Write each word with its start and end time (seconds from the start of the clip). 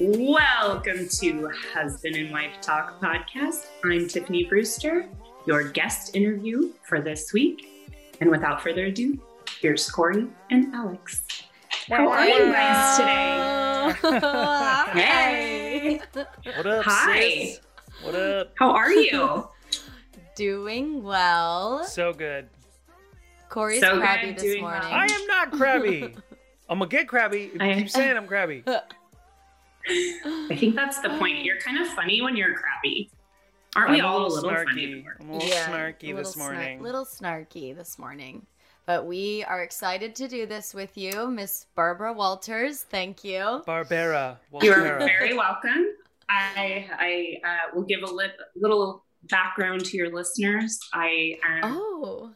Welcome 0.00 1.08
to 1.20 1.50
Husband 1.74 2.16
and 2.16 2.32
Wife 2.32 2.60
Talk 2.62 2.98
podcast. 2.98 3.66
I'm 3.84 4.08
Tiffany 4.08 4.44
Brewster, 4.44 5.06
your 5.46 5.64
guest 5.64 6.16
interview 6.16 6.72
for 6.84 7.02
this 7.02 7.34
week. 7.34 7.92
And 8.22 8.30
without 8.30 8.62
further 8.62 8.86
ado, 8.86 9.18
here's 9.60 9.90
Corey 9.90 10.26
and 10.50 10.74
Alex. 10.74 11.20
How 11.90 12.08
are 12.08 12.26
you 12.26 12.52
guys 12.52 12.96
today? 12.96 13.28
Hey. 14.98 16.00
What 16.14 16.66
up, 16.66 16.84
Hi. 16.86 17.20
sis? 17.20 17.60
What 18.02 18.14
up? 18.14 18.52
How 18.56 18.70
are 18.70 18.92
you? 18.92 19.48
Doing 20.36 21.02
well. 21.02 21.84
So 21.84 22.12
good. 22.12 22.48
Corey's 23.48 23.80
So 23.80 23.98
crabby 23.98 24.26
good, 24.28 24.36
this 24.36 24.42
doing 24.42 24.60
morning. 24.60 24.82
well. 24.82 24.92
I 24.92 25.06
am 25.06 25.26
not 25.26 25.50
crabby. 25.52 26.14
I'm 26.68 26.78
gonna 26.78 26.88
get 26.88 27.08
crabby. 27.08 27.44
If 27.54 27.54
you 27.54 27.68
I- 27.68 27.74
keep 27.74 27.90
saying 27.90 28.16
I'm 28.16 28.26
crabby. 28.26 28.62
I 28.66 30.54
think 30.56 30.74
that's 30.74 31.00
the 31.00 31.08
point. 31.18 31.42
You're 31.44 31.58
kind 31.58 31.78
of 31.80 31.88
funny 31.88 32.20
when 32.20 32.36
you're 32.36 32.54
crabby. 32.54 33.10
Aren't 33.74 33.90
we 33.90 34.00
I'm 34.00 34.06
all 34.06 34.26
a 34.26 34.28
little 34.28 34.50
funny? 34.50 34.64
snarky. 34.86 34.92
when 34.92 35.04
we're- 35.04 35.16
I'm 35.20 35.28
a 35.30 35.32
little 35.32 35.48
Yeah, 35.48 35.66
snarky 35.66 36.02
little 36.08 36.16
this 36.18 36.34
snar- 36.36 36.38
morning. 36.38 36.82
little 36.82 37.04
snarky 37.04 37.74
this 37.76 37.98
morning. 37.98 38.46
But 38.86 39.06
we 39.06 39.44
are 39.44 39.62
excited 39.62 40.14
to 40.16 40.28
do 40.28 40.46
this 40.46 40.72
with 40.72 40.96
you, 40.96 41.28
Miss 41.28 41.66
Barbara 41.74 42.12
Walters. 42.12 42.84
Thank 42.84 43.24
you. 43.24 43.62
Barbara. 43.66 44.38
You 44.62 44.72
are 44.72 44.98
very 44.98 45.34
welcome. 45.36 45.86
I 46.28 46.88
I 46.98 47.48
uh, 47.48 47.74
will 47.74 47.84
give 47.84 48.02
a 48.02 48.06
lit, 48.06 48.32
little 48.56 49.04
background 49.24 49.84
to 49.86 49.96
your 49.96 50.14
listeners. 50.14 50.78
I 50.92 51.38
um, 51.46 51.60
Oh, 51.64 52.32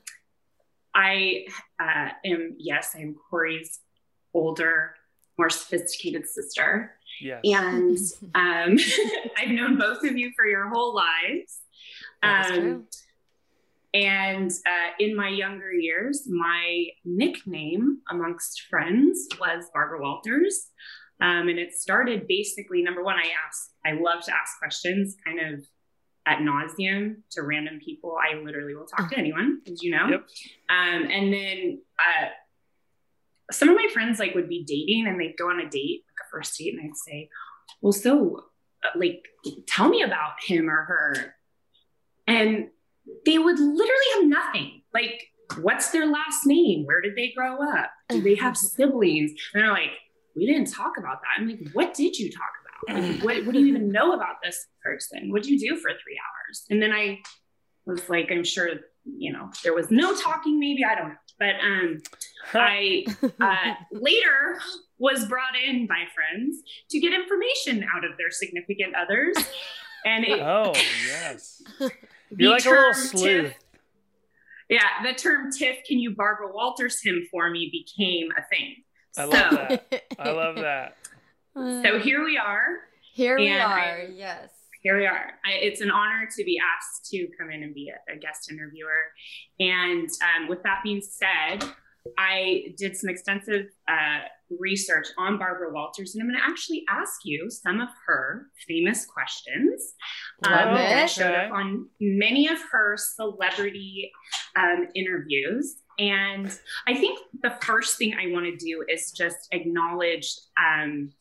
I 0.95 1.47
uh, 1.81 2.11
am 2.25 2.57
yes, 2.59 2.95
I'm 2.99 3.17
Corey's 3.31 3.81
older, 4.35 4.95
more 5.39 5.51
sophisticated 5.51 6.27
sister, 6.29 6.93
Yes. 7.21 7.41
and 7.45 7.99
um, 8.35 8.79
I've 9.39 9.51
known 9.51 9.79
both 9.79 10.05
of 10.05 10.17
you 10.17 10.33
for 10.37 10.47
your 10.47 10.69
whole 10.69 10.95
lives. 10.95 11.61
Um. 12.23 12.87
And 13.95 14.51
uh, 14.51 14.93
in 14.99 15.15
my 15.15 15.29
younger 15.29 15.71
years, 15.71 16.27
my 16.27 16.87
nickname 17.05 17.99
amongst 18.11 18.63
friends 18.71 19.29
was 19.39 19.67
Barbara 19.75 20.01
Walters. 20.01 20.69
Um, 21.21 21.49
and 21.49 21.59
it 21.59 21.75
started 21.75 22.27
basically 22.27 22.83
number 22.83 23.05
one, 23.05 23.17
I 23.17 23.29
ask, 23.47 23.71
I 23.85 23.93
love 23.93 24.23
to 24.25 24.33
ask 24.33 24.59
questions 24.59 25.17
kind 25.25 25.41
of 25.41 25.65
at 26.27 26.39
nauseum 26.39 27.17
to 27.33 27.43
random 27.43 27.81
people. 27.85 28.17
I 28.17 28.37
literally 28.37 28.75
will 28.75 28.87
talk 28.87 29.11
to 29.11 29.19
anyone, 29.19 29.61
as 29.71 29.83
you 29.83 29.91
know. 29.91 30.09
Yep. 30.09 30.27
Um, 30.71 31.11
and 31.11 31.33
then 31.33 31.83
uh, 31.99 32.29
some 33.51 33.69
of 33.69 33.77
my 33.77 33.89
friends 33.93 34.19
like 34.19 34.35
would 34.35 34.49
be 34.49 34.65
dating 34.65 35.07
and 35.07 35.21
they'd 35.21 35.37
go 35.37 35.51
on 35.51 35.61
a 35.61 35.69
date, 35.69 36.05
like 36.09 36.27
a 36.27 36.31
first 36.31 36.59
date, 36.59 36.75
and 36.75 36.83
I'd 36.85 36.97
say, 36.97 37.29
Well, 37.81 37.93
so 37.93 38.45
uh, 38.85 38.99
like 38.99 39.25
tell 39.67 39.89
me 39.89 40.03
about 40.03 40.43
him 40.45 40.71
or 40.71 40.85
her. 40.85 41.35
And 42.27 42.69
they 43.27 43.39
would 43.39 43.59
literally 43.59 44.05
have 44.15 44.27
nothing. 44.27 44.83
Like, 44.95 45.25
what's 45.61 45.91
their 45.91 46.07
last 46.07 46.47
name? 46.47 46.85
Where 46.87 47.01
did 47.01 47.17
they 47.17 47.33
grow 47.37 47.57
up? 47.57 47.91
Do 48.09 48.23
they 48.23 48.37
have 48.37 48.57
siblings? 48.57 49.33
And 49.53 49.63
they're 49.63 49.73
like, 49.73 49.91
we 50.37 50.47
didn't 50.47 50.73
talk 50.73 50.99
about 50.99 51.21
that. 51.23 51.41
I'm 51.41 51.49
like, 51.49 51.61
what 51.73 51.95
did 51.95 52.17
you 52.19 52.31
talk 52.31 52.53
about? 52.61 52.62
Like, 52.89 53.23
what, 53.23 53.47
what 53.47 53.53
do 53.53 53.61
you 53.61 53.67
even 53.67 53.91
know 53.91 54.13
about 54.13 54.37
this 54.43 54.67
person? 54.83 55.31
What 55.31 55.43
did 55.43 55.51
you 55.51 55.71
do 55.71 55.77
for 55.77 55.91
three 55.91 56.19
hours? 56.19 56.65
And 56.71 56.83
then 56.83 56.93
I 56.93 57.21
was 57.87 58.09
like, 58.09 58.31
I'm 58.31 58.45
sure, 58.45 58.69
you 59.05 59.33
know, 59.33 59.51
there 59.63 59.75
was 59.75 59.91
no 59.91 60.15
talking, 60.17 60.59
maybe, 60.59 60.85
I 60.85 60.95
don't 60.95 61.09
know. 61.11 61.15
But 61.39 61.55
um, 61.65 61.99
I 62.55 63.05
uh, 63.41 63.75
later 63.93 64.61
was 64.99 65.27
brought 65.27 65.57
in 65.57 65.87
by 65.87 66.05
friends 66.15 66.59
to 66.91 67.01
get 67.01 67.13
information 67.13 67.85
out 67.95 68.05
of 68.05 68.17
their 68.17 68.31
significant 68.31 68.95
others. 68.95 69.37
And 70.05 70.25
it, 70.25 70.41
oh 70.41 70.73
yes. 71.07 71.63
You're 72.37 72.51
like 72.51 72.65
a 72.65 72.71
little 72.71 72.95
sleuth. 72.95 73.45
Tiff- 73.45 73.57
yeah, 74.69 75.03
the 75.03 75.13
term 75.13 75.51
Tiff, 75.51 75.79
can 75.87 75.99
you 75.99 76.15
Barbara 76.15 76.53
Walters 76.53 77.03
him 77.03 77.27
for 77.31 77.51
me 77.51 77.69
became 77.71 78.29
a 78.39 78.43
thing. 78.49 78.77
I 79.19 79.25
so, 79.25 79.29
love 79.29 79.51
that. 79.51 80.03
I 80.19 80.31
love 80.31 80.57
that. 80.57 80.97
So 81.55 81.99
here 81.99 82.25
we 82.25 82.39
are. 82.39 82.79
Here 83.15 83.37
we 83.37 83.51
are. 83.51 83.79
I- 83.79 84.09
yes. 84.15 84.51
Here 84.83 84.99
we 84.99 85.07
are. 85.07 85.35
I, 85.45 85.53
it's 85.61 85.81
an 85.81 85.93
honor 85.93 86.29
to 86.37 86.45
be 86.45 86.59
asked 86.59 87.09
to 87.11 87.29
come 87.39 87.51
in 87.51 87.63
and 87.63 87.73
be 87.73 87.89
a, 87.89 88.13
a 88.13 88.19
guest 88.19 88.51
interviewer. 88.51 89.13
And 89.61 90.09
um, 90.09 90.49
with 90.49 90.61
that 90.65 90.81
being 90.83 91.01
said, 91.01 91.63
I 92.19 92.75
did 92.77 92.97
some 92.97 93.09
extensive 93.09 93.67
uh, 93.89 94.21
research 94.59 95.07
on 95.19 95.39
Barbara 95.39 95.73
Walters, 95.73 96.15
and 96.15 96.23
I'm 96.23 96.29
going 96.29 96.41
to 96.41 96.45
actually 96.45 96.85
ask 96.89 97.21
you 97.25 97.49
some 97.49 97.81
of 97.81 97.89
her 98.07 98.47
famous 98.67 99.07
questions. 99.07 99.95
Love 100.45 100.69
um, 100.69 100.77
it. 100.77 101.11
showed 101.11 101.35
up 101.35 101.53
on 101.53 101.89
many 102.01 102.49
of 102.49 102.59
her 102.73 102.97
celebrity 102.97 104.11
um, 104.57 104.89
interviews. 104.95 105.77
And 105.99 106.51
I 106.89 106.95
think 106.95 107.19
the 107.43 107.55
first 107.61 107.99
thing 107.99 108.15
I 108.15 108.33
want 108.33 108.47
to 108.47 108.57
do 108.57 108.85
is 108.89 109.13
just 109.13 109.37
acknowledge, 109.53 110.35
um, 110.59 111.13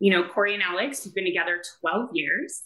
you 0.00 0.12
know, 0.12 0.28
Corey 0.28 0.54
and 0.54 0.62
Alex 0.62 1.04
you've 1.04 1.14
been 1.14 1.24
together 1.24 1.62
12 1.80 2.10
years 2.12 2.62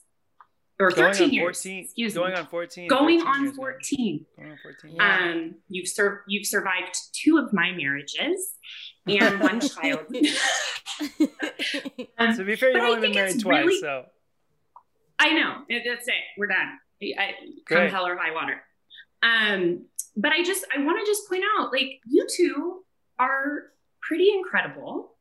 or 0.80 0.90
Going 0.90 1.12
13 1.12 1.24
on 1.28 1.32
years. 1.32 1.44
14. 1.62 1.84
Excuse 1.84 2.14
Going 2.14 2.32
me. 2.32 2.38
on 2.38 2.46
14. 2.46 2.88
Going 2.88 3.18
13 3.20 3.26
on 3.34 3.42
years 3.44 3.56
now. 3.56 3.62
14. 3.62 4.26
Going 4.36 4.50
on 4.50 4.58
14. 4.62 4.96
Yeah. 4.96 5.18
Um, 5.32 5.54
you've 5.68 5.88
served, 5.88 6.18
you've 6.28 6.46
survived 6.46 6.96
two 7.12 7.38
of 7.38 7.52
my 7.52 7.72
marriages 7.72 8.54
and 9.06 9.40
one 9.40 9.60
child. 9.68 10.06
Um, 12.18 12.36
To 12.36 12.44
be 12.44 12.54
fair, 12.56 12.70
you've 12.70 12.82
I 12.82 12.88
only 12.90 13.00
been 13.08 13.14
married 13.14 13.40
twice, 13.40 13.64
really- 13.64 13.80
so 13.80 14.04
I 15.18 15.30
know. 15.34 15.62
That's 15.68 16.06
it. 16.08 16.14
We're 16.36 16.46
done. 16.48 16.78
I, 17.02 17.32
come 17.66 17.78
Great. 17.78 17.90
hell 17.92 18.06
or 18.06 18.16
high 18.16 18.32
water. 18.32 18.60
Um, 19.22 19.86
but 20.16 20.32
I 20.32 20.42
just 20.42 20.64
I 20.76 20.82
want 20.82 20.98
to 21.04 21.10
just 21.10 21.28
point 21.28 21.42
out, 21.58 21.72
like 21.72 22.00
you 22.08 22.26
two 22.36 22.82
are 23.18 23.64
pretty 24.02 24.30
incredible. 24.32 25.11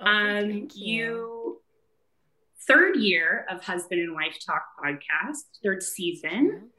Oh, 0.00 0.06
um, 0.06 0.48
thank 0.50 0.76
you. 0.76 0.94
you 0.96 1.60
third 2.66 2.96
year 2.96 3.46
of 3.50 3.62
Husband 3.62 4.00
and 4.00 4.14
Wife 4.14 4.36
Talk 4.44 4.62
podcast, 4.82 5.42
third 5.62 5.82
season, 5.82 6.70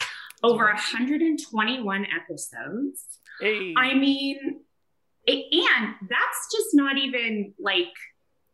over 0.43 0.65
121 0.65 2.05
episodes. 2.05 3.05
hey. 3.39 3.73
I 3.77 3.93
mean, 3.93 4.61
it, 5.25 5.45
and 5.51 5.95
that's 6.09 6.51
just 6.55 6.69
not 6.73 6.97
even 6.97 7.53
like 7.59 7.93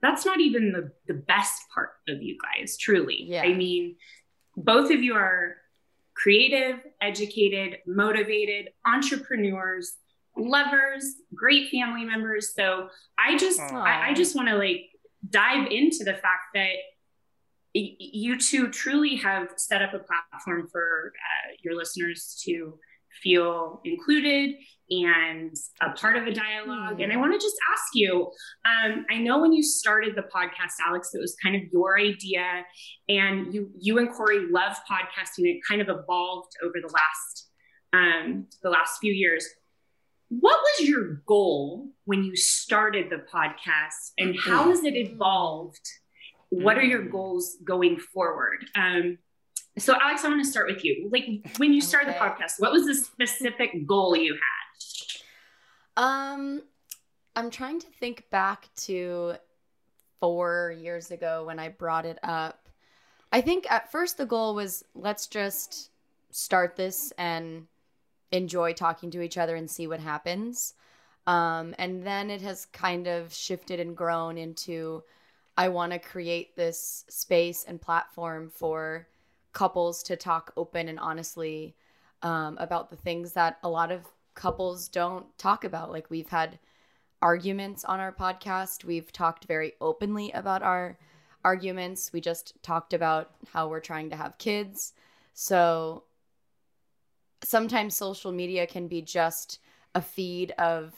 that's 0.01 0.25
not 0.25 0.39
even 0.39 0.71
the 0.71 0.91
the 1.07 1.13
best 1.19 1.63
part 1.73 1.91
of 2.07 2.21
you 2.21 2.37
guys. 2.41 2.77
Truly, 2.77 3.23
Yeah. 3.27 3.43
I 3.43 3.53
mean, 3.53 3.95
both 4.57 4.91
of 4.91 5.01
you 5.03 5.15
are 5.15 5.57
creative, 6.15 6.79
educated, 7.01 7.79
motivated 7.87 8.69
entrepreneurs, 8.85 9.93
lovers, 10.37 11.03
great 11.35 11.69
family 11.69 12.05
members. 12.05 12.53
So 12.55 12.89
I 13.17 13.37
just 13.37 13.59
I, 13.59 14.09
I 14.09 14.13
just 14.13 14.35
want 14.35 14.47
to 14.49 14.55
like 14.55 14.89
dive 15.29 15.67
into 15.69 16.03
the 16.03 16.13
fact 16.13 16.47
that 16.53 16.73
y- 17.75 17.95
you 17.99 18.39
two 18.39 18.69
truly 18.69 19.15
have 19.17 19.49
set 19.57 19.81
up 19.81 19.93
a 19.93 19.99
platform 19.99 20.67
for 20.71 21.13
uh, 21.15 21.53
your 21.63 21.75
listeners 21.75 22.41
to 22.45 22.79
feel 23.21 23.81
included 23.83 24.55
and 24.89 25.55
a 25.81 25.91
part 25.91 26.17
of 26.17 26.27
a 26.27 26.33
dialogue. 26.33 26.99
And 27.01 27.13
I 27.13 27.17
want 27.17 27.33
to 27.33 27.39
just 27.39 27.55
ask 27.71 27.83
you 27.93 28.31
um, 28.65 29.05
I 29.09 29.17
know 29.17 29.39
when 29.39 29.53
you 29.53 29.63
started 29.63 30.15
the 30.15 30.23
podcast, 30.23 30.73
Alex, 30.85 31.11
it 31.13 31.19
was 31.19 31.35
kind 31.41 31.55
of 31.55 31.61
your 31.71 31.99
idea, 31.99 32.63
and 33.07 33.53
you 33.53 33.69
you 33.79 33.99
and 33.99 34.11
Corey 34.11 34.47
love 34.49 34.75
podcasting. 34.89 35.45
It 35.45 35.59
kind 35.67 35.81
of 35.81 35.89
evolved 35.89 36.53
over 36.63 36.75
the 36.81 36.91
last 36.93 37.49
um, 37.93 38.47
the 38.63 38.69
last 38.69 38.99
few 38.99 39.13
years. 39.13 39.45
What 40.39 40.61
was 40.61 40.87
your 40.87 41.21
goal 41.25 41.89
when 42.05 42.23
you 42.23 42.37
started 42.37 43.09
the 43.09 43.17
podcast, 43.17 44.13
and 44.17 44.33
how 44.39 44.69
has 44.69 44.85
it 44.85 44.95
evolved? 44.95 45.85
What 46.47 46.77
are 46.77 46.83
your 46.83 47.03
goals 47.03 47.57
going 47.65 47.97
forward? 47.97 48.63
Um, 48.73 49.17
so, 49.77 49.93
Alex, 50.01 50.23
I 50.23 50.29
want 50.29 50.41
to 50.41 50.49
start 50.49 50.67
with 50.67 50.85
you. 50.85 51.09
Like 51.11 51.57
when 51.57 51.73
you 51.73 51.81
started 51.81 52.15
the 52.15 52.17
podcast, 52.17 52.59
what 52.59 52.71
was 52.71 52.85
the 52.85 52.95
specific 52.95 53.85
goal 53.85 54.15
you 54.15 54.35
had? 54.35 56.01
Um, 56.01 56.61
I'm 57.35 57.49
trying 57.49 57.81
to 57.81 57.87
think 57.99 58.29
back 58.29 58.69
to 58.83 59.33
four 60.21 60.73
years 60.79 61.11
ago 61.11 61.43
when 61.45 61.59
I 61.59 61.67
brought 61.67 62.05
it 62.05 62.19
up. 62.23 62.69
I 63.33 63.41
think 63.41 63.69
at 63.69 63.91
first 63.91 64.17
the 64.17 64.25
goal 64.25 64.55
was 64.55 64.85
let's 64.95 65.27
just 65.27 65.89
start 66.31 66.77
this 66.77 67.11
and 67.17 67.67
enjoy 68.31 68.73
talking 68.73 69.11
to 69.11 69.21
each 69.21 69.37
other 69.37 69.55
and 69.55 69.69
see 69.69 69.87
what 69.87 69.99
happens. 69.99 70.73
Um, 71.27 71.75
and 71.77 72.05
then 72.05 72.29
it 72.29 72.41
has 72.41 72.65
kind 72.65 73.07
of 73.07 73.33
shifted 73.33 73.79
and 73.79 73.95
grown 73.95 74.37
into 74.37 75.03
I 75.57 75.69
want 75.69 75.91
to 75.91 75.99
create 75.99 76.55
this 76.55 77.05
space 77.09 77.65
and 77.67 77.79
platform 77.79 78.49
for 78.49 79.07
couples 79.53 80.01
to 80.03 80.15
talk 80.15 80.53
open 80.55 80.87
and 80.87 80.99
honestly 80.99 81.75
um, 82.21 82.57
about 82.59 82.89
the 82.89 82.95
things 82.95 83.33
that 83.33 83.57
a 83.63 83.69
lot 83.69 83.91
of 83.91 84.07
couples 84.33 84.87
don't 84.87 85.25
talk 85.37 85.63
about. 85.63 85.91
Like 85.91 86.09
we've 86.09 86.29
had 86.29 86.57
arguments 87.21 87.83
on 87.85 87.99
our 87.99 88.11
podcast. 88.11 88.85
We've 88.85 89.11
talked 89.11 89.45
very 89.45 89.73
openly 89.81 90.31
about 90.31 90.63
our 90.63 90.97
arguments. 91.43 92.11
We 92.13 92.21
just 92.21 92.61
talked 92.63 92.93
about 92.93 93.31
how 93.51 93.67
we're 93.67 93.79
trying 93.81 94.09
to 94.11 94.15
have 94.15 94.37
kids. 94.37 94.93
So 95.33 96.03
sometimes 97.43 97.95
social 97.95 98.31
media 98.31 98.67
can 98.67 98.87
be 98.87 99.01
just 99.01 99.59
a 99.95 100.01
feed 100.01 100.51
of 100.57 100.93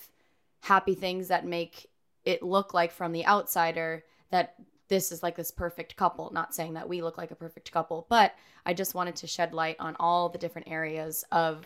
happy 0.61 0.95
things 0.95 1.27
that 1.27 1.45
make 1.45 1.89
it 2.25 2.41
look 2.41 2.73
like 2.73 2.91
from 2.91 3.11
the 3.11 3.25
outsider 3.25 4.03
that 4.31 4.55
this 4.87 5.11
is 5.11 5.23
like 5.23 5.35
this 5.35 5.51
perfect 5.51 5.95
couple. 5.95 6.31
Not 6.33 6.53
saying 6.53 6.73
that 6.73 6.87
we 6.87 7.01
look 7.01 7.17
like 7.17 7.31
a 7.31 7.35
perfect 7.35 7.71
couple, 7.71 8.05
but 8.09 8.33
I 8.65 8.73
just 8.73 8.95
wanted 8.95 9.15
to 9.17 9.27
shed 9.27 9.53
light 9.53 9.77
on 9.79 9.95
all 9.99 10.29
the 10.29 10.37
different 10.37 10.69
areas 10.69 11.25
of 11.31 11.65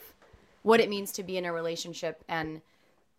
what 0.64 0.80
it 0.80 0.90
means 0.90 1.12
to 1.14 1.24
be 1.24 1.38
in 1.38 1.46
a 1.46 1.54
relationship. 1.54 2.24
And 2.28 2.62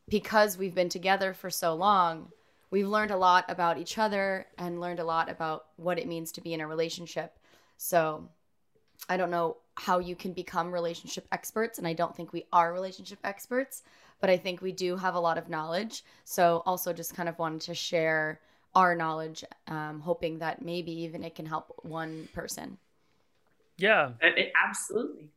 because 0.08 0.56
we've 0.56 0.75
been 0.75 0.88
together 0.88 1.34
for 1.34 1.50
so 1.50 1.75
long, 1.75 2.32
we've 2.70 2.88
learned 2.88 3.10
a 3.10 3.16
lot 3.16 3.44
about 3.49 3.78
each 3.78 3.99
other 3.99 4.46
and 4.56 4.81
learned 4.81 5.00
a 5.00 5.05
lot 5.05 5.31
about 5.31 5.66
what 5.76 5.99
it 5.99 6.08
means 6.08 6.32
to 6.32 6.40
be 6.40 6.55
in 6.55 6.60
a 6.60 6.66
relationship. 6.66 7.38
So 7.76 8.28
I 9.09 9.17
don't 9.17 9.31
know 9.31 9.56
how 9.77 9.99
you 9.99 10.17
can 10.17 10.33
become 10.33 10.73
relationship 10.73 11.27
experts, 11.33 11.79
and 11.79 11.87
I 11.87 11.93
don't 11.93 12.15
think 12.17 12.33
we 12.33 12.45
are 12.53 12.73
relationship 12.73 13.19
experts, 13.25 13.83
but 14.21 14.29
I 14.31 14.37
think 14.37 14.61
we 14.61 14.73
do 14.73 14.97
have 14.97 15.15
a 15.15 15.21
lot 15.21 15.39
of 15.39 15.49
knowledge. 15.49 16.05
So 16.25 16.62
also 16.67 16.93
just 16.93 17.15
kind 17.15 17.29
of 17.29 17.39
wanted 17.39 17.61
to 17.62 17.75
share 17.75 18.41
our 18.75 18.95
knowledge, 18.95 19.45
um, 19.69 20.00
hoping 20.00 20.39
that 20.41 20.62
maybe 20.62 20.93
even 21.03 21.25
it 21.25 21.35
can 21.35 21.47
help 21.47 21.73
one 21.83 22.29
person. 22.35 22.79
Yeah. 23.77 24.12
It- 24.21 24.39
it- 24.39 24.53
absolutely. 24.62 25.31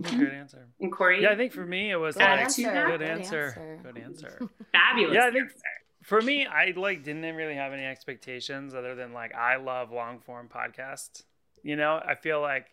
Good 0.00 0.32
answer. 0.32 0.66
And 0.80 0.90
Corey, 0.92 1.22
Yeah, 1.22 1.30
I 1.30 1.36
think 1.36 1.52
for 1.52 1.64
me 1.64 1.90
it 1.92 1.96
was 1.96 2.16
Good 2.16 2.22
like 2.24 2.40
answer. 2.40 2.62
good 2.62 2.86
Good 2.98 3.02
answer. 3.02 3.44
answer. 3.46 3.80
Good 3.84 3.98
answer. 3.98 4.48
fabulous. 4.72 5.14
Yeah, 5.14 5.26
I 5.26 5.30
think- 5.30 5.44
answer. 5.50 5.62
For 6.02 6.20
me, 6.20 6.46
I 6.46 6.72
like 6.76 7.02
didn't 7.02 7.22
really 7.34 7.54
have 7.54 7.72
any 7.72 7.84
expectations 7.84 8.74
other 8.74 8.94
than 8.94 9.12
like 9.14 9.34
I 9.34 9.56
love 9.56 9.90
long 9.92 10.18
form 10.18 10.48
podcasts. 10.48 11.22
You 11.62 11.76
know, 11.76 12.02
I 12.04 12.14
feel 12.14 12.40
like 12.42 12.66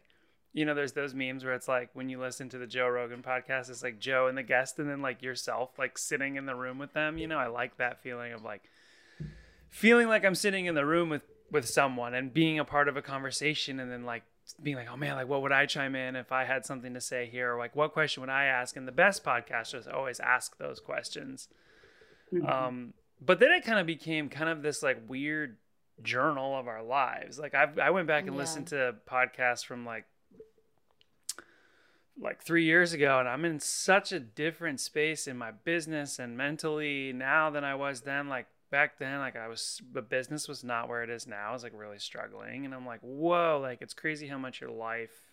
you 0.54 0.66
know, 0.66 0.74
there's 0.74 0.92
those 0.94 1.14
memes 1.14 1.44
where 1.46 1.54
it's 1.54 1.68
like 1.68 1.90
when 1.94 2.10
you 2.10 2.20
listen 2.20 2.50
to 2.50 2.58
the 2.58 2.68
Joe 2.68 2.88
Rogan 2.90 3.22
podcast, 3.24 3.70
it's 3.70 3.84
like 3.84 4.00
Joe 4.00 4.28
and 4.28 4.38
the 4.38 4.44
guest, 4.44 4.80
and 4.80 4.90
then 4.90 5.02
like 5.02 5.22
yourself, 5.22 5.78
like 5.80 5.98
sitting 5.98 6.36
in 6.36 6.46
the 6.46 6.56
room 6.56 6.78
with 6.78 6.94
them. 6.94 7.18
You 7.18 7.28
know, 7.28 7.38
I 7.38 7.48
like 7.48 7.78
that 7.78 8.02
feeling 8.04 8.34
of 8.34 8.44
like 8.44 8.64
feeling 9.70 10.08
like 10.08 10.26
I'm 10.26 10.36
sitting 10.36 10.66
in 10.66 10.76
the 10.76 10.86
room 10.86 11.10
with 11.10 11.24
with 11.52 11.68
someone 11.68 12.14
and 12.14 12.34
being 12.34 12.60
a 12.60 12.66
part 12.66 12.88
of 12.88 12.96
a 12.98 13.02
conversation, 13.02 13.80
and 13.80 13.92
then 13.92 14.04
like 14.04 14.24
being 14.62 14.76
like, 14.76 14.88
oh 14.92 14.98
man, 14.98 15.16
like 15.16 15.28
what 15.28 15.42
would 15.42 15.52
I 15.52 15.66
chime 15.66 15.96
in 15.96 16.16
if 16.16 16.32
I 16.32 16.44
had 16.46 16.66
something 16.66 16.94
to 16.94 17.02
say 17.02 17.28
here, 17.32 17.54
or 17.54 17.58
like 17.58 17.76
what 17.76 17.94
question 17.94 18.22
would 18.22 18.30
I 18.30 18.46
ask? 18.46 18.76
And 18.76 18.88
the 18.88 18.92
best 18.92 19.24
podcasters 19.24 19.92
always 19.94 20.20
ask 20.20 20.58
those 20.58 20.80
questions. 20.80 21.48
Mhm. 22.34 22.50
Um, 22.50 22.94
but 23.22 23.40
then 23.40 23.52
it 23.52 23.64
kind 23.64 23.80
of 23.80 23.86
became 23.86 24.30
kind 24.30 24.50
of 24.50 24.62
this 24.64 24.82
like 24.82 24.98
weird 25.08 25.58
journal 26.02 26.58
of 26.58 26.68
our 26.68 26.82
lives. 26.84 27.38
Like 27.38 27.54
I've, 27.54 27.78
I 27.78 27.92
went 27.92 28.08
back 28.08 28.26
and 28.26 28.34
Yeah. 28.34 28.40
listened 28.40 28.68
to 28.68 28.96
podcasts 29.10 29.66
from 29.66 29.86
like 29.86 30.06
like 32.20 32.42
three 32.42 32.66
years 32.66 32.94
ago, 32.94 33.20
and 33.20 33.28
I'm 33.28 33.46
in 33.46 33.60
such 33.60 34.12
a 34.12 34.20
different 34.20 34.80
space 34.80 35.28
in 35.28 35.38
my 35.38 35.52
business 35.52 36.20
and 36.20 36.38
mentally 36.38 37.14
now 37.14 37.50
than 37.50 37.64
I 37.64 37.76
was 37.76 38.02
then. 38.02 38.28
Like 38.28 38.48
back 38.70 39.00
then, 39.00 39.20
like 39.20 39.36
I 39.36 39.48
was, 39.48 39.82
the 39.92 40.02
business 40.02 40.48
was 40.48 40.64
not 40.64 40.90
where 40.90 41.04
it 41.04 41.10
is 41.10 41.28
now. 41.28 41.50
I 41.50 41.54
was 41.54 41.64
like 41.64 41.74
really 41.76 42.00
struggling, 42.00 42.66
and 42.66 42.74
I'm 42.74 42.86
like, 42.86 43.02
whoa, 43.02 43.60
like 43.62 43.82
it's 43.82 43.94
crazy 43.94 44.28
how 44.28 44.38
much 44.38 44.62
your 44.62 44.72
life 44.72 45.32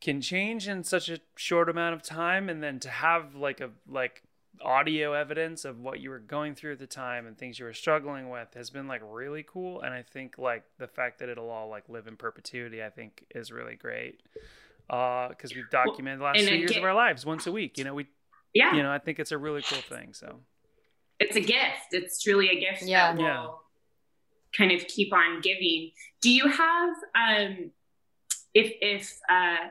can 0.00 0.20
change 0.20 0.68
in 0.68 0.84
such 0.84 1.08
a 1.08 1.18
short 1.36 1.68
amount 1.68 1.94
of 1.94 2.02
time 2.02 2.48
and 2.48 2.62
then 2.62 2.78
to 2.80 2.88
have 2.88 3.34
like 3.34 3.60
a 3.60 3.70
like 3.88 4.22
audio 4.60 5.12
evidence 5.12 5.64
of 5.64 5.80
what 5.80 6.00
you 6.00 6.10
were 6.10 6.18
going 6.18 6.54
through 6.54 6.72
at 6.72 6.78
the 6.78 6.86
time 6.86 7.26
and 7.26 7.38
things 7.38 7.58
you 7.58 7.64
were 7.64 7.72
struggling 7.72 8.28
with 8.28 8.54
has 8.54 8.70
been 8.70 8.88
like 8.88 9.00
really 9.04 9.44
cool 9.46 9.80
and 9.82 9.94
i 9.94 10.02
think 10.02 10.36
like 10.36 10.64
the 10.78 10.86
fact 10.86 11.20
that 11.20 11.28
it'll 11.28 11.50
all 11.50 11.68
like 11.68 11.88
live 11.88 12.06
in 12.06 12.16
perpetuity 12.16 12.82
i 12.82 12.90
think 12.90 13.24
is 13.34 13.52
really 13.52 13.76
great 13.76 14.20
uh 14.90 15.28
because 15.28 15.54
we've 15.54 15.68
documented 15.70 16.20
the 16.20 16.24
last 16.24 16.38
and 16.38 16.48
two 16.48 16.56
years 16.56 16.70
get- 16.70 16.78
of 16.78 16.84
our 16.84 16.94
lives 16.94 17.24
once 17.26 17.46
a 17.46 17.52
week 17.52 17.76
you 17.78 17.84
know 17.84 17.94
we 17.94 18.06
yeah, 18.54 18.74
you 18.74 18.82
know 18.82 18.90
i 18.90 18.98
think 18.98 19.18
it's 19.18 19.32
a 19.32 19.38
really 19.38 19.62
cool 19.62 19.80
thing 19.82 20.12
so 20.12 20.40
it's 21.20 21.34
a 21.34 21.40
gift. 21.40 21.88
It's 21.90 22.22
truly 22.22 22.48
a 22.48 22.60
gift 22.60 22.82
Yeah. 22.84 23.12
that 23.12 23.16
will 23.18 23.24
Yeah. 23.24 23.46
kind 24.56 24.70
of 24.70 24.86
keep 24.86 25.12
on 25.12 25.40
giving. 25.40 25.90
Do 26.22 26.30
you 26.30 26.46
have 26.48 26.90
um 27.16 27.70
if 28.54 28.72
if 28.80 29.18
uh 29.28 29.66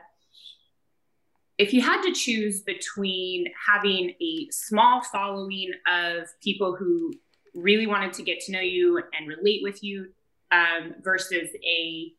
if 1.56 1.72
you 1.72 1.80
had 1.80 2.02
to 2.02 2.12
choose 2.12 2.60
between 2.60 3.46
having 3.66 4.10
a 4.20 4.48
small 4.50 5.02
following 5.02 5.70
of 5.90 6.28
people 6.42 6.76
who 6.76 7.12
really 7.54 7.86
wanted 7.86 8.12
to 8.12 8.22
get 8.22 8.40
to 8.40 8.52
know 8.52 8.60
you 8.60 9.02
and 9.18 9.26
relate 9.26 9.60
with 9.62 9.82
you 9.82 10.10
um, 10.52 10.94
versus 11.02 11.48
a 11.64 12.12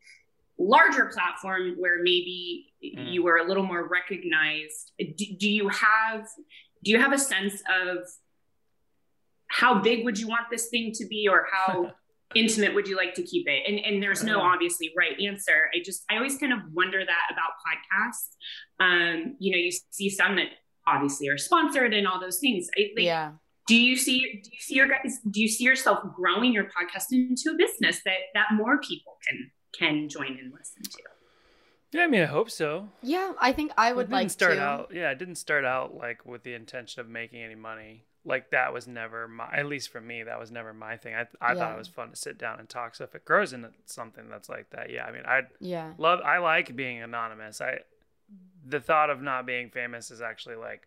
larger 0.62 1.06
platform 1.06 1.74
where 1.78 1.98
maybe 2.02 2.66
Mm. 2.82 3.12
you 3.12 3.22
were 3.22 3.36
a 3.36 3.46
little 3.46 3.62
more 3.62 3.86
recognized 3.88 4.92
do, 4.98 5.24
do 5.38 5.50
you 5.50 5.68
have 5.68 6.26
do 6.82 6.90
you 6.90 6.98
have 6.98 7.12
a 7.12 7.18
sense 7.18 7.62
of 7.82 7.98
how 9.48 9.80
big 9.80 10.04
would 10.04 10.18
you 10.18 10.26
want 10.28 10.46
this 10.50 10.68
thing 10.68 10.92
to 10.94 11.06
be 11.06 11.28
or 11.28 11.46
how 11.52 11.92
intimate 12.34 12.74
would 12.74 12.86
you 12.88 12.96
like 12.96 13.12
to 13.14 13.22
keep 13.22 13.46
it 13.48 13.62
and 13.68 13.78
and 13.80 14.02
there's 14.02 14.22
no 14.22 14.38
Uh. 14.40 14.44
obviously 14.44 14.90
right 14.96 15.18
answer 15.20 15.68
i 15.74 15.82
just 15.84 16.04
i 16.10 16.16
always 16.16 16.38
kind 16.38 16.52
of 16.52 16.60
wonder 16.72 17.04
that 17.04 17.22
about 17.32 17.52
podcasts 17.66 18.36
um 18.78 19.36
you 19.40 19.50
know 19.52 19.58
you 19.58 19.70
see 19.90 20.08
some 20.08 20.36
that 20.36 20.46
obviously 20.86 21.28
are 21.28 21.36
sponsored 21.38 21.92
and 21.92 22.06
all 22.06 22.18
those 22.20 22.38
things 22.38 22.68
I, 22.78 22.90
like, 22.96 23.04
yeah. 23.04 23.32
do 23.66 23.76
you 23.76 23.96
see 23.96 24.40
do 24.42 24.50
you 24.52 24.60
see 24.60 24.74
your 24.76 24.88
guys 24.88 25.18
do 25.30 25.40
you 25.40 25.48
see 25.48 25.64
yourself 25.64 25.98
growing 26.16 26.52
your 26.52 26.64
podcast 26.64 27.06
into 27.12 27.50
a 27.52 27.56
business 27.58 28.00
that 28.04 28.20
that 28.34 28.46
more 28.54 28.78
people 28.80 29.16
can 29.28 29.50
can 29.72 30.08
join 30.08 30.38
and 30.38 30.52
listen 30.52 30.82
to. 30.82 30.98
Yeah 31.92 32.02
i 32.04 32.06
mean 32.06 32.22
i 32.22 32.26
hope 32.26 32.50
so. 32.50 32.88
Yeah, 33.02 33.32
I 33.40 33.52
think 33.52 33.72
I 33.76 33.92
would 33.92 34.02
it 34.02 34.04
didn't 34.06 34.12
like 34.22 34.30
start 34.30 34.54
to. 34.56 34.62
out 34.62 34.90
yeah 34.94 35.10
it 35.10 35.18
didn't 35.18 35.36
start 35.36 35.64
out 35.64 35.94
like 35.96 36.24
with 36.24 36.42
the 36.44 36.54
intention 36.54 37.00
of 37.00 37.08
making 37.08 37.42
any 37.42 37.54
money. 37.56 38.04
Like 38.24 38.50
that 38.50 38.72
was 38.72 38.86
never 38.86 39.26
my 39.26 39.48
at 39.52 39.66
least 39.66 39.88
for 39.90 40.00
me 40.00 40.22
that 40.24 40.38
was 40.38 40.50
never 40.50 40.72
my 40.74 40.96
thing. 40.98 41.14
I, 41.14 41.26
I 41.40 41.54
thought 41.54 41.72
it 41.74 41.78
was 41.78 41.88
fun 41.88 42.10
to 42.10 42.16
sit 42.16 42.36
down 42.38 42.58
and 42.60 42.68
talk. 42.68 42.94
So 42.94 43.04
if 43.04 43.14
it 43.14 43.24
grows 43.24 43.52
into 43.52 43.70
something 43.86 44.28
that's 44.28 44.48
like 44.48 44.70
that 44.70 44.90
yeah 44.90 45.04
i 45.06 45.10
mean 45.10 45.22
i 45.26 45.42
Yeah. 45.58 45.92
love 45.98 46.20
i 46.20 46.38
like 46.38 46.76
being 46.76 47.02
anonymous. 47.02 47.60
I 47.60 47.78
the 48.64 48.78
thought 48.78 49.08
of 49.10 49.20
not 49.22 49.46
being 49.46 49.70
famous 49.70 50.10
is 50.10 50.20
actually 50.20 50.56
like 50.56 50.82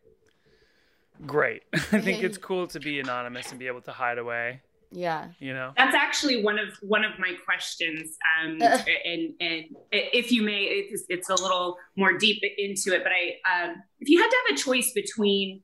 great. 1.25 1.63
I 1.73 1.99
think 1.99 2.23
it's 2.23 2.37
cool 2.37 2.67
to 2.67 2.79
be 2.79 2.99
anonymous 2.99 3.49
and 3.51 3.59
be 3.59 3.67
able 3.67 3.81
to 3.81 3.91
hide 3.91 4.17
away 4.19 4.61
Yeah. 4.95 5.29
you 5.39 5.53
know 5.53 5.73
that's 5.75 5.95
actually 5.95 6.43
one 6.43 6.59
of 6.59 6.69
one 6.81 7.03
of 7.03 7.17
my 7.19 7.33
questions 7.45 8.15
um 8.39 8.61
and 9.05 9.33
and 9.39 9.65
if 9.91 10.31
you 10.31 10.43
may 10.43 10.61
it's, 10.63 11.03
it's 11.09 11.29
a 11.29 11.35
little 11.35 11.77
more 11.95 12.17
deep 12.17 12.41
into 12.57 12.93
it 12.93 13.03
but 13.03 13.11
i 13.11 13.23
um 13.53 13.75
if 13.99 14.07
you 14.09 14.21
had 14.21 14.29
to 14.29 14.37
have 14.47 14.55
a 14.55 14.61
choice 14.61 14.91
between 14.93 15.61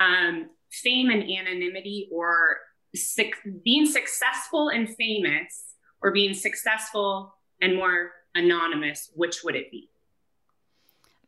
um 0.00 0.48
fame 0.70 1.10
and 1.10 1.22
anonymity 1.24 2.08
or 2.12 2.58
suc- 2.94 3.42
being 3.64 3.84
successful 3.86 4.68
and 4.68 4.88
famous 4.96 5.64
or 6.02 6.12
being 6.12 6.34
successful 6.34 7.34
and 7.60 7.74
more 7.76 8.12
anonymous 8.34 9.10
which 9.14 9.42
would 9.44 9.56
it 9.56 9.70
be 9.70 9.88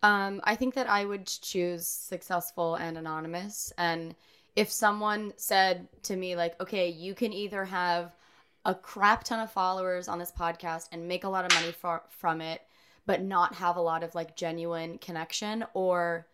Um, 0.02 0.40
I 0.44 0.56
think 0.56 0.74
that 0.74 0.88
I 0.88 1.04
would 1.04 1.26
choose 1.26 1.86
successful 1.86 2.76
and 2.76 2.96
anonymous. 2.96 3.70
And 3.76 4.14
if 4.60 4.70
someone 4.70 5.32
said 5.36 5.88
to 6.02 6.16
me, 6.16 6.36
like, 6.36 6.60
okay, 6.60 6.88
you 6.90 7.14
can 7.14 7.32
either 7.32 7.64
have 7.64 8.14
a 8.66 8.74
crap 8.74 9.24
ton 9.24 9.40
of 9.40 9.50
followers 9.50 10.06
on 10.06 10.18
this 10.18 10.30
podcast 10.30 10.88
and 10.92 11.08
make 11.08 11.24
a 11.24 11.28
lot 11.28 11.46
of 11.46 11.54
money 11.54 11.72
for, 11.72 12.02
from 12.10 12.40
it, 12.42 12.60
but 13.06 13.22
not 13.22 13.54
have 13.54 13.76
a 13.76 13.80
lot 13.80 14.02
of 14.02 14.14
like 14.14 14.36
genuine 14.36 14.98
connection, 14.98 15.64
or, 15.72 16.26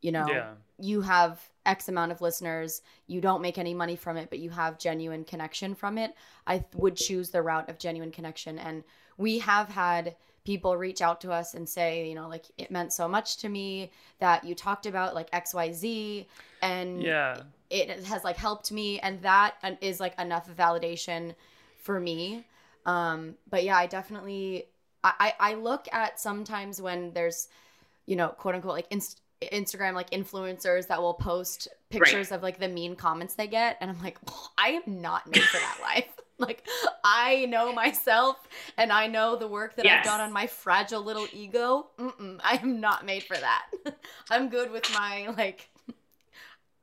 you 0.00 0.12
know, 0.12 0.26
yeah 0.28 0.50
you 0.78 1.00
have 1.00 1.40
X 1.66 1.88
amount 1.88 2.12
of 2.12 2.20
listeners, 2.20 2.82
you 3.06 3.20
don't 3.20 3.42
make 3.42 3.58
any 3.58 3.74
money 3.74 3.96
from 3.96 4.16
it, 4.16 4.28
but 4.28 4.38
you 4.38 4.50
have 4.50 4.78
genuine 4.78 5.24
connection 5.24 5.74
from 5.74 5.98
it, 5.98 6.14
I 6.46 6.58
th- 6.58 6.66
would 6.74 6.96
choose 6.96 7.30
the 7.30 7.42
route 7.42 7.68
of 7.70 7.78
genuine 7.78 8.10
connection. 8.10 8.58
And 8.58 8.82
we 9.16 9.38
have 9.38 9.68
had 9.68 10.16
people 10.44 10.76
reach 10.76 11.00
out 11.00 11.20
to 11.22 11.32
us 11.32 11.54
and 11.54 11.68
say, 11.68 12.08
you 12.08 12.14
know, 12.14 12.28
like 12.28 12.44
it 12.58 12.70
meant 12.70 12.92
so 12.92 13.08
much 13.08 13.38
to 13.38 13.48
me 13.48 13.90
that 14.18 14.44
you 14.44 14.54
talked 14.54 14.86
about 14.86 15.14
like 15.14 15.30
XYZ 15.30 16.26
and 16.62 17.02
yeah. 17.02 17.40
it 17.70 18.04
has 18.04 18.24
like 18.24 18.36
helped 18.36 18.70
me 18.70 19.00
and 19.00 19.20
that 19.22 19.54
is 19.80 20.00
like 20.00 20.18
enough 20.20 20.48
validation 20.54 21.34
for 21.78 21.98
me. 21.98 22.44
Um 22.86 23.36
but 23.48 23.64
yeah 23.64 23.78
i 23.78 23.86
definitely 23.86 24.66
i 25.02 25.12
i 25.18 25.52
I 25.52 25.54
look 25.54 25.88
at 25.90 26.20
sometimes 26.20 26.82
when 26.82 27.12
there's 27.14 27.48
you 28.04 28.14
know 28.16 28.28
quote 28.28 28.54
unquote 28.54 28.74
like 28.74 28.88
inst- 28.90 29.22
instagram 29.42 29.94
like 29.94 30.10
influencers 30.10 30.86
that 30.88 31.00
will 31.00 31.14
post 31.14 31.68
pictures 31.90 32.32
of 32.32 32.42
like 32.42 32.58
the 32.58 32.68
mean 32.68 32.94
comments 32.96 33.34
they 33.34 33.46
get 33.46 33.76
and 33.80 33.90
i'm 33.90 34.02
like 34.02 34.18
i 34.58 34.68
am 34.68 35.00
not 35.00 35.26
made 35.30 35.42
for 35.42 35.58
that 35.58 35.78
life 35.82 36.08
like 36.38 36.66
I 37.04 37.46
know 37.46 37.72
myself 37.72 38.36
and 38.76 38.92
I 38.92 39.06
know 39.06 39.36
the 39.36 39.48
work 39.48 39.76
that 39.76 39.86
I've 39.86 40.04
done 40.04 40.20
on 40.20 40.32
my 40.32 40.46
fragile 40.46 41.02
little 41.02 41.26
ego. 41.32 41.88
Mm-mm, 41.98 42.40
I 42.44 42.56
am 42.56 42.80
not 42.80 43.04
made 43.06 43.22
for 43.22 43.36
that. 43.36 43.66
I'm 44.30 44.48
good 44.48 44.70
with 44.70 44.90
my 44.92 45.28
like. 45.36 45.68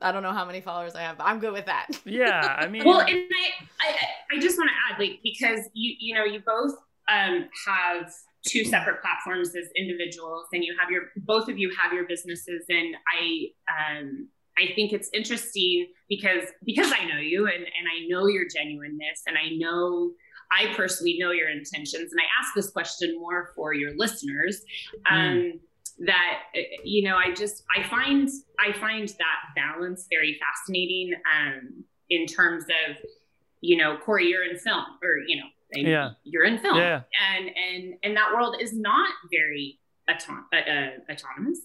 I 0.03 0.11
don't 0.11 0.23
know 0.23 0.31
how 0.31 0.45
many 0.45 0.61
followers 0.61 0.95
I 0.95 1.01
have, 1.01 1.19
but 1.19 1.25
I'm 1.25 1.39
good 1.39 1.53
with 1.53 1.67
that. 1.67 1.87
Yeah, 2.05 2.55
I 2.57 2.67
mean, 2.67 2.85
well 2.85 3.01
and 3.01 3.09
I, 3.09 3.87
I 3.87 3.95
i 4.35 4.39
just 4.39 4.57
want 4.57 4.69
to 4.69 4.93
add 4.93 4.99
like 4.99 5.19
because 5.23 5.69
you 5.73 5.95
you 5.99 6.15
know 6.15 6.23
you 6.23 6.41
both 6.45 6.73
um 7.07 7.47
have 7.67 8.11
two 8.47 8.63
separate 8.65 9.01
platforms 9.01 9.49
as 9.49 9.69
individuals 9.75 10.45
and 10.53 10.63
you 10.63 10.75
have 10.79 10.89
your 10.89 11.03
both 11.17 11.47
of 11.47 11.59
you 11.59 11.71
have 11.79 11.93
your 11.93 12.07
businesses 12.07 12.65
and 12.69 12.95
i 13.13 13.47
um 13.69 14.27
i 14.63 14.73
think 14.75 14.91
it's 14.93 15.09
interesting 15.13 15.87
because 16.09 16.45
because 16.65 16.91
i 16.99 17.05
know 17.05 17.19
you 17.19 17.47
and 17.47 17.63
and 17.77 17.85
i 17.95 18.07
know 18.07 18.27
your 18.27 18.45
genuineness 18.55 19.19
and 19.27 19.37
i 19.37 19.47
know 19.57 20.11
i 20.51 20.73
personally 20.75 21.17
know 21.19 21.31
your 21.31 21.49
intentions 21.49 22.11
and 22.11 22.19
i 22.21 22.27
ask 22.39 22.53
this 22.55 22.69
question 22.71 23.09
more 23.19 23.51
for 23.55 23.73
your 23.73 23.91
listeners 23.97 24.61
um 25.09 25.53
that 26.05 26.39
uh, 26.55 26.59
you 26.83 27.03
know 27.07 27.15
i 27.17 27.33
just 27.33 27.63
i 27.77 27.83
find 27.87 28.29
i 28.59 28.71
find 28.79 29.09
that 29.09 29.39
balance 29.55 30.07
very 30.09 30.39
fascinating 30.39 31.11
um 31.35 31.83
in 32.09 32.25
terms 32.25 32.63
of 32.87 32.95
you 33.61 33.77
know 33.77 33.97
corey 34.05 34.25
you're 34.27 34.43
in 34.49 34.57
film 34.57 34.83
or 35.03 35.13
you 35.27 35.37
know 35.37 35.47
Yeah. 35.73 36.09
you're 36.23 36.43
in 36.45 36.57
film 36.59 36.77
Yeah. 36.77 37.01
and 37.33 37.45
and 37.65 37.93
and 38.03 38.17
that 38.17 38.33
world 38.33 38.55
is 38.59 38.73
not 38.73 39.09
very 39.31 39.79
auton- 40.09 40.45
uh, 40.53 40.57
uh, 40.57 40.89
autonomous 41.13 41.59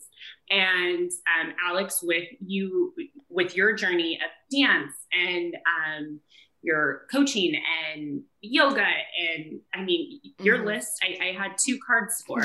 and 0.50 1.10
um, 1.40 1.52
alex 1.64 2.00
with 2.02 2.28
you 2.40 2.94
with 3.28 3.56
your 3.56 3.72
journey 3.74 4.18
of 4.24 4.30
dance 4.56 4.92
and 5.12 5.54
um, 5.54 6.20
your 6.62 7.02
coaching 7.12 7.54
and 7.94 8.22
yoga 8.40 8.84
and 8.84 9.60
i 9.74 9.82
mean 9.82 10.20
your 10.40 10.58
Mhm. 10.58 10.66
list 10.66 10.92
I, 11.02 11.28
I 11.28 11.32
had 11.32 11.52
two 11.64 11.78
cards 11.86 12.22
for 12.26 12.40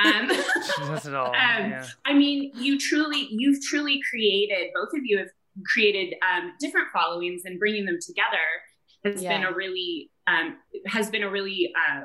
um, 0.00 0.30
it 0.30 1.14
all. 1.14 1.34
Um, 1.34 1.70
yeah. 1.70 1.84
I 2.04 2.12
mean, 2.12 2.52
you 2.54 2.78
truly, 2.78 3.26
you've 3.32 3.60
truly 3.64 4.00
created, 4.08 4.68
both 4.72 4.90
of 4.94 5.00
you 5.02 5.18
have 5.18 5.26
created 5.66 6.14
um, 6.22 6.52
different 6.60 6.86
followings 6.92 7.42
and 7.46 7.58
bringing 7.58 7.84
them 7.84 7.98
together 8.00 8.44
has 9.04 9.20
Yeah. 9.24 9.38
been 9.38 9.46
a 9.48 9.52
really, 9.52 10.12
um, 10.28 10.56
has 10.86 11.10
been 11.10 11.24
a 11.24 11.28
really, 11.28 11.72
uh, 11.74 12.02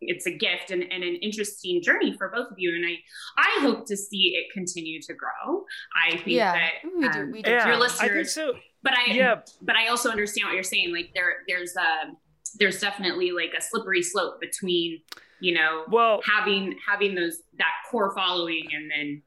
it's 0.00 0.26
a 0.26 0.30
gift 0.30 0.70
and, 0.70 0.82
and 0.82 1.02
an 1.04 1.16
interesting 1.22 1.80
journey 1.82 2.14
for 2.16 2.28
both 2.34 2.50
of 2.50 2.58
you. 2.58 2.74
And 2.74 2.84
I, 2.84 2.96
I 3.38 3.60
hope 3.62 3.86
to 3.86 3.96
see 3.96 4.34
it 4.36 4.52
continue 4.52 5.00
to 5.02 5.14
grow. 5.14 5.64
I 6.06 6.16
think 6.16 6.26
Yeah, 6.28 6.52
that, 6.52 6.70
we 6.96 7.08
do. 7.08 7.18
um, 7.20 7.30
We 7.32 7.42
do. 7.42 7.50
Yeah, 7.50 7.66
your 7.66 7.74
I 7.76 7.78
think 7.78 7.80
listeners- 8.00 8.32
so. 8.34 8.54
but 8.82 8.92
I, 8.98 9.12
Yeah, 9.12 9.40
but 9.62 9.76
I 9.76 9.88
also 9.88 10.10
understand 10.10 10.48
what 10.48 10.54
you're 10.54 10.62
saying. 10.62 10.92
Like 10.92 11.10
there, 11.14 11.36
there's 11.48 11.74
a, 11.76 12.12
there's 12.58 12.80
definitely 12.80 13.32
like 13.32 13.52
a 13.56 13.62
slippery 13.62 14.02
slope 14.02 14.40
between, 14.40 15.00
you 15.40 15.54
know, 15.54 15.84
well, 15.90 16.20
having 16.24 16.76
having 16.86 17.14
those 17.14 17.38
that 17.58 17.72
core 17.90 18.14
following 18.14 18.66
and 18.72 18.90
then 18.90 19.22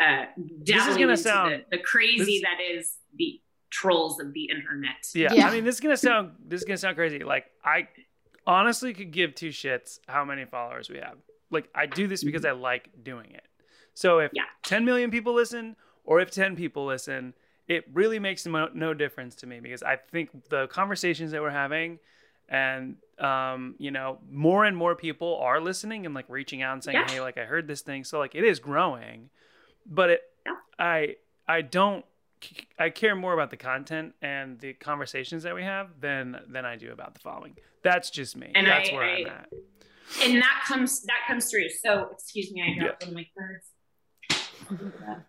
uh 0.00 0.24
This 0.64 0.86
is 0.86 0.94
gonna 0.96 1.08
into 1.12 1.16
sound- 1.16 1.64
the, 1.70 1.78
the 1.78 1.82
crazy 1.82 2.38
this- 2.38 2.42
that 2.42 2.58
is 2.62 2.96
the 3.16 3.40
trolls 3.70 4.20
of 4.20 4.32
the 4.32 4.44
internet. 4.50 4.94
Yeah. 5.14 5.32
Yeah. 5.32 5.48
I 5.48 5.50
mean, 5.52 5.64
this 5.64 5.74
is 5.76 5.80
gonna 5.80 5.96
sound 6.08 6.32
this 6.46 6.60
is 6.60 6.64
gonna 6.66 6.76
sound 6.78 6.96
crazy. 6.96 7.18
Like 7.24 7.46
I 7.64 7.88
honestly 8.48 8.92
could 8.94 9.12
give 9.12 9.34
two 9.36 9.50
shits 9.50 10.00
how 10.08 10.24
many 10.24 10.44
followers 10.44 10.88
we 10.90 10.98
have. 10.98 11.18
Like 11.50 11.68
I 11.74 11.86
do 11.86 12.08
this 12.08 12.24
because 12.24 12.44
I 12.44 12.50
like 12.52 12.88
doing 13.04 13.30
it. 13.30 13.44
So 13.94 14.18
if 14.18 14.32
Yeah. 14.34 14.44
10 14.64 14.84
million 14.84 15.10
people 15.10 15.34
listen, 15.34 15.76
or 16.04 16.20
if 16.20 16.30
10 16.30 16.56
people 16.56 16.86
listen, 16.86 17.34
it 17.68 17.84
really 17.92 18.18
makes 18.18 18.46
no, 18.46 18.68
no 18.72 18.94
difference 18.94 19.34
to 19.36 19.46
me 19.46 19.60
because 19.60 19.82
I 19.82 19.96
think 19.96 20.30
the 20.48 20.66
conversations 20.68 21.30
that 21.32 21.42
we're 21.42 21.50
having, 21.50 21.98
and 22.48 22.96
um, 23.18 23.74
you 23.78 23.90
know, 23.90 24.18
more 24.30 24.64
and 24.64 24.74
more 24.76 24.94
people 24.96 25.36
are 25.36 25.60
listening 25.60 26.06
and 26.06 26.14
like 26.14 26.24
reaching 26.28 26.62
out 26.62 26.72
and 26.72 26.82
saying, 26.82 26.96
Yeah. 26.96 27.10
"Hey, 27.10 27.20
like 27.20 27.36
I 27.36 27.44
heard 27.44 27.66
this 27.68 27.82
thing," 27.82 28.04
so 28.04 28.18
like 28.18 28.34
it 28.34 28.44
is 28.44 28.58
growing, 28.58 29.28
but 29.84 30.08
it, 30.10 30.22
Yeah. 30.46 30.54
I, 30.78 31.16
I 31.46 31.60
don't 31.60 32.04
I 32.78 32.90
care 32.90 33.14
more 33.16 33.32
about 33.34 33.50
the 33.50 33.56
content 33.56 34.14
and 34.22 34.58
the 34.60 34.72
conversations 34.74 35.42
that 35.42 35.54
we 35.54 35.62
have 35.62 35.88
than 36.00 36.40
than 36.48 36.64
I 36.64 36.76
do 36.76 36.92
about 36.92 37.14
the 37.14 37.20
following. 37.20 37.56
That's 37.82 38.10
just 38.10 38.36
me. 38.36 38.52
And 38.54 38.66
That's 38.66 38.90
I- 38.90 38.92
where 38.94 39.02
I, 39.04 39.18
am 39.20 39.26
at. 39.26 39.48
And 40.24 40.40
that 40.40 40.64
comes 40.66 41.02
that 41.02 41.20
comes 41.26 41.50
through. 41.50 41.68
So 41.84 42.08
excuse 42.12 42.50
me, 42.52 42.62
I 42.62 42.78
dropped 42.82 43.02
one 43.04 43.10
of 43.10 43.14
my 43.14 43.26
cards. 43.36 43.66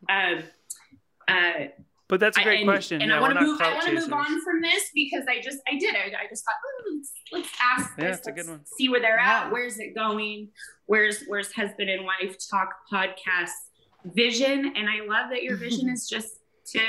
um 0.10 0.44
uh 1.28 1.66
But 2.08 2.20
that's 2.20 2.38
a 2.38 2.44
great 2.44 2.62
and, 2.62 2.68
question. 2.68 3.02
And 3.02 3.12
yeah, 3.12 3.18
I 3.18 3.22
want 3.22 3.34
to 3.38 3.42
move. 3.46 3.62
I 3.62 3.74
want 3.74 3.86
to 3.88 3.94
move 3.94 4.12
on 4.14 4.42
from 4.44 4.62
this 4.62 4.90
because 4.96 5.26
I 5.30 5.42
just 5.42 5.60
I 5.68 5.78
did. 5.78 5.96
I, 5.96 6.06
I 6.24 6.28
just 6.30 6.44
thought 6.46 6.56
"Ooh, 6.88 6.96
let's, 6.98 7.12
let's 7.32 7.50
ask 7.62 7.92
Yeah, 7.98 8.08
this. 8.08 8.18
it's 8.20 8.28
a 8.28 8.32
good 8.32 8.38
let's 8.48 8.50
one. 8.50 8.66
See 8.78 8.90
where 8.90 9.00
they're 9.02 9.18
Yeah. 9.20 9.44
at. 9.46 9.52
Where's 9.52 9.78
it 9.80 9.94
going? 9.96 10.50
Where's 10.86 11.24
Where's 11.28 11.52
husband 11.54 11.90
and 11.90 12.06
wife 12.06 12.36
talk 12.50 12.70
podcast 12.92 13.52
vision? 14.06 14.74
And 14.76 14.90
I 14.90 15.06
love 15.08 15.30
that 15.32 15.44
your 15.44 15.58
vision 15.58 15.90
is 15.96 16.08
just 16.10 16.39
to 16.72 16.80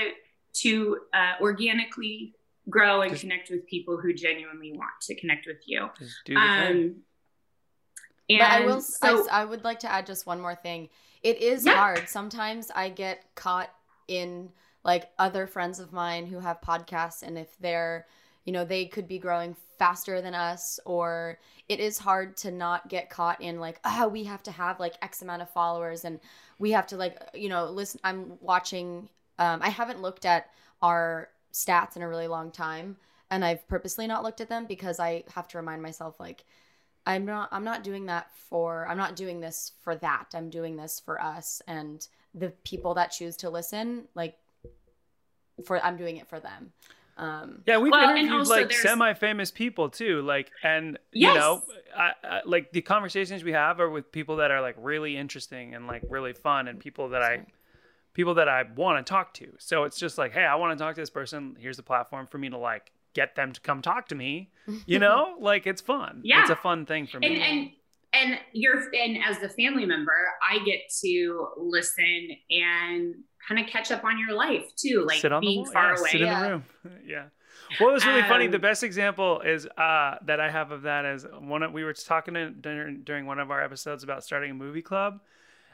to 0.53 0.99
uh, 1.13 1.35
organically 1.41 2.35
grow 2.69 3.03
and 3.03 3.11
Just- 3.13 3.23
connect 3.23 3.51
with 3.51 3.67
people 3.67 3.97
who 3.97 4.13
genuinely 4.13 4.73
want 4.73 4.91
to 5.03 5.15
connect 5.15 5.47
with 5.47 5.59
you. 5.67 5.89
Just 5.99 6.17
do. 6.25 6.35
Um, 6.37 7.03
and 8.29 8.39
but 8.39 8.41
I 8.43 8.61
will. 8.67 8.77
I 8.77 8.81
so- 8.81 9.21
s 9.23 9.29
I 9.31 9.45
would 9.45 9.65
like 9.65 9.81
to 9.81 9.91
add 9.93 10.07
just 10.07 10.27
one 10.27 10.41
more 10.41 10.55
thing. 10.55 10.89
It 11.23 11.41
is 11.43 11.67
Yeah. 11.67 11.75
hard. 11.77 12.09
Sometimes 12.09 12.71
I 12.75 12.89
get 12.89 13.35
caught 13.35 13.71
in 14.09 14.51
like 14.85 15.11
other 15.19 15.47
friends 15.47 15.79
of 15.79 15.93
mine 15.93 16.27
who 16.27 16.39
have 16.41 16.61
podcasts, 16.61 17.23
and 17.23 17.37
if 17.39 17.57
they're, 17.59 18.07
you 18.45 18.53
know, 18.53 18.65
they 18.65 18.87
could 18.87 19.07
be 19.07 19.19
growing 19.19 19.55
faster 19.79 20.21
than 20.23 20.35
us, 20.35 20.81
or 20.87 21.39
it 21.69 21.81
is 21.81 21.99
hard 21.99 22.37
to 22.39 22.51
not 22.51 22.89
get 22.89 23.11
caught 23.11 23.41
in 23.41 23.61
like, 23.61 23.79
oh, 23.85 24.09
we 24.09 24.25
have 24.25 24.43
to 24.45 24.51
have 24.51 24.81
like 24.81 24.95
X 25.03 25.23
amount 25.23 25.43
of 25.43 25.51
followers, 25.51 26.05
and 26.05 26.19
we 26.59 26.71
have 26.71 26.87
to 26.89 26.97
like, 26.97 27.19
you 27.35 27.49
know, 27.49 27.67
listen. 27.67 28.01
I'm 28.05 28.39
watching. 28.41 29.09
Um, 29.41 29.61
I 29.63 29.71
haven't 29.71 30.01
looked 30.01 30.25
at 30.27 30.51
our 30.83 31.31
stats 31.53 31.97
in 31.97 32.03
a 32.03 32.09
really 32.09 32.29
long 32.29 32.53
time, 32.53 32.97
and 33.31 33.45
I've 33.45 33.67
purposely 33.67 34.07
not 34.07 34.23
looked 34.23 34.41
at 34.41 34.49
them 34.49 34.67
because 34.67 35.01
I 35.01 35.25
have 35.35 35.49
to 35.49 35.59
remind 35.59 35.83
myself 35.83 36.21
like 36.21 36.45
I'm 37.07 37.25
not 37.25 37.49
I'm 37.51 37.65
not 37.65 37.83
doing 37.83 38.07
that 38.07 38.31
for 38.35 38.87
I'm 38.87 38.99
not 38.99 39.17
doing 39.17 39.41
this 39.41 39.73
for 39.83 39.97
that. 39.97 40.27
I'm 40.35 40.51
doing 40.51 40.77
this 40.77 41.01
for 41.01 41.21
us 41.21 41.63
and 41.67 42.07
the 42.35 42.51
people 42.65 42.95
that 42.95 43.11
choose 43.11 43.37
to 43.39 43.51
listen 43.51 44.05
like 44.15 44.37
for 45.65 45.85
I'm 45.85 45.97
doing 45.97 46.19
it 46.19 46.29
for 46.29 46.39
them. 46.39 46.73
Um 47.17 47.63
Yeah, 47.67 47.79
we've 47.79 47.93
Well, 47.93 48.11
interviewed 48.17 48.47
like 48.47 48.69
there's- 48.69 48.83
semi-famous 48.83 49.51
people 49.51 49.89
too, 49.89 50.23
like, 50.23 50.51
and 50.63 50.99
you 51.13 51.33
know, 51.35 51.63
I, 51.97 52.13
I, 52.23 52.41
like 52.45 52.73
the 52.73 52.83
conversations 52.83 53.43
we 53.45 53.53
have 53.53 53.81
are 53.81 53.91
with 53.91 54.13
people 54.13 54.37
that 54.37 54.51
are 54.51 54.61
like 54.61 54.77
really 54.79 55.17
interesting 55.17 55.75
and 55.75 55.87
like 55.87 56.03
really 56.09 56.33
fun, 56.35 56.69
and 56.69 56.79
people 56.79 57.09
that 57.11 57.23
I, 57.23 57.47
people 58.15 58.35
that 58.35 58.49
I 58.49 58.65
want 58.77 59.05
to 59.05 59.09
talk 59.11 59.35
to. 59.35 59.53
So 59.59 59.85
it's 59.85 59.99
just 59.99 60.19
like, 60.19 60.33
hey, 60.33 60.45
I 60.45 60.55
want 60.57 60.79
to 60.79 60.83
talk 60.85 60.95
to 60.97 61.01
this 61.01 61.11
person. 61.11 61.57
Here's 61.59 61.77
the 61.77 61.83
platform 61.83 62.27
for 62.27 62.39
me 62.39 62.49
to 62.51 62.59
like 62.59 62.93
get 63.15 63.35
them 63.37 63.53
to 63.53 63.61
come 63.61 63.83
talk 63.83 64.09
to 64.09 64.15
me. 64.15 64.51
You 64.87 64.99
know, 65.05 65.37
like 65.41 65.67
it's 65.67 65.81
fun. 65.81 66.21
Yeah. 66.25 66.41
it's 66.43 66.51
a 66.51 66.57
fun 66.57 66.87
thing 66.87 67.07
for 67.07 67.19
me. 67.19 67.27
and 67.29 67.43
and 67.43 67.71
and 68.13 68.39
you're 68.53 68.93
and 68.93 69.19
as 69.25 69.41
a 69.45 69.49
family 69.49 69.87
member 69.87 70.13
i 70.43 70.59
get 70.65 70.81
to 71.01 71.47
listen 71.57 72.31
and 72.51 73.15
kind 73.49 73.61
of 73.61 73.69
catch 73.69 73.93
up 73.93 74.03
on 74.03 74.19
your 74.19 74.33
life 74.37 74.65
too 74.75 75.05
like 75.07 75.21
sit 75.21 75.31
on 75.33 75.41
being 75.41 75.63
the 75.63 75.71
wall, 75.71 75.73
far 75.73 75.93
yeah, 75.95 76.01
away 76.01 76.11
sit 76.11 76.21
in 76.23 76.27
Yeah. 76.27 76.43
the 76.43 76.51
room. 76.51 76.65
yeah. 77.07 77.25
What 77.79 77.93
was 77.93 78.05
really 78.05 78.23
funny, 78.23 78.49
the 78.49 78.57
Um, 78.57 78.63
best 78.63 78.83
example 78.83 79.43
is 79.43 79.65
uh, 79.79 80.17
that 80.27 80.41
I 80.41 80.51
have 80.51 80.73
of 80.73 80.83
that 80.83 81.05
is 81.05 81.25
one 81.39 81.63
of, 81.63 81.73
we 81.73 81.85
were 81.85 81.93
talking 81.93 82.35
to, 82.35 82.51
during, 82.51 83.03
during 83.03 83.27
one 83.27 83.39
of 83.39 83.53
our 83.53 83.63
episodes 83.63 84.03
about 84.03 84.25
starting 84.25 84.51
a 84.51 84.55
movie 84.55 84.83
club. 84.83 85.21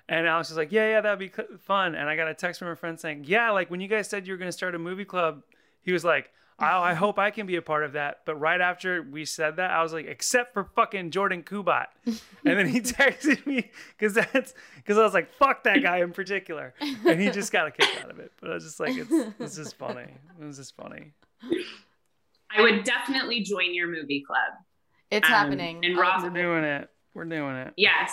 And 0.09 0.27
Alex 0.27 0.51
was 0.51 0.57
like, 0.57 0.71
yeah, 0.71 0.89
yeah, 0.89 1.01
that'd 1.01 1.19
be 1.19 1.33
fun. 1.65 1.95
And 1.97 2.09
I 2.09 2.15
got 2.17 2.29
a 2.29 2.35
text 2.35 2.59
from 2.61 2.69
a 2.69 2.77
friend 2.77 2.99
saying, 2.99 3.25
yeah, 3.27 3.51
like 3.51 3.71
when 3.71 3.81
you 3.81 3.89
guys 3.89 4.09
said 4.09 4.27
you 4.27 4.33
were 4.33 4.39
going 4.39 4.49
to 4.49 4.53
start 4.57 4.75
a 4.75 4.79
movie 4.79 5.05
club, 5.05 5.43
he 5.83 5.91
was 5.93 6.05
like, 6.05 6.31
oh, 6.61 6.65
I 6.65 6.95
hope 7.05 7.19
I 7.19 7.33
can 7.33 7.45
be 7.47 7.57
a 7.57 7.63
part 7.63 7.83
of 7.83 7.95
that. 7.95 8.21
But 8.25 8.37
right 8.37 8.61
after 8.61 9.03
we 9.03 9.25
said 9.25 9.57
that, 9.57 9.73
I 9.73 9.83
was 9.83 9.93
like, 9.93 10.07
except 10.07 10.55
for 10.55 10.65
fucking 10.77 11.11
Jordan 11.11 11.43
Kubat. 11.43 11.87
and 12.07 12.21
then 12.45 12.69
he 12.69 12.81
texted 12.83 13.45
me 13.47 13.71
because 13.99 14.15
that's 14.15 14.55
because 14.77 14.97
I 14.97 15.03
was 15.03 15.13
like, 15.13 15.33
fuck 15.35 15.65
that 15.65 15.83
guy 15.83 15.99
in 15.99 16.13
particular. 16.13 16.73
And 17.05 17.21
he 17.21 17.31
just 17.31 17.51
got 17.51 17.67
a 17.67 17.71
kick 17.73 17.89
out 18.05 18.11
of 18.11 18.21
it. 18.21 18.31
But 18.41 18.51
I 18.51 18.55
was 18.55 18.65
just 18.65 18.79
like, 18.79 18.97
it's, 18.97 19.11
this 19.39 19.59
is 19.59 19.73
funny. 19.73 20.07
This 20.39 20.59
is 20.61 20.71
funny. 20.71 21.13
i 22.57 22.63
would 22.63 22.85
definitely 22.85 23.41
join 23.43 23.75
your 23.75 23.89
movie 23.89 24.23
club 24.27 24.53
it's 25.11 25.27
Um, 25.29 25.33
happening. 25.35 25.85
and 25.85 25.95
I'll- 25.97 26.01
Rob- 26.03 26.23
We're 26.23 26.31
doing 26.43 26.65
it. 26.65 26.91
We're 27.15 27.25
doing 27.25 27.57
it. 27.57 27.75
yes 27.77 28.13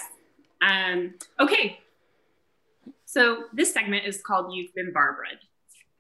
um 0.62 1.14
okay 1.40 1.80
so 3.14 3.44
this 3.54 3.72
segment 3.74 4.06
is 4.06 4.22
called 4.26 4.54
you've 4.56 4.74
been 4.74 4.92
barbara 4.94 5.28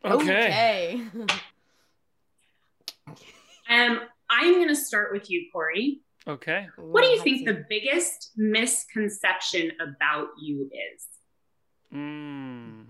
Okay. 0.05 0.21
okay. 0.47 1.01
um 3.69 3.99
i'm 4.29 4.53
going 4.55 4.67
to 4.67 4.75
start 4.75 5.11
with 5.13 5.29
you 5.29 5.39
corey 5.51 6.01
Okay. 6.25 6.67
what 6.77 7.03
do 7.03 7.09
you 7.09 7.21
think 7.21 7.39
seat. 7.39 7.45
the 7.45 7.65
biggest 7.69 8.31
misconception 8.37 9.71
about 9.81 10.27
you 10.41 10.69
is 10.73 11.07
Mm. 11.93 12.85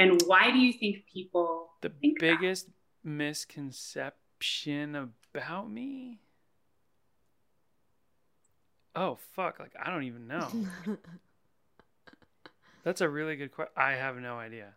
And 0.00 0.22
why 0.26 0.50
do 0.50 0.58
you 0.58 0.72
think 0.72 1.04
people 1.06 1.70
The 1.82 1.90
Think 1.90 2.18
about 2.18 2.26
it. 2.30 2.40
biggest 2.40 2.68
misconception 3.04 4.96
About 5.32 5.70
me? 5.70 6.18
Oh 8.96 9.18
fuck! 9.36 9.60
Like 9.60 9.70
I 9.80 9.88
don't 9.90 10.02
even 10.02 10.26
know. 10.26 10.48
That's 12.82 13.00
a 13.00 13.08
really 13.08 13.36
good 13.36 13.52
question. 13.52 13.72
I 13.76 13.92
have 13.92 14.16
no 14.16 14.38
idea. 14.38 14.74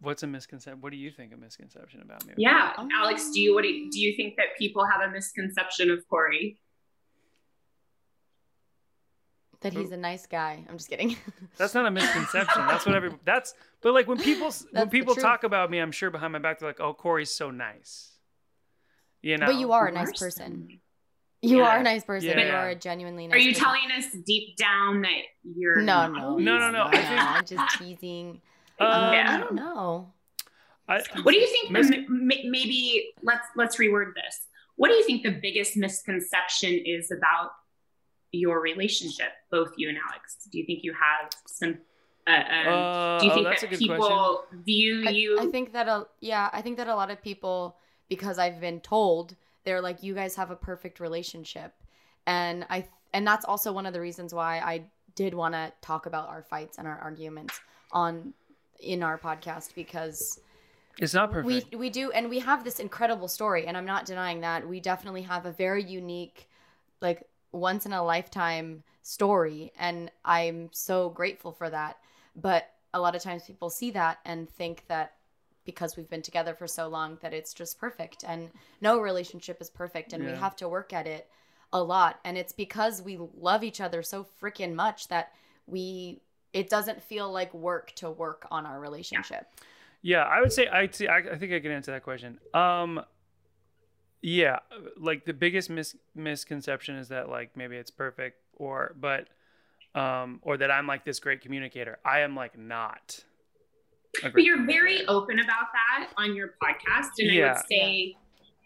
What's 0.00 0.22
a 0.22 0.26
misconception? 0.26 0.80
What 0.80 0.90
do 0.90 0.98
you 0.98 1.10
think 1.10 1.32
a 1.32 1.36
misconception 1.36 2.02
about 2.02 2.26
me? 2.26 2.34
Yeah, 2.36 2.72
Um, 2.76 2.88
Alex, 2.92 3.30
do 3.32 3.40
you 3.40 3.54
what 3.54 3.62
do 3.62 3.68
you, 3.68 3.90
do 3.90 4.00
you 4.00 4.16
think 4.16 4.36
that 4.36 4.46
people 4.58 4.84
have 4.84 5.08
a 5.08 5.12
misconception 5.12 5.90
of 5.90 6.06
Corey? 6.08 6.58
that 9.62 9.72
he's 9.72 9.92
a 9.92 9.96
nice 9.96 10.26
guy. 10.26 10.64
I'm 10.68 10.76
just 10.76 10.90
kidding. 10.90 11.16
That's 11.56 11.74
not 11.74 11.86
a 11.86 11.90
misconception. 11.90 12.66
That's 12.66 12.84
what 12.84 12.94
every. 12.94 13.10
That's 13.24 13.54
but 13.80 13.94
like 13.94 14.06
when 14.06 14.18
people 14.18 14.50
when 14.50 14.68
That's 14.72 14.84
the 14.84 14.86
people 14.86 15.14
talk 15.14 15.44
about 15.44 15.70
me, 15.70 15.78
I'm 15.78 15.92
sure 15.92 16.10
behind 16.10 16.32
my 16.32 16.38
back 16.38 16.58
they're 16.58 16.68
like, 16.68 16.80
"Oh, 16.80 16.92
Corey's 16.92 17.30
so 17.30 17.50
nice." 17.50 18.12
You 19.22 19.38
know. 19.38 19.46
But 19.46 19.56
you 19.56 19.72
are 19.72 19.86
a 19.86 19.92
nice 19.92 20.08
Worse 20.08 20.18
person. 20.18 20.80
Than- 21.42 21.50
You 21.50 21.58
Yeah. 21.58 21.68
are 21.68 21.78
a 21.78 21.82
nice 21.82 22.04
person. 22.04 22.38
You 22.38 22.46
are 22.50 22.68
a 22.70 22.74
genuinely 22.74 23.26
nice 23.26 23.34
Are 23.34 23.38
you 23.38 23.52
person. 23.52 23.64
telling 23.64 23.92
us 23.96 24.06
deep 24.12 24.56
down 24.56 25.02
that 25.02 25.22
you're 25.42 25.82
No, 25.82 26.06
not? 26.08 26.12
no. 26.12 26.38
No, 26.38 26.58
no, 26.58 26.70
no, 26.70 26.82
I 26.84 26.90
No, 26.90 26.90
think- 26.92 27.20
I'm 27.20 27.44
just 27.44 27.78
teasing. 27.78 28.40
Um, 28.80 28.88
Um, 28.90 29.12
Yeah. 29.14 29.34
I 29.34 29.38
don't 29.38 29.54
know. 29.54 30.12
I, 30.88 31.00
What 31.22 31.32
do 31.32 31.38
you 31.38 31.46
think? 31.46 31.70
Mis- 31.70 31.90
the, 31.90 32.04
maybe 32.08 33.12
let's 33.22 33.46
let's 33.54 33.76
reword 33.76 34.14
this. 34.14 34.46
What 34.76 34.88
do 34.88 34.94
you 34.94 35.04
think 35.04 35.22
the 35.22 35.30
biggest 35.30 35.76
misconception 35.76 36.72
is 36.84 37.10
about 37.12 37.52
your 38.32 38.60
relationship, 38.60 39.32
both 39.50 39.72
you 39.76 39.88
and 39.90 39.98
Alex? 40.08 40.48
Do 40.50 40.58
you 40.58 40.64
think 40.64 40.82
you 40.82 40.92
have 40.94 41.30
some? 41.46 41.78
Uh, 42.26 42.30
um, 42.30 42.68
Uh, 42.68 43.18
do 43.20 43.26
you 43.26 43.30
oh, 43.30 43.34
think 43.34 43.46
that's 43.46 43.62
a 43.62 43.66
that 43.66 43.70
good 43.70 43.78
people 43.78 44.44
view 44.52 45.04
I, 45.06 45.10
you? 45.10 45.38
I 45.38 45.46
think 45.46 45.72
that 45.74 45.86
a 45.88 46.06
yeah, 46.20 46.50
I 46.52 46.62
think 46.62 46.78
that 46.78 46.88
a 46.88 46.94
lot 46.96 47.10
of 47.10 47.22
people 47.22 47.76
because 48.08 48.38
I've 48.38 48.60
been 48.60 48.80
told 48.80 49.36
they're 49.64 49.80
like 49.80 50.02
you 50.02 50.14
guys 50.14 50.34
have 50.36 50.50
a 50.50 50.56
perfect 50.56 51.00
relationship. 51.00 51.72
And 52.26 52.66
I 52.70 52.86
and 53.12 53.26
that's 53.26 53.44
also 53.44 53.72
one 53.72 53.86
of 53.86 53.92
the 53.92 54.00
reasons 54.00 54.32
why 54.32 54.58
I 54.58 54.84
did 55.14 55.34
want 55.34 55.54
to 55.54 55.72
talk 55.80 56.06
about 56.06 56.28
our 56.28 56.42
fights 56.42 56.78
and 56.78 56.86
our 56.88 56.98
arguments 56.98 57.60
on 57.90 58.32
in 58.80 59.02
our 59.02 59.18
podcast 59.18 59.74
because 59.74 60.40
It's 60.98 61.14
not 61.14 61.30
perfect. 61.30 61.70
we 61.72 61.78
we 61.78 61.90
do 61.90 62.10
and 62.10 62.28
we 62.30 62.40
have 62.40 62.64
this 62.64 62.80
incredible 62.80 63.28
story 63.28 63.66
and 63.66 63.76
i'm 63.76 63.84
not 63.84 64.06
denying 64.06 64.40
that 64.40 64.66
we 64.66 64.80
definitely 64.80 65.22
have 65.22 65.46
a 65.46 65.52
very 65.52 65.84
unique 65.84 66.48
like 67.00 67.22
once 67.52 67.86
in 67.86 67.92
a 67.92 68.02
lifetime 68.02 68.82
story 69.02 69.72
and 69.78 70.10
i'm 70.24 70.68
so 70.72 71.10
grateful 71.10 71.52
for 71.52 71.70
that 71.70 71.98
but 72.34 72.70
a 72.94 73.00
lot 73.00 73.14
of 73.14 73.22
times 73.22 73.44
people 73.44 73.70
see 73.70 73.90
that 73.92 74.18
and 74.24 74.48
think 74.50 74.84
that 74.88 75.12
because 75.64 75.96
we've 75.96 76.10
been 76.10 76.22
together 76.22 76.54
for 76.54 76.66
so 76.66 76.88
long 76.88 77.18
that 77.22 77.32
it's 77.32 77.54
just 77.54 77.78
perfect 77.78 78.24
and 78.26 78.50
no 78.80 79.00
relationship 79.00 79.60
is 79.60 79.70
perfect 79.70 80.12
and 80.12 80.24
we 80.24 80.32
have 80.32 80.56
to 80.56 80.68
work 80.68 80.92
at 80.92 81.06
it 81.06 81.28
a 81.72 81.82
lot 81.82 82.18
and 82.24 82.36
it's 82.36 82.52
because 82.52 83.00
we 83.00 83.18
love 83.38 83.64
each 83.64 83.80
other 83.80 84.02
so 84.02 84.26
freaking 84.40 84.74
much 84.74 85.08
that 85.08 85.32
we 85.66 86.20
it 86.52 86.68
doesn't 86.68 87.02
feel 87.02 87.32
like 87.32 87.52
work 87.54 87.92
to 87.94 88.10
work 88.10 88.46
on 88.50 88.66
our 88.66 88.78
relationship 88.80 89.46
Yeah, 90.02 90.24
I 90.24 90.40
would 90.40 90.52
say 90.52 90.68
I, 90.70 90.86
t- 90.88 91.08
I 91.08 91.36
think 91.36 91.52
I 91.52 91.60
can 91.60 91.70
answer 91.70 91.92
that 91.92 92.02
question. 92.02 92.38
Um, 92.52 93.00
yeah, 94.20 94.58
like 94.96 95.24
the 95.24 95.32
biggest 95.32 95.70
mis- 95.70 95.96
misconception 96.14 96.96
is 96.96 97.08
that 97.08 97.28
like 97.28 97.56
maybe 97.56 97.76
it's 97.76 97.90
perfect 97.90 98.38
or 98.56 98.94
but 99.00 99.28
um 99.94 100.40
or 100.42 100.56
that 100.56 100.70
I'm 100.70 100.86
like 100.86 101.04
this 101.04 101.20
great 101.20 101.40
communicator. 101.40 101.98
I 102.04 102.20
am 102.20 102.34
like 102.34 102.58
not. 102.58 103.24
A 104.24 104.30
But 104.30 104.42
you're 104.44 104.64
very 104.66 105.06
open 105.06 105.38
about 105.38 105.66
that 105.72 106.10
on 106.16 106.34
your 106.34 106.54
podcast, 106.62 107.10
and 107.18 107.30
I 107.30 107.48
would 107.52 107.62
say, 107.68 108.14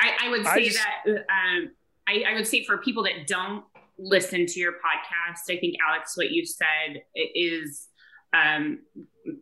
I, 0.00 0.10
I 0.24 0.28
would 0.30 0.46
I 0.46 0.54
say 0.54 0.64
just- 0.64 0.78
that 1.06 1.18
um, 1.30 1.70
I, 2.08 2.24
I 2.28 2.34
would 2.34 2.46
say 2.46 2.64
for 2.64 2.78
people 2.78 3.02
that 3.04 3.26
don't 3.26 3.64
listen 3.98 4.44
to 4.46 4.60
your 4.60 4.72
podcast, 4.72 5.54
I 5.54 5.58
think 5.58 5.76
Alex, 5.88 6.16
what 6.16 6.30
you 6.30 6.44
said 6.44 7.02
is 7.34 7.88
um, 8.34 8.80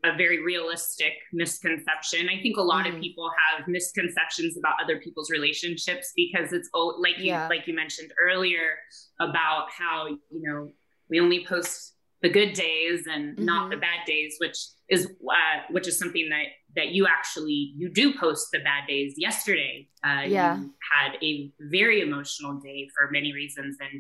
a 0.04 0.16
very 0.16 0.42
realistic 0.44 1.14
misconception. 1.32 2.28
I 2.28 2.40
think 2.40 2.56
a 2.58 2.62
lot 2.62 2.86
of 2.86 2.95
Mhm. 2.95 3.00
people 3.00 3.30
have 3.49 3.67
misconceptions 3.67 4.56
about 4.56 4.75
other 4.82 4.99
people's 5.00 5.30
relationships 5.30 6.12
because 6.14 6.52
it's 6.52 6.69
like 6.99 7.19
you 7.19 7.25
Yeah. 7.25 7.49
like 7.49 7.67
you 7.67 7.75
mentioned 7.75 8.12
earlier 8.23 8.78
about 9.21 9.71
how 9.71 10.06
you 10.06 10.21
know 10.30 10.71
we 11.10 11.19
only 11.19 11.45
post 11.45 11.94
the 12.25 12.30
good 12.30 12.54
days 12.54 13.06
and 13.06 13.37
not 13.39 13.63
Mhm. 13.67 13.71
the 13.73 13.76
bad 13.76 14.00
days, 14.06 14.32
which 14.39 14.56
is 14.89 15.00
uh, 15.39 15.58
which 15.75 15.87
is 15.87 15.99
something 16.02 16.26
that 16.30 16.47
that 16.78 16.89
you 16.97 17.06
actually 17.06 17.60
you 17.80 17.87
do 18.02 18.06
post 18.25 18.49
the 18.50 18.60
bad 18.71 18.82
days. 18.89 19.10
Yesterday, 19.28 19.75
uh, 20.08 20.23
Yeah. 20.26 20.56
you 20.58 20.75
had 20.93 21.10
a 21.23 21.52
very 21.76 21.99
emotional 22.00 22.54
day 22.69 22.89
for 22.95 23.10
many 23.10 23.30
reasons, 23.34 23.76
and 23.87 23.95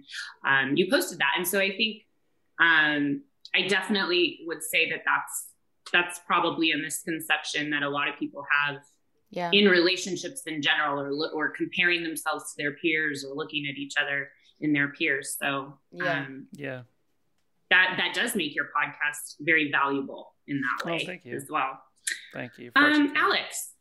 um, 0.50 0.76
you 0.78 0.84
posted 0.90 1.18
that. 1.18 1.32
And 1.36 1.46
so 1.46 1.60
I 1.60 1.70
think 1.76 1.94
um, 2.58 3.02
I 3.54 3.60
definitely 3.68 4.40
would 4.48 4.62
say 4.72 4.82
that 4.92 5.02
that's 5.10 5.36
that's 5.92 6.18
probably 6.30 6.68
a 6.72 6.78
misconception 6.78 7.62
that 7.74 7.82
a 7.82 7.90
lot 7.98 8.06
of 8.08 8.14
people 8.18 8.42
have 8.58 8.76
yeah 9.38 9.50
in 9.58 9.64
relationships 9.68 10.40
in 10.46 10.62
general, 10.62 10.94
or 10.98 11.30
or 11.36 11.44
comparing 11.50 12.02
themselves 12.08 12.42
to 12.54 12.62
their 12.62 12.72
peers, 12.80 13.22
or 13.26 13.34
looking 13.40 13.66
at 13.70 13.76
each 13.84 13.94
other 14.02 14.30
in 14.64 14.72
their 14.72 14.88
peers. 14.96 15.36
So 15.42 15.78
Yeah. 15.92 16.20
um, 16.24 16.48
Yeah. 16.52 16.82
That 17.74 17.94
that 17.98 18.14
does 18.14 18.34
make 18.36 18.54
your 18.54 18.66
podcast 18.66 19.34
very 19.40 19.70
valuable 19.70 20.34
in 20.46 20.60
that 20.60 20.84
Oh, 20.84 20.92
way 20.92 21.04
thank 21.04 21.24
you. 21.24 21.34
as 21.36 21.46
well. 21.50 21.72
Thank 22.32 22.58
you. 22.58 22.70
Um, 22.76 23.12
Alex, 23.16 23.72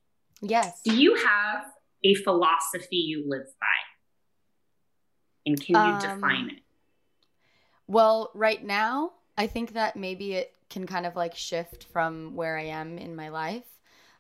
yes 0.41 0.82
do 0.84 0.95
you 0.95 1.15
have 1.15 1.65
a 2.03 2.15
philosophy 2.15 2.97
you 2.97 3.23
live 3.27 3.45
by? 3.62 3.79
And 5.45 5.62
can 5.62 5.75
you 5.75 5.93
Um, 5.93 5.99
define 5.99 6.49
it? 6.49 6.60
Well, 7.88 8.32
right 8.34 8.63
now, 8.63 9.12
I 9.38 9.47
think 9.47 9.73
that 9.73 9.95
maybe 9.95 10.34
it 10.34 10.53
can 10.69 10.88
kind 10.88 11.06
of 11.06 11.15
like 11.15 11.36
shift 11.36 11.84
from 11.86 12.36
where 12.36 12.58
I 12.58 12.63
am 12.65 12.97
in 12.97 13.15
my 13.15 13.29
life. 13.29 13.67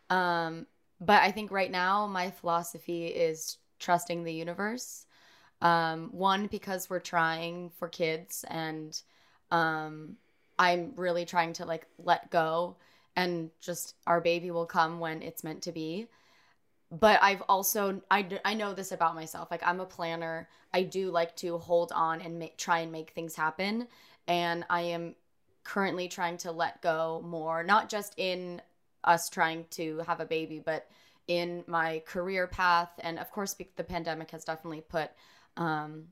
Um, 0.09 0.67
but 0.99 1.21
I 1.23 1.31
think 1.31 1.49
right 1.51 1.71
now, 1.71 2.07
my 2.07 2.29
philosophy 2.31 3.07
is 3.07 3.57
trusting 3.79 4.23
the 4.23 4.33
universe. 4.33 5.05
Um, 5.61 6.09
one, 6.11 6.47
because 6.47 6.89
we're 6.89 6.99
trying 6.99 7.69
for 7.71 7.87
kids, 7.87 8.43
and 8.49 9.01
um, 9.53 10.17
I'm 10.59 10.91
really 10.95 11.25
trying 11.25 11.53
to 11.53 11.65
like 11.65 11.87
let 11.97 12.29
go, 12.29 12.75
and 13.15 13.51
just 13.61 13.95
our 14.05 14.19
baby 14.19 14.51
will 14.51 14.65
come 14.65 14.99
when 14.99 15.21
it's 15.21 15.43
meant 15.43 15.61
to 15.63 15.71
be. 15.71 16.07
But 16.91 17.19
I've 17.23 17.41
also, 17.49 18.01
I, 18.11 18.27
I 18.45 18.53
know 18.53 18.73
this 18.73 18.91
about 18.91 19.15
myself. 19.15 19.49
Like, 19.49 19.65
I'm 19.65 19.79
a 19.79 19.85
planner. 19.85 20.47
I 20.73 20.83
do 20.83 21.09
like 21.09 21.35
to 21.37 21.57
hold 21.57 21.91
on 21.91 22.21
and 22.21 22.47
try 22.57 22.79
and 22.79 22.91
make 22.91 23.11
things 23.11 23.35
happen. 23.35 23.87
And 24.27 24.63
I 24.69 24.81
am 24.81 25.15
currently 25.63 26.07
trying 26.07 26.37
to 26.37 26.51
let 26.51 26.83
go 26.83 27.23
more, 27.25 27.63
not 27.63 27.89
just 27.89 28.13
in 28.17 28.61
us 29.03 29.27
trying 29.31 29.65
to 29.71 29.99
have 30.05 30.19
a 30.19 30.25
baby, 30.25 30.61
but 30.63 30.87
in 31.27 31.63
my 31.65 32.03
career 32.05 32.45
path. 32.45 32.91
And 32.99 33.17
of 33.17 33.31
course, 33.31 33.55
the 33.75 33.83
pandemic 33.83 34.29
has 34.29 34.43
definitely 34.43 34.81
put 34.81 35.09
um, 35.57 36.09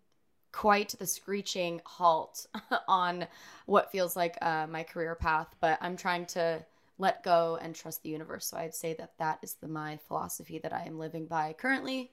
quite 0.51 0.95
the 0.99 1.07
screeching 1.07 1.81
halt 1.85 2.47
on 2.87 3.27
what 3.65 3.91
feels 3.91 4.15
like 4.15 4.37
uh, 4.41 4.67
my 4.69 4.83
career 4.83 5.15
path. 5.15 5.47
But 5.59 5.77
I'm 5.81 5.97
trying 5.97 6.25
to 6.27 6.63
let 6.97 7.23
go 7.23 7.57
and 7.61 7.73
trust 7.73 8.03
the 8.03 8.09
universe. 8.09 8.45
So 8.45 8.57
I'd 8.57 8.75
say 8.75 8.93
that 8.95 9.13
that 9.17 9.39
is 9.41 9.55
the 9.55 9.67
my 9.67 9.97
philosophy 10.07 10.59
that 10.59 10.73
I 10.73 10.83
am 10.83 10.99
living 10.99 11.25
by 11.25 11.53
currently. 11.53 12.11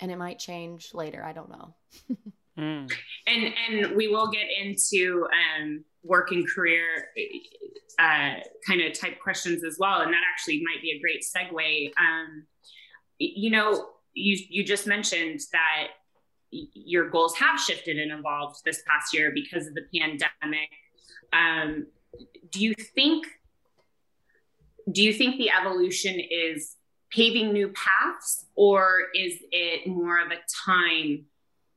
And 0.00 0.10
it 0.10 0.16
might 0.16 0.38
change 0.38 0.94
later. 0.94 1.22
I 1.22 1.32
don't 1.32 1.50
know. 1.50 1.74
Mm. 2.58 2.92
And 3.26 3.54
and 3.68 3.96
we 3.96 4.08
will 4.08 4.28
get 4.28 4.46
into 4.60 5.26
um, 5.32 5.84
work 6.02 6.30
and 6.30 6.48
career 6.48 7.08
uh, 7.98 8.34
kind 8.66 8.80
of 8.82 8.98
type 8.98 9.20
questions 9.20 9.64
as 9.64 9.76
well. 9.78 10.00
And 10.00 10.12
that 10.12 10.22
actually 10.30 10.62
might 10.62 10.82
be 10.82 10.90
a 10.92 11.00
great 11.00 11.22
segue. 11.24 11.92
Um, 11.98 12.44
you 13.18 13.50
know, 13.50 13.90
you 14.14 14.38
you 14.48 14.64
just 14.64 14.86
mentioned 14.86 15.40
that 15.52 15.88
y- 15.88 15.88
your 16.50 17.08
goals 17.10 17.36
have 17.36 17.60
shifted 17.60 17.98
and 17.98 18.10
evolved 18.12 18.60
this 18.64 18.82
past 18.86 19.14
year 19.14 19.30
because 19.34 19.66
of 19.66 19.74
the 19.74 19.82
pandemic. 19.96 20.70
Um, 21.32 21.86
do 22.50 22.60
you 22.60 22.74
think 22.74 23.26
do 24.90 25.02
you 25.02 25.12
think 25.12 25.36
the 25.36 25.50
evolution 25.50 26.18
is 26.18 26.76
paving 27.12 27.52
new 27.52 27.68
paths 27.68 28.46
or 28.56 29.02
is 29.14 29.34
it 29.52 29.86
more 29.86 30.18
of 30.20 30.30
a 30.32 30.36
time 30.66 31.24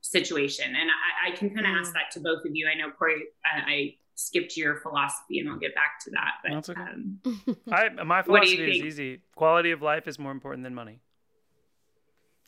situation 0.02 0.66
and 0.68 0.90
i, 0.90 1.32
I 1.32 1.36
can 1.36 1.50
kind 1.54 1.66
of 1.68 1.74
Mm. 1.74 1.80
ask 1.82 1.94
that 1.94 2.12
to 2.14 2.20
both 2.20 2.44
of 2.46 2.52
you 2.56 2.68
i 2.68 2.76
know 2.76 2.90
corey 2.92 3.24
I, 3.46 3.72
I 3.72 3.96
skipped 4.16 4.58
your 4.58 4.78
philosophy 4.78 5.40
and 5.40 5.50
i'll 5.50 5.58
get 5.60 5.76
back 5.76 6.00
to 6.06 6.12
that 6.12 6.32
but 6.44 6.52
That's 6.52 6.70
okay. 6.70 6.82
um, 6.82 7.20
I 7.72 7.90
my 8.04 8.22
What 8.24 8.44
do 8.44 8.50
you 8.50 8.56
philosophy 8.58 8.80
is 8.80 8.86
easy. 8.86 9.22
Quality 9.36 9.72
of 9.72 9.82
life 9.82 10.08
is 10.08 10.18
more 10.20 10.32
important 10.32 10.64
than 10.64 10.74
money. 10.76 11.00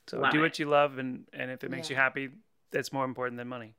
So 0.07 0.19
Love 0.19 0.31
do 0.31 0.39
it. 0.39 0.41
what 0.41 0.59
you 0.59 0.65
love, 0.67 0.97
and 0.97 1.25
and 1.33 1.49
if 1.51 1.63
it 1.63 1.71
makes 1.71 1.89
you 1.89 1.95
happy, 1.95 2.29
that's 2.71 2.93
more 2.93 3.05
important 3.05 3.37
than 3.37 3.47
money. 3.47 3.73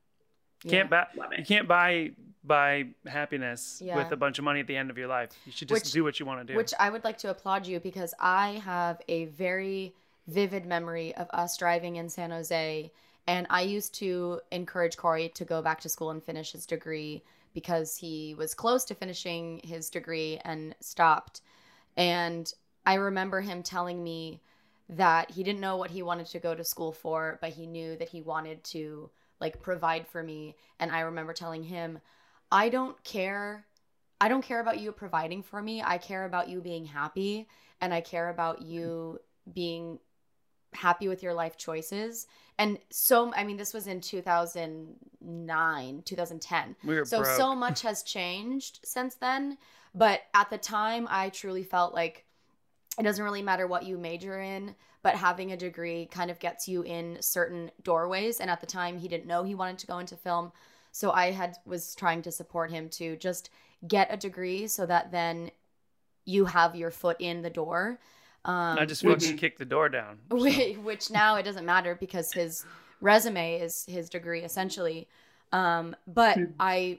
You 0.63 0.71
Yeah. 0.71 0.77
Can't 0.77 0.89
buy 0.89 1.07
you 1.37 1.45
can't 1.45 1.67
buy 1.67 2.11
buy 2.43 2.87
happiness 3.05 3.81
Yeah. 3.83 3.97
with 3.97 4.11
a 4.11 4.15
bunch 4.17 4.39
of 4.39 4.45
money 4.45 4.59
at 4.61 4.67
the 4.67 4.75
end 4.77 4.89
of 4.89 4.97
your 4.97 5.07
life. 5.07 5.31
You 5.45 5.51
should 5.51 5.67
just 5.69 5.85
Which- 5.85 5.91
do 5.91 6.03
what 6.03 6.19
you 6.19 6.25
want 6.25 6.45
to 6.47 6.53
do. 6.53 6.57
Which 6.57 6.73
I 6.79 6.89
would 6.89 7.03
like 7.03 7.17
to 7.19 7.29
applaud 7.29 7.67
you 7.67 7.79
because 7.79 8.13
I 8.19 8.61
have 8.63 9.01
a 9.09 9.25
very, 9.25 9.93
vivid 10.27 10.65
memory 10.65 11.13
of 11.15 11.27
us 11.31 11.57
driving 11.57 11.95
in 11.97 12.09
San 12.09 12.31
Jose. 12.31 12.91
And 13.27 13.47
I 13.49 13.61
used 13.63 13.93
to 13.95 14.39
encourage 14.51 14.95
Corey 14.97 15.27
to 15.29 15.43
go 15.45 15.61
back 15.61 15.81
to 15.81 15.89
school 15.89 16.09
and 16.11 16.23
finish 16.23 16.53
his 16.53 16.65
degree 16.65 17.21
because 17.53 17.97
he 17.97 18.33
was 18.35 18.53
close 18.53 18.85
to 18.85 18.95
finishing 18.95 19.59
his 19.65 19.89
degree 19.89 20.39
and 20.45 20.73
stopped. 20.79 21.41
And 21.97 22.53
I 22.85 22.93
remember 22.95 23.41
him 23.41 23.61
telling 23.63 24.01
me 24.03 24.39
that 24.89 25.31
he 25.31 25.43
didn't 25.43 25.59
know 25.59 25.77
what 25.77 25.91
he 25.91 26.01
wanted 26.01 26.27
to 26.27 26.39
go 26.39 26.55
to 26.55 26.63
school 26.63 26.91
for, 26.91 27.37
but 27.41 27.51
he 27.51 27.67
knew 27.67 27.95
that 27.97 28.09
he 28.09 28.21
wanted 28.21 28.63
to 28.65 29.09
like 29.39 29.61
provide 29.61 30.07
for 30.07 30.23
me. 30.23 30.55
And 30.79 30.91
I 30.91 31.01
remember 31.01 31.33
telling 31.33 31.63
him, 31.63 31.99
I 32.51 32.69
don't 32.69 33.01
care. 33.03 33.65
I 34.19 34.29
don't 34.29 34.43
care 34.43 34.61
about 34.61 34.79
you 34.79 34.91
providing 34.91 35.43
for 35.43 35.61
me. 35.61 35.83
I 35.83 35.97
care 35.97 36.25
about 36.25 36.49
you 36.49 36.61
being 36.61 36.85
happy 36.85 37.47
and 37.81 37.93
I 37.93 38.01
care 38.01 38.29
about 38.29 38.61
you 38.61 39.19
being 39.53 39.99
happy 40.73 41.07
with 41.07 41.23
your 41.23 41.33
life 41.33 41.57
choices. 41.57 42.27
And 42.57 42.79
so, 42.89 43.33
I 43.33 43.43
mean, 43.43 43.57
this 43.57 43.73
was 43.73 43.87
in 43.87 44.01
2009, 44.01 46.01
2010. 46.05 46.75
We 46.83 47.05
so, 47.05 47.21
broke. 47.21 47.37
so 47.37 47.55
much 47.55 47.81
has 47.81 48.03
changed 48.03 48.79
since 48.83 49.15
then. 49.15 49.57
But 49.93 50.21
at 50.33 50.49
the 50.49 50.57
time, 50.57 51.07
I 51.09 51.29
truly 51.29 51.63
felt 51.63 51.93
like 51.93 52.25
it 52.97 53.03
doesn't 53.03 53.23
really 53.23 53.41
matter 53.41 53.67
what 53.67 53.83
you 53.85 53.97
major 53.97 54.41
in, 54.41 54.75
but 55.03 55.15
having 55.15 55.51
a 55.51 55.57
degree 55.57 56.07
kind 56.07 56.31
of 56.31 56.39
gets 56.39 56.67
you 56.67 56.81
in 56.83 57.17
certain 57.21 57.71
doorways. 57.83 58.39
And 58.39 58.49
at 58.49 58.59
the 58.61 58.67
time, 58.67 58.97
he 58.97 59.07
didn't 59.07 59.27
know 59.27 59.43
he 59.43 59.55
wanted 59.55 59.77
to 59.79 59.87
go 59.87 59.99
into 59.99 60.15
film. 60.15 60.51
So 60.91 61.11
I 61.11 61.31
had 61.31 61.57
was 61.65 61.93
trying 61.95 62.23
to 62.23 62.31
support 62.31 62.71
him 62.71 62.89
to 62.89 63.15
just 63.17 63.49
get 63.87 64.11
a 64.11 64.17
degree 64.17 64.67
so 64.67 64.85
that 64.87 65.11
then 65.11 65.51
you 66.25 66.45
have 66.45 66.75
your 66.75 66.91
foot 66.91 67.17
in 67.19 67.41
the 67.41 67.49
door. 67.49 67.99
Um, 68.45 68.77
I 68.79 68.85
just 68.85 69.03
fucking 69.03 69.37
kicked 69.37 69.59
the 69.59 69.65
door 69.65 69.89
down. 69.89 70.19
so. 70.29 70.37
Which 70.83 71.09
now 71.11 71.35
it 71.35 71.43
doesn't 71.43 71.65
matter 71.65 71.95
because 71.95 72.31
his 72.33 72.65
resume 72.99 73.59
is 73.59 73.85
his 73.87 74.09
degree 74.09 74.41
essentially 74.41 75.07
um 75.53 75.95
but 76.07 76.35
Hmm. 76.35 76.45
i 76.59 76.97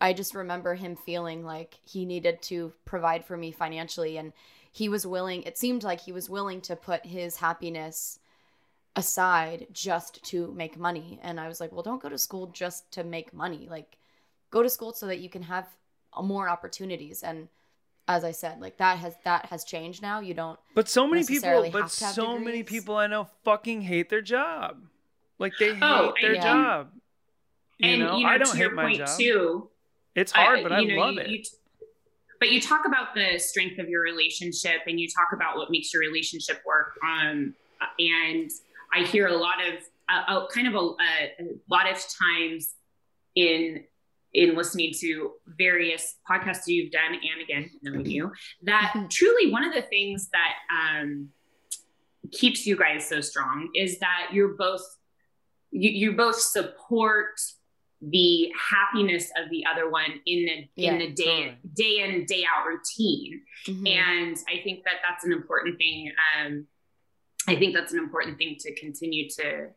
i 0.00 0.12
just 0.12 0.34
remember 0.34 0.74
him 0.74 0.96
feeling 0.96 1.44
like 1.44 1.74
he 1.84 2.06
needed 2.06 2.40
to 2.42 2.72
provide 2.86 3.24
for 3.26 3.36
me 3.36 3.52
financially 3.52 4.16
and 4.16 4.32
he 4.80 4.88
was 4.88 5.06
willing 5.06 5.42
it 5.44 5.56
seemed 5.56 5.82
like 5.84 6.00
he 6.00 6.10
was 6.12 6.28
willing 6.28 6.60
to 6.60 6.74
put 6.74 7.06
his 7.06 7.36
happiness 7.36 8.18
aside 8.96 9.66
just 9.72 10.22
to 10.24 10.52
make 10.52 10.78
money 10.78 11.18
and 11.22 11.40
i 11.40 11.48
was 11.48 11.60
like 11.60 11.72
well 11.72 11.82
don't 11.82 12.02
go 12.02 12.08
to 12.08 12.18
school 12.18 12.46
just 12.48 12.90
to 12.92 13.02
make 13.02 13.32
money 13.34 13.66
like 13.70 13.96
go 14.50 14.62
to 14.62 14.70
school 14.70 14.92
so 14.92 15.06
that 15.06 15.18
you 15.20 15.28
can 15.28 15.42
have 15.42 15.66
more 16.22 16.48
opportunities 16.48 17.22
and 17.24 17.48
as 18.06 18.22
i 18.24 18.30
said 18.30 18.60
like 18.60 18.76
that 18.76 18.98
has 18.98 19.14
that 19.24 19.46
has 19.46 19.64
changed 19.64 20.00
now 20.02 20.20
you 20.20 20.32
don't 20.34 20.58
But 20.74 20.88
so 20.88 21.06
many 21.08 21.24
people, 21.24 21.62
but 21.72 21.82
have 21.82 21.98
have 21.98 22.14
so 22.14 22.38
many 22.38 22.62
people 22.62 22.96
I 22.96 23.06
know 23.08 23.28
fucking 23.44 23.80
hate 23.82 24.10
their 24.10 24.20
job. 24.22 24.76
Like 25.40 25.54
they 25.58 25.70
oh, 25.70 25.74
hate 25.74 25.82
Oh, 25.82 26.12
their 26.22 26.34
yeah. 26.34 26.42
job. 26.42 26.88
You 27.78 27.88
and 27.90 28.00
know, 28.02 28.16
you 28.18 28.22
know, 28.24 28.28
I 28.30 28.38
don't 28.38 28.50
to 28.50 28.56
hate 28.56 28.62
your 28.62 28.74
my 28.74 28.82
point 28.84 28.98
job. 28.98 29.18
too, 29.18 29.68
It's 30.14 30.30
hard, 30.30 30.62
but 30.62 30.70
I 30.72 30.84
know, 30.84 30.94
love 31.00 31.14
you- 31.14 31.20
it. 31.22 31.28
you 31.30 31.38
t- 31.42 31.50
but 32.40 32.50
you 32.50 32.60
talk 32.60 32.86
about 32.86 33.14
the 33.14 33.38
strength 33.38 33.78
of 33.78 33.88
your 33.88 34.02
relationship, 34.02 34.80
and 34.86 34.98
you 35.00 35.08
talk 35.08 35.28
about 35.32 35.56
what 35.56 35.70
makes 35.70 35.92
your 35.92 36.00
relationship 36.00 36.62
work. 36.66 36.98
Um, 37.02 37.54
and 37.98 38.50
I 38.92 39.04
hear 39.04 39.26
a 39.28 39.36
lot 39.36 39.56
of, 39.66 39.74
uh, 40.08 40.22
uh, 40.28 40.46
kind 40.48 40.68
of 40.68 40.74
a, 40.74 40.78
a, 40.78 41.42
a 41.42 41.44
lot 41.70 41.90
of 41.90 41.96
times 41.96 42.74
in 43.34 43.84
in 44.32 44.56
listening 44.56 44.92
to 45.00 45.32
various 45.46 46.16
podcasts 46.28 46.66
you've 46.66 46.90
done, 46.90 47.14
and 47.14 47.40
again 47.40 47.70
knowing 47.82 48.04
you, 48.04 48.32
that 48.62 48.92
truly 49.08 49.52
one 49.52 49.62
of 49.62 49.72
the 49.72 49.82
things 49.82 50.28
that 50.32 50.54
um, 50.72 51.28
keeps 52.32 52.66
you 52.66 52.76
guys 52.76 53.08
so 53.08 53.20
strong 53.20 53.68
is 53.76 53.98
that 54.00 54.30
you're 54.32 54.54
both 54.54 54.82
you, 55.70 55.90
you 55.90 56.12
both 56.16 56.36
support 56.36 57.40
the 58.10 58.50
happiness 58.70 59.30
of 59.42 59.48
the 59.50 59.64
other 59.72 59.88
one 59.90 60.20
in 60.26 60.44
the 60.46 60.68
Yeah, 60.82 60.92
in 60.92 60.98
the 60.98 61.10
day 61.12 61.24
totally. 61.24 61.56
day 61.74 61.98
in 62.00 62.24
day 62.26 62.44
out 62.44 62.66
routine. 62.66 63.40
Mhm. 63.66 63.88
and 63.88 64.36
i 64.48 64.60
think 64.62 64.84
that 64.84 64.94
that's 65.08 65.24
an 65.24 65.32
important 65.32 65.78
thing 65.78 66.12
um 66.36 66.66
i 67.48 67.54
think 67.56 67.74
that's 67.74 67.92
an 67.92 67.98
important 67.98 68.36
thing 68.38 68.56
to 68.60 68.74
continue 68.74 69.28
to 69.30 69.68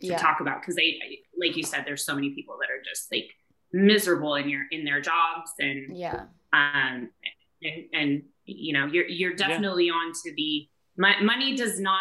to 0.00 0.06
yeah. 0.06 0.16
talk 0.16 0.40
about 0.40 0.60
because 0.62 0.74
they 0.76 0.98
like 1.38 1.56
you 1.56 1.62
said 1.62 1.84
there's 1.86 2.04
so 2.04 2.14
many 2.14 2.30
people 2.30 2.56
that 2.60 2.70
are 2.70 2.82
just 2.82 3.12
like 3.12 3.28
miserable 3.72 4.34
in 4.34 4.48
your 4.48 4.62
in 4.70 4.84
their 4.84 5.00
jobs 5.00 5.52
and 5.58 5.96
yeah. 5.96 6.24
um 6.52 7.10
and, 7.62 7.84
and 7.92 8.22
you 8.46 8.72
know 8.72 8.86
you're 8.86 9.06
you're 9.06 9.34
definitely 9.34 9.90
on 9.90 10.12
to 10.24 10.32
the 10.34 10.66
mo- 10.96 11.22
money 11.22 11.54
does 11.54 11.78
not 11.78 12.00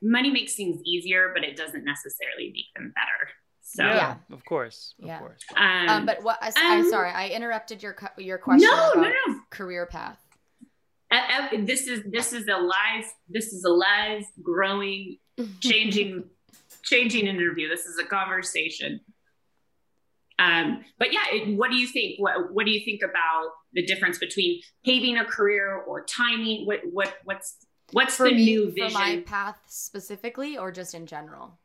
money 0.00 0.30
makes 0.30 0.54
things 0.54 0.80
easier 0.86 1.32
but 1.34 1.44
it 1.44 1.56
doesn't 1.56 1.84
necessarily 1.84 2.50
make 2.54 2.72
them 2.76 2.92
better 2.94 3.28
so 3.74 3.84
yeah, 3.84 3.94
Yeah. 3.96 4.16
of 4.36 4.44
course, 4.44 4.94
of 5.00 5.06
Yeah. 5.08 5.18
course. 5.18 5.40
um, 5.56 5.88
um, 5.88 6.06
but 6.06 6.22
what 6.22 6.38
I, 6.42 6.52
I 6.56 6.78
um, 6.80 6.90
sorry 6.90 7.10
i 7.10 7.28
interrupted 7.28 7.82
your 7.82 7.96
your 8.18 8.38
question 8.38 8.68
no 8.70 8.90
about 8.92 9.12
no. 9.26 9.32
no 9.32 9.40
career 9.50 9.86
path. 9.86 10.18
Uh, 11.10 11.16
uh, 11.16 11.48
this 11.70 11.86
is 11.86 12.02
this 12.10 12.32
is 12.32 12.48
a 12.48 12.56
live 12.58 13.06
this 13.28 13.46
is 13.52 13.64
a 13.64 13.70
live 13.70 14.24
growing 14.42 15.18
changing 15.60 16.24
changing 16.82 17.26
interview. 17.26 17.68
This 17.68 17.84
is 17.86 17.98
a 17.98 18.04
conversation. 18.04 19.00
Um 20.38 20.84
but 20.98 21.12
yeah 21.12 21.24
it, 21.30 21.56
what 21.56 21.70
do 21.70 21.76
you 21.76 21.86
think 21.86 22.18
what 22.18 22.52
what 22.54 22.64
do 22.66 22.72
you 22.72 22.84
think 22.84 23.00
about 23.02 23.50
the 23.74 23.84
difference 23.86 24.18
between 24.18 24.60
paving 24.84 25.16
a 25.18 25.24
career 25.24 25.76
or 25.86 26.04
timing? 26.04 26.66
What 26.66 26.80
what 26.90 27.14
what's 27.24 27.56
what's 27.92 28.16
for 28.16 28.28
the 28.28 28.34
me 28.34 28.44
new 28.44 28.68
for 28.70 28.74
vision? 28.74 28.92
my 28.94 29.22
path 29.26 29.56
specifically 29.66 30.56
or 30.58 30.72
just 30.72 30.94
in 30.94 31.06
general 31.06 31.58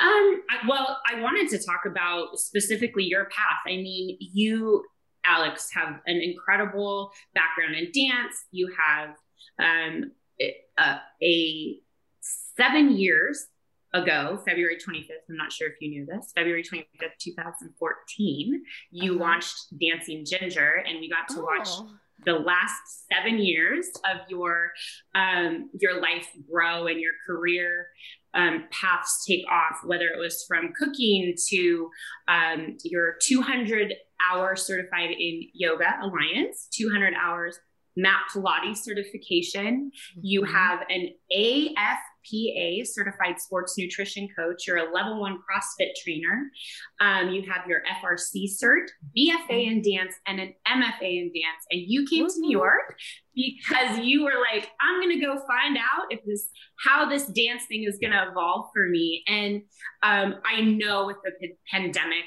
Um, 0.00 0.42
I, 0.50 0.66
well, 0.68 0.98
I 1.10 1.20
wanted 1.20 1.48
to 1.50 1.58
talk 1.64 1.82
about 1.86 2.38
specifically 2.38 3.04
your 3.04 3.24
path. 3.26 3.60
I 3.66 3.76
mean, 3.76 4.16
you, 4.20 4.84
Alex, 5.24 5.70
have 5.74 6.00
an 6.06 6.16
incredible 6.22 7.12
background 7.34 7.74
in 7.74 7.84
dance. 7.86 8.36
You 8.52 8.72
have 8.78 9.10
um, 9.58 10.12
a, 10.40 10.54
a 11.22 11.78
seven 12.56 12.96
years 12.96 13.46
ago, 13.92 14.40
February 14.46 14.76
25th, 14.76 15.26
I'm 15.28 15.36
not 15.36 15.50
sure 15.52 15.66
if 15.68 15.74
you 15.80 15.90
knew 15.90 16.06
this, 16.06 16.30
February 16.36 16.62
25th, 16.62 17.16
2014, 17.18 18.62
you 18.92 19.12
Uh-huh. 19.14 19.20
launched 19.20 19.56
Dancing 19.80 20.24
Ginger, 20.24 20.84
and 20.86 21.00
we 21.00 21.08
got 21.10 21.28
to 21.34 21.40
watch 21.42 21.68
Oh. 21.68 21.90
the 22.24 22.34
last 22.34 23.08
seven 23.12 23.38
years 23.38 23.88
of 24.10 24.18
your 24.28 24.70
um, 25.14 25.70
your 25.80 26.00
life 26.00 26.28
grow 26.50 26.86
and 26.86 27.00
your 27.00 27.14
career 27.26 27.88
um, 28.34 28.64
paths 28.70 29.24
take 29.26 29.44
off, 29.50 29.78
whether 29.84 30.06
it 30.06 30.18
was 30.18 30.44
from 30.46 30.72
cooking 30.78 31.34
to 31.48 31.90
um, 32.28 32.76
your 32.84 33.16
200 33.22 33.94
hour 34.30 34.54
certified 34.56 35.10
in 35.10 35.42
yoga 35.54 35.98
alliance, 36.02 36.68
200 36.72 37.14
hours 37.14 37.58
mat 37.96 38.20
Pilates 38.32 38.78
certification. 38.78 39.90
You 40.22 40.42
Mhm. 40.42 40.52
have 40.52 40.80
an 40.88 41.14
AFPA 42.26 42.86
certified 42.86 43.40
sports 43.40 43.76
nutrition 43.78 44.28
coach. 44.36 44.66
You're 44.66 44.78
a 44.78 44.92
level 44.92 45.20
one 45.20 45.38
CrossFit 45.38 45.90
trainer. 46.02 46.50
Um, 47.00 47.30
you 47.30 47.42
have 47.50 47.66
your 47.66 47.82
FRC 48.02 48.48
cert, 48.62 48.86
BFA 49.16 49.66
in 49.66 49.82
dance, 49.82 50.14
and 50.26 50.40
an 50.40 50.54
MFA 50.66 51.02
in 51.02 51.32
dance. 51.32 51.64
And 51.70 51.82
you 51.86 52.06
came 52.06 52.28
to 52.28 52.40
New 52.40 52.50
York 52.50 52.96
because 53.34 53.98
you 54.00 54.24
were 54.24 54.40
like, 54.52 54.70
I'm 54.80 55.00
going 55.00 55.18
to 55.18 55.24
go 55.24 55.40
find 55.46 55.76
out 55.76 56.06
if 56.10 56.20
this, 56.24 56.48
how 56.84 57.08
this 57.08 57.26
dance 57.26 57.64
thing 57.66 57.84
is 57.84 57.98
going 58.00 58.12
to 58.12 58.30
evolve 58.30 58.66
for 58.74 58.88
me. 58.88 59.22
And 59.26 59.62
um, 60.02 60.40
I 60.44 60.60
know 60.62 61.06
with 61.06 61.16
the 61.24 61.32
p- 61.40 61.54
pandemic, 61.70 62.24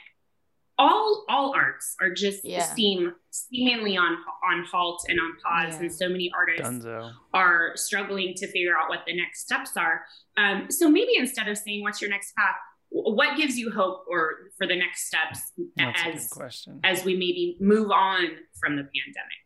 all 0.77 1.25
all 1.29 1.53
arts 1.55 1.95
are 2.01 2.09
just 2.13 2.43
Yeah. 2.43 2.63
seem 2.63 3.13
seemingly 3.29 3.95
on 3.97 4.17
on 4.43 4.65
halt 4.65 5.05
and 5.07 5.19
on 5.19 5.37
pause, 5.43 5.75
Yeah. 5.75 5.81
and 5.81 5.93
so 5.93 6.09
many 6.09 6.31
artists 6.35 6.67
Dunzo. 6.85 7.13
are 7.33 7.75
struggling 7.75 8.33
to 8.35 8.47
figure 8.47 8.75
out 8.77 8.89
what 8.89 9.03
the 9.05 9.15
next 9.15 9.41
steps 9.41 9.77
are. 9.77 10.05
Um, 10.37 10.69
so 10.71 10.89
maybe 10.89 11.11
instead 11.17 11.47
of 11.47 11.57
saying 11.57 11.81
what's 11.83 12.01
your 12.01 12.09
next 12.09 12.35
path, 12.35 12.55
what 12.89 13.37
gives 13.37 13.57
you 13.57 13.71
hope 13.71 14.05
or 14.09 14.51
for 14.57 14.65
the 14.67 14.75
next 14.75 15.07
steps 15.07 15.51
That's 15.75 16.01
as 16.05 16.27
question. 16.29 16.79
as 16.83 17.03
we 17.05 17.13
maybe 17.15 17.57
move 17.59 17.91
on 17.91 18.37
from 18.59 18.75
the 18.75 18.83
pandemic? 18.83 19.41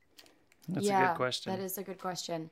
That's 0.70 0.86
yeah, 0.86 1.04
a 1.04 1.08
good 1.10 1.18
question. 1.18 1.54
That 1.56 1.62
is 1.64 1.78
a 1.78 1.84
good 1.84 1.98
question. 2.00 2.50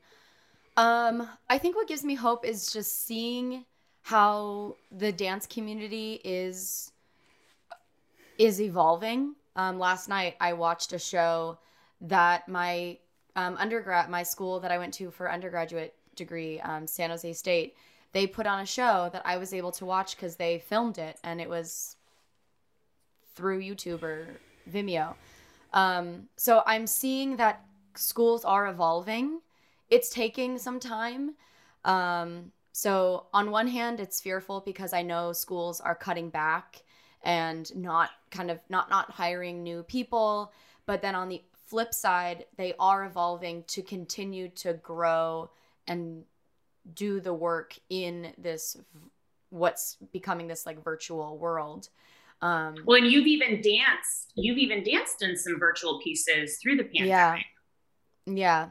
Um, 0.78 1.28
I 1.48 1.58
think 1.58 1.76
what 1.76 1.88
gives 1.88 2.04
me 2.04 2.14
hope 2.14 2.44
is 2.44 2.72
just 2.72 3.06
seeing 3.06 3.64
how 4.02 4.76
the 4.90 5.12
dance 5.12 5.46
community 5.46 6.20
is 6.24 6.92
is 8.38 8.60
evolving. 8.60 9.34
Um, 9.54 9.78
last 9.78 10.08
night 10.08 10.36
I 10.40 10.52
watched 10.52 10.92
a 10.92 10.98
show 10.98 11.58
that 12.02 12.48
my 12.48 12.98
um, 13.34 13.56
undergrad, 13.58 14.10
my 14.10 14.22
school 14.22 14.60
that 14.60 14.70
I 14.70 14.78
went 14.78 14.94
to 14.94 15.10
for 15.10 15.30
undergraduate 15.30 15.94
degree, 16.14 16.60
um, 16.60 16.86
San 16.86 17.10
Jose 17.10 17.32
State, 17.34 17.74
they 18.12 18.26
put 18.26 18.46
on 18.46 18.60
a 18.60 18.66
show 18.66 19.10
that 19.12 19.22
I 19.26 19.36
was 19.36 19.52
able 19.52 19.72
to 19.72 19.84
watch 19.84 20.16
because 20.16 20.36
they 20.36 20.58
filmed 20.58 20.98
it 20.98 21.18
and 21.22 21.40
it 21.40 21.48
was 21.48 21.96
through 23.34 23.60
YouTube 23.60 24.02
or 24.02 24.26
Vimeo. 24.70 25.14
Um, 25.72 26.28
so 26.36 26.62
I'm 26.66 26.86
seeing 26.86 27.36
that 27.36 27.64
schools 27.94 28.44
are 28.44 28.68
evolving. 28.68 29.40
It's 29.90 30.08
taking 30.08 30.58
some 30.58 30.80
time. 30.80 31.34
Um, 31.84 32.52
so 32.72 33.26
on 33.32 33.50
one 33.50 33.68
hand, 33.68 34.00
it's 34.00 34.20
fearful 34.20 34.60
because 34.60 34.92
I 34.92 35.02
know 35.02 35.32
schools 35.32 35.80
are 35.80 35.94
cutting 35.94 36.30
back 36.30 36.82
and 37.26 37.74
not 37.74 38.10
kind 38.30 38.50
of 38.50 38.60
not 38.70 38.88
not 38.88 39.10
hiring 39.10 39.62
new 39.62 39.82
people, 39.82 40.52
but 40.86 41.02
then 41.02 41.14
on 41.14 41.28
the 41.28 41.42
flip 41.66 41.92
side, 41.92 42.46
they 42.56 42.72
are 42.78 43.04
evolving 43.04 43.64
to 43.66 43.82
continue 43.82 44.48
to 44.48 44.74
grow 44.74 45.50
and 45.88 46.24
do 46.94 47.20
the 47.20 47.34
work 47.34 47.74
in 47.90 48.32
this 48.38 48.76
what's 49.50 49.96
becoming 50.12 50.46
this 50.46 50.64
like 50.64 50.82
virtual 50.84 51.36
world. 51.36 51.88
Um, 52.42 52.76
well, 52.84 52.98
and 52.98 53.10
you've 53.10 53.26
even 53.26 53.60
danced. 53.60 54.32
You've 54.36 54.58
even 54.58 54.84
danced 54.84 55.22
in 55.22 55.36
some 55.36 55.58
virtual 55.58 56.00
pieces 56.00 56.58
through 56.62 56.76
the 56.76 56.84
pandemic. 56.84 57.08
Yeah. 57.08 57.38
Yeah. 58.26 58.68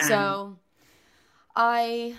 Um, 0.00 0.08
so 0.08 0.58
I, 1.54 2.14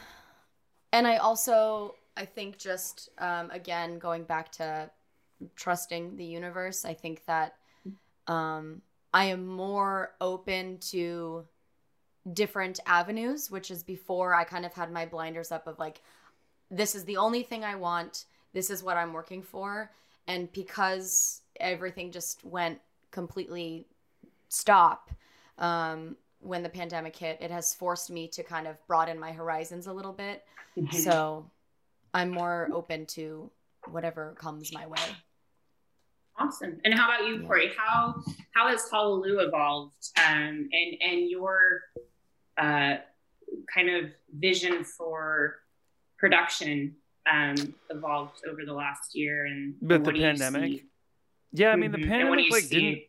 and 0.91 1.07
I 1.07 1.17
also, 1.17 1.95
I 2.17 2.25
think 2.25 2.57
just, 2.57 3.09
um, 3.17 3.49
again, 3.51 3.97
going 3.97 4.23
back 4.23 4.51
to 4.53 4.91
trusting 5.55 6.17
the 6.17 6.25
universe, 6.25 6.85
I 6.85 6.93
think 6.93 7.25
that 7.25 7.55
um, 8.27 8.81
I 9.13 9.25
am 9.25 9.45
more 9.45 10.13
open 10.21 10.77
to 10.91 11.45
different 12.33 12.79
avenues, 12.85 13.49
which 13.49 13.71
is 13.71 13.83
before 13.83 14.33
I 14.33 14.43
kind 14.43 14.65
of 14.65 14.73
had 14.73 14.91
my 14.91 15.05
blinders 15.05 15.51
up 15.51 15.67
of 15.67 15.79
like, 15.79 16.01
this 16.69 16.95
is 16.95 17.03
the 17.05 17.17
only 17.17 17.43
thing 17.43 17.63
I 17.63 17.75
want. 17.75 18.25
This 18.53 18.69
is 18.69 18.83
what 18.83 18.97
I'm 18.97 19.13
working 19.13 19.41
for. 19.41 19.91
And 20.27 20.51
because 20.53 21.41
everything 21.59 22.11
just 22.11 22.43
went 22.45 22.79
completely 23.11 23.87
stop 24.49 25.09
um, 25.57 26.15
when 26.39 26.63
the 26.63 26.69
pandemic 26.69 27.15
hit, 27.15 27.37
it 27.41 27.51
has 27.51 27.73
forced 27.73 28.09
me 28.09 28.27
to 28.29 28.43
kind 28.43 28.67
of 28.67 28.75
broaden 28.87 29.19
my 29.19 29.31
horizons 29.31 29.87
a 29.87 29.93
little 29.93 30.13
bit. 30.13 30.45
mhm. 30.77 30.93
So 30.93 31.49
I'm 32.13 32.29
more 32.29 32.69
open 32.71 33.05
to 33.07 33.51
whatever 33.85 34.33
comes 34.37 34.71
my 34.71 34.87
way. 34.87 34.99
Awesome. 36.47 36.79
And 36.83 36.93
how 36.93 37.07
about 37.09 37.27
you, 37.27 37.35
Yeah. 37.41 37.47
Corey? 37.47 37.71
How 37.77 38.15
how 38.53 38.67
has 38.67 38.89
Hallelujah 38.89 39.47
evolved, 39.47 39.93
um, 40.17 40.69
and 40.71 40.95
and 41.01 41.29
your 41.29 41.81
uh, 42.57 42.95
kind 43.73 43.89
of 43.89 44.11
vision 44.37 44.83
for 44.83 45.57
production 46.17 46.95
um, 47.31 47.55
evolved 47.89 48.41
over 48.49 48.65
the 48.65 48.73
last 48.73 49.15
year? 49.15 49.45
And 49.45 49.75
With 49.81 49.89
the 49.89 49.99
what 50.09 50.15
do 50.15 50.21
you 50.21 50.27
pandemic? 50.27 50.85
Yeah, 51.51 51.71
I 51.71 51.75
mean 51.75 51.91
the 51.91 51.97
Mhm. 51.97 52.03
And 52.11 52.29
what 52.29 52.37
do 52.37 52.43
pandemic 52.43 52.45
you 52.45 52.51
like 52.51 52.63
see? 52.63 52.79
didn't. 52.79 53.03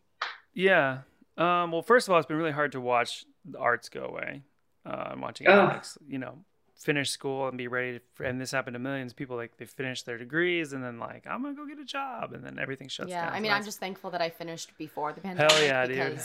Yeah. 0.54 0.98
Um, 1.38 1.72
well, 1.72 1.82
first 1.82 2.08
of 2.08 2.12
all, 2.12 2.18
it's 2.18 2.26
been 2.26 2.36
really 2.36 2.52
hard 2.52 2.72
to 2.72 2.80
watch 2.80 3.24
the 3.44 3.58
arts 3.58 3.88
go 3.88 4.04
away. 4.04 4.42
Uh, 4.84 5.10
I'm 5.12 5.20
watching 5.20 5.46
Ugh. 5.46 5.70
Alex, 5.70 5.96
you 6.06 6.18
know, 6.18 6.44
finish 6.82 7.10
school 7.10 7.48
and 7.48 7.56
be 7.56 7.68
ready. 7.68 8.00
To, 8.18 8.24
and 8.24 8.40
this 8.40 8.50
happened 8.50 8.74
to 8.74 8.78
millions 8.78 9.12
of 9.12 9.16
people. 9.16 9.36
Like 9.36 9.56
they 9.56 9.64
finish 9.64 10.02
their 10.02 10.18
degrees 10.18 10.72
and 10.72 10.82
then 10.82 10.98
like 10.98 11.26
I'm 11.26 11.42
gonna 11.42 11.54
go 11.54 11.66
get 11.66 11.78
a 11.78 11.84
job, 11.84 12.32
and 12.32 12.44
then 12.44 12.58
everything 12.58 12.88
shuts 12.88 13.10
yeah, 13.10 13.24
down. 13.24 13.34
I 13.34 13.36
So 13.36 13.42
mean, 13.42 13.52
I'm 13.52 13.64
just 13.64 13.78
thankful 13.80 14.10
that 14.10 14.20
I 14.20 14.30
finished 14.30 14.76
before 14.78 15.12
the 15.12 15.20
pandemic. 15.20 15.52
hell 15.52 15.62
yeah, 15.62 15.86
dude. 15.86 16.20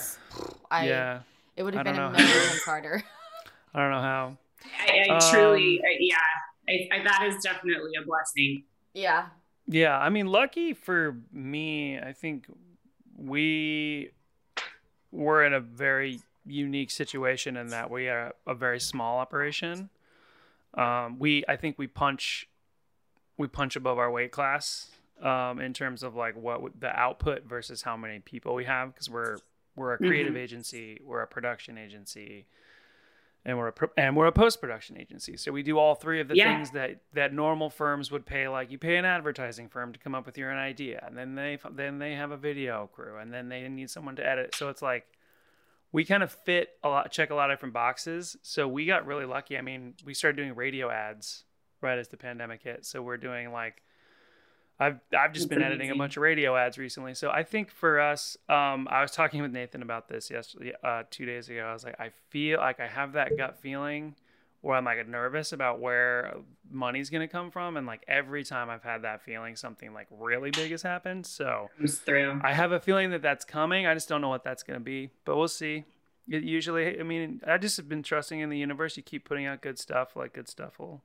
I, 0.70 0.88
yeah. 0.88 1.20
it 1.56 1.64
would 1.64 1.76
have 1.76 1.86
been 1.86 1.96
a 1.96 2.10
million 2.10 2.28
how. 2.28 2.48
times 2.48 2.64
harder. 2.64 3.04
I 3.74 3.80
don't 3.82 3.92
know 3.92 4.02
how. 4.02 4.38
I, 4.88 5.06
I 5.10 5.14
Um, 5.16 5.32
truly, 5.32 5.80
I, 5.84 5.98
yeah, 6.00 6.16
I, 6.68 7.00
I, 7.00 7.04
that 7.04 7.28
is 7.28 7.44
definitely 7.44 7.92
a 8.02 8.06
blessing. 8.06 8.64
yeah. 8.94 9.28
Yeah, 9.70 10.00
I 10.00 10.08
mean, 10.08 10.28
lucky 10.28 10.74
for 10.74 11.18
me, 11.34 12.00
I 12.00 12.14
think 12.14 12.46
we 13.18 14.12
were 15.12 15.44
in 15.44 15.54
a 15.54 15.60
very 15.60 16.22
unique 16.46 16.90
situation 16.90 17.58
in 17.58 17.68
that 17.68 17.92
we 17.92 18.08
are 18.08 18.34
a 18.48 18.56
very 18.56 18.80
small 18.80 19.20
operation. 19.20 19.90
Um, 20.78 21.18
we, 21.20 21.44
I 21.50 21.56
think, 21.56 21.78
we 21.78 21.88
punch, 21.88 22.48
we 23.38 23.48
punch 23.48 23.76
above 23.76 23.98
our 23.98 24.12
weight 24.12 24.32
class 24.32 24.92
um, 25.22 25.60
in 25.60 25.74
terms 25.74 26.04
of 26.04 26.16
like 26.16 26.36
what 26.36 26.62
the 26.80 26.90
output 26.98 27.44
versus 27.46 27.82
how 27.82 27.98
many 27.98 28.20
people 28.20 28.54
we 28.56 28.66
have 28.66 28.94
because 28.94 29.10
we're 29.10 29.38
we're 29.76 29.94
a 29.94 29.98
creative 29.98 30.34
Mhm. 30.34 30.40
agency, 30.40 31.00
we're 31.04 31.22
a 31.22 31.28
production 31.28 31.78
agency, 31.78 32.48
and 33.46 33.58
we're 33.58 33.68
a 33.68 33.72
pro- 33.74 33.92
and 33.96 34.16
we're 34.18 34.26
a 34.26 34.32
post 34.32 34.60
production 34.60 34.98
agency. 35.00 35.38
So 35.38 35.52
we 35.52 35.62
do 35.64 35.78
all 35.78 35.94
three 35.96 36.20
of 36.20 36.28
the 36.28 36.36
Yeah. 36.36 36.56
things 36.56 36.72
that 36.72 37.02
that 37.14 37.32
normal 37.34 37.70
firms 37.70 38.12
would 38.12 38.26
pay. 38.26 38.48
Like 38.48 38.72
you 38.72 38.78
pay 38.78 38.98
an 38.98 39.06
advertising 39.06 39.70
firm 39.70 39.94
to 39.94 40.00
come 40.00 40.14
up 40.16 40.26
with 40.26 40.38
your 40.38 40.52
own 40.52 40.58
idea, 40.58 41.04
and 41.06 41.18
then 41.18 41.36
they 41.36 41.58
then 41.72 42.00
they 42.00 42.14
have 42.16 42.32
a 42.32 42.38
video 42.38 42.88
crew, 42.88 43.18
and 43.18 43.32
then 43.34 43.50
they 43.50 43.68
need 43.70 43.90
someone 43.90 44.16
to 44.18 44.26
edit. 44.28 44.54
So 44.56 44.70
it's 44.70 44.82
like 44.82 45.08
we 45.92 46.06
kind 46.06 46.24
of 46.24 46.32
fit 46.32 46.70
a 46.84 46.90
lot, 46.90 47.12
check 47.12 47.30
a 47.30 47.36
lot 47.36 47.50
of 47.50 47.58
different 47.58 47.74
boxes. 47.74 48.38
So 48.42 48.68
we 48.68 48.86
got 48.86 49.06
really 49.06 49.26
lucky. 49.26 49.58
I 49.58 49.62
mean, 49.62 49.94
we 50.06 50.14
started 50.14 50.38
doing 50.38 50.56
radio 50.56 50.90
ads 50.90 51.44
right 51.82 51.98
as 51.98 52.08
the 52.10 52.18
pandemic 52.18 52.64
hit. 52.64 52.86
So 52.86 53.02
we're 53.02 53.18
doing 53.18 53.52
like 53.52 53.82
I've 54.80 55.00
I've 55.18 55.34
just 55.34 55.50
That's 55.50 55.60
been 55.60 55.64
editing 55.64 55.90
a 55.90 55.96
bunch 55.96 56.18
of 56.18 56.24
radio 56.24 56.56
ads 56.56 56.78
recently. 56.78 57.16
So 57.16 57.32
I 57.32 57.44
think 57.44 57.72
for 57.72 58.00
us, 58.00 58.38
um, 58.48 58.88
I 58.92 59.02
was 59.02 59.12
talking 59.12 59.42
with 59.42 59.52
Nathan 59.52 59.82
about 59.82 60.08
this 60.08 60.30
yesterday, 60.30 60.74
uh, 60.84 61.04
two 61.10 61.26
days 61.26 61.50
ago. 61.50 61.62
I 61.62 61.74
was 61.74 61.84
like, 61.84 62.00
I 62.00 62.12
feel 62.30 62.60
like 62.60 62.80
I 62.80 62.88
have 62.88 63.14
that 63.14 63.38
gut 63.38 63.58
feeling 63.60 64.16
where 64.68 64.76
I'm 64.78 64.84
like 64.84 65.08
nervous 65.08 65.54
about 65.54 65.80
where 65.80 66.36
money's 66.70 67.10
gonna 67.10 67.28
come 67.30 67.50
from, 67.52 67.78
and 67.78 67.88
like 67.88 68.04
every 68.08 68.44
time 68.44 68.70
I've 68.70 68.84
had 68.84 69.04
that 69.04 69.22
feeling, 69.24 69.56
something 69.56 69.94
like 69.94 70.08
really 70.12 70.52
big 70.52 70.72
has 70.72 70.82
happened. 70.82 71.26
So 71.26 71.70
Comes 71.78 72.00
through. 72.00 72.42
I 72.44 72.54
have 72.54 72.74
a 72.74 72.80
feeling 72.80 73.12
that 73.12 73.22
that's 73.22 73.46
coming. 73.46 73.88
I 73.88 73.94
just 73.94 74.10
don't 74.10 74.20
know 74.22 74.28
what 74.30 74.44
that's 74.44 74.64
gonna 74.64 74.82
be, 74.82 75.10
but 75.24 75.38
we'll 75.38 75.48
see. 75.48 75.86
It 76.28 76.44
usually, 76.44 77.00
I 77.00 77.04
mean, 77.04 77.40
I 77.48 77.58
just 77.58 77.78
have 77.78 77.88
been 77.88 78.04
trusting 78.04 78.42
in 78.42 78.50
the 78.50 78.58
universe. 78.58 78.98
You 78.98 79.04
keep 79.04 79.24
putting 79.24 79.46
out 79.46 79.62
good 79.62 79.80
stuff, 79.80 80.18
like 80.18 80.34
good 80.34 80.50
stuff 80.50 80.78
will 80.78 81.02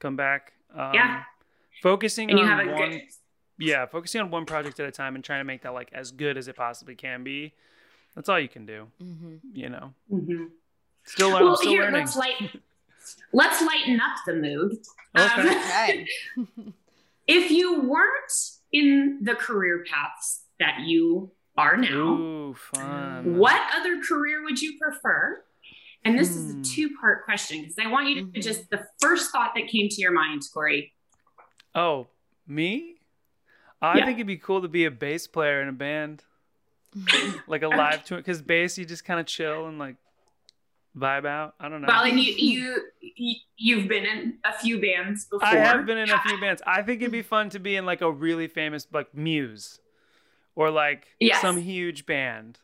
come 0.00 0.16
back. 0.16 0.54
Um, 0.74 0.92
Yeah. 0.94 1.22
Focusing 1.82 2.30
and 2.30 2.38
you 2.38 2.44
on 2.46 2.50
have 2.50 2.66
a 2.66 2.72
one, 2.72 2.90
good. 2.90 3.00
yeah, 3.58 3.84
focusing 3.84 4.22
on 4.22 4.30
one 4.30 4.46
project 4.46 4.80
at 4.80 4.88
a 4.88 4.90
time 4.90 5.14
and 5.16 5.22
trying 5.22 5.40
to 5.40 5.44
make 5.44 5.60
that 5.62 5.74
like 5.74 5.90
as 5.92 6.12
good 6.12 6.38
as 6.38 6.48
it 6.48 6.56
possibly 6.56 6.94
can 6.94 7.22
be. 7.22 7.52
That's 8.14 8.30
all 8.30 8.40
you 8.40 8.48
can 8.48 8.64
do, 8.64 8.86
hmm 8.98 9.36
you 9.52 9.68
know. 9.68 9.92
Mhm. 10.10 10.48
Still, 11.04 11.30
learn, 11.30 11.42
I'm 11.42 11.48
Well, 11.48 11.56
still 11.56 11.72
here 11.72 11.82
learning. 11.82 12.00
let's 12.06 12.16
light. 12.16 12.34
Let's 13.32 13.62
lighten 13.62 14.00
up 14.00 14.16
the 14.26 14.34
mood. 14.34 14.78
Um, 15.14 15.30
Okay. 15.38 16.06
Okay. 16.38 16.72
if 17.26 17.50
you 17.50 17.80
weren't 17.82 18.32
in 18.72 19.18
the 19.22 19.34
career 19.34 19.84
paths 19.88 20.42
that 20.58 20.80
you 20.80 21.30
are 21.56 21.76
now, 21.76 22.16
Ooh, 22.16 22.54
fun. 22.54 23.34
what 23.34 23.60
other 23.74 24.00
career 24.02 24.42
would 24.44 24.60
you 24.60 24.78
prefer? 24.80 25.42
And 26.04 26.18
this 26.18 26.34
is 26.34 26.52
Hmm. 26.52 26.60
a 26.60 26.64
two 26.64 26.90
part 27.00 27.24
question 27.24 27.60
because 27.60 27.76
I 27.78 27.86
want 27.88 28.08
you 28.08 28.14
to 28.32 28.38
Mhm. 28.38 28.42
just 28.42 28.68
the 28.70 28.86
first 29.00 29.30
thought 29.30 29.52
that 29.54 29.68
came 29.68 29.88
to 29.88 30.00
your 30.00 30.10
mind, 30.12 30.42
Corey. 30.52 30.92
Oh, 31.74 32.08
me? 32.46 32.96
I 33.80 33.98
Yeah. 33.98 34.04
think 34.06 34.16
it'd 34.18 34.26
be 34.26 34.36
cool 34.36 34.62
to 34.62 34.68
be 34.68 34.84
a 34.84 34.90
bass 34.90 35.26
player 35.26 35.60
in 35.62 35.68
a 35.68 35.72
band, 35.72 36.24
like 37.46 37.62
a 37.62 37.68
live 37.68 38.04
tour. 38.04 38.18
Because 38.18 38.42
bass, 38.42 38.78
you 38.78 38.84
just 38.84 39.04
kind 39.04 39.20
of 39.20 39.26
chill 39.26 39.66
and 39.68 39.78
like 39.78 39.96
vibe 40.96 41.26
out. 41.26 41.54
I 41.60 41.68
don't 41.68 41.80
know. 41.82 41.88
Well, 41.88 42.04
and 42.04 42.18
you 42.20 42.32
you 42.34 42.82
you- 43.16 43.36
you've 43.56 43.88
been 43.88 44.04
in 44.04 44.38
a 44.44 44.52
few 44.52 44.80
bands 44.80 45.24
before. 45.26 45.46
I 45.46 45.54
have 45.56 45.86
been 45.86 45.98
in 45.98 46.10
a 46.10 46.20
few 46.22 46.40
bands. 46.40 46.60
I 46.66 46.82
think 46.82 47.00
it'd 47.02 47.12
be 47.12 47.22
fun 47.22 47.48
to 47.50 47.58
be 47.60 47.76
in 47.76 47.86
like 47.86 48.00
a 48.00 48.10
really 48.10 48.48
famous 48.48 48.86
like 48.92 49.14
Muse, 49.14 49.78
or 50.54 50.70
like 50.70 51.06
Yes. 51.20 51.40
some 51.40 51.56
huge 51.58 52.04
band. 52.06 52.58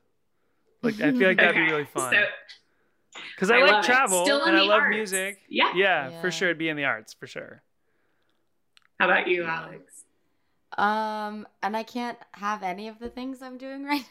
Like 0.82 0.94
I 1.00 1.12
feel 1.12 1.28
like 1.28 1.36
that'd 1.38 1.54
be 1.54 1.60
really 1.62 1.84
fun. 1.86 2.12
So, 2.12 2.24
Because 3.34 3.50
I, 3.50 3.58
I 3.58 3.70
like 3.70 3.84
travel 3.84 4.22
and 4.44 4.56
I 4.56 4.60
love 4.62 4.80
arts. 4.82 4.94
music. 4.96 5.40
Yeah. 5.48 5.72
yeah, 5.74 6.10
Yeah. 6.10 6.20
for 6.20 6.30
sure. 6.30 6.48
It'd 6.48 6.58
be 6.58 6.68
in 6.68 6.76
the 6.76 6.84
arts 6.84 7.12
for 7.14 7.26
sure. 7.26 7.62
how 8.98 9.06
about 9.06 9.26
you, 9.28 9.44
Alex? 9.44 10.04
um, 10.76 11.46
and 11.62 11.76
I 11.76 11.82
can't 11.82 12.18
have 12.32 12.62
any 12.62 12.88
of 12.88 12.98
the 12.98 13.08
things 13.08 13.42
I'm 13.42 13.58
doing 13.58 13.84
right 13.84 14.04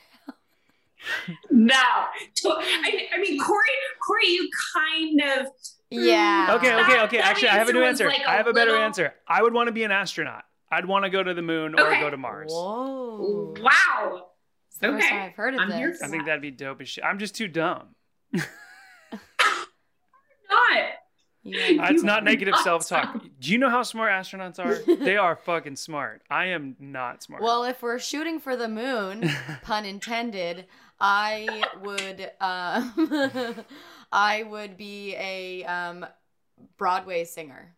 No, 1.51 1.73
I, 1.75 3.07
I 3.13 3.17
mean 3.19 3.39
Corey. 3.39 3.59
Corey, 4.05 4.27
you 4.27 4.49
kind 4.73 5.21
of 5.39 5.47
Yeah. 5.89 6.55
Okay, 6.57 6.73
okay, 6.83 7.01
okay. 7.01 7.17
that 7.17 7.25
Actually, 7.27 7.49
I 7.49 7.55
have 7.55 7.69
a 7.69 7.73
new 7.73 7.83
answer 7.83 8.05
answer. 8.07 8.17
like 8.19 8.27
a 8.27 8.29
I 8.31 8.35
have 8.35 8.47
a 8.47 8.53
better 8.53 8.71
little- 8.71 8.85
answer. 8.85 9.13
I 9.27 9.41
would 9.43 9.53
want 9.53 9.67
to 9.67 9.71
be 9.73 9.83
an 9.83 9.91
astronaut. 9.91 10.43
I'd 10.71 10.85
want 10.85 11.05
to 11.05 11.09
go 11.09 11.23
to 11.23 11.33
the 11.33 11.41
moon 11.41 11.79
or 11.79 11.87
Okay. 11.87 11.99
go 12.01 12.09
to 12.09 12.17
Mars. 12.17 12.51
Whoa. 12.51 13.53
wow. 13.61 14.27
It's 14.69 14.79
the 14.79 14.87
first 14.89 15.05
Okay. 15.05 15.09
time 15.15 15.29
I've 15.29 15.35
heard 15.35 15.53
of 15.53 15.61
I'm 15.61 15.69
this. 15.69 15.99
for 15.99 16.05
I 16.05 16.07
think 16.09 16.25
that'd 16.25 16.41
be 16.41 16.51
dope 16.51 16.81
as 16.81 16.89
shit. 16.89 17.03
I'm 17.05 17.19
just 17.19 17.35
too 17.35 17.47
dumb. 17.47 17.95
Not. 20.49 20.83
Yeah. 21.43 21.83
Uh, 21.83 21.87
it's 21.91 22.03
not 22.03 22.25
negative 22.25 22.55
self 22.57 22.87
talk. 22.89 23.21
Do 23.39 23.51
you 23.51 23.57
know 23.57 23.69
how 23.69 23.83
smart 23.83 24.11
astronauts 24.11 24.59
are? 24.59 24.95
they 25.05 25.15
are 25.15 25.35
fucking 25.37 25.77
smart. 25.77 26.21
I 26.29 26.47
am 26.47 26.75
not 26.79 27.23
smart. 27.23 27.41
Well, 27.41 27.63
if 27.63 27.81
we're 27.81 27.99
shooting 27.99 28.39
for 28.39 28.57
the 28.57 28.67
moon, 28.67 29.29
pun 29.61 29.85
intended, 29.85 30.65
I 30.99 31.63
would 31.81 32.31
um 32.41 33.65
I 34.11 34.43
would 34.43 34.77
be 34.77 35.15
a 35.15 35.63
um 35.65 36.05
Broadway 36.77 37.23
singer. 37.25 37.75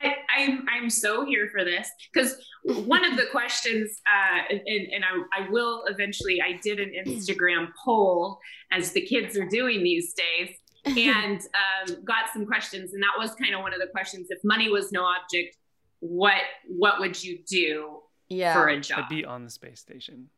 I, 0.00 0.14
I'm 0.36 0.64
I'm 0.68 0.90
so 0.90 1.24
here 1.24 1.48
for 1.52 1.64
this 1.64 1.88
because 2.12 2.36
one 2.64 3.04
of 3.04 3.16
the 3.16 3.26
questions, 3.30 4.00
uh, 4.06 4.42
and, 4.50 4.60
and 4.92 5.04
I, 5.04 5.44
I 5.44 5.50
will 5.50 5.84
eventually. 5.86 6.40
I 6.40 6.58
did 6.62 6.80
an 6.80 6.92
Instagram 7.06 7.68
poll 7.84 8.38
as 8.72 8.92
the 8.92 9.00
kids 9.00 9.36
are 9.36 9.46
doing 9.46 9.82
these 9.82 10.14
days, 10.14 10.56
and 10.84 11.40
um, 11.90 12.04
got 12.04 12.30
some 12.32 12.46
questions, 12.46 12.94
and 12.94 13.02
that 13.02 13.12
was 13.18 13.34
kind 13.34 13.54
of 13.54 13.60
one 13.60 13.72
of 13.74 13.80
the 13.80 13.88
questions. 13.88 14.28
If 14.30 14.38
money 14.44 14.68
was 14.70 14.92
no 14.92 15.04
object, 15.04 15.56
what 16.00 16.40
what 16.68 17.00
would 17.00 17.22
you 17.22 17.38
do 17.48 18.00
Yeah. 18.28 18.54
for 18.54 18.68
a 18.68 18.80
job? 18.80 19.00
I'd 19.04 19.08
be 19.08 19.24
on 19.24 19.44
the 19.44 19.50
space 19.50 19.80
station, 19.80 20.28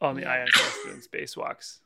on 0.00 0.16
the 0.16 0.22
ISS 0.22 0.78
doing 0.84 1.00
spacewalks. 1.00 1.78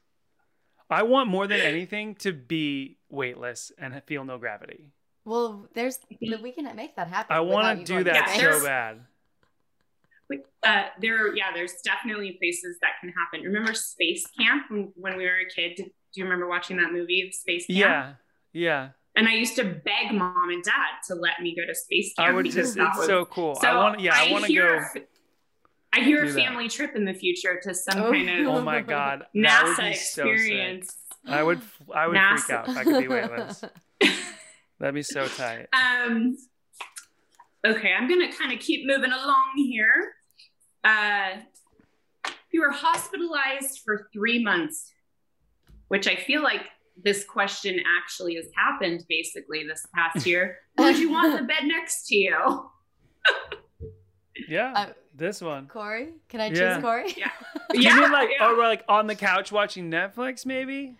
I 0.91 1.03
want 1.03 1.29
more 1.29 1.47
than 1.47 1.61
anything 1.61 2.15
to 2.17 2.33
be 2.33 2.99
weightless 3.09 3.73
and 3.79 4.01
feel 4.07 4.25
no 4.25 4.39
gravity. 4.39 4.93
well, 5.25 5.67
there's 5.75 5.99
we 6.21 6.53
can 6.53 6.77
make 6.77 6.97
that 6.97 7.09
happen. 7.09 7.35
I 7.35 7.41
want 7.41 7.81
to 7.81 7.85
do 7.85 8.05
that 8.05 8.37
Yeah, 8.37 8.59
so 8.59 8.65
bad. 8.65 9.01
uh, 10.63 10.85
there, 11.01 11.35
yeah, 11.35 11.53
there's 11.55 11.75
definitely 11.85 12.33
places 12.33 12.79
that 12.81 12.93
can 13.01 13.11
happen. 13.11 13.45
Remember 13.45 13.75
Space 13.75 14.27
Camp 14.39 14.65
when, 14.71 14.93
when 14.97 15.17
we 15.17 15.25
were 15.25 15.39
a 15.39 15.51
kid? 15.55 15.77
Do 15.77 16.21
you 16.21 16.25
remember 16.25 16.49
watching 16.49 16.77
that 16.77 16.93
movie, 16.93 17.31
Space 17.33 17.67
Camp? 17.67 17.79
Yeah, 17.79 18.13
yeah. 18.53 18.89
And 19.17 19.29
I 19.29 19.35
used 19.35 19.57
to 19.57 19.65
beg 19.65 20.13
mom 20.13 20.51
and 20.51 20.63
dad 20.63 21.01
to 21.09 21.15
let 21.15 21.41
me 21.41 21.55
go 21.55 21.65
to 21.67 21.75
Space 21.75 22.15
Camp. 22.15 22.29
I 22.29 22.33
would 22.33 22.47
just, 22.47 22.77
it's 22.77 22.97
was- 22.99 23.07
so 23.07 23.25
cool. 23.25 23.59
I 23.63 23.77
want. 23.77 24.01
Yeah, 24.01 24.13
I, 24.15 24.31
want 24.33 24.45
to 24.45 24.55
go. 24.55 24.81
Hear- 26.01 26.03
I 26.03 26.07
hear 26.07 26.25
do 26.25 26.31
a 26.31 26.33
that. 26.33 26.47
family 26.47 26.69
trip 26.69 26.95
in 26.97 27.05
the 27.05 27.15
future 27.15 27.61
to 27.63 27.75
some 27.75 28.03
Oh. 28.03 28.11
kind 28.13 28.29
of 28.29 28.47
Oh 28.49 28.61
my 28.63 28.81
god, 28.81 29.25
that 29.35 29.65
would 29.65 29.77
NASA 29.77 29.91
be 29.91 29.95
so 29.97 30.23
sick. 30.25 30.33
experience. 30.33 30.97
I 31.27 31.43
would. 31.43 31.61
I 31.95 32.07
would 32.07 32.17
freak 32.19 32.51
out 32.59 32.69
if 32.69 32.77
I 32.77 32.85
could 32.85 33.01
be 33.03 33.09
weightless. 33.09 33.65
That'd 34.79 34.95
be 34.95 35.03
so 35.03 35.27
tight. 35.29 35.69
Um, 35.73 36.37
okay, 37.67 37.93
I'm 37.93 38.09
gonna 38.09 38.31
kind 38.33 38.53
of 38.53 38.59
keep 38.59 38.87
moving 38.87 39.13
along 39.13 39.53
here. 39.57 40.15
Uh, 40.83 41.39
you 42.53 42.61
were 42.61 42.71
hospitalized 42.73 43.81
for 43.85 44.09
three 44.13 44.43
months, 44.43 44.93
which 45.89 46.07
I 46.07 46.17
feel 46.17 46.43
like 46.43 46.63
this 47.03 47.25
question 47.25 47.81
actually 47.99 48.35
has 48.37 48.47
happened 48.55 49.05
basically 49.09 49.65
this 49.67 49.87
past 49.95 50.27
year. 50.27 50.59
Who 50.77 50.83
would 50.85 50.99
you 50.99 51.11
want 51.11 51.39
the 51.41 51.45
bed 51.45 51.65
next 51.65 52.07
to 52.09 52.15
you? 52.17 52.71
Yeah, 54.49 54.73
Uh, 54.75 54.87
this 55.15 55.41
one. 55.41 55.67
Corey, 55.69 56.13
can 56.29 56.41
I 56.41 56.51
choose 56.51 56.83
Corey? 56.83 57.15
Yeah. 57.17 57.31
you 57.73 57.95
mean 58.01 58.13
like, 58.13 58.31
yeah. 58.39 58.49
or 58.51 58.57
like 58.59 58.85
on 58.89 59.07
the 59.07 59.15
couch 59.15 59.53
watching 59.53 59.91
Netflix, 59.91 60.45
maybe? 60.45 60.97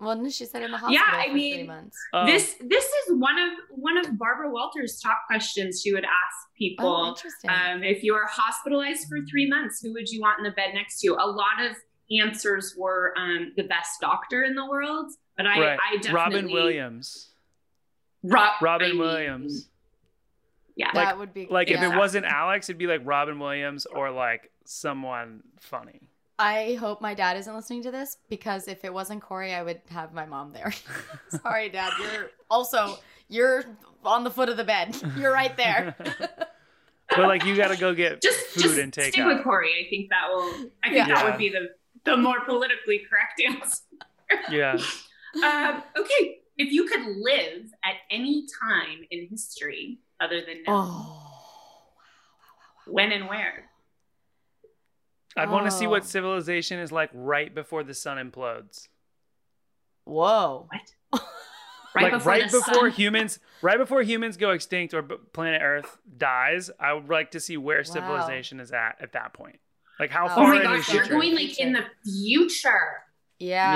Well, 0.00 0.14
no, 0.16 0.28
she 0.30 0.44
said 0.44 0.62
in 0.62 0.70
the 0.70 0.78
Yeah, 0.88 1.00
hospital 1.00 1.20
I 1.20 1.26
for 1.26 1.34
mean, 1.34 1.54
three 1.56 1.66
months. 1.66 1.96
Um, 2.12 2.26
this 2.26 2.54
this 2.60 2.84
is 2.84 3.16
one 3.18 3.36
of 3.36 3.50
one 3.70 3.96
of 3.96 4.16
Barbara 4.16 4.48
Walters' 4.48 5.00
top 5.00 5.22
questions 5.26 5.82
she 5.82 5.92
would 5.92 6.04
ask 6.04 6.48
Oh, 6.48 6.54
people. 6.56 7.06
interesting. 7.08 7.50
Um, 7.50 7.82
if 7.82 8.02
you 8.02 8.12
were 8.12 8.26
hospitalized 8.28 9.08
for 9.08 9.18
three 9.28 9.48
months, 9.48 9.80
who 9.82 9.92
would 9.92 10.08
you 10.08 10.20
want 10.20 10.38
in 10.38 10.44
the 10.44 10.52
bed 10.52 10.70
next 10.74 11.00
to 11.00 11.08
you? 11.08 11.14
A 11.14 11.26
lot 11.26 11.60
of 11.64 11.76
answers 12.20 12.74
were 12.76 13.12
um, 13.16 13.52
the 13.56 13.64
best 13.64 14.00
doctor 14.00 14.44
in 14.44 14.54
the 14.54 14.66
world, 14.66 15.10
but 15.36 15.46
I, 15.46 15.60
right. 15.60 15.78
I 15.80 15.96
definitely 15.96 16.14
Robin 16.14 16.52
Williams. 16.52 17.30
Rob, 18.22 18.60
Robin 18.60 18.86
I 18.86 18.90
mean, 18.90 18.98
Williams. 19.00 19.68
Yeah, 20.78 20.86
like- 20.94 20.94
that 21.08 21.18
would 21.18 21.34
be 21.34 21.46
Like 21.50 21.70
if 21.70 21.82
it 21.82 21.94
wasn't 21.94 22.24
Alex, 22.24 22.68
it'd 22.70 22.78
be 22.78 22.86
like 22.86 23.02
Robin 23.04 23.38
Williams 23.38 23.84
or 23.84 24.10
like 24.10 24.50
someone 24.64 25.42
funny. 25.60 26.08
I 26.38 26.74
hope 26.74 27.00
my 27.00 27.14
dad 27.14 27.36
isn't 27.36 27.52
listening 27.52 27.82
to 27.82 27.90
this 27.90 28.16
because 28.30 28.68
if 28.68 28.84
it 28.84 28.94
wasn't 28.94 29.20
Corey, 29.22 29.52
I 29.54 29.62
would 29.64 29.80
have 29.90 30.14
my 30.14 30.24
mom 30.24 30.52
there. 30.52 30.72
Sorry, 31.42 31.68
Dad. 31.68 31.92
You're 32.00 32.30
also 32.48 32.98
you're 33.28 33.64
on 34.04 34.22
the 34.22 34.30
foot 34.30 34.48
of 34.48 34.56
the 34.56 34.62
bed. 34.64 34.96
You're 35.18 35.32
right 35.32 35.54
there. 35.56 35.96
But 37.10 37.20
like 37.26 37.44
you 37.46 37.56
got 37.56 37.68
to 37.68 37.76
go 37.78 37.94
get 37.94 38.20
just 38.20 38.38
food 38.48 38.62
just 38.64 38.78
and 38.78 38.92
take 38.92 39.14
stick 39.14 39.24
out. 39.24 39.34
with 39.34 39.42
Corey. 39.42 39.70
I 39.84 39.88
think 39.88 40.10
that 40.10 40.28
will. 40.28 40.52
I 40.84 40.88
think 40.90 41.08
Yeah. 41.08 41.14
that 41.14 41.24
would 41.24 41.38
be 41.38 41.48
the 41.48 41.70
the 42.04 42.18
more 42.18 42.40
politically 42.44 43.00
correct 43.08 43.40
answer. 43.46 43.82
Yeah. 44.50 44.74
um, 45.42 45.82
okay, 45.98 46.40
if 46.58 46.70
you 46.70 46.84
could 46.86 47.06
live 47.16 47.72
at 47.82 47.94
any 48.10 48.46
time 48.62 49.06
in 49.10 49.26
history 49.30 49.98
other 50.20 50.40
than 50.40 50.62
now, 50.66 50.72
oh. 50.88 51.22
when 52.86 53.12
and 53.12 53.28
where? 53.28 53.64
I'd 55.36 55.50
want 55.50 55.66
to 55.66 55.70
see 55.70 55.86
Oh. 55.86 55.90
what 55.90 56.04
civilization 56.04 56.78
is 56.80 56.90
like 56.90 57.10
right 57.12 57.54
before 57.54 57.84
the 57.84 57.94
sun 57.94 58.16
implodes. 58.18 58.88
Whoa. 60.04 60.68
What? 61.10 61.22
like 61.94 62.24
right 62.24 62.50
before 62.50 62.62
sun- 62.74 62.90
humans, 62.90 63.38
right 63.62 63.78
before 63.78 64.02
humans 64.02 64.36
go 64.36 64.50
extinct 64.50 64.94
or 64.94 65.02
planet 65.02 65.60
Earth 65.62 65.98
dies, 66.16 66.70
I 66.80 66.92
would 66.92 67.08
like 67.08 67.32
to 67.32 67.40
see 67.40 67.56
where 67.56 67.84
civilization 67.84 68.58
is 68.60 68.72
at 68.72 68.96
at 69.00 69.12
that 69.12 69.32
point. 69.32 69.60
Like 70.00 70.10
how 70.10 70.26
Oh 70.26 70.30
Oh 70.32 70.34
far 70.36 70.48
my 70.54 70.56
in 70.56 70.62
the 70.62 70.76
gosh, 70.78 70.92
you're 70.92 71.02
future? 71.04 71.14
going 71.14 71.34
like 71.34 71.60
in 71.60 71.72
the 71.72 71.84
future. 72.04 73.02
Yeah. 73.38 73.74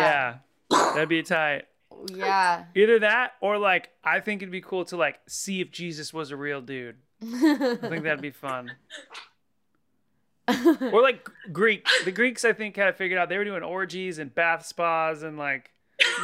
yeah, 0.70 0.82
that'd 0.94 1.08
be 1.08 1.22
tight. 1.22 1.66
Yeah. 2.08 2.64
Either 2.74 2.98
that 3.00 3.32
or 3.40 3.58
like 3.58 3.90
I 4.04 4.20
think 4.20 4.42
it'd 4.42 4.52
be 4.52 4.60
cool 4.60 4.84
to 4.86 4.96
like 4.96 5.20
see 5.26 5.60
if 5.60 5.70
Jesus 5.70 6.12
was 6.12 6.30
a 6.30 6.36
real 6.36 6.60
dude. 6.60 6.96
I 7.22 7.76
think 7.80 8.04
that'd 8.04 8.20
be 8.20 8.30
fun. 8.30 8.72
Or 10.92 11.00
like 11.00 11.30
Greek. 11.52 11.86
The 12.04 12.10
Greeks 12.10 12.44
I 12.44 12.52
think 12.52 12.74
kind 12.74 12.88
of 12.88 12.96
figured 12.96 13.18
out 13.18 13.28
they 13.28 13.38
were 13.38 13.44
doing 13.44 13.62
orgies 13.62 14.18
and 14.18 14.34
bath 14.34 14.66
spas 14.66 15.22
and 15.22 15.38
like 15.38 15.70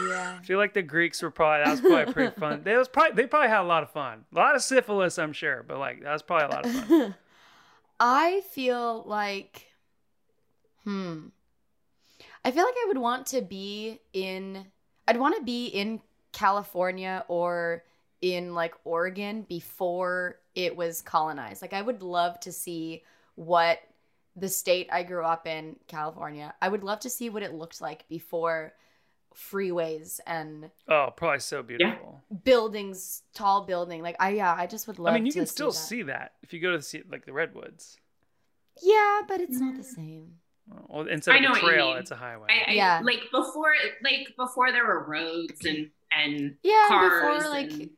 yeah. 0.03 0.39
I 0.41 0.45
feel 0.45 0.59
like 0.59 0.75
the 0.75 0.83
Greeks 0.83 1.23
were 1.23 1.31
probably 1.31 1.65
that 1.65 1.71
was 1.71 1.81
probably 1.81 2.13
pretty 2.13 2.39
fun. 2.39 2.61
They 2.65 2.77
was 2.77 2.89
probably 2.89 3.15
they 3.15 3.27
probably 3.27 3.49
had 3.49 3.61
a 3.61 3.63
lot 3.63 3.83
of 3.83 3.91
fun. 3.91 4.25
A 4.33 4.37
lot 4.37 4.57
of 4.57 4.63
syphilis, 4.63 5.19
I'm 5.19 5.33
sure, 5.33 5.65
but 5.67 5.79
like 5.79 6.03
that 6.03 6.13
was 6.13 6.23
probably 6.23 6.47
a 6.47 6.51
lot 6.51 6.67
of 6.67 6.73
fun. 6.73 7.15
I 8.01 8.43
feel 8.53 9.05
like, 9.07 9.67
hmm. 10.85 11.29
I 12.45 12.51
feel 12.51 12.65
like 12.65 12.75
I 12.75 12.85
would 12.89 12.99
want 12.99 13.27
to 13.29 13.43
be 13.43 14.01
in, 14.13 14.67
I'd 15.09 15.17
want 15.17 15.37
to 15.37 15.43
be 15.43 15.67
in 15.67 16.01
California 16.33 17.25
or 17.29 17.83
in 18.21 18.55
like 18.55 18.75
Oregon 18.85 19.43
before 19.49 20.39
it 20.55 20.77
was 20.77 21.03
colonized. 21.03 21.63
Like, 21.63 21.73
I 21.73 21.83
would 21.83 22.03
love 22.03 22.39
to 22.41 22.53
see 22.53 23.03
what 23.35 23.81
the 24.37 24.49
state 24.49 24.89
I 24.93 25.03
grew 25.03 25.25
up 25.25 25.47
in, 25.47 25.77
California, 25.89 26.55
I 26.63 26.69
would 26.69 26.85
love 26.85 27.01
to 27.01 27.11
see 27.11 27.31
what 27.31 27.43
it 27.43 27.55
looked 27.55 27.81
like 27.81 28.09
before 28.09 28.75
freeways 29.35 30.21
and 30.27 30.71
Oh, 30.89 31.13
probably 31.17 31.41
so 31.41 31.63
beautiful. 31.63 32.23
buildings, 32.45 33.23
tall 33.35 33.65
building. 33.65 34.03
Like, 34.03 34.17
I, 34.21 34.31
yeah, 34.31 34.55
I 34.57 34.67
just 34.67 34.87
would 34.87 34.99
love 34.99 35.15
I 35.15 35.17
mean, 35.17 35.27
you 35.27 35.33
to 35.33 35.39
can 35.41 35.47
see 35.47 35.53
still 35.53 35.71
that. 35.71 35.77
see 35.77 36.03
that 36.03 36.33
if 36.43 36.53
you 36.53 36.61
go 36.61 36.73
to 36.73 36.83
see 36.83 37.03
like 37.11 37.25
the 37.25 37.33
redwoods. 37.33 37.99
Yeah, 38.83 39.23
but 39.27 39.41
it's 39.41 39.57
mm. 39.59 39.63
not 39.63 39.77
the 39.77 39.85
same. 39.85 40.35
Well, 40.89 41.07
instead 41.07 41.35
I 41.35 41.37
of 41.39 41.43
know 41.43 41.49
a 41.49 41.53
what 41.53 41.63
you 41.63 41.69
trail, 41.69 41.89
mean. 41.91 41.99
it's 41.99 42.11
a 42.11 42.17
highway. 42.17 42.47
I, 42.51 42.71
I, 42.71 42.75
Yeah. 42.75 43.01
like 43.03 43.21
before, 43.33 43.73
like 44.03 44.35
before 44.37 44.73
there 44.73 44.87
were 44.87 45.05
roads 45.05 45.65
and 45.65 45.91
and 46.11 46.57
Yeah, 46.63 46.87
cars. 46.89 47.39
before 47.41 47.51
like 47.51 47.91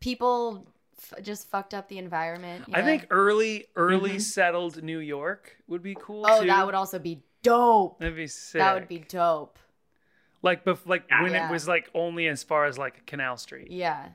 people 0.00 0.66
f- 0.98 1.22
just 1.22 1.48
fucked 1.50 1.74
up 1.74 1.88
the 1.88 1.98
environment. 1.98 2.64
I 2.72 2.82
think 2.82 3.06
early, 3.10 3.66
early 3.76 4.16
Mhm. 4.16 4.20
settled 4.20 4.82
New 4.82 4.98
York 5.00 5.56
would 5.66 5.82
be 5.82 5.96
cool 6.00 6.24
Oh, 6.28 6.40
too. 6.42 6.46
that 6.46 6.64
would 6.66 6.74
also 6.76 6.98
be 6.98 7.22
dope. 7.42 7.98
That'd 8.00 8.16
be 8.16 8.26
sick. 8.28 8.60
That 8.60 8.74
would 8.74 8.88
be 8.88 8.98
dope. 9.00 9.58
like, 10.42 10.64
bef- 10.64 10.86
like 10.86 11.04
when 11.10 11.32
Yeah. 11.32 11.48
it 11.48 11.50
was 11.52 11.66
like 11.66 11.90
only 11.94 12.28
as 12.28 12.42
far 12.44 12.66
as 12.66 12.78
like 12.78 13.04
Canal 13.06 13.36
Street. 13.36 13.70
Yeah, 13.72 14.10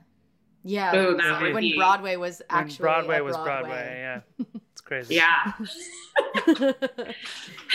yeah. 0.64 0.92
Oh, 0.94 1.14
that 1.18 1.52
when 1.52 1.76
Broadway 1.76 2.16
was 2.16 2.40
When 2.48 2.58
actually 2.60 2.78
Broadway 2.84 3.18
a 3.18 3.24
was 3.24 3.36
Broadway. 3.36 3.98
Yeah, 4.38 4.46
it's 4.72 4.80
crazy. 4.80 5.16
yeah. 5.16 5.52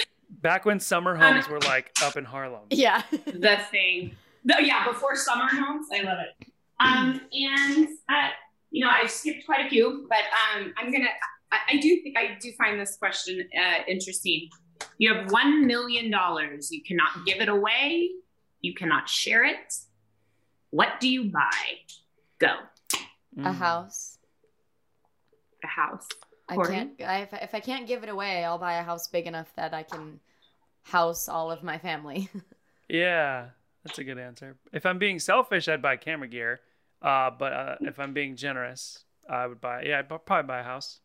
Back 0.41 0.65
when 0.65 0.79
summer 0.79 1.15
homes 1.15 1.49
were 1.49 1.59
like 1.61 1.91
up 2.03 2.15
in 2.15 2.23
Harlem. 2.25 2.61
yeah. 2.69 3.01
the 3.11 3.59
thing. 3.71 4.15
The, 4.45 4.55
yeah, 4.61 4.87
before 4.87 5.15
summer 5.15 5.47
homes, 5.47 5.87
I 5.93 6.03
love 6.03 6.19
it. 6.19 6.47
Um, 6.79 7.21
and 7.33 7.87
uh, 8.07 8.29
you 8.69 8.85
know, 8.85 8.91
I've 8.91 9.09
skipped 9.09 9.45
quite 9.45 9.65
a 9.65 9.69
few, 9.69 10.05
but 10.09 10.19
um, 10.55 10.73
I'm 10.77 10.91
gonna. 10.91 11.09
I, 11.51 11.57
I 11.73 11.77
do 11.77 12.01
think 12.03 12.17
I 12.17 12.37
do 12.39 12.51
find 12.57 12.79
this 12.79 12.97
question 12.97 13.43
uh, 13.57 13.83
interesting. 13.87 14.49
You 14.99 15.13
have 15.13 15.31
one 15.31 15.65
million 15.65 16.11
dollars. 16.11 16.69
You 16.71 16.83
cannot 16.83 17.25
give 17.25 17.39
it 17.39 17.49
away. 17.49 18.11
You 18.61 18.73
cannot 18.75 19.09
share 19.09 19.43
it. 19.43 19.73
What 20.69 20.99
do 20.99 21.09
you 21.09 21.31
buy? 21.31 21.51
Go 22.39 22.55
A 23.43 23.51
house. 23.53 24.17
a 25.63 25.67
house. 25.67 26.07
I 26.49 26.55
can't. 26.57 26.91
I, 27.01 27.19
if, 27.19 27.33
if 27.33 27.55
I 27.55 27.59
can't 27.59 27.87
give 27.87 28.03
it 28.03 28.09
away, 28.09 28.43
I'll 28.43 28.57
buy 28.57 28.75
a 28.75 28.83
house 28.83 29.07
big 29.07 29.27
enough 29.27 29.51
that 29.55 29.73
I 29.73 29.83
can 29.83 30.19
house 30.83 31.27
all 31.27 31.51
of 31.51 31.63
my 31.63 31.77
family. 31.77 32.29
Yeah, 32.89 33.47
that's 33.83 33.99
a 33.99 34.03
good 34.03 34.17
answer. 34.17 34.55
If 34.71 34.85
I'm 34.85 34.97
being 34.97 35.19
selfish, 35.19 35.67
I'd 35.67 35.81
buy 35.81 35.97
camera 35.97 36.27
gear. 36.27 36.61
Uh, 37.01 37.29
but 37.37 37.53
uh, 37.53 37.75
if 37.81 37.99
I'm 37.99 38.13
being 38.13 38.35
generous, 38.35 39.03
I 39.29 39.45
would 39.45 39.61
buy. 39.61 39.83
Yeah, 39.83 39.99
I'd 39.99 40.07
probably 40.07 40.47
buy 40.47 40.59
a 40.59 40.63
house, 40.63 40.99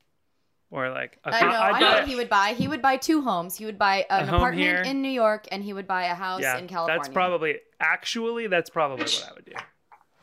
or 0.70 0.90
like 0.90 1.18
a 1.24 1.34
I 1.34 1.40
know. 1.40 1.48
I'd 1.48 1.74
I 1.74 1.80
know 1.80 1.90
what 1.92 2.08
he 2.08 2.14
would 2.14 2.28
buy. 2.28 2.54
He 2.54 2.68
would 2.68 2.80
buy 2.80 2.96
two 2.96 3.20
homes. 3.20 3.56
He 3.56 3.66
would 3.66 3.78
buy 3.78 4.06
an 4.08 4.28
apartment 4.28 4.62
here. 4.62 4.82
in 4.82 5.02
New 5.02 5.10
York, 5.10 5.48
and 5.50 5.62
he 5.62 5.72
would 5.72 5.86
buy 5.86 6.04
a 6.04 6.14
house 6.14 6.42
yeah, 6.42 6.56
in 6.56 6.68
California. 6.68 7.02
that's 7.02 7.12
probably 7.12 7.56
actually 7.80 8.46
that's 8.46 8.70
probably 8.70 9.04
what 9.04 9.28
I 9.28 9.34
would 9.34 9.44
do. 9.44 9.52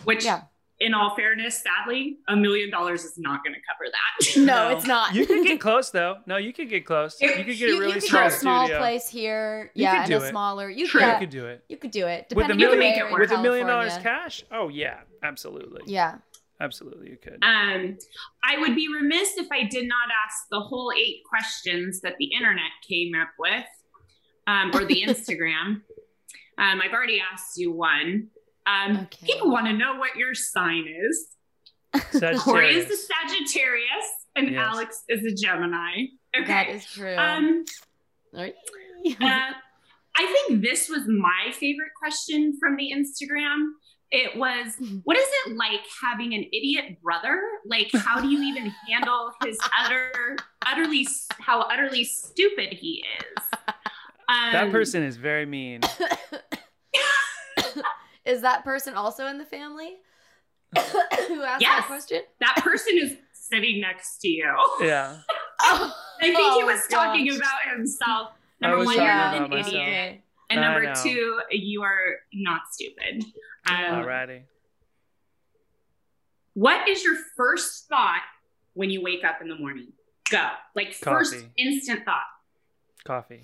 Which 0.06 0.26
Yeah. 0.26 0.44
In 0.80 0.94
all 0.94 1.14
fairness, 1.16 1.62
sadly, 1.62 2.18
a 2.30 2.36
million 2.36 2.70
dollars 2.72 3.04
is 3.04 3.18
not 3.18 3.44
going 3.44 3.54
to 3.54 3.60
cover 3.70 3.90
that. 3.92 4.46
No, 4.50 4.70
it's 4.76 4.86
not. 4.86 5.14
You 5.14 5.26
could 5.26 5.46
get 5.46 5.60
close 5.68 5.90
though. 5.92 6.18
No, 6.26 6.38
you 6.38 6.54
could 6.54 6.70
get 6.70 6.86
close. 6.86 7.20
You 7.22 7.32
could 7.32 7.46
get 7.48 7.70
a 7.70 7.80
really 7.80 7.94
could 7.94 8.04
small 8.04 8.22
get 8.24 8.32
a 8.32 8.36
small 8.36 8.68
place 8.70 9.10
here. 9.10 9.72
You 9.76 9.84
yeah, 9.84 9.92
could 9.92 10.00
and 10.00 10.08
do 10.20 10.26
a 10.26 10.28
it. 10.28 10.30
smaller. 10.30 10.70
You 10.70 10.88
True. 10.88 11.06
You 11.06 11.18
could 11.20 11.30
do 11.30 11.46
it 11.46 11.64
you 11.68 11.78
could 11.78 11.92
do 11.92 12.08
it. 12.08 12.28
with 12.34 12.46
a 12.46 12.48
depending 12.48 12.68
on 12.68 12.72
million. 12.78 12.80
make 12.80 12.98
it 12.98 13.12
work. 13.12 13.20
With 13.20 13.32
a 13.32 13.42
million 13.42 13.68
dollars 13.68 13.98
cash. 13.98 14.44
Oh 14.52 14.70
yeah, 14.70 15.00
absolutely. 15.24 15.82
Yeah. 15.86 16.18
Absolutely, 16.62 17.10
you 17.12 17.18
could. 17.18 17.40
Um, 17.42 17.98
I 18.44 18.58
would 18.58 18.76
be 18.76 18.90
remiss 18.94 19.38
if 19.38 19.48
I 19.50 19.64
did 19.64 19.88
not 19.88 20.10
ask 20.26 20.44
the 20.52 20.60
whole 20.60 20.92
eight 20.98 21.22
questions 21.30 22.02
that 22.02 22.16
the 22.20 22.26
internet 22.34 22.72
came 22.86 23.14
up 23.16 23.30
with, 23.40 23.64
um, 24.46 24.72
or 24.74 24.84
the 24.84 25.02
Instagram. 25.08 25.82
um, 26.58 26.82
I've 26.82 26.92
already 26.92 27.22
asked 27.32 27.58
you 27.58 27.72
one. 27.72 28.28
Um, 28.70 28.98
Okay. 29.02 29.26
People 29.26 29.50
want 29.52 29.66
to 29.68 29.74
know 29.74 29.96
what 29.96 30.16
your 30.16 30.34
sign 30.36 30.86
is. 30.88 31.28
Sagittarius. 32.12 32.44
Corey 32.44 32.76
is 32.76 32.90
a 32.92 32.98
Sagittarius, 32.98 34.08
and 34.36 34.52
Yes. 34.52 34.60
Alex 34.60 35.04
is 35.10 35.24
a 35.26 35.34
Gemini. 35.36 36.06
Okay. 36.38 36.46
That 36.46 36.70
is 36.70 36.86
true. 36.86 37.16
um, 37.18 37.66
Right. 38.32 38.54
uh, 39.22 39.52
I 40.18 40.26
think 40.48 40.62
this 40.62 40.88
was 40.90 41.08
my 41.08 41.52
favorite 41.54 41.92
question 42.00 42.58
from 42.60 42.76
the 42.76 42.92
Instagram. 42.94 43.70
It 44.12 44.36
was, 44.38 44.76
what 45.04 45.18
is 45.18 45.28
it 45.46 45.56
like 45.56 45.82
having 46.04 46.34
an 46.34 46.44
idiot 46.44 47.02
brother? 47.02 47.42
Like, 47.66 47.90
how 47.94 48.20
do 48.20 48.28
you 48.28 48.42
even 48.44 48.74
handle 48.88 49.32
his 49.44 49.58
utter, 49.80 50.36
utterly, 50.66 51.08
how 51.40 51.62
utterly 51.62 52.04
stupid 52.04 52.74
he 52.74 53.04
is? 53.20 53.44
Um, 54.28 54.52
that 54.52 54.72
person 54.72 55.04
is 55.04 55.16
very 55.18 55.46
mean. 55.46 55.82
is 58.30 58.42
that 58.42 58.64
person 58.64 58.94
also 58.96 59.26
in 59.28 59.38
the 59.38 59.46
family? 59.46 59.98
Who 60.76 61.42
asked 61.44 61.62
Yes. 61.62 61.62
that 61.62 61.86
question? 61.88 62.22
that 62.40 62.56
person 62.58 62.94
is 63.02 63.18
sitting 63.34 63.82
next 63.82 64.20
to 64.20 64.28
you. 64.30 64.54
Yeah. 64.82 65.18
Oh, 65.62 65.94
I 66.22 66.24
think 66.24 66.38
he 66.38 66.64
Oh, 66.64 66.66
was 66.68 66.88
talking 66.90 67.28
gosh. 67.28 67.36
about 67.38 67.76
himself. 67.76 68.30
Number 68.62 68.78
one, 68.78 68.96
you're 68.96 69.04
about 69.04 69.36
an 69.44 69.50
myself. 69.50 69.68
idiot. 69.74 70.22
And 70.50 70.60
I 70.62 70.64
number 70.64 70.84
know. 70.86 70.94
two, 71.04 71.42
you 71.52 71.82
are 71.84 72.16
not 72.34 72.62
stupid. 72.72 73.26
Um, 73.68 73.76
Alrighty. 73.76 74.44
What 76.54 76.88
is 76.88 77.04
your 77.04 77.16
first 77.36 77.90
thought 77.90 78.22
when 78.74 78.90
you 78.90 79.02
wake 79.02 79.26
up 79.26 79.42
in 79.42 79.50
the 79.50 79.56
morning? 79.58 79.92
Go. 80.32 80.48
Like 80.76 80.94
first 80.94 81.36
instant 81.58 82.06
thought. 82.06 82.24
Coffee. 83.04 83.42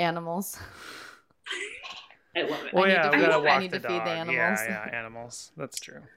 Animals. 0.00 0.58
I 2.36 2.42
love 2.42 2.64
it. 2.64 2.74
Well, 2.74 2.84
need 2.86 2.92
yeah, 2.92 3.02
to 3.02 3.10
we 3.10 3.16
feed- 3.16 3.30
gotta 3.30 3.50
I 3.50 3.58
need 3.58 3.70
the 3.70 3.78
to 3.80 3.88
feed 3.88 4.00
the 4.00 4.10
animals. 4.10 4.36
Yeah, 4.36 4.86
yeah, 4.86 4.98
animals. 4.98 5.52
That's 5.56 5.78
true. 5.78 6.00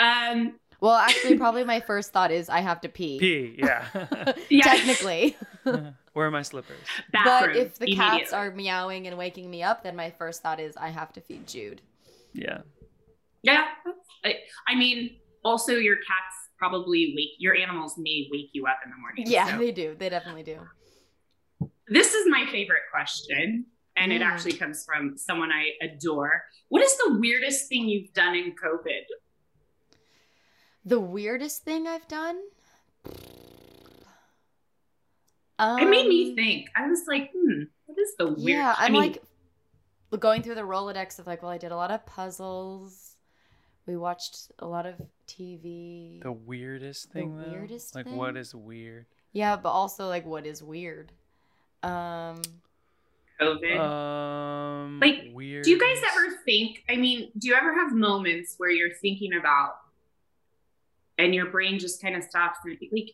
Um, 0.00 0.54
Well, 0.80 0.94
actually, 0.94 1.36
probably 1.44 1.62
my 1.62 1.80
first 1.80 2.10
thought 2.10 2.30
is 2.30 2.48
I 2.48 2.60
have 2.60 2.80
to 2.80 2.88
pee. 2.88 3.18
Pee. 3.18 3.54
Yeah. 3.58 3.84
yeah. 4.48 4.62
Technically. 4.62 5.36
Where 5.64 6.26
are 6.26 6.30
my 6.30 6.40
slippers? 6.40 6.78
Bathroom, 7.12 7.52
but 7.52 7.60
if 7.60 7.78
the 7.78 7.94
cats 7.94 8.32
are 8.32 8.50
meowing 8.50 9.06
and 9.06 9.18
waking 9.18 9.50
me 9.50 9.62
up, 9.62 9.82
then 9.82 9.94
my 9.96 10.10
first 10.10 10.42
thought 10.42 10.58
is 10.58 10.74
I 10.78 10.88
have 10.88 11.12
to 11.12 11.20
feed 11.20 11.46
Jude. 11.46 11.82
Yeah. 12.32 12.62
yeah, 13.42 13.66
I, 14.24 14.36
I 14.66 14.74
mean, 14.74 15.16
also 15.44 15.72
your 15.72 15.96
cats 15.96 16.34
probably 16.58 17.12
wake 17.14 17.36
your 17.38 17.54
animals 17.56 17.96
may 17.98 18.28
wake 18.32 18.48
you 18.52 18.66
up 18.66 18.78
in 18.84 18.90
the 18.90 18.96
morning. 18.96 19.24
Yeah, 19.26 19.52
so. 19.52 19.58
they 19.58 19.72
do. 19.72 19.96
They 19.98 20.08
definitely 20.08 20.44
do. 20.44 20.60
This 21.88 22.14
is 22.14 22.26
my 22.28 22.46
favorite 22.50 22.82
question, 22.90 23.66
and 23.96 24.12
it 24.12 24.22
actually 24.22 24.52
comes 24.54 24.84
from 24.84 25.16
someone 25.16 25.50
I 25.52 25.72
adore. 25.84 26.44
What 26.68 26.82
is 26.82 26.96
the 26.96 27.18
weirdest 27.18 27.68
thing 27.68 27.88
you've 27.88 28.12
done 28.12 28.34
in 28.34 28.52
COVID? 28.52 29.02
The 30.84 31.00
weirdest 31.00 31.64
thing 31.64 31.86
I've 31.86 32.08
done? 32.08 32.38
Um, 35.58 35.80
it 35.80 35.90
made 35.90 36.08
me 36.08 36.34
think. 36.34 36.68
I 36.74 36.86
was 36.86 37.02
like, 37.06 37.30
hmm, 37.36 37.64
what 37.86 37.98
is 37.98 38.14
the 38.18 38.26
weird? 38.28 38.38
Yeah, 38.38 38.74
I 38.78 38.86
I'm 38.86 38.92
mean, 38.92 39.02
like 39.02 39.22
going 40.18 40.42
through 40.42 40.54
the 40.54 40.62
Rolodex 40.62 41.18
of 41.18 41.26
like, 41.26 41.42
well, 41.42 41.50
I 41.50 41.58
did 41.58 41.70
a 41.70 41.76
lot 41.76 41.90
of 41.90 42.04
puzzles. 42.06 43.16
We 43.86 43.96
watched 43.96 44.52
a 44.58 44.66
lot 44.66 44.86
of 44.86 44.94
TV. 45.28 46.22
The 46.22 46.32
weirdest 46.32 47.10
thing 47.10 47.36
though? 47.36 47.50
weirdest 47.50 47.94
Like 47.94 48.06
what 48.06 48.34
thing? 48.34 48.36
is 48.40 48.54
weird? 48.54 49.06
Yeah, 49.32 49.56
but 49.56 49.70
also 49.70 50.08
like 50.08 50.24
what 50.24 50.46
is 50.46 50.62
weird? 50.62 51.12
Um 51.82 52.40
COVID. 53.40 53.78
Um 53.78 55.00
Like, 55.00 55.30
weird. 55.32 55.64
do 55.64 55.70
you 55.70 55.78
guys 55.78 56.02
ever 56.12 56.36
think? 56.44 56.84
I 56.88 56.96
mean, 56.96 57.30
do 57.38 57.48
you 57.48 57.54
ever 57.54 57.72
have 57.74 57.92
moments 57.92 58.54
where 58.58 58.70
you're 58.70 58.94
thinking 58.94 59.32
about, 59.34 59.76
and 61.18 61.34
your 61.34 61.46
brain 61.46 61.78
just 61.78 62.00
kind 62.02 62.16
of 62.16 62.22
stops 62.24 62.58
and 62.64 62.76
like, 62.92 63.12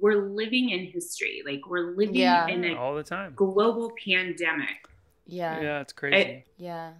we're 0.00 0.16
living 0.28 0.70
in 0.70 0.84
history. 0.86 1.42
Like 1.46 1.62
we're 1.68 1.94
living 1.96 2.16
Yeah. 2.16 2.46
in 2.46 2.64
a 2.64 2.74
all 2.74 2.94
the 2.94 3.02
time? 3.02 3.32
global 3.34 3.92
pandemic. 4.04 4.86
yeah. 5.26 5.60
Yeah, 5.60 5.80
it's 5.80 5.92
crazy. 5.92 6.44
Yeah. 6.56 6.92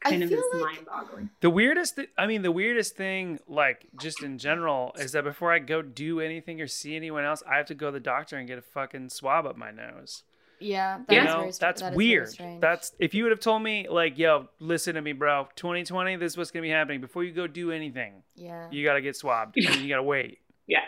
Kind 0.00 0.22
I 0.22 0.24
of 0.24 0.30
feel 0.30 0.42
like 0.54 0.76
mind-boggling. 0.76 1.28
The 1.40 1.50
weirdest, 1.50 1.96
th- 1.96 2.08
I 2.16 2.26
mean, 2.26 2.40
the 2.40 2.50
weirdest 2.52 2.96
thing, 2.96 3.38
like 3.46 3.86
just 4.00 4.22
in 4.22 4.38
general, 4.38 4.92
is 4.98 5.12
that 5.12 5.24
before 5.24 5.52
I 5.52 5.58
go 5.58 5.82
do 5.82 6.20
anything 6.20 6.58
or 6.62 6.66
see 6.68 6.96
anyone 6.96 7.22
else, 7.24 7.42
I 7.46 7.56
have 7.58 7.66
to 7.66 7.74
go 7.74 7.86
to 7.88 7.92
the 7.92 8.00
doctor 8.00 8.38
and 8.38 8.48
get 8.48 8.56
a 8.56 8.62
fucking 8.62 9.10
swab 9.10 9.44
up 9.44 9.58
my 9.58 9.70
nose. 9.70 10.22
Yeah, 10.60 11.00
that 11.08 11.14
You 11.14 11.20
is 11.20 11.26
know, 11.26 11.40
very 11.40 11.52
str- 11.52 11.60
that's 11.60 11.80
that 11.82 11.86
is 11.86 11.90
very 11.90 11.96
weird. 11.96 12.28
strange. 12.28 12.60
That's 12.60 12.92
if 12.98 13.14
you 13.14 13.24
would 13.24 13.30
have 13.32 13.40
told 13.40 13.62
me, 13.62 13.86
like, 13.88 14.18
yo, 14.18 14.48
listen 14.58 14.94
to 14.94 15.02
me, 15.02 15.12
bro. 15.12 15.48
2020, 15.56 16.16
this 16.16 16.32
is 16.32 16.38
what's 16.38 16.50
gonna 16.50 16.62
be 16.62 16.70
happening. 16.70 17.00
Before 17.00 17.24
you 17.24 17.32
go 17.32 17.46
do 17.46 17.72
anything, 17.72 18.22
yeah. 18.36 18.68
you 18.70 18.84
gotta 18.84 19.00
get 19.00 19.16
swabbed, 19.16 19.56
and 19.56 19.76
you 19.76 19.88
gotta 19.88 20.02
wait, 20.02 20.38
Yeah. 20.66 20.80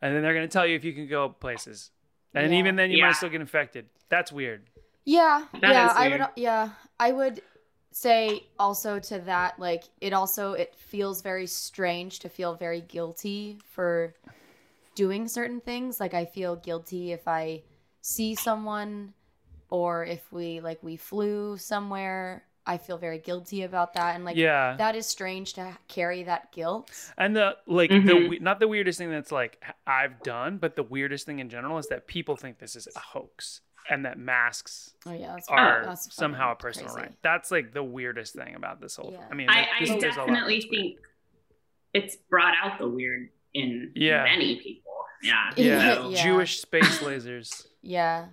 and 0.00 0.14
then 0.14 0.22
they're 0.22 0.34
gonna 0.34 0.48
tell 0.48 0.66
you 0.66 0.76
if 0.76 0.84
you 0.84 0.92
can 0.92 1.06
go 1.08 1.28
places, 1.28 1.90
and 2.34 2.52
Yeah. 2.52 2.58
even 2.58 2.76
then 2.76 2.90
you 2.90 2.98
Yeah. 2.98 3.06
might 3.08 3.16
still 3.16 3.28
get 3.30 3.40
infected. 3.40 3.86
That's 4.08 4.32
weird. 4.32 4.68
Yeah, 5.04 5.46
That 5.60 5.62
yeah, 5.72 5.86
is 5.90 5.92
I 5.96 6.08
would 6.08 6.26
yeah, 6.36 6.70
I 7.00 7.12
would 7.12 7.42
say 7.94 8.46
also 8.58 8.98
to 8.98 9.18
that 9.18 9.58
like 9.58 9.84
it 10.00 10.12
also 10.14 10.52
it 10.54 10.74
feels 10.76 11.20
very 11.22 11.46
strange 11.46 12.20
to 12.20 12.28
feel 12.28 12.54
very 12.54 12.80
guilty 12.80 13.58
for 13.70 14.14
doing 14.94 15.26
certain 15.28 15.60
things. 15.60 15.98
Like 16.00 16.14
I 16.14 16.24
feel 16.24 16.56
guilty 16.56 17.12
if 17.12 17.26
I 17.26 17.62
see 18.02 18.34
someone 18.34 19.14
or 19.70 20.04
if 20.04 20.30
we 20.30 20.60
like 20.60 20.82
we 20.82 20.96
flew 20.96 21.56
somewhere, 21.56 22.44
I 22.66 22.76
feel 22.78 22.98
very 22.98 23.18
guilty 23.18 23.62
about 23.62 23.94
that 23.94 24.14
and 24.14 24.24
like 24.24 24.36
yeah, 24.36 24.76
that 24.76 24.94
is 24.94 25.06
strange 25.06 25.54
to 25.54 25.76
carry 25.88 26.24
that 26.24 26.52
guilt. 26.52 26.90
and 27.16 27.34
the 27.34 27.56
like 27.66 27.90
the 27.90 27.96
Mhm. 27.96 28.28
we- 28.28 28.38
not 28.38 28.60
the 28.60 28.68
weirdest 28.68 28.98
thing 28.98 29.10
that's 29.10 29.32
like 29.32 29.64
I've 29.86 30.22
done, 30.22 30.58
but 30.58 30.76
the 30.76 30.82
weirdest 30.82 31.24
thing 31.26 31.38
in 31.38 31.48
general 31.48 31.78
is 31.78 31.86
that 31.88 32.06
people 32.06 32.36
think 32.36 32.58
this 32.58 32.76
is 32.76 32.86
a 32.94 33.00
hoax 33.00 33.62
and 33.90 34.04
that 34.04 34.16
masks 34.18 34.94
Oh 35.06 35.12
yeah, 35.12 35.32
that's 35.32 35.48
are 35.48 35.82
that's 35.86 36.14
somehow 36.14 36.52
a 36.52 36.54
personal 36.54 36.92
crazy. 36.92 37.08
right. 37.08 37.16
That's 37.22 37.50
like 37.50 37.72
the 37.72 37.82
weirdest 37.82 38.34
thing 38.34 38.54
about 38.54 38.80
this 38.80 38.94
whole. 38.96 39.12
Yeah. 39.12 39.26
I 39.30 39.34
mean, 39.34 39.48
I, 39.48 39.66
this- 39.80 39.90
I 39.90 39.98
there's 39.98 40.16
a 40.16 40.20
lot 40.20 40.26
definitely 40.28 40.56
that's 40.60 40.70
weird. 40.70 40.82
think 40.94 40.98
it's 41.94 42.16
brought 42.16 42.54
out 42.62 42.78
the 42.78 42.88
weird 42.88 43.30
in 43.54 43.90
Yeah. 43.94 44.22
many 44.24 44.60
people. 44.60 44.91
Yeah. 45.22 45.50
Yeah, 45.56 46.08
Yeah. 46.08 46.22
Jewish 46.24 46.60
space 46.60 46.98
lasers. 47.02 47.66
Yeah. 47.82 48.26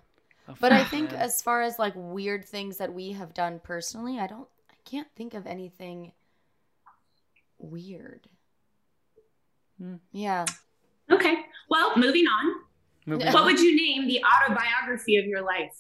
But 0.59 0.71
I 0.71 0.83
think 0.83 1.13
as 1.13 1.41
far 1.41 1.61
as 1.61 1.77
like 1.77 1.93
weird 1.95 2.43
things 2.45 2.77
that 2.77 2.91
we 2.93 3.11
have 3.11 3.33
done 3.35 3.59
personally, 3.63 4.19
I 4.19 4.25
don't 4.27 4.47
I 4.71 4.75
can't 4.89 5.07
think 5.15 5.33
of 5.35 5.45
anything 5.45 6.11
weird. 7.59 8.27
Hmm. 9.77 9.95
Yeah. 10.11 10.45
Okay. 11.11 11.35
Well, 11.69 11.95
moving 11.97 12.25
on. 12.25 12.53
Moving 13.05 13.27
Yeah. 13.27 13.33
What 13.33 13.41
on. 13.41 13.45
would 13.47 13.59
you 13.59 13.75
name 13.75 14.07
the 14.07 14.23
autobiography 14.23 15.17
of 15.17 15.25
your 15.25 15.41
life? 15.41 15.75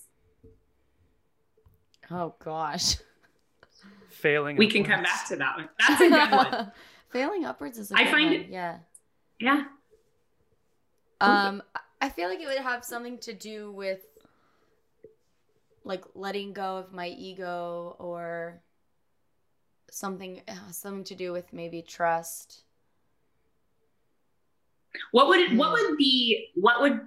Oh 2.11 2.35
gosh. 2.43 2.97
failing. 4.09 4.57
We 4.57 4.67
can 4.67 4.83
come 4.83 5.01
back 5.03 5.27
to 5.29 5.35
that 5.37 5.57
one. 5.57 5.69
That's 5.79 6.01
a 6.01 6.09
good 6.09 6.31
one. 6.31 6.71
Failing 7.11 7.45
upwards 7.45 7.77
is 7.79 7.89
a 7.91 7.95
I 7.95 8.03
good 8.03 8.11
find 8.11 8.25
one. 8.25 8.33
it- 8.41 8.49
Yeah. 8.49 8.77
Yeah. 9.39 9.63
Um 11.21 11.61
I 12.01 12.09
feel 12.09 12.29
like 12.29 12.39
it 12.39 12.47
would 12.47 12.57
have 12.57 12.85
something 12.85 13.17
to 13.19 13.33
do 13.33 13.71
with 13.71 13.99
like 15.83 16.03
letting 16.15 16.53
go 16.53 16.77
of 16.77 16.93
my 16.93 17.07
ego 17.07 17.95
or 17.99 18.61
something 19.91 20.41
uh, 20.47 20.71
something 20.71 21.03
to 21.05 21.15
do 21.15 21.31
with 21.31 21.51
maybe 21.51 21.81
trust. 21.81 22.63
What 25.11 25.27
would 25.27 25.39
it, 25.39 25.57
what 25.57 25.69
Hmm. 25.77 25.85
would 25.89 25.97
be 25.97 26.49
what 26.55 26.81
would 26.81 27.01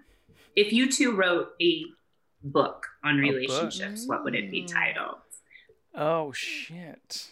if 0.56 0.72
you 0.72 0.90
two 0.90 1.16
wrote 1.16 1.50
a 1.60 1.84
book 2.42 2.86
on 3.04 3.16
book? 3.16 3.24
relationships, 3.24 4.04
what 4.06 4.24
would 4.24 4.34
it 4.34 4.50
be 4.50 4.62
Mm. 4.64 4.72
titled? 4.74 5.18
Oh 5.94 6.32
shit! 6.32 7.28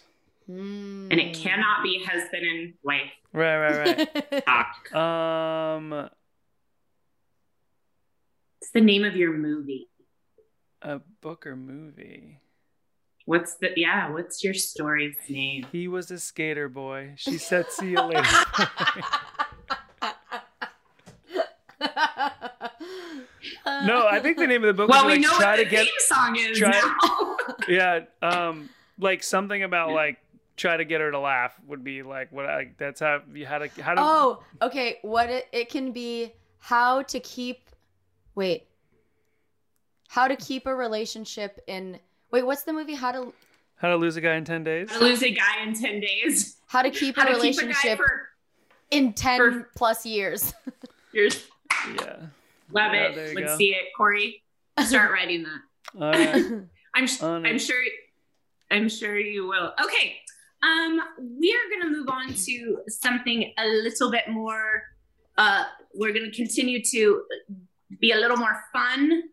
And 0.47 1.19
it 1.19 1.33
Hmm. 1.35 1.43
cannot 1.43 1.83
be 1.83 2.03
husband 2.05 2.45
and 2.45 2.73
wife 2.83 3.11
Right, 3.33 3.57
right, 3.57 4.07
talk. 4.45 4.67
right. 4.93 5.75
um, 5.75 6.09
It's 8.61 8.71
the 8.71 8.81
name 8.81 9.03
of 9.03 9.15
your 9.15 9.33
movie. 9.33 9.89
a 10.81 10.99
book 11.21 11.45
or 11.47 11.55
movie? 11.55 12.39
What's 13.25 13.55
the 13.55 13.69
yeah? 13.75 14.09
What's 14.11 14.43
your 14.43 14.53
story's 14.53 15.15
name? 15.29 15.65
He 15.71 15.87
was 15.87 16.09
a 16.11 16.19
skater 16.19 16.69
boy. 16.69 17.13
She 17.17 17.37
said, 17.49 17.71
"See 17.71 17.91
you 17.91 18.01
later." 18.01 18.23
no, 23.85 24.07
I 24.07 24.19
think 24.21 24.37
the 24.37 24.47
name 24.47 24.63
of 24.63 24.67
the 24.67 24.73
book 24.73 24.89
Well, 24.89 25.05
was 25.05 25.17
we 25.17 25.21
like 25.23 25.31
know 25.31 25.37
try 25.37 25.51
what 25.51 25.57
to 25.57 25.63
the 25.65 25.69
get 25.69 25.85
theme 25.85 25.93
song 25.99 26.35
is 26.37 26.57
try- 26.57 26.71
now. 26.71 27.37
yeah, 27.67 27.99
um, 28.21 28.69
like 28.99 29.23
something 29.23 29.63
about 29.63 29.91
like 29.91 30.17
try 30.57 30.77
to 30.77 30.85
get 30.85 31.01
her 31.01 31.11
to 31.11 31.19
laugh 31.19 31.53
would 31.67 31.83
be 31.83 32.03
like 32.03 32.31
what 32.31 32.45
I 32.45 32.71
that's 32.77 32.99
how 32.99 33.21
you 33.33 33.45
how 33.45 33.57
to 33.59 33.67
how 33.81 33.93
to 33.95 34.01
oh, 34.01 34.43
okay. 34.61 34.99
What 35.01 35.29
it, 35.29 35.47
it 35.51 35.69
can 35.69 35.91
be 35.91 36.33
how 36.59 37.01
to 37.03 37.19
keep 37.19 37.61
wait. 38.41 38.65
How 40.09 40.27
to 40.27 40.35
keep 40.35 40.65
a 40.65 40.75
relationship 40.75 41.59
in 41.67 41.99
wait, 42.31 42.43
what's 42.45 42.63
the 42.63 42.73
movie? 42.73 42.95
How 42.95 43.11
to 43.11 43.33
how 43.75 43.89
to 43.89 43.95
lose 43.95 44.15
a 44.17 44.21
guy 44.21 44.35
in 44.35 44.43
ten 44.45 44.63
days. 44.63 44.89
How 44.91 44.97
to 44.99 45.05
lose 45.05 45.21
a 45.23 45.31
guy 45.31 45.61
in 45.63 45.73
ten 45.75 45.99
days. 45.99 46.57
how 46.67 46.81
to 46.81 46.89
keep 46.89 47.15
How 47.17 47.23
a 47.23 47.25
to 47.27 47.31
keep 47.33 47.55
a 47.61 47.65
relationship 47.65 47.97
for 47.97 48.29
in 48.89 49.13
10 49.13 49.37
for- 49.39 49.69
plus 49.75 50.05
years. 50.05 50.53
years. 51.13 51.45
Yeah. 51.95 52.17
Love 52.73 52.93
Yeah, 52.93 53.09
it. 53.09 53.35
Let's 53.35 53.51
go. 53.51 53.57
see 53.57 53.69
it, 53.75 53.85
Corey. 53.95 54.43
Start 54.85 55.11
writing 55.15 55.43
that. 55.43 56.01
All 56.03 56.11
right. 56.11 56.63
I'm 56.95 57.07
sh- 57.07 57.21
I'm 57.23 57.59
sure 57.59 57.81
I'm 58.71 58.89
sure 58.89 59.17
you 59.19 59.47
will. 59.47 59.71
Okay. 59.85 60.17
Um 60.63 60.99
we 61.39 61.47
are 61.57 61.65
going 61.71 61.83
to 61.93 61.97
move 61.97 62.09
on 62.09 62.33
to 62.47 62.79
something 62.89 63.53
a 63.57 63.65
little 63.85 64.09
bit 64.11 64.25
more 64.29 64.83
uh 65.37 65.63
we're 65.95 66.13
going 66.13 66.29
to 66.29 66.35
continue 66.35 66.81
to 66.93 67.23
be 67.99 68.11
a 68.11 68.17
little 68.17 68.37
more 68.37 68.63
fun. 68.73 69.23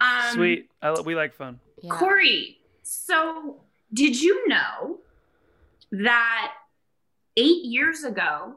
Um 0.00 0.34
Sweet. 0.34 0.70
I, 0.82 0.90
lo- 0.90 1.02
we 1.02 1.14
like 1.14 1.34
fun. 1.34 1.60
yeah. 1.82 1.90
Corey, 1.90 2.58
so 2.82 3.60
did 3.92 4.20
you 4.20 4.48
know 4.48 4.98
that 5.92 6.52
8 7.36 7.64
years 7.64 8.04
ago 8.04 8.56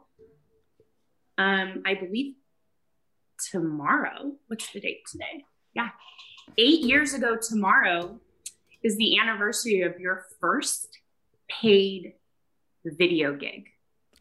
um 1.37 1.83
I 1.85 1.93
believe 1.93 2.35
tomorrow, 3.51 4.33
what's 4.47 4.71
the 4.71 4.79
date 4.79 5.05
today? 5.11 5.45
Yeah. 5.73 5.89
8 6.57 6.81
years 6.81 7.13
ago 7.13 7.37
tomorrow 7.37 8.19
is 8.83 8.97
the 8.97 9.19
anniversary 9.19 9.81
of 9.81 9.99
your 9.99 10.25
first 10.39 10.97
paid 11.49 12.13
video 12.85 13.35
gig. 13.35 13.67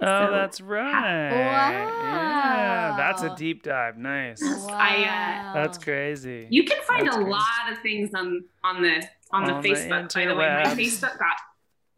Oh, 0.01 0.27
So, 0.27 0.31
that's 0.33 0.61
right. 0.61 1.31
Yeah, 1.31 2.95
that's 2.99 3.23
a 3.23 3.35
deep 3.37 3.63
dive. 3.63 3.97
Nice. 3.97 4.43
I, 4.69 5.05
uh, 5.05 5.55
That's 5.55 5.79
crazy. 5.79 6.47
You 6.51 6.65
can 6.65 6.83
find 6.83 7.07
That's 7.07 7.17
a 7.17 7.21
crazy. 7.21 7.31
lot 7.31 7.73
of 7.73 7.79
things 7.79 8.11
on 8.15 8.45
on 8.63 8.83
the 8.83 9.03
on 9.33 9.45
the 9.45 9.53
On 9.55 9.63
the 9.63 9.69
Facebook. 9.69 10.13
by 10.15 10.27
the 10.27 10.35
way, 10.35 10.63
my. 10.65 10.75
Facebook 10.75 11.19
got 11.19 11.37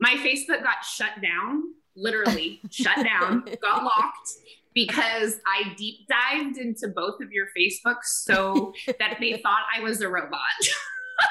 my 0.00 0.14
Facebook 0.14 0.62
got 0.62 0.84
shut 0.84 1.20
down. 1.20 1.62
Literally 1.96 2.60
shut 2.70 3.04
down. 3.04 3.42
Got 3.60 3.82
locked 3.82 4.28
because 4.72 5.40
I 5.44 5.74
deep 5.76 6.06
dived 6.08 6.56
into 6.56 6.86
both 6.94 7.20
of 7.20 7.32
your 7.32 7.46
Facebooks 7.58 8.04
so 8.04 8.72
that 9.00 9.16
they 9.18 9.38
thought 9.42 9.62
I 9.76 9.80
was 9.82 10.00
a 10.00 10.08
robot. 10.08 10.38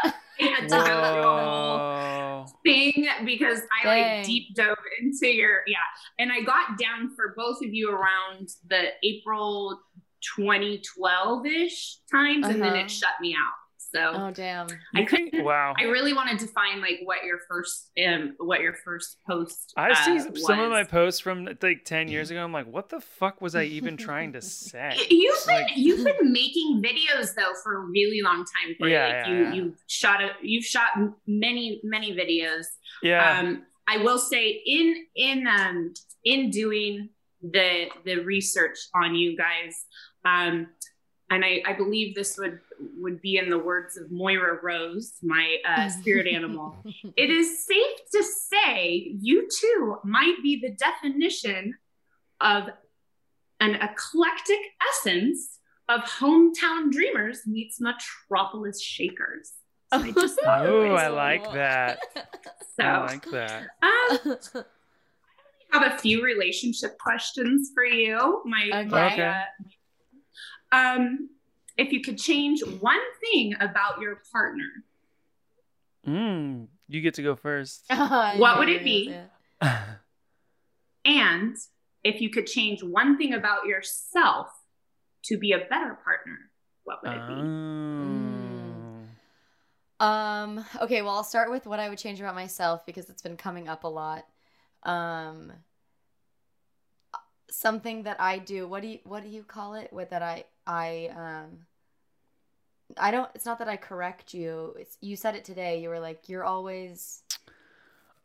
I 0.39 0.43
had 0.45 0.69
to 0.69 0.75
go 0.75 0.83
through 0.83 1.23
a 1.23 1.45
whole 1.45 2.59
thing 2.63 3.07
because 3.25 3.61
I 3.81 3.83
Dang. 3.83 4.17
like 4.17 4.25
deep 4.25 4.55
dove 4.55 4.77
into 5.01 5.27
your 5.27 5.61
yeah, 5.67 5.77
and 6.19 6.31
I 6.31 6.41
got 6.41 6.77
down 6.77 7.15
for 7.15 7.33
both 7.35 7.57
of 7.63 7.73
you 7.73 7.91
around 7.91 8.49
the 8.69 8.89
April 9.03 9.79
2012 10.35 11.45
ish 11.45 11.97
times, 12.11 12.47
and 12.47 12.61
then 12.61 12.73
Uh-huh. 12.73 12.83
it 12.85 12.91
shut 12.91 13.19
me 13.21 13.33
out. 13.35 13.53
So 13.93 14.11
Oh 14.13 14.31
damn. 14.31 14.67
I 14.95 15.03
couldn't. 15.05 15.43
wow. 15.43 15.73
I 15.77 15.83
really 15.83 16.13
wanted 16.13 16.39
to 16.39 16.47
find 16.47 16.81
like 16.81 16.99
what 17.03 17.23
your 17.23 17.39
first 17.49 17.91
um 18.05 18.33
what 18.39 18.61
your 18.61 18.73
first 18.73 19.17
post. 19.27 19.73
I 19.77 19.93
see 20.05 20.17
uh, 20.17 20.35
some 20.35 20.59
of 20.59 20.69
my 20.71 20.83
posts 20.83 21.19
from 21.21 21.47
like 21.61 21.85
10 21.85 22.07
years 22.09 22.29
ago. 22.31 22.43
I'm 22.43 22.51
like, 22.51 22.67
what 22.67 22.89
the 22.89 22.99
fuck 22.99 23.41
was 23.41 23.55
I 23.55 23.63
even 23.63 23.95
trying 24.07 24.33
to 24.33 24.41
say? 24.41 24.95
You've 25.09 25.45
been 25.45 25.55
Like- 25.55 25.71
you've 25.77 26.03
been 26.05 26.31
making 26.33 26.81
videos 26.83 27.33
though 27.35 27.53
for 27.63 27.77
a 27.77 27.85
really 27.85 28.21
long 28.23 28.37
time. 28.45 28.75
Corey. 28.77 28.91
Yeah, 28.91 29.05
like 29.07 29.27
yeah, 29.27 29.29
you 29.31 29.43
yeah. 29.43 29.53
you've 29.53 29.75
shot 29.87 30.21
a, 30.21 30.29
you've 30.41 30.65
shot 30.65 30.89
many 31.25 31.79
many 31.83 32.13
videos. 32.15 32.65
Yeah. 33.03 33.39
um 33.39 33.63
i 33.87 33.97
will 33.97 34.17
say 34.17 34.49
in 34.65 35.05
in 35.15 35.45
um 35.47 35.93
in 36.25 36.49
doing 36.49 37.09
the 37.41 37.85
the 38.05 38.15
research 38.17 38.77
on 38.95 39.13
you 39.15 39.37
guys 39.37 39.85
um 40.25 40.67
and 41.29 41.43
I, 41.45 41.61
I 41.65 41.73
believe 41.73 42.15
this 42.15 42.37
would 42.37 42.59
would 42.99 43.21
be 43.21 43.37
in 43.37 43.49
the 43.49 43.57
words 43.57 43.97
of 43.97 44.11
Moira 44.11 44.59
Rose, 44.61 45.13
my 45.23 45.57
uh, 45.67 45.89
spirit 46.01 46.27
animal. 46.27 46.83
It 47.15 47.29
is 47.29 47.65
safe 47.65 47.97
to 48.13 48.23
say 48.23 49.13
you 49.21 49.47
too 49.59 49.97
might 50.03 50.35
be 50.43 50.59
the 50.61 50.71
definition 50.71 51.75
of 52.41 52.69
an 53.59 53.75
eclectic 53.75 54.59
essence 54.91 55.59
of 55.89 56.01
hometown 56.01 56.91
dreamers 56.91 57.41
meets 57.47 57.79
metropolis 57.81 58.81
shakers. 58.81 59.51
So 59.93 59.99
I 60.01 60.11
just 60.11 60.39
thought 60.43 60.65
Oh, 60.67 60.93
I 60.93 61.07
like 61.07 61.51
that. 61.53 61.99
so. 62.79 62.83
I 62.83 62.99
like 63.05 63.25
that. 63.31 63.63
Um, 63.81 64.37
I 65.73 65.79
have 65.79 65.93
a 65.93 65.97
few 65.97 66.23
relationship 66.23 66.97
questions 66.99 67.71
for 67.73 67.83
you. 67.85 68.41
My, 68.45 68.69
Okay. 68.85 68.87
my, 68.89 69.43
uh, 70.71 70.95
um, 70.95 71.29
if 71.77 71.91
you 71.91 72.01
could 72.01 72.17
change 72.17 72.61
one 72.63 72.99
thing 73.21 73.55
about 73.59 74.01
your 74.01 74.21
partner, 74.31 74.83
Mm, 76.07 76.67
you 76.87 77.01
get 77.01 77.15
to 77.15 77.23
go 77.23 77.35
first. 77.35 77.83
What 77.89 78.59
would 78.59 78.69
it 78.69 78.83
be? 78.83 79.13
and 81.03 81.57
if 82.03 82.21
you 82.21 82.29
could 82.29 82.47
change 82.47 82.81
one 82.81 83.17
thing 83.17 83.33
about 83.33 83.65
yourself 83.65 84.47
to 85.25 85.37
be 85.37 85.51
a 85.51 85.57
better 85.57 85.97
partner, 86.03 86.37
what 86.85 87.03
would 87.03 87.11
it 87.11 87.27
be? 87.27 87.33
Oh. 89.99 90.05
Um, 90.05 90.65
okay, 90.81 91.01
well, 91.01 91.15
I'll 91.15 91.23
start 91.23 91.51
with 91.51 91.65
what 91.65 91.79
I 91.79 91.89
would 91.89 91.97
change 91.97 92.21
about 92.21 92.35
myself 92.35 92.85
because 92.85 93.09
it's 93.09 93.21
been 93.21 93.35
coming 93.35 93.67
up 93.67 93.83
a 93.83 93.87
lot. 93.89 94.25
Um, 94.83 95.51
something 97.49 98.03
that 98.03 98.21
I 98.21 98.37
do, 98.39 98.67
what 98.67 98.81
do 98.81 98.87
you 98.87 98.99
what 99.03 99.23
do 99.23 99.29
you 99.29 99.43
call 99.43 99.73
it? 99.73 99.91
What 99.91 100.11
that 100.11 100.21
I 100.21 100.45
I 100.65 101.09
um 101.15 101.65
I 102.95 103.11
don't 103.11 103.29
it's 103.35 103.45
not 103.45 103.59
that 103.59 103.67
I 103.67 103.75
correct 103.77 104.33
you. 104.33 104.75
It's 104.79 104.97
you 105.01 105.15
said 105.15 105.35
it 105.35 105.43
today. 105.43 105.81
You 105.81 105.89
were 105.89 105.99
like 105.99 106.29
you're 106.29 106.43
always 106.45 107.23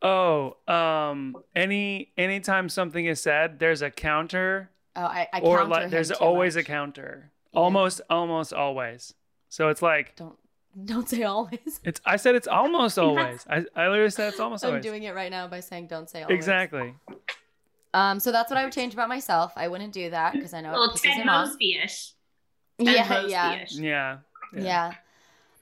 Oh, 0.02 0.56
um, 0.66 1.36
any 1.54 2.10
anytime 2.18 2.68
something 2.68 3.06
is 3.06 3.20
said, 3.20 3.60
there's 3.60 3.82
a 3.82 3.90
counter, 3.90 4.70
oh 4.96 5.02
I, 5.02 5.28
I 5.32 5.40
or 5.40 5.58
counter 5.58 5.70
like 5.70 5.84
him 5.84 5.90
there's 5.90 6.08
too 6.08 6.14
always 6.16 6.56
a 6.56 6.64
counter. 6.64 7.30
Yeah. 7.52 7.60
Almost, 7.60 8.00
almost 8.10 8.52
always. 8.52 9.14
So 9.48 9.68
it's 9.68 9.80
like 9.82 10.16
Don't 10.16 10.36
don't 10.84 11.08
say 11.08 11.22
always. 11.22 11.80
it's. 11.84 12.00
I 12.04 12.16
said 12.16 12.34
it's 12.34 12.48
almost 12.48 12.98
always. 12.98 13.46
I 13.48 13.64
I 13.76 13.88
literally 13.88 14.10
said 14.10 14.28
it's 14.28 14.40
almost 14.40 14.64
always 14.64 14.78
I'm 14.78 14.82
doing 14.82 15.04
it 15.04 15.14
right 15.14 15.30
now 15.30 15.46
by 15.46 15.60
saying 15.60 15.86
don't 15.86 16.10
say 16.10 16.22
always. 16.22 16.34
Exactly. 16.34 16.94
Um, 17.94 18.18
so 18.18 18.32
that's 18.32 18.50
what 18.50 18.56
I 18.56 18.64
would 18.64 18.72
change 18.72 18.94
about 18.94 19.08
myself. 19.08 19.52
I 19.54 19.68
wouldn't 19.68 19.92
do 19.92 20.10
that 20.10 20.32
because 20.32 20.54
I 20.54 20.62
know 20.62 20.72
Well, 20.72 20.84
it 20.84 20.92
pisses 20.94 21.02
Ted 21.02 21.12
him 21.18 21.28
off. 21.28 21.48
Mosby-ish. 21.48 22.12
Ted 22.82 23.28
Yeah, 23.30 23.64
yeah. 23.70 24.18
Yeah. 24.54 24.62
Yeah. 24.62 24.92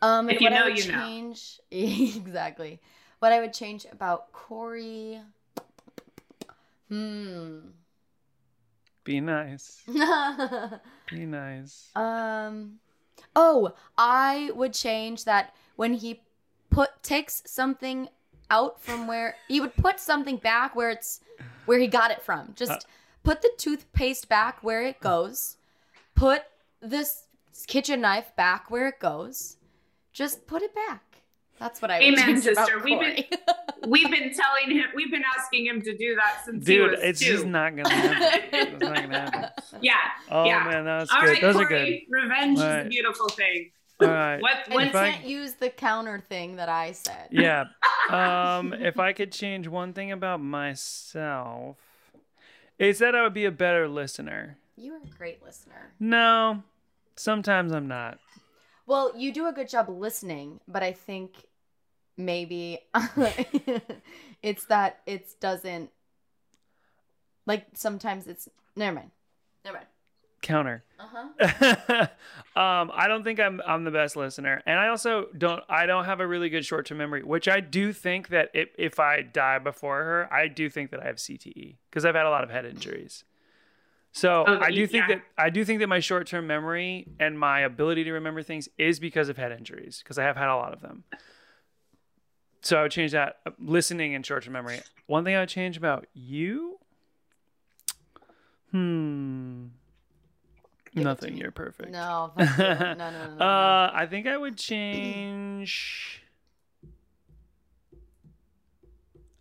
Um, 0.02 0.30
If 0.30 0.40
you 0.40 0.48
know, 0.50 0.66
you 0.66 0.90
know. 0.90 0.98
change 1.06 1.60
exactly. 1.70 2.80
What 3.18 3.32
I 3.32 3.40
would 3.40 3.52
change 3.52 3.86
about 3.92 4.32
Corey. 4.32 5.20
Hmm. 6.88 7.58
Be 9.04 9.20
nice. 9.20 9.82
Be 11.10 11.26
nice. 11.26 11.88
um. 11.94 12.78
Oh, 13.36 13.74
I 13.96 14.50
would 14.54 14.72
change 14.72 15.24
that 15.24 15.54
when 15.76 15.94
he 15.94 16.20
put 16.70 17.02
takes 17.02 17.42
something 17.46 18.08
out 18.50 18.80
from 18.82 19.06
where 19.06 19.36
he 19.46 19.60
would 19.60 19.76
put 19.76 20.00
something 20.00 20.36
back 20.36 20.74
where 20.74 20.90
it's 20.90 21.20
where 21.66 21.78
he 21.78 21.86
got 21.86 22.10
it 22.10 22.22
from. 22.22 22.52
Just 22.56 22.72
Uh. 22.72 22.78
put 23.22 23.42
the 23.42 23.50
toothpaste 23.56 24.28
back 24.28 24.62
where 24.62 24.82
it 24.82 25.00
goes. 25.00 25.56
Put 26.14 26.42
this 26.80 27.24
kitchen 27.66 28.00
knife 28.00 28.34
back 28.36 28.70
where 28.70 28.88
it 28.88 28.98
goes. 29.00 29.56
Just 30.12 30.46
put 30.46 30.62
it 30.62 30.74
back. 30.74 31.02
That's 31.58 31.82
what 31.82 31.90
I 31.90 31.98
would 31.98 32.04
Amen, 32.04 32.24
change 32.26 32.46
about 32.46 32.66
sister. 32.66 32.80
We've 32.82 32.98
been- 33.00 33.24
We've 33.88 34.10
been 34.10 34.32
telling 34.34 34.76
him, 34.76 34.84
we've 34.94 35.10
been 35.10 35.22
asking 35.38 35.64
him 35.66 35.80
to 35.80 35.96
do 35.96 36.14
that 36.16 36.42
since 36.44 36.66
he 36.66 36.74
Dude, 36.76 36.90
was 36.90 37.00
it's 37.02 37.20
two. 37.20 37.32
just 37.32 37.46
not 37.46 37.74
gonna 37.76 37.88
happen. 37.88 38.48
It's 38.52 38.72
not 38.82 38.94
gonna 38.94 39.08
happen. 39.30 39.50
Yeah. 39.80 39.94
Oh 40.30 40.44
Yeah. 40.44 40.64
man, 40.64 40.84
that 40.84 41.00
was 41.00 41.10
All 41.10 41.20
good. 41.22 41.28
right, 41.30 41.40
Those 41.40 41.54
Corey. 41.66 42.06
Revenge 42.10 42.58
is 42.58 42.64
a 42.64 42.86
beautiful 42.90 43.28
thing. 43.30 43.70
All 44.02 44.08
right. 44.08 44.40
What? 44.40 44.56
And 44.66 44.74
What? 44.74 44.84
you 44.84 44.90
can't 44.90 45.24
use 45.24 45.54
the 45.54 45.70
counter 45.70 46.20
thing 46.28 46.56
that 46.56 46.68
I 46.68 46.92
said. 46.92 47.28
Yeah. 47.30 47.64
Um, 48.10 48.72
if 48.72 48.98
I 48.98 49.12
could 49.12 49.30
change 49.30 49.68
one 49.68 49.92
thing 49.92 50.10
about 50.10 50.40
myself, 50.40 51.76
it's 52.78 52.98
that 52.98 53.14
I 53.14 53.22
would 53.22 53.34
be 53.34 53.44
a 53.44 53.52
better 53.52 53.86
listener. 53.88 54.58
You 54.76 54.94
are 54.94 54.98
a 54.98 55.16
great 55.16 55.42
listener. 55.44 55.92
No, 56.00 56.62
sometimes 57.20 57.72
I'm 57.72 57.88
not. 57.88 58.18
Well, 58.86 59.12
you 59.16 59.32
do 59.32 59.46
a 59.46 59.52
good 59.52 59.68
job 59.68 59.88
listening, 59.88 60.60
but 60.66 60.82
I 60.82 60.92
think 60.92 61.32
maybe 62.16 62.80
it's 64.42 64.64
that 64.66 65.00
it 65.06 65.28
doesn't 65.40 65.90
like 67.46 67.66
sometimes 67.74 68.26
it's 68.26 68.48
never 68.76 68.96
mind. 68.96 69.10
Never 69.64 69.78
mind. 69.78 69.86
Counter. 70.42 70.82
Uh-huh. 70.98 72.06
um, 72.60 72.90
I 72.94 73.06
don't 73.08 73.22
think 73.22 73.38
I'm 73.38 73.60
I'm 73.66 73.84
the 73.84 73.90
best 73.90 74.16
listener, 74.16 74.62
and 74.64 74.78
I 74.78 74.88
also 74.88 75.26
don't 75.36 75.62
I 75.68 75.86
don't 75.86 76.06
have 76.06 76.20
a 76.20 76.26
really 76.26 76.48
good 76.48 76.64
short 76.64 76.86
term 76.86 76.98
memory, 76.98 77.22
which 77.22 77.46
I 77.46 77.60
do 77.60 77.92
think 77.92 78.28
that 78.28 78.48
if 78.54 78.70
if 78.78 78.98
I 78.98 79.20
die 79.22 79.58
before 79.58 80.02
her, 80.02 80.32
I 80.32 80.48
do 80.48 80.70
think 80.70 80.90
that 80.90 81.00
I 81.00 81.06
have 81.06 81.16
CTE 81.16 81.76
because 81.90 82.04
I've 82.04 82.14
had 82.14 82.26
a 82.26 82.30
lot 82.30 82.42
of 82.42 82.50
head 82.50 82.64
injuries. 82.64 83.24
So 84.12 84.44
Oh, 84.46 84.58
I 84.60 84.70
do 84.70 84.86
think 84.86 85.08
yeah. 85.08 85.16
that 85.16 85.22
I 85.38 85.50
do 85.50 85.64
think 85.64 85.78
that 85.80 85.86
my 85.88 86.00
short 86.00 86.26
term 86.26 86.46
memory 86.46 87.06
and 87.20 87.38
my 87.38 87.60
ability 87.60 88.04
to 88.04 88.12
remember 88.12 88.42
things 88.42 88.68
is 88.76 88.98
because 88.98 89.28
of 89.28 89.36
head 89.36 89.52
injuries 89.52 90.00
because 90.02 90.18
I 90.18 90.24
have 90.24 90.36
had 90.36 90.48
a 90.48 90.56
lot 90.56 90.72
of 90.72 90.80
them. 90.80 91.04
So 92.62 92.76
I 92.78 92.82
would 92.82 92.90
change 92.92 93.12
that 93.12 93.36
uh, 93.46 93.50
listening 93.58 94.14
and 94.14 94.26
short 94.26 94.44
term 94.44 94.52
memory. 94.52 94.80
One 95.06 95.24
thing 95.24 95.34
I 95.36 95.40
would 95.40 95.48
change 95.48 95.76
about 95.76 96.06
you. 96.12 96.78
Hmm. 98.72 99.66
Give 100.94 101.04
Nothing. 101.04 101.36
You're 101.36 101.52
perfect. 101.52 101.90
No, 101.90 102.32
you. 102.38 102.44
no, 102.44 102.54
no, 102.58 102.94
no, 102.94 103.10
no, 103.10 103.34
no. 103.38 103.44
Uh, 103.44 103.90
I 103.94 104.06
think 104.06 104.26
I 104.26 104.36
would 104.36 104.56
change. 104.56 106.22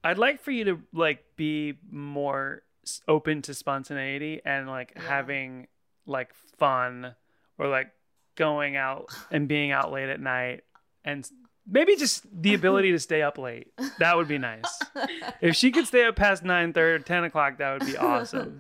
I'd 0.03 0.17
like 0.17 0.41
for 0.41 0.51
you 0.51 0.63
to 0.65 0.80
like 0.93 1.24
be 1.36 1.74
more 1.91 2.61
s- 2.61 2.68
open 3.08 3.42
to 3.44 3.54
spontaneity 3.54 4.42
and 4.46 4.68
like 4.68 4.94
Yeah. 4.96 5.02
having 5.04 5.68
like 6.06 6.34
fun 6.58 7.16
or 7.58 7.68
like 7.68 7.92
going 8.36 8.76
out 8.76 9.06
and 9.32 9.48
being 9.48 9.72
out 9.72 9.92
late 9.92 10.10
at 10.10 10.20
night 10.20 10.64
and 11.04 11.30
maybe 11.68 11.96
just 11.96 12.26
the 12.32 12.54
ability 12.54 12.92
to 12.92 13.00
stay 13.00 13.22
up 13.22 13.38
late. 13.38 13.68
That 14.00 14.16
would 14.18 14.28
be 14.28 14.38
nice. 14.38 14.80
If 15.42 15.56
she 15.56 15.72
could 15.72 15.88
stay 15.88 16.06
up 16.06 16.16
past 16.16 16.44
9 16.44 16.74
30, 16.74 17.04
10 17.04 17.24
o'clock, 17.26 17.58
that 17.60 17.74
would 17.80 17.86
be 17.88 17.96
awesome. 17.98 18.60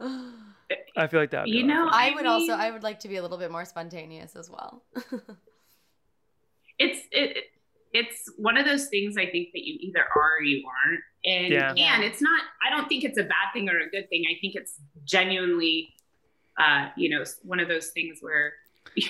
I 0.96 1.06
feel 1.06 1.20
like 1.20 1.30
that 1.30 1.42
would 1.42 1.50
be 1.52 1.58
You 1.58 1.64
a 1.64 1.68
lot 1.68 1.70
of 1.78 1.84
know, 1.86 1.90
fun. 1.90 2.00
I 2.00 2.10
I 2.10 2.14
would 2.14 2.26
also 2.26 2.52
I 2.52 2.70
would 2.70 2.82
like 2.82 3.00
to 3.00 3.08
be 3.08 3.16
a 3.16 3.22
little 3.22 3.38
bit 3.38 3.50
more 3.50 3.64
spontaneous 3.64 4.34
as 4.36 4.48
well. 4.50 4.82
it's 6.78 7.06
it, 7.12 7.44
it's 7.92 8.30
one 8.38 8.56
of 8.56 8.64
those 8.64 8.86
things 8.88 9.16
I 9.18 9.26
think 9.26 9.48
that 9.52 9.62
you 9.64 9.76
either 9.80 10.00
are 10.16 10.36
or 10.38 10.42
you 10.42 10.64
aren't. 10.66 11.00
And 11.24 11.52
Yeah. 11.52 11.72
Yeah. 11.76 11.94
and 11.94 12.04
it's 12.04 12.20
not 12.22 12.42
I 12.66 12.74
don't 12.74 12.88
think 12.88 13.04
it's 13.04 13.18
a 13.18 13.22
bad 13.24 13.48
thing 13.52 13.68
or 13.68 13.78
a 13.78 13.88
good 13.90 14.08
thing. 14.08 14.24
I 14.30 14.38
think 14.40 14.54
it's 14.54 14.74
genuinely 15.04 15.94
uh, 16.58 16.88
you 16.96 17.08
know, 17.10 17.24
one 17.42 17.60
of 17.60 17.68
those 17.68 17.88
things 17.88 18.18
where 18.20 18.52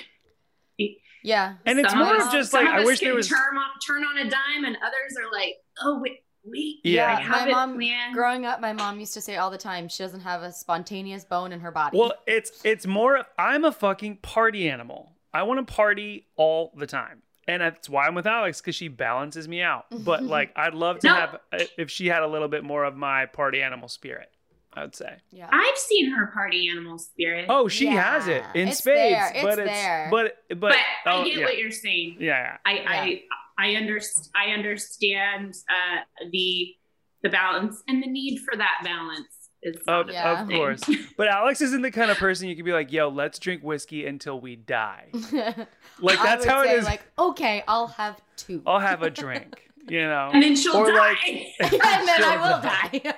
yeah. 1.25 1.55
And 1.67 1.79
it's 1.79 1.95
more 1.95 2.15
of 2.17 2.21
of 2.23 2.27
us- 2.29 2.33
just 2.33 2.53
like 2.53 2.67
of 2.67 2.75
I 2.75 2.85
wish 2.85 3.01
there 3.01 3.11
can 3.11 3.17
was 3.17 3.29
turn 3.29 3.57
on 3.57 3.71
turn 3.87 4.05
on 4.05 4.19
a 4.19 4.31
dime 4.31 4.65
and 4.65 4.77
others 4.77 5.17
are 5.19 5.31
like, 5.33 5.55
oh 5.83 6.01
wait, 6.01 6.19
wait, 6.45 6.77
Yeah. 6.85 7.19
Yeah, 7.21 7.29
my 7.29 7.47
mom- 7.51 7.77
planned. 7.77 8.15
Growing 8.15 8.47
up, 8.47 8.61
my 8.61 8.73
mom 8.73 8.99
used 9.01 9.15
to 9.15 9.21
say 9.21 9.37
all 9.37 9.51
the 9.51 9.59
time 9.59 9.89
she 9.89 10.03
doesn't 10.03 10.21
have 10.21 10.43
a 10.43 10.53
spontaneous 10.53 11.25
bone 11.25 11.53
in 11.53 11.61
her 11.61 11.71
body. 11.71 11.99
Well, 11.99 12.15
it's 12.27 12.61
it's 12.65 12.87
more. 12.87 13.19
of- 13.19 13.27
I'm 13.39 13.65
a 13.65 13.73
fucking 13.73 14.19
party 14.19 14.69
animal. 14.69 15.13
I 15.35 15.45
want 15.45 15.67
to 15.67 15.73
party 15.73 16.27
all 16.37 16.73
the 16.77 16.87
time, 16.87 17.22
and 17.49 17.61
that's 17.63 17.89
why 17.89 18.07
I'm 18.07 18.15
with 18.15 18.27
Alex 18.27 18.61
because 18.61 18.75
she 18.75 18.89
balances 18.89 19.49
me 19.49 19.63
out. 19.63 19.87
But 19.91 20.23
like, 20.37 20.53
I'd 20.57 20.75
love 20.75 20.99
to 21.01 21.07
No. 21.09 21.15
have 21.15 21.41
if 21.79 21.91
she 21.91 22.07
had 22.07 22.23
a 22.23 22.27
little 22.29 22.49
bit 22.49 22.65
more 22.65 22.85
of 22.85 22.97
my 22.97 23.27
party 23.27 23.63
animal 23.63 23.89
spirit. 23.89 24.29
I 24.75 24.81
would 24.85 24.97
say. 24.97 25.17
yeah. 25.31 25.51
I've 25.53 25.77
seen 25.77 26.13
her 26.13 26.29
party 26.29 26.67
animal 26.71 26.99
spirit. 26.99 27.45
Oh, 27.51 27.69
she 27.69 27.89
has 27.89 28.27
it 28.27 28.43
in 28.55 28.69
it's 28.69 28.79
spades, 28.79 29.15
there, 29.19 29.33
it's 29.35 29.43
but 29.43 29.59
it's 29.59 29.71
there. 29.71 30.09
but 30.11 30.37
but, 30.49 30.59
but 30.59 30.77
oh, 31.05 31.21
I 31.21 31.25
get 31.25 31.35
yeah. 31.37 31.45
what 31.45 31.59
you're 31.59 31.71
saying. 31.71 32.17
yeah, 32.21 32.57
I 32.65 32.73
Yeah. 32.73 32.83
I 32.89 33.23
I 33.59 33.67
underst- 33.75 34.31
I 34.35 34.53
understand 34.53 35.55
uh, 35.69 36.27
the 36.31 36.75
the 37.23 37.29
balance 37.29 37.83
and 37.87 38.03
the 38.03 38.07
need 38.09 38.39
for 38.41 38.57
that 38.57 38.81
balance 38.83 39.27
is 39.29 39.35
yeah. 39.35 39.42
Of, 39.87 40.11
Yeah. 40.11 40.43
of 40.43 40.49
course. 40.49 40.81
But 41.17 41.29
Alex 41.29 41.61
isn't 41.61 41.83
the 41.83 41.91
kind 41.91 42.11
of 42.11 42.17
person 42.19 42.49
you 42.49 42.57
can 42.57 42.65
be 42.65 42.73
like, 42.73 42.91
"Yo, 42.91 43.09
let's 43.09 43.39
drink 43.39 43.63
whiskey 43.63 44.07
until 44.07 44.41
we 44.41 44.57
die." 44.57 45.07
Like 46.01 46.19
I 46.19 46.25
that's 46.25 46.45
would 46.45 46.51
how 46.53 46.63
it 46.63 46.67
say, 46.69 46.77
is. 46.79 46.85
Like, 46.85 47.03
okay, 47.19 47.63
I'll 47.69 47.87
have 47.89 48.21
two. 48.37 48.63
I'll 48.67 48.81
have 48.81 49.03
a 49.03 49.11
drink, 49.23 49.71
you 49.89 50.01
know. 50.03 50.31
and 50.33 50.43
then 50.43 50.57
she'll 50.57 50.77
Or 50.77 50.91
die. 50.91 50.97
like- 50.99 51.21
and 51.61 52.09
then 52.09 52.23
I 52.25 52.33
She'll 52.33 52.43
will 52.43 52.61
die. 52.61 53.13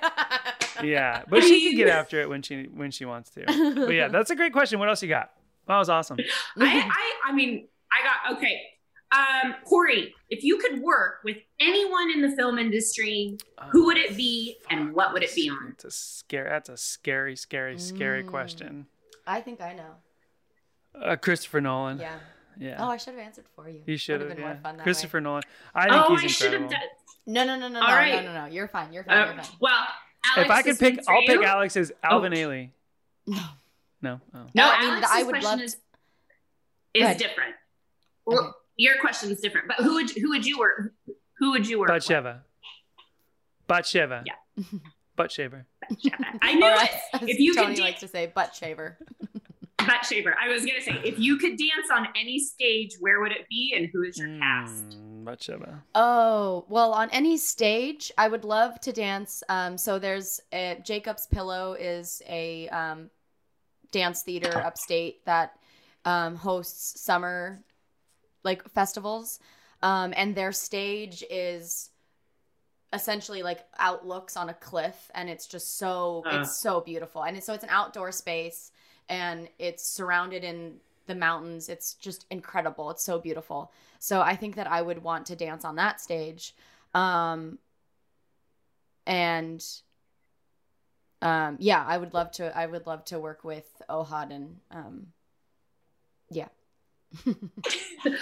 die. 0.80 0.84
Yeah, 0.86 1.22
but 1.28 1.42
she 1.42 1.68
can 1.68 1.76
get 1.76 1.88
after 1.88 2.20
it 2.20 2.28
when 2.28 2.42
she 2.42 2.64
when 2.64 2.90
she 2.90 3.04
wants 3.06 3.30
to. 3.30 3.44
But 3.46 3.94
yeah, 3.94 4.08
that's 4.08 4.30
a 4.30 4.36
great 4.36 4.52
question. 4.52 4.78
What 4.80 4.88
else 4.90 5.02
you 5.02 5.08
got? 5.08 5.30
That 5.66 5.78
was 5.78 5.88
awesome. 5.88 6.18
I, 6.58 6.90
I 6.90 7.30
I 7.30 7.32
mean 7.32 7.68
I 7.90 8.30
got 8.32 8.36
okay. 8.38 8.60
Um, 9.14 9.54
Corey, 9.64 10.14
if 10.30 10.42
you 10.42 10.58
could 10.58 10.80
work 10.82 11.20
with 11.24 11.36
anyone 11.60 12.10
in 12.10 12.20
the 12.22 12.34
film 12.36 12.58
industry, 12.58 13.36
who 13.70 13.84
would 13.86 13.96
it 13.98 14.16
be 14.16 14.56
and 14.70 14.92
what 14.92 15.12
would 15.12 15.22
it 15.22 15.34
be 15.34 15.48
on? 15.50 15.68
It's 15.74 15.84
a 15.84 15.90
scary. 15.90 16.48
That's 16.48 16.68
a 16.68 16.76
scary, 16.76 17.36
scary, 17.36 17.78
scary 17.78 18.24
Mm. 18.24 18.28
question. 18.28 18.86
I 19.26 19.40
think 19.40 19.60
I 19.60 19.74
know. 19.74 19.94
Uh, 21.00 21.16
Christopher 21.16 21.60
Nolan. 21.60 21.98
Yeah. 21.98 22.18
Yeah. 22.58 22.76
Oh, 22.78 22.88
I 22.88 22.96
should 22.96 23.14
have 23.14 23.22
answered 23.22 23.46
for 23.54 23.68
you. 23.68 23.82
you 23.86 23.96
should 23.96 24.20
Would've 24.20 24.36
been 24.36 24.44
Yeah. 24.44 24.52
more 24.54 24.62
fun 24.62 24.76
that 24.78 24.82
Christopher 24.84 25.18
way. 25.18 25.22
Nolan. 25.24 25.42
I 25.74 25.82
think 25.88 25.94
he's 25.94 26.02
Oh, 26.10 26.16
he's 26.16 26.24
I 26.24 26.34
should 26.34 26.52
have 26.60 26.70
done. 26.70 26.80
No, 27.26 27.44
no, 27.44 27.56
no, 27.58 27.68
no, 27.68 27.80
All 27.80 27.88
no, 27.88 27.94
right. 27.94 28.24
no, 28.24 28.32
no, 28.32 28.44
no. 28.46 28.52
You're 28.52 28.68
fine. 28.68 28.92
You're 28.92 29.04
fine. 29.04 29.16
Uh, 29.18 29.24
you're 29.34 29.42
fine. 29.42 29.56
well, 29.60 29.86
Alex, 30.36 30.44
If 30.46 30.50
I 30.50 30.62
could 30.62 30.78
pick, 30.78 30.98
I'll 31.08 31.20
pick 31.22 31.30
you. 31.40 31.44
Alex's 31.44 31.92
Alvin 32.02 32.32
Oh. 32.32 32.36
Ailey. 32.36 32.70
No. 33.26 33.40
No. 34.02 34.20
Oh. 34.34 34.38
No, 34.38 34.48
No, 34.54 34.70
I 34.70 34.80
mean, 34.80 34.90
Alex's 34.90 35.10
I 35.12 35.22
would 35.22 35.30
question 35.30 35.50
love 35.50 35.60
is, 35.62 35.74
to- 35.74 35.78
is 36.94 37.00
Go 37.00 37.04
ahead. 37.06 37.18
different. 37.18 37.54
Well, 38.26 38.38
Okay. 38.38 38.58
Your 38.76 38.98
question 39.00 39.30
is 39.30 39.40
different, 39.40 39.68
but 39.68 39.76
who 39.84 39.94
would 39.94 40.10
who 40.10 40.30
would 40.30 40.44
you 40.46 40.58
work? 40.58 40.92
Who 41.38 41.50
would 41.52 41.66
you 41.68 41.78
work 41.80 41.90
with? 41.90 42.04
Batsheva. 42.04 42.40
Batsheva. 43.68 44.24
Yeah. 44.26 44.64
Butt 45.16 45.30
shaver. 45.30 45.66
Batsheva. 45.90 46.38
I 46.42 46.54
knew 46.54 46.66
Or 46.66 46.72
it. 46.72 46.90
as, 47.12 47.22
as 47.22 47.28
If 47.28 47.38
you 47.38 47.54
Tony 47.54 47.74
could 47.76 47.84
likes 47.84 48.00
to 48.00 48.08
say, 48.08 48.26
butt 48.34 48.52
shaver. 48.54 48.98
butt 49.78 50.04
shaver. 50.04 50.34
I 50.42 50.48
was 50.48 50.64
gonna 50.66 50.80
say, 50.80 51.00
if 51.04 51.18
you 51.20 51.36
could 51.38 51.56
dance 51.56 51.88
on 51.92 52.08
any 52.20 52.40
stage, 52.40 52.96
where 52.98 53.20
would 53.20 53.30
it 53.30 53.46
be, 53.48 53.74
and 53.76 53.88
who 53.92 54.02
is 54.02 54.18
your 54.18 54.36
cast? 54.38 54.88
Mm, 54.90 55.22
Batsheva. 55.24 55.82
Oh, 55.94 56.64
well, 56.68 56.92
on 56.92 57.10
any 57.10 57.36
stage, 57.36 58.10
I 58.18 58.26
would 58.26 58.44
love 58.44 58.80
to 58.80 58.92
dance. 58.92 59.44
Um, 59.48 59.78
so 59.78 60.00
there's 60.00 60.40
a, 60.52 60.80
Jacob's 60.84 61.28
Pillow 61.28 61.74
is 61.74 62.20
a 62.28 62.68
um, 62.70 63.08
dance 63.92 64.22
theater 64.22 64.58
upstate 64.58 65.24
that 65.26 65.52
um, 66.04 66.34
hosts 66.34 67.00
summer 67.00 67.62
like 68.44 68.68
festivals, 68.70 69.40
um, 69.82 70.14
and 70.16 70.34
their 70.34 70.52
stage 70.52 71.24
is 71.30 71.90
essentially 72.92 73.42
like 73.42 73.60
outlooks 73.78 74.36
on 74.36 74.48
a 74.48 74.54
cliff, 74.54 75.10
and 75.14 75.28
it's 75.28 75.46
just 75.46 75.76
so 75.78 76.22
Uh. 76.26 76.38
it's 76.40 76.56
so 76.56 76.80
beautiful, 76.80 77.24
and 77.24 77.36
it's, 77.36 77.46
so 77.46 77.52
it's 77.54 77.64
an 77.64 77.70
outdoor 77.70 78.12
space, 78.12 78.70
and 79.08 79.48
it's 79.58 79.84
surrounded 79.86 80.44
in 80.44 80.80
the 81.06 81.14
mountains. 81.14 81.68
It's 81.68 81.94
just 81.94 82.24
incredible. 82.30 82.90
It's 82.90 83.04
so 83.04 83.18
beautiful. 83.18 83.70
So 83.98 84.20
I 84.22 84.36
think 84.36 84.56
that 84.56 84.66
I 84.66 84.80
would 84.80 85.02
want 85.02 85.26
to 85.26 85.36
dance 85.36 85.64
on 85.64 85.76
that 85.76 86.00
stage. 86.00 86.54
Um 86.94 87.58
and 89.06 89.62
um 91.20 91.56
yeah, 91.60 91.84
I 91.86 91.98
would 91.98 92.14
love 92.14 92.30
to 92.32 92.56
I 92.56 92.64
would 92.66 92.86
love 92.86 93.04
to 93.06 93.18
work 93.18 93.44
with 93.44 93.82
Ohad 93.90 94.30
and 94.32 94.60
um 94.70 95.08
yeah. 96.30 96.48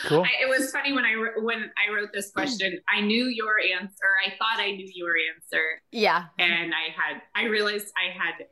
Cool. 0.06 0.22
I, 0.22 0.44
it 0.44 0.48
was 0.48 0.70
funny 0.70 0.92
when 0.92 1.04
I 1.04 1.14
when 1.40 1.70
I 1.76 1.92
wrote 1.92 2.10
this 2.12 2.30
question. 2.30 2.78
I 2.88 3.00
knew 3.00 3.26
your 3.26 3.54
answer. 3.78 4.04
I 4.26 4.30
thought 4.30 4.58
I 4.60 4.70
knew 4.72 4.88
your 4.94 5.14
answer, 5.34 5.80
yeah. 5.90 6.24
and 6.38 6.72
I 6.72 6.90
had 6.94 7.22
I 7.34 7.44
realized 7.48 7.92
I 7.96 8.12
had 8.16 8.46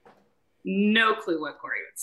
no 0.64 1.14
clue 1.14 1.40
what 1.40 1.58
Corey 1.58 1.78
would 1.86 1.98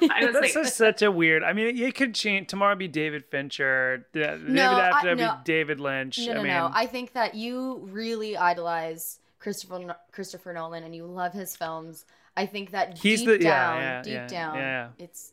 say. 0.00 0.08
I 0.10 0.24
was 0.24 0.34
This 0.34 0.54
like, 0.56 0.66
is 0.66 0.74
such 0.74 1.02
a 1.02 1.10
weird. 1.12 1.42
I 1.44 1.52
mean, 1.52 1.76
it 1.78 1.94
could 1.94 2.14
change. 2.14 2.48
Tomorrow 2.48 2.74
be 2.76 2.88
David 2.88 3.24
Fincher. 3.30 4.06
The- 4.12 4.20
David 4.20 4.48
No, 4.48 4.62
after 4.80 5.10
I- 5.10 5.14
that 5.14 5.44
be. 5.44 5.52
David 5.52 5.78
Lynch. 5.80 6.18
No, 6.18 6.32
no, 6.34 6.40
I 6.40 6.42
mean, 6.42 6.46
no. 6.52 6.70
I 6.72 6.86
think 6.86 7.12
that 7.12 7.34
you 7.34 7.86
really 7.90 8.36
idolize 8.36 9.20
Christopher 9.38 9.96
Christopher 10.12 10.52
Nolan 10.52 10.84
and 10.84 10.94
you 10.94 11.04
love 11.04 11.32
his 11.32 11.54
films. 11.54 12.04
I 12.36 12.46
think 12.46 12.70
that 12.70 12.98
He's 12.98 13.20
deep 13.20 13.28
the- 13.28 13.38
down, 13.38 13.80
yeah, 13.80 14.02
deep 14.02 14.12
yeah, 14.14 14.26
down, 14.28 14.54
yeah. 14.56 14.88
it's, 14.98 15.32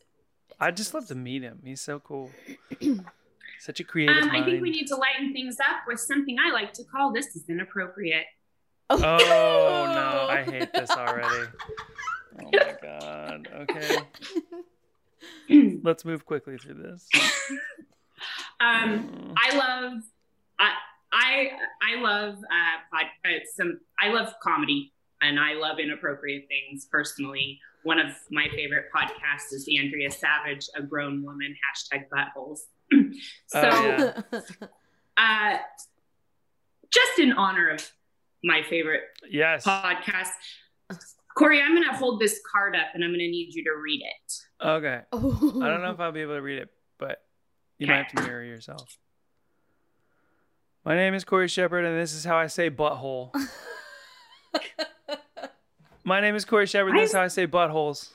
I 0.58 0.70
just 0.70 0.94
love 0.94 1.06
to 1.08 1.14
meet 1.14 1.42
him. 1.42 1.60
He's 1.64 1.80
so 1.80 1.98
cool. 2.00 2.30
Such 3.60 3.80
a 3.80 3.84
creative 3.84 4.16
um, 4.16 4.28
mind. 4.28 4.42
I 4.42 4.46
think 4.46 4.62
we 4.62 4.70
need 4.70 4.86
to 4.88 4.96
lighten 4.96 5.32
things 5.32 5.58
up 5.60 5.86
with 5.86 6.00
something 6.00 6.36
I 6.38 6.52
like 6.52 6.72
to 6.74 6.84
call 6.84 7.12
this 7.12 7.34
is 7.36 7.44
inappropriate. 7.48 8.26
Oh 8.88 8.98
no, 8.98 10.28
I 10.30 10.44
hate 10.44 10.72
this 10.72 10.90
already. 10.90 11.50
Oh 12.38 12.50
my 12.52 12.76
god. 12.82 13.48
Okay, 13.62 13.96
let's 15.82 16.04
move 16.04 16.26
quickly 16.26 16.58
through 16.58 16.74
this. 16.74 17.08
Um, 18.58 19.34
I 19.36 19.54
love 19.56 20.02
I 20.58 20.72
I 21.12 21.50
I 21.82 22.00
love 22.00 22.34
uh, 22.36 22.78
pod, 22.90 23.06
uh 23.24 23.28
some 23.54 23.80
I 24.00 24.08
love 24.08 24.32
comedy 24.42 24.94
and 25.20 25.38
I 25.38 25.54
love 25.54 25.78
inappropriate 25.78 26.46
things 26.48 26.86
personally. 26.90 27.60
One 27.86 28.00
of 28.00 28.08
my 28.32 28.48
favorite 28.52 28.86
podcasts 28.92 29.52
is 29.52 29.68
Andrea 29.80 30.10
Savage, 30.10 30.66
a 30.74 30.82
grown 30.82 31.22
woman 31.22 31.54
hashtag 31.54 32.06
buttholes. 32.12 32.58
so 33.46 33.60
Oh, 33.62 34.12
yeah. 34.32 34.38
uh, 35.16 35.58
just 36.92 37.20
in 37.20 37.30
honor 37.34 37.68
of 37.70 37.88
my 38.42 38.62
favorite 38.68 39.02
Yes. 39.30 39.64
podcast, 39.64 40.30
Corey, 41.38 41.62
I'm 41.62 41.76
going 41.76 41.88
to 41.88 41.94
hold 41.96 42.18
this 42.20 42.40
card 42.52 42.74
up 42.74 42.86
and 42.92 43.04
I'm 43.04 43.10
going 43.10 43.20
to 43.20 43.28
need 43.28 43.54
you 43.54 43.62
to 43.62 43.70
read 43.80 44.02
it. 44.02 44.32
Okay. 44.66 45.02
Oh. 45.12 45.60
I 45.62 45.68
don't 45.68 45.82
know 45.82 45.92
if 45.92 46.00
I'll 46.00 46.10
be 46.10 46.22
able 46.22 46.34
to 46.34 46.42
read 46.42 46.58
it, 46.58 46.70
but 46.98 47.18
you 47.78 47.86
might 47.86 48.06
have 48.08 48.12
to 48.16 48.22
mirror 48.24 48.42
yourself. 48.42 48.98
My 50.84 50.96
name 50.96 51.14
is 51.14 51.24
Corey 51.24 51.46
Shepard, 51.46 51.84
and 51.84 51.96
this 52.00 52.14
is 52.14 52.24
how 52.24 52.36
I 52.36 52.48
say 52.48 52.68
butthole. 52.68 53.30
My 56.06 56.20
name 56.20 56.36
is 56.36 56.44
Corey 56.44 56.66
Shepard, 56.66 56.90
and 56.90 57.00
this 57.00 57.10
is 57.10 57.16
how 57.16 57.22
I 57.22 57.26
say 57.28 57.48
buttholes. 57.48 58.10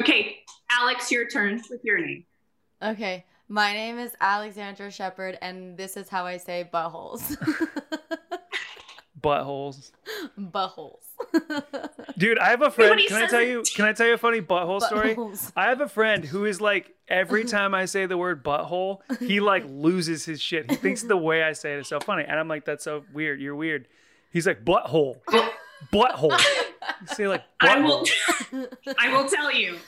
Okay, 0.00 0.38
Alex, 0.70 1.12
your 1.12 1.28
turn 1.28 1.60
with 1.68 1.84
your 1.84 1.98
name. 1.98 2.24
Okay, 2.82 3.26
my 3.48 3.74
name 3.74 3.98
is 3.98 4.12
Alexandra 4.22 4.90
Shepard, 4.90 5.36
and 5.42 5.76
this 5.76 5.98
is 5.98 6.08
how 6.08 6.24
I 6.24 6.38
say 6.38 6.66
buttholes. 6.72 7.36
Buttholes. 9.22 9.92
buttholes. 10.40 11.02
Dude, 12.16 12.38
I 12.38 12.48
have 12.48 12.62
a 12.62 12.70
friend. 12.70 12.96
when 12.96 13.06
Can 13.06 13.22
I 13.22 13.26
tell 13.26 13.40
it- 13.40 13.48
you? 13.48 13.62
Can 13.76 13.84
I 13.84 13.92
tell 13.92 14.06
you 14.06 14.14
a 14.14 14.18
funny 14.18 14.40
butthole 14.40 14.80
story? 14.80 15.14
I 15.54 15.66
have 15.68 15.82
a 15.82 15.88
friend 15.88 16.24
who 16.24 16.46
is 16.46 16.58
like 16.60 16.94
every 17.06 17.44
time 17.44 17.74
I 17.74 17.84
say 17.84 18.06
the 18.06 18.16
word 18.16 18.42
butthole, 18.42 19.00
he 19.20 19.40
like 19.40 19.64
loses 19.68 20.24
his 20.24 20.40
shit. 20.40 20.70
He 20.70 20.76
thinks 20.76 21.02
the 21.02 21.18
way 21.18 21.42
I 21.42 21.52
say 21.52 21.74
it 21.74 21.80
is 21.80 21.88
so 21.88 22.00
funny, 22.00 22.24
and 22.26 22.40
I'm 22.40 22.48
like, 22.48 22.64
"That's 22.64 22.82
so 22.82 23.04
weird. 23.12 23.40
You're 23.42 23.54
weird." 23.54 23.86
He's 24.32 24.46
like, 24.46 24.64
"Butthole, 24.64 25.18
butthole." 25.92 26.38
You 27.00 27.06
say 27.14 27.28
like 27.28 27.42
I 27.60 27.78
will. 27.80 28.04
I 28.98 29.12
will 29.12 29.28
tell 29.28 29.52
you. 29.52 29.78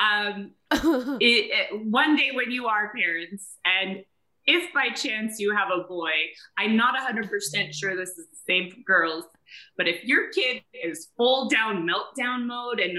Um, 0.00 0.50
it, 0.72 1.70
it- 1.72 1.86
one 1.86 2.16
day 2.16 2.30
when 2.32 2.50
you 2.50 2.66
are 2.66 2.92
parents, 2.94 3.56
and 3.64 4.04
if 4.46 4.72
by 4.74 4.90
chance 4.90 5.38
you 5.38 5.54
have 5.54 5.68
a 5.70 5.84
boy, 5.88 6.10
I'm 6.58 6.76
not 6.76 6.94
100% 6.96 7.72
sure 7.72 7.96
this 7.96 8.10
is 8.10 8.26
the 8.28 8.36
same 8.46 8.70
for 8.70 8.80
girls, 8.84 9.24
but 9.76 9.88
if 9.88 10.04
your 10.04 10.30
kid 10.32 10.62
is 10.74 11.08
full 11.16 11.48
down 11.48 11.88
meltdown 11.88 12.46
mode 12.46 12.80
and 12.80 12.98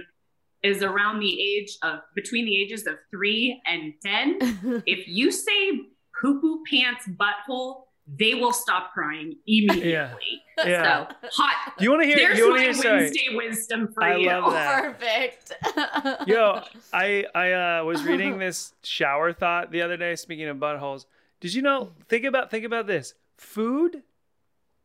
is 0.63 0.81
around 0.81 1.19
the 1.19 1.39
age 1.39 1.77
of 1.83 1.99
between 2.15 2.45
the 2.45 2.59
ages 2.59 2.87
of 2.87 2.95
three 3.11 3.61
and 3.67 3.93
10, 4.03 4.83
if 4.87 5.07
you 5.07 5.31
say 5.31 5.81
poo 6.19 6.41
poo 6.41 6.63
pants 6.69 7.07
butthole, 7.07 7.83
they 8.07 8.35
will 8.35 8.53
stop 8.53 8.93
crying 8.93 9.35
immediately. 9.47 10.41
Yeah. 10.63 11.07
So 11.09 11.15
hot. 11.33 11.73
Do 11.77 11.83
you 11.83 11.89
want 11.89 12.03
to 12.03 12.07
hear? 12.07 12.17
There's 12.17 12.37
you 12.37 12.49
my 12.49 12.57
to 12.57 12.63
hear? 12.63 12.73
Sorry. 12.73 13.01
Wednesday 13.01 13.27
wisdom 13.33 13.89
for 13.93 14.03
I 14.03 14.15
you. 14.15 14.27
love 14.27 14.53
that. 14.53 14.99
Perfect. 14.99 16.27
Yo, 16.27 16.61
I 16.93 17.25
I 17.33 17.51
uh, 17.79 17.83
was 17.83 18.03
reading 18.03 18.37
this 18.37 18.73
shower 18.83 19.33
thought 19.33 19.71
the 19.71 19.81
other 19.81 19.97
day. 19.97 20.15
Speaking 20.15 20.47
of 20.47 20.57
buttholes, 20.57 21.05
did 21.39 21.53
you 21.53 21.61
know? 21.61 21.91
Think 22.07 22.25
about 22.25 22.51
think 22.51 22.63
about 22.63 22.87
this. 22.87 23.15
Food 23.37 24.03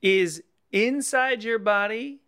is 0.03 0.43
inside 0.73 1.45
your 1.45 1.59
body, 1.59 2.21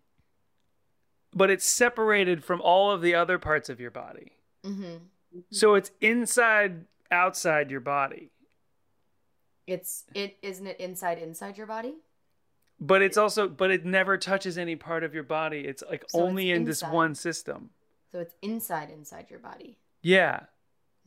but 1.34 1.51
it's 1.51 1.66
separated 1.66 2.45
from 2.45 2.61
all 2.61 2.90
of 2.90 3.01
the 3.01 3.14
other 3.14 3.38
parts 3.38 3.68
of 3.68 3.80
your 3.80 3.90
body. 3.90 4.32
Mm-hmm. 4.64 4.97
So 5.51 5.74
it's 5.74 5.90
inside 6.01 6.84
outside 7.11 7.70
your 7.70 7.80
body, 7.80 8.30
It's 9.67 10.05
it 10.15 10.37
isn't 10.43 10.67
it 10.67 10.81
inside 10.81 11.19
inside 11.19 11.57
your 11.59 11.67
body? 11.67 11.95
but 12.81 13.01
it's 13.01 13.17
also 13.17 13.49
but 13.49 13.71
it 13.71 13.85
never 13.85 14.19
touches 14.19 14.59
any 14.59 14.75
part 14.75 15.05
of 15.05 15.15
your 15.15 15.23
body. 15.23 15.61
It's 15.61 15.85
like 15.89 16.05
So 16.09 16.21
only 16.21 16.51
it's 16.51 16.57
in 16.59 16.65
this 16.65 16.83
one 16.83 17.15
system. 17.15 17.71
So 18.11 18.19
it's 18.19 18.35
inside 18.43 18.91
inside 18.91 19.27
your 19.31 19.39
body. 19.39 19.79
Yeah. 20.03 20.41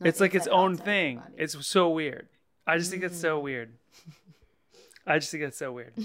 not 0.00 0.08
it's 0.08 0.20
like 0.20 0.34
its 0.34 0.46
own 0.46 0.76
thing. 0.78 1.20
It's 1.36 1.66
so 1.66 1.90
weird. 1.90 2.28
I 2.66 2.78
just 2.78 2.90
think 2.90 3.02
it's 3.02 3.18
Mm. 3.18 3.20
so 3.20 3.40
weird. 3.40 3.74
I 5.06 5.18
just 5.18 5.30
think 5.30 5.42
it's 5.44 5.58
so 5.58 5.70
weird. 5.72 5.92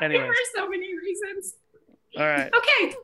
There 0.00 0.08
Anyways, 0.08 0.30
are 0.30 0.34
so 0.54 0.68
many 0.68 0.88
reasons. 0.96 1.54
all 2.16 2.24
right. 2.26 2.50
Okay. 2.60 2.94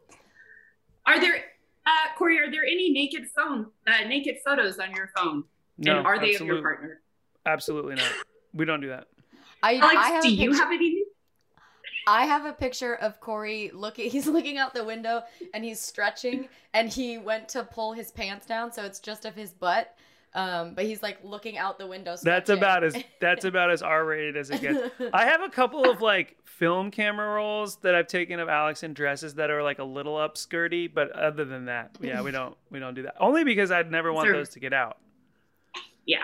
Are 1.04 1.20
there, 1.20 1.36
uh, 1.84 1.90
Corey? 2.16 2.38
Are 2.38 2.50
there 2.50 2.64
any 2.64 2.90
naked 2.90 3.28
phone, 3.28 3.66
uh, 3.86 4.08
naked 4.08 4.36
photos 4.44 4.78
on 4.78 4.94
your 4.94 5.10
phone? 5.16 5.44
No, 5.78 5.98
and 5.98 6.06
are 6.06 6.18
they 6.18 6.34
of 6.34 6.40
your 6.42 6.62
partner? 6.62 7.00
Absolutely 7.44 7.96
not. 7.96 8.10
We 8.56 8.64
don't 8.64 8.80
do 8.80 8.88
that. 8.88 9.06
I, 9.62 9.76
Alex, 9.76 9.96
I 9.96 10.08
have 10.10 10.22
do 10.22 10.28
a 10.28 10.30
you 10.32 10.50
picture- 10.50 10.62
have 10.64 10.72
any? 10.72 11.02
I 12.08 12.24
have 12.26 12.46
a 12.46 12.52
picture 12.52 12.94
of 12.94 13.20
Corey 13.20 13.70
looking. 13.74 14.10
He's 14.16 14.26
looking 14.26 14.58
out 14.58 14.74
the 14.74 14.84
window 14.84 15.22
and 15.54 15.64
he's 15.64 15.80
stretching, 15.80 16.48
and 16.72 16.88
he 16.88 17.18
went 17.18 17.48
to 17.50 17.64
pull 17.64 17.92
his 17.94 18.12
pants 18.12 18.46
down, 18.46 18.72
so 18.72 18.84
it's 18.84 19.00
just 19.00 19.24
of 19.24 19.34
his 19.34 19.52
butt. 19.52 19.92
Um, 20.34 20.74
but 20.74 20.84
he's 20.84 21.02
like 21.02 21.18
looking 21.24 21.56
out 21.56 21.78
the 21.78 21.86
window. 21.86 22.14
That's 22.22 22.50
about 22.50 22.84
as 22.84 22.94
that's 23.22 23.44
about 23.52 23.70
as 23.70 23.80
R-rated 23.80 24.36
as 24.36 24.50
it 24.50 24.60
gets. 24.60 24.78
I 25.14 25.24
have 25.24 25.40
a 25.40 25.48
couple 25.48 25.88
of 25.90 26.02
like 26.02 26.36
film 26.44 26.90
camera 26.90 27.34
rolls 27.36 27.76
that 27.76 27.94
I've 27.94 28.06
taken 28.06 28.38
of 28.38 28.48
Alex 28.48 28.82
in 28.82 28.92
dresses 28.92 29.34
that 29.36 29.50
are 29.50 29.62
like 29.62 29.78
a 29.78 29.84
little 29.84 30.16
upskirty, 30.16 30.92
but 30.92 31.10
other 31.12 31.46
than 31.46 31.64
that, 31.66 31.96
yeah, 32.02 32.20
we 32.20 32.32
don't 32.32 32.54
we 32.70 32.78
don't 32.78 32.94
do 32.94 33.02
that. 33.04 33.14
Only 33.18 33.44
because 33.44 33.70
I'd 33.70 33.90
never 33.90 34.12
want 34.12 34.26
Sure. 34.26 34.36
those 34.36 34.50
to 34.50 34.60
get 34.60 34.74
out. 34.74 34.98
Yeah, 36.04 36.18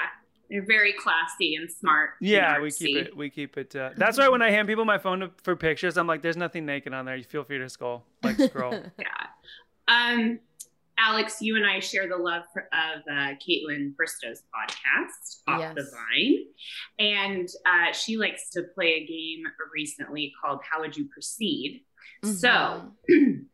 they're 0.53 0.65
very 0.67 0.93
classy 0.93 1.57
and 1.57 1.69
smart. 1.71 2.11
and 2.21 2.29
Yeah, 2.29 2.61
we 2.61 2.71
keep 2.71 2.97
it. 2.97 3.17
We 3.17 3.31
keep 3.31 3.57
it. 3.57 3.75
Uh, 3.75 3.91
that's 3.97 4.19
why 4.19 4.29
when 4.29 4.43
I 4.43 4.51
hand 4.51 4.69
people 4.69 4.85
my 4.85 4.99
phone 4.99 5.21
to, 5.21 5.31
for 5.43 5.57
pictures, 5.57 5.97
I'm 5.97 6.07
like, 6.07 6.21
"There's 6.23 6.37
nothing 6.37 6.67
naked 6.67 6.93
on 6.95 7.07
there. 7.07 7.17
You 7.17 7.25
feel 7.25 7.43
free 7.43 7.59
to 7.59 7.69
scroll, 7.69 8.05
like 8.23 8.37
scroll." 8.39 8.73
Yeah. 8.99 9.27
Um, 9.89 10.39
Alex, 10.99 11.41
you 11.41 11.57
and 11.57 11.67
I 11.67 11.81
share 11.81 12.07
the 12.09 12.17
love 12.17 12.43
for, 12.53 12.63
of 12.65 13.01
uh, 13.11 13.35
Kaitlyn 13.45 13.97
Bristowe's 13.97 14.43
podcast, 14.55 15.41
Off 15.49 15.75
the 15.75 15.83
Vine. 15.91 16.45
And 16.99 17.49
uh, 17.67 17.93
she 17.93 18.17
likes 18.19 18.51
to 18.51 18.63
play 18.75 18.89
a 19.03 19.07
game 19.07 19.43
recently 19.75 20.33
called 20.41 20.61
How 20.71 20.81
Would 20.81 20.97
You 20.97 21.07
Proceed? 21.13 21.83
So, 22.23 22.49
Mhm. 22.49 22.93
and 23.09 23.47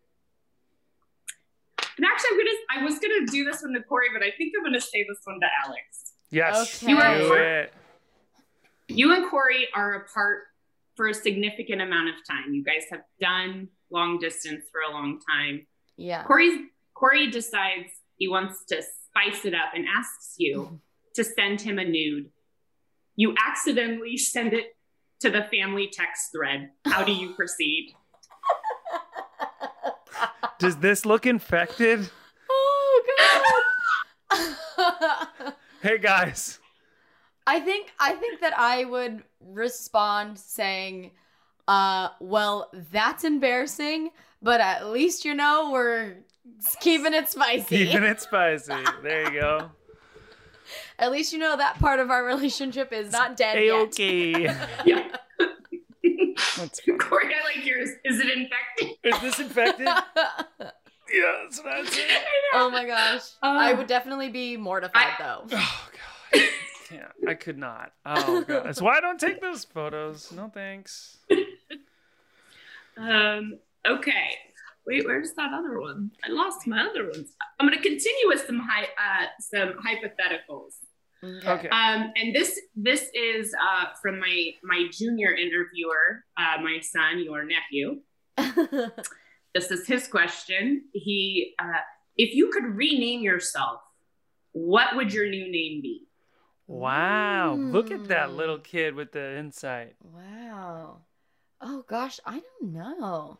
actually, 2.04 2.30
I'm 2.32 2.38
gonna, 2.38 2.50
I 2.80 2.84
was 2.84 2.98
going 2.98 3.24
to 3.26 3.32
do 3.32 3.44
this 3.44 3.62
one 3.62 3.72
to 3.74 3.82
Corey, 3.82 4.08
but 4.12 4.22
I 4.22 4.30
think 4.36 4.52
I'm 4.56 4.62
going 4.62 4.74
to 4.74 4.80
say 4.80 5.04
this 5.08 5.18
one 5.24 5.40
to 5.40 5.46
Alex. 5.64 6.07
Yes, 6.30 6.82
Okay. 6.82 6.92
do 6.92 6.92
You 6.92 6.98
are- 7.32 7.42
it. 7.60 7.74
You 8.88 9.12
and 9.14 9.30
Corey 9.30 9.68
are 9.74 9.94
apart 9.94 10.44
for 10.96 11.08
a 11.08 11.14
significant 11.14 11.80
amount 11.82 12.08
of 12.08 12.14
time. 12.28 12.52
You 12.54 12.62
guys 12.64 12.84
have 12.90 13.02
done 13.20 13.68
long 13.90 14.18
distance 14.18 14.64
for 14.72 14.80
a 14.80 14.90
long 14.90 15.20
time. 15.20 15.66
yeah. 15.96 16.22
Corey's 16.24 16.58
Corey 16.94 17.30
decides 17.30 17.90
he 18.16 18.28
wants 18.28 18.64
to 18.66 18.82
spice 18.82 19.44
it 19.44 19.54
up 19.54 19.70
and 19.74 19.86
asks 19.86 20.34
you 20.38 20.80
to 21.14 21.22
send 21.24 21.60
him 21.60 21.78
a 21.78 21.84
nude. 21.84 22.30
You 23.16 23.34
accidentally 23.38 24.16
send 24.16 24.52
it 24.52 24.76
to 25.20 25.30
the 25.30 25.44
family 25.44 25.88
text 25.92 26.30
thread. 26.32 26.70
How 26.84 27.04
do 27.04 27.12
you 27.12 27.34
proceed? 27.34 27.94
Does 30.58 30.76
this 30.78 31.04
look 31.06 31.24
infected? 31.26 32.10
oh 32.50 33.02
god. 34.78 35.54
Hey 35.88 35.96
guys, 35.96 36.58
I 37.46 37.60
think 37.60 37.90
I 37.98 38.12
think 38.12 38.42
that 38.42 38.52
I 38.58 38.84
would 38.84 39.22
respond 39.40 40.38
saying, 40.38 41.12
uh, 41.66 42.10
well, 42.20 42.70
that's 42.92 43.24
embarrassing, 43.24 44.10
but 44.42 44.60
at 44.60 44.88
least 44.88 45.24
you 45.24 45.32
know 45.32 45.70
we're 45.72 46.16
keeping 46.80 47.14
it 47.14 47.30
spicy. 47.30 47.86
keeping 47.86 48.04
it 48.04 48.20
spicy. 48.28 48.74
There 49.02 49.32
you 49.32 49.40
go. 49.40 49.70
At 50.98 51.10
least 51.10 51.32
you 51.32 51.38
know 51.38 51.56
that 51.56 51.78
part 51.78 52.00
of 52.00 52.10
our 52.10 52.22
relationship 52.22 52.92
is 52.92 53.10
not 53.10 53.38
dead 53.38 53.56
A 53.56 53.64
yet. 53.64 53.74
okay. 53.86 54.42
Yeah. 54.84 55.08
That's. 56.58 56.80
Corey, 56.98 57.32
I 57.34 57.44
like 57.56 57.64
yours. 57.64 57.88
Is 58.04 58.20
it 58.20 58.28
infected? 58.30 58.90
Is 59.04 59.20
this 59.22 59.40
infected? 59.40 59.88
yeah, 61.12 61.32
that's 61.42 61.58
what 61.62 61.72
I'd 61.72 61.86
say. 61.88 62.06
oh 62.54 62.70
my 62.70 62.84
gosh. 62.86 63.22
I 63.42 63.72
Uh, 63.72 63.76
would 63.76 63.86
definitely 63.86 64.28
be 64.30 64.56
mortified 64.56 65.14
I- 65.18 65.22
though. 65.22 65.44
Oh 65.52 65.88
god. 66.32 66.42
Can't. 66.88 67.12
I 67.28 67.34
could 67.34 67.58
not. 67.58 67.92
Oh 68.06 68.42
god. 68.48 68.64
That's 68.64 68.80
why 68.80 68.96
I 68.96 69.00
don't 69.00 69.20
take 69.20 69.40
those 69.40 69.64
photos. 69.64 70.32
No 70.32 70.50
thanks. 70.52 71.18
Um, 72.96 73.58
okay. 73.86 74.30
Wait, 74.86 75.04
where's 75.06 75.32
that 75.34 75.52
other 75.52 75.80
one? 75.80 76.10
I 76.24 76.30
lost 76.32 76.66
my 76.66 76.82
other 76.84 77.04
ones. 77.04 77.30
I'm 77.60 77.66
going 77.68 77.76
to 77.80 77.82
continue 77.88 78.26
with 78.26 78.44
some 78.46 78.58
hi- 78.58 78.88
uh, 78.98 79.26
some 79.38 79.74
hypotheticals. 79.74 80.74
Okay. 81.46 81.68
Um, 81.68 82.12
and 82.16 82.34
this 82.34 82.58
this 82.74 83.08
is 83.14 83.54
uh, 83.54 83.86
from 84.02 84.18
my 84.18 84.50
my 84.64 84.86
junior 84.90 85.32
interviewer, 85.34 86.24
uh, 86.36 86.60
my 86.62 86.80
son, 86.80 87.20
your 87.22 87.44
nephew. 87.44 88.00
This 89.58 89.72
is 89.72 89.88
his 89.88 90.06
question. 90.06 90.84
He, 90.92 91.54
uh, 91.58 91.80
if 92.16 92.32
you 92.32 92.48
could 92.52 92.76
rename 92.76 93.22
yourself, 93.22 93.80
what 94.52 94.94
would 94.94 95.12
your 95.12 95.28
new 95.28 95.50
name 95.50 95.80
be? 95.82 96.06
Wow. 96.68 97.54
Look 97.54 97.90
at 97.90 98.04
that 98.06 98.28
Mm. 98.28 98.36
little 98.36 98.58
kid 98.60 98.94
with 98.94 99.10
the 99.10 99.36
insight. 99.36 99.96
Wow. 100.00 100.98
Oh 101.60 101.82
gosh, 101.88 102.20
I 102.24 102.40
don't 102.40 102.72
know. 102.72 103.38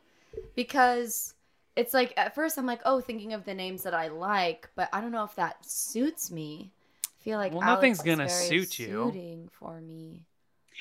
Because 0.57 1.35
it's 1.77 1.95
like 1.95 2.15
at 2.17 2.35
first 2.35 2.59
I'm 2.59 2.67
like, 2.67 2.81
oh, 2.85 3.01
thinking 3.01 3.33
of 3.33 3.45
the 3.45 3.55
names 3.55 3.85
that 3.85 3.95
I 3.95 4.09
like, 4.09 4.69
but 4.75 4.89
I 4.93 5.01
don't 5.01 5.13
know 5.13 5.23
if 5.23 5.37
that 5.37 5.65
suits 5.65 6.33
me. 6.33 6.73
I 7.07 7.23
feel 7.23 7.39
like 7.39 7.53
Well, 7.53 7.63
Alex 7.63 7.77
nothing's 7.77 8.03
gonna 8.03 8.29
suit 8.29 8.81
you. 8.81 9.13
Suiting 9.13 9.49
for 9.53 9.81
me. 9.81 10.25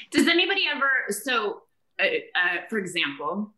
Does 0.10 0.28
anybody 0.28 0.64
ever? 0.74 0.90
So, 1.10 1.62
uh, 2.00 2.06
uh, 2.06 2.58
for 2.70 2.80
example, 2.80 3.54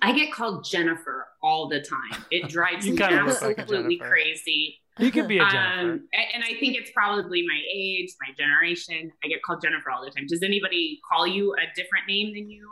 I 0.00 0.12
get 0.12 0.32
called 0.32 0.64
Jennifer 0.64 1.28
all 1.42 1.68
the 1.68 1.80
time. 1.80 2.24
It 2.30 2.48
drives 2.48 2.86
You 2.86 2.92
me 2.92 2.98
kinda 2.98 3.24
like 3.42 3.58
absolutely 3.58 3.98
crazy. 3.98 4.78
You 4.98 5.10
could 5.10 5.28
be 5.28 5.38
a 5.38 5.44
Jennifer. 5.50 5.80
Um, 5.80 6.08
and 6.34 6.44
I 6.44 6.54
think 6.60 6.76
it's 6.76 6.90
probably 6.92 7.42
my 7.46 7.60
age, 7.74 8.10
my 8.26 8.34
generation. 8.34 9.10
I 9.24 9.28
get 9.28 9.42
called 9.42 9.62
Jennifer 9.62 9.90
all 9.90 10.04
the 10.04 10.10
time. 10.10 10.26
Does 10.26 10.42
anybody 10.42 11.00
call 11.10 11.26
you 11.26 11.54
a 11.54 11.74
different 11.74 12.06
name 12.06 12.34
than 12.34 12.48
you? 12.50 12.68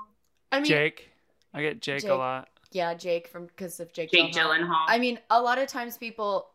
I 0.52 0.56
mean, 0.60 0.66
Jake. 0.66 1.10
I 1.52 1.62
get 1.62 1.80
Jake, 1.80 2.02
Jake. 2.02 2.10
a 2.10 2.14
lot. 2.14 2.48
yeah, 2.72 2.94
Jake 2.94 3.26
from 3.28 3.46
because 3.46 3.80
of 3.80 3.92
Jake. 3.92 4.10
Jake 4.10 4.32
Gyllenhaal. 4.32 4.60
Gyllenhaal. 4.60 4.84
I 4.86 4.98
mean, 4.98 5.18
a 5.30 5.40
lot 5.40 5.58
of 5.58 5.66
times 5.68 5.96
people 5.96 6.48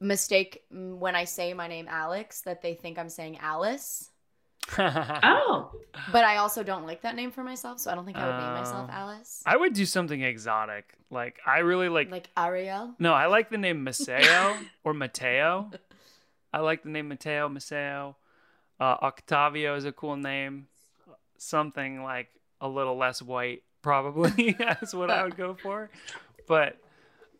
mistake 0.00 0.62
when 0.70 1.14
I 1.16 1.24
say 1.24 1.52
my 1.52 1.66
name 1.66 1.86
Alex 1.88 2.42
that 2.42 2.62
they 2.62 2.74
think 2.74 2.98
I'm 2.98 3.08
saying 3.08 3.38
Alice. 3.38 4.10
oh, 4.78 5.70
But 6.12 6.24
I 6.24 6.36
also 6.36 6.62
don't 6.62 6.86
like 6.86 7.02
that 7.02 7.16
name 7.16 7.30
for 7.30 7.42
myself, 7.42 7.80
so 7.80 7.90
I 7.90 7.94
don't 7.94 8.04
think 8.04 8.16
I 8.16 8.26
would 8.26 8.36
name 8.44 8.52
myself 8.54 8.88
Oh. 8.90 8.94
Alice. 8.94 9.42
I 9.46 9.56
would 9.56 9.72
do 9.72 9.86
something 9.86 10.20
exotic. 10.22 10.94
Like 11.10 11.38
I 11.46 11.58
really 11.60 11.88
like. 11.88 12.10
Like 12.10 12.28
Ariel. 12.36 12.94
no, 12.98 13.14
I 13.14 13.26
like 13.26 13.50
the 13.50 13.58
name 13.58 13.82
Maceo 13.84 14.56
or 14.84 14.92
Mateo. 14.94 15.70
I 16.52 16.60
like 16.60 16.82
the 16.82 16.90
name 16.90 17.08
Mateo 17.08 17.48
Maceo. 17.48 18.16
Uh, 18.80 18.96
Octavio 19.02 19.74
is 19.74 19.84
a 19.84 19.92
cool 19.92 20.16
name. 20.16 20.66
Something 21.38 22.02
like 22.02 22.28
a 22.60 22.68
little 22.68 22.96
less 22.96 23.22
white, 23.22 23.62
probably. 23.82 24.52
That's 24.58 24.92
what 24.94 25.10
I 25.10 25.22
would 25.24 25.36
go 25.36 25.54
for. 25.54 25.90
But 26.46 26.76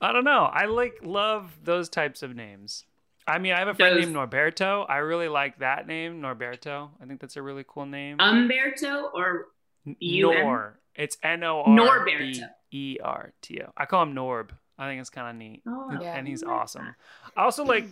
I 0.01 0.13
don't 0.13 0.25
know. 0.25 0.45
I 0.45 0.67
like 0.67 0.95
love 1.03 1.59
those 1.65 1.89
types 1.89 2.23
of 2.23 2.35
names. 2.37 2.85
I 3.29 3.39
mean, 3.39 3.53
I 3.53 3.59
have 3.59 3.69
a 3.69 3.75
friend 3.75 3.97
Those- 3.97 4.07
named 4.07 4.17
Norberto. 4.17 4.87
I 4.89 4.97
really 4.99 5.29
like 5.29 5.59
that 5.59 5.87
name, 5.87 6.21
Norberto. 6.23 6.91
I 7.01 7.05
think 7.07 7.21
that's 7.21 7.37
a 7.37 7.43
really 7.43 7.65
cool 7.69 7.87
name. 7.87 8.17
Umberto 8.19 9.11
or 9.15 9.49
N- 9.87 9.97
you 10.01 10.31
and- 10.33 10.41
Nor. 10.45 10.79
It's 10.95 11.17
N 11.23 11.45
O 11.45 11.63
R 11.63 12.05
B 12.05 12.13
Norberto. 12.13 12.49
E 12.73 12.99
R 13.03 13.33
T 13.43 13.61
O. 13.63 13.73
I 13.77 13.87
call 13.87 14.03
him 14.03 14.15
Norb. 14.15 14.51
I 14.79 14.89
think 14.89 15.01
it's 15.01 15.11
kind 15.11 15.29
of 15.29 15.37
neat. 15.37 15.63
Oh, 15.67 15.91
Yeah. 16.01 16.15
And 16.17 16.27
he's 16.27 16.43
awesome. 16.43 16.95
I 17.37 17.43
also 17.45 17.65
like, 17.65 17.85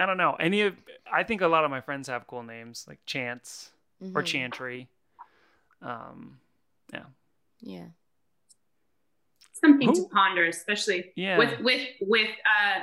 I 0.00 0.06
don't 0.06 0.16
know, 0.18 0.34
any 0.34 0.62
of, 0.62 0.76
I 1.10 1.22
think 1.22 1.40
a 1.42 1.48
lot 1.48 1.64
of 1.64 1.70
my 1.70 1.80
friends 1.80 2.08
have 2.08 2.26
cool 2.26 2.42
names 2.42 2.84
like 2.88 2.98
Chance 3.06 3.72
or 4.14 4.22
Mhm. 4.22 4.26
Chantry. 4.26 4.88
Um, 5.82 6.38
Yeah. 6.92 7.04
Yeah. 7.60 7.86
Something 9.52 9.88
Who- 9.88 9.94
to 10.04 10.08
ponder, 10.10 10.44
especially 10.46 11.12
Yeah. 11.14 11.38
with 11.38 11.60
with 11.60 11.88
with 12.02 12.30
uh 12.44 12.80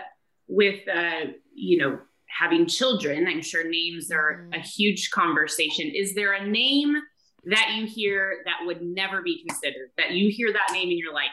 with 0.48 0.88
uh 0.88 1.32
you 1.54 1.78
know 1.78 2.00
having 2.28 2.66
children. 2.66 3.28
I'm 3.28 3.42
sure 3.42 3.64
names 3.70 4.12
are 4.12 4.50
a 4.54 4.58
Mhm. 4.58 4.66
huge 4.76 5.12
conversation. 5.12 5.92
Is 5.94 6.16
there 6.16 6.34
a 6.34 6.48
name 6.48 6.96
that 7.46 7.74
you 7.76 7.86
hear 7.86 8.42
that 8.46 8.66
would 8.66 8.82
never 8.82 9.22
be 9.22 9.46
considered? 9.48 9.92
That 9.98 10.12
you 10.12 10.32
hear 10.32 10.52
that 10.52 10.70
name 10.72 10.90
and 10.90 10.98
you're 10.98 11.14
like, 11.14 11.30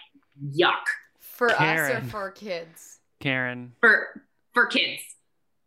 yuck 0.54 0.84
For 1.20 1.50
us 1.50 1.56
Karen. 1.58 2.04
or 2.04 2.08
for 2.08 2.30
kids? 2.32 2.98
Karen. 3.20 3.72
for 3.80 4.22
for 4.52 4.66
kids. 4.66 5.02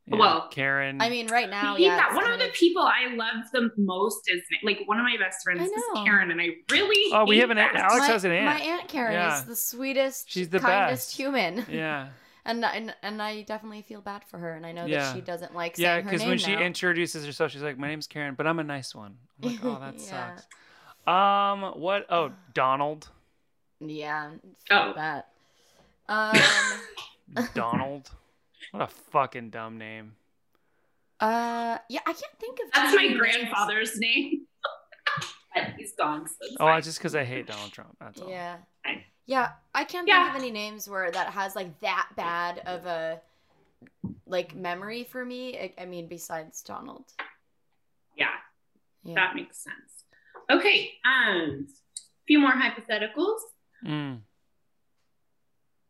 Yeah, 0.06 0.18
Well, 0.18 0.50
Karen. 0.50 1.02
I 1.02 1.10
mean, 1.10 1.28
right 1.28 1.50
now, 1.50 1.78
yeah. 1.78 1.96
that. 1.96 2.14
One 2.14 2.26
of 2.26 2.32
kind 2.38 2.42
the 2.42 2.50
people 2.54 2.82
I 2.84 3.16
love 3.16 3.46
the 3.54 3.72
most 3.78 4.30
is 4.30 4.42
like 4.62 4.82
one 4.86 5.00
of 5.00 5.06
my 5.06 5.16
best 5.18 5.38
friends 5.46 5.62
is. 5.62 5.84
Karen, 6.04 6.30
and 6.30 6.42
I 6.42 6.50
really 6.70 7.14
Oh, 7.14 7.24
we 7.26 7.38
have 7.38 7.52
an 7.52 7.58
aunt- 7.58 7.74
Alex 7.76 8.00
my, 8.00 8.08
has 8.08 8.26
an 8.26 8.34
aunt. 8.34 8.60
My 8.60 8.66
aunt 8.66 8.90
Karen 8.90 9.14
Yeah. 9.14 9.38
is 9.40 9.46
the 9.46 9.56
sweetest, 9.56 10.30
She's 10.30 10.50
the 10.50 10.60
kindest 10.60 11.08
best. 11.12 11.18
human. 11.18 11.66
yeah. 11.70 12.10
And, 12.46 12.66
and 12.66 12.94
and 13.02 13.22
I 13.22 13.44
definitely 13.44 13.84
feel 13.84 14.02
bad 14.02 14.24
for 14.30 14.38
her, 14.38 14.54
and 14.56 14.66
I 14.66 14.74
know 14.74 14.86
Yeah. 14.86 15.00
that 15.00 15.16
she 15.16 15.22
doesn't 15.22 15.56
like 15.56 15.78
Yeah, 15.78 15.94
saying 15.96 16.04
her 16.04 16.10
because 16.10 16.22
name 16.22 16.30
when 16.30 16.38
she 16.40 16.54
introduces 16.54 17.26
herself, 17.26 17.52
she's 17.52 17.62
like, 17.62 17.78
"My 17.78 17.88
name's 17.88 18.06
Karen, 18.08 18.36
but 18.36 18.46
I'm 18.46 18.60
a 18.60 18.64
nice 18.66 18.94
one." 18.94 19.18
I'm 19.42 19.50
like, 19.50 19.60
"Oh, 19.64 19.80
that 19.80 19.94
Yeah. 20.00 20.36
sucks." 20.36 20.48
Um, 21.08 21.80
what? 21.80 22.06
Oh, 22.10 22.32
Donald. 22.54 23.08
yeah, 23.80 24.32
Oh. 24.72 24.94
that. 24.96 25.30
Um, 26.10 26.36
Donald. 27.54 28.10
what 28.72 28.84
a 28.84 28.88
fucking 28.88 29.50
dumb 29.52 29.78
name. 29.78 30.16
uh, 31.22 31.78
yeah, 31.90 32.02
I 32.06 32.12
can't 32.12 32.40
think 32.40 32.60
of. 32.60 32.72
That's 32.74 32.94
my 32.94 33.04
names. 33.04 33.18
grandfather's 33.20 33.98
name. 33.98 34.46
he's 35.78 35.94
gone. 35.94 36.28
So 36.28 36.36
Oh, 36.60 36.66
fine. 36.66 36.82
just 36.82 36.98
because 37.00 37.16
I 37.16 37.24
hate 37.24 37.48
Donald 37.48 37.72
Trump. 37.72 37.96
That's 38.02 38.20
all. 38.22 38.30
Yeah, 38.30 38.58
Fine. 38.84 39.04
Yeah, 39.26 39.52
I 39.74 39.84
can't 39.86 40.08
Yeah. 40.08 40.24
think 40.26 40.36
of 40.36 40.42
any 40.42 40.52
names 40.52 40.90
where 40.90 41.10
that 41.12 41.30
has 41.34 41.56
like 41.56 41.80
that 41.82 42.10
bad 42.16 42.60
of 42.60 42.86
a 42.86 43.22
like 44.26 44.56
memory 44.56 45.04
for 45.04 45.24
me. 45.26 45.58
I, 45.58 45.74
I 45.84 45.86
mean, 45.86 46.08
besides 46.08 46.62
Donald. 46.62 47.06
yeah, 48.18 48.28
Yeah. 49.04 49.16
that 49.16 49.36
makes 49.36 49.58
sense. 49.64 50.06
Okay, 50.50 50.92
um, 51.06 51.68
a 51.68 52.24
few 52.28 52.40
more 52.40 52.52
hypotheticals. 52.52 53.40
Mm, 53.86 54.22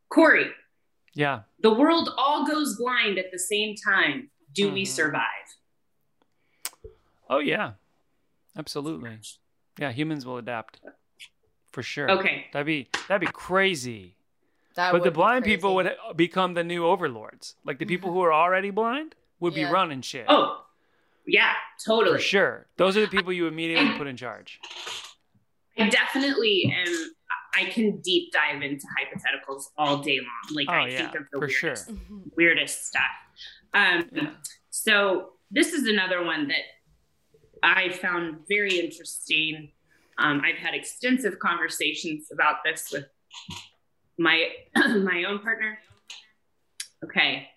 Corey, 0.08 0.50
yeah. 1.14 1.42
the 1.60 1.72
world 1.72 2.10
all 2.16 2.46
goes 2.46 2.76
blind 2.76 3.18
at 3.18 3.26
the 3.32 3.38
same 3.38 3.74
time. 3.76 4.30
Do 4.52 4.72
we 4.72 4.82
Mhm. 4.84 4.86
survive? 4.88 5.48
Oh 7.28 7.38
yeah. 7.40 7.72
Absolutely. 8.56 9.18
Yeah, 9.78 9.90
humans 9.90 10.24
will 10.24 10.36
adapt. 10.38 10.80
For 11.74 11.82
sure. 11.82 12.08
Okay, 12.08 12.46
That'd 12.52 12.66
be 12.66 12.88
that'd 13.08 13.20
be 13.20 13.32
crazy. 13.32 14.14
That 14.76 14.92
but 14.92 15.02
the 15.02 15.10
blind 15.10 15.44
people 15.44 15.74
would 15.74 15.92
become 16.16 16.54
the 16.54 16.62
new 16.64 16.86
overlords. 16.86 17.56
Like 17.64 17.78
the 17.78 17.84
people 17.84 18.12
who 18.12 18.20
are 18.22 18.32
already 18.32 18.70
blind 18.70 19.14
would 19.40 19.54
Yeah. 19.54 19.66
be 19.66 19.72
running 19.72 20.00
shit. 20.02 20.26
oh, 20.28 20.64
yeah, 21.26 21.52
totally. 21.84 22.18
For 22.18 22.22
sure. 22.22 22.66
Those 22.76 22.96
are 22.96 23.00
the 23.00 23.08
people 23.08 23.32
you 23.32 23.46
immediately 23.48 23.96
put 23.98 24.06
in 24.06 24.16
charge. 24.16 24.60
I 25.76 25.88
definitely 25.88 26.72
am. 26.76 27.10
I 27.56 27.64
can 27.70 28.00
deep 28.00 28.32
dive 28.32 28.62
into 28.62 28.86
hypotheticals 28.96 29.64
all 29.76 29.98
day 29.98 30.18
long. 30.18 30.54
Like 30.56 30.66
Oh, 30.68 30.72
I 30.72 30.88
yeah, 30.88 30.96
think 31.10 31.14
of 31.16 31.26
the 31.32 31.38
for 31.40 31.48
sure. 31.48 31.70
weirdest, 31.70 31.88
Mhm. 31.90 32.36
weirdest 32.36 32.86
stuff. 32.86 33.14
Um, 33.74 34.08
Yeah. 34.12 34.30
So 34.70 35.32
this 35.50 35.72
is 35.72 35.88
another 35.88 36.22
one 36.24 36.48
that 36.48 36.64
I 37.64 37.88
found 37.90 38.46
very 38.48 38.78
interesting. 38.78 39.72
Um, 40.18 40.42
I've 40.44 40.56
had 40.56 40.74
extensive 40.74 41.38
conversations 41.38 42.28
about 42.32 42.56
this 42.64 42.88
with 42.92 43.06
my 44.18 44.48
my 44.76 45.24
own 45.28 45.40
partner. 45.40 45.78
Okay, 47.04 47.48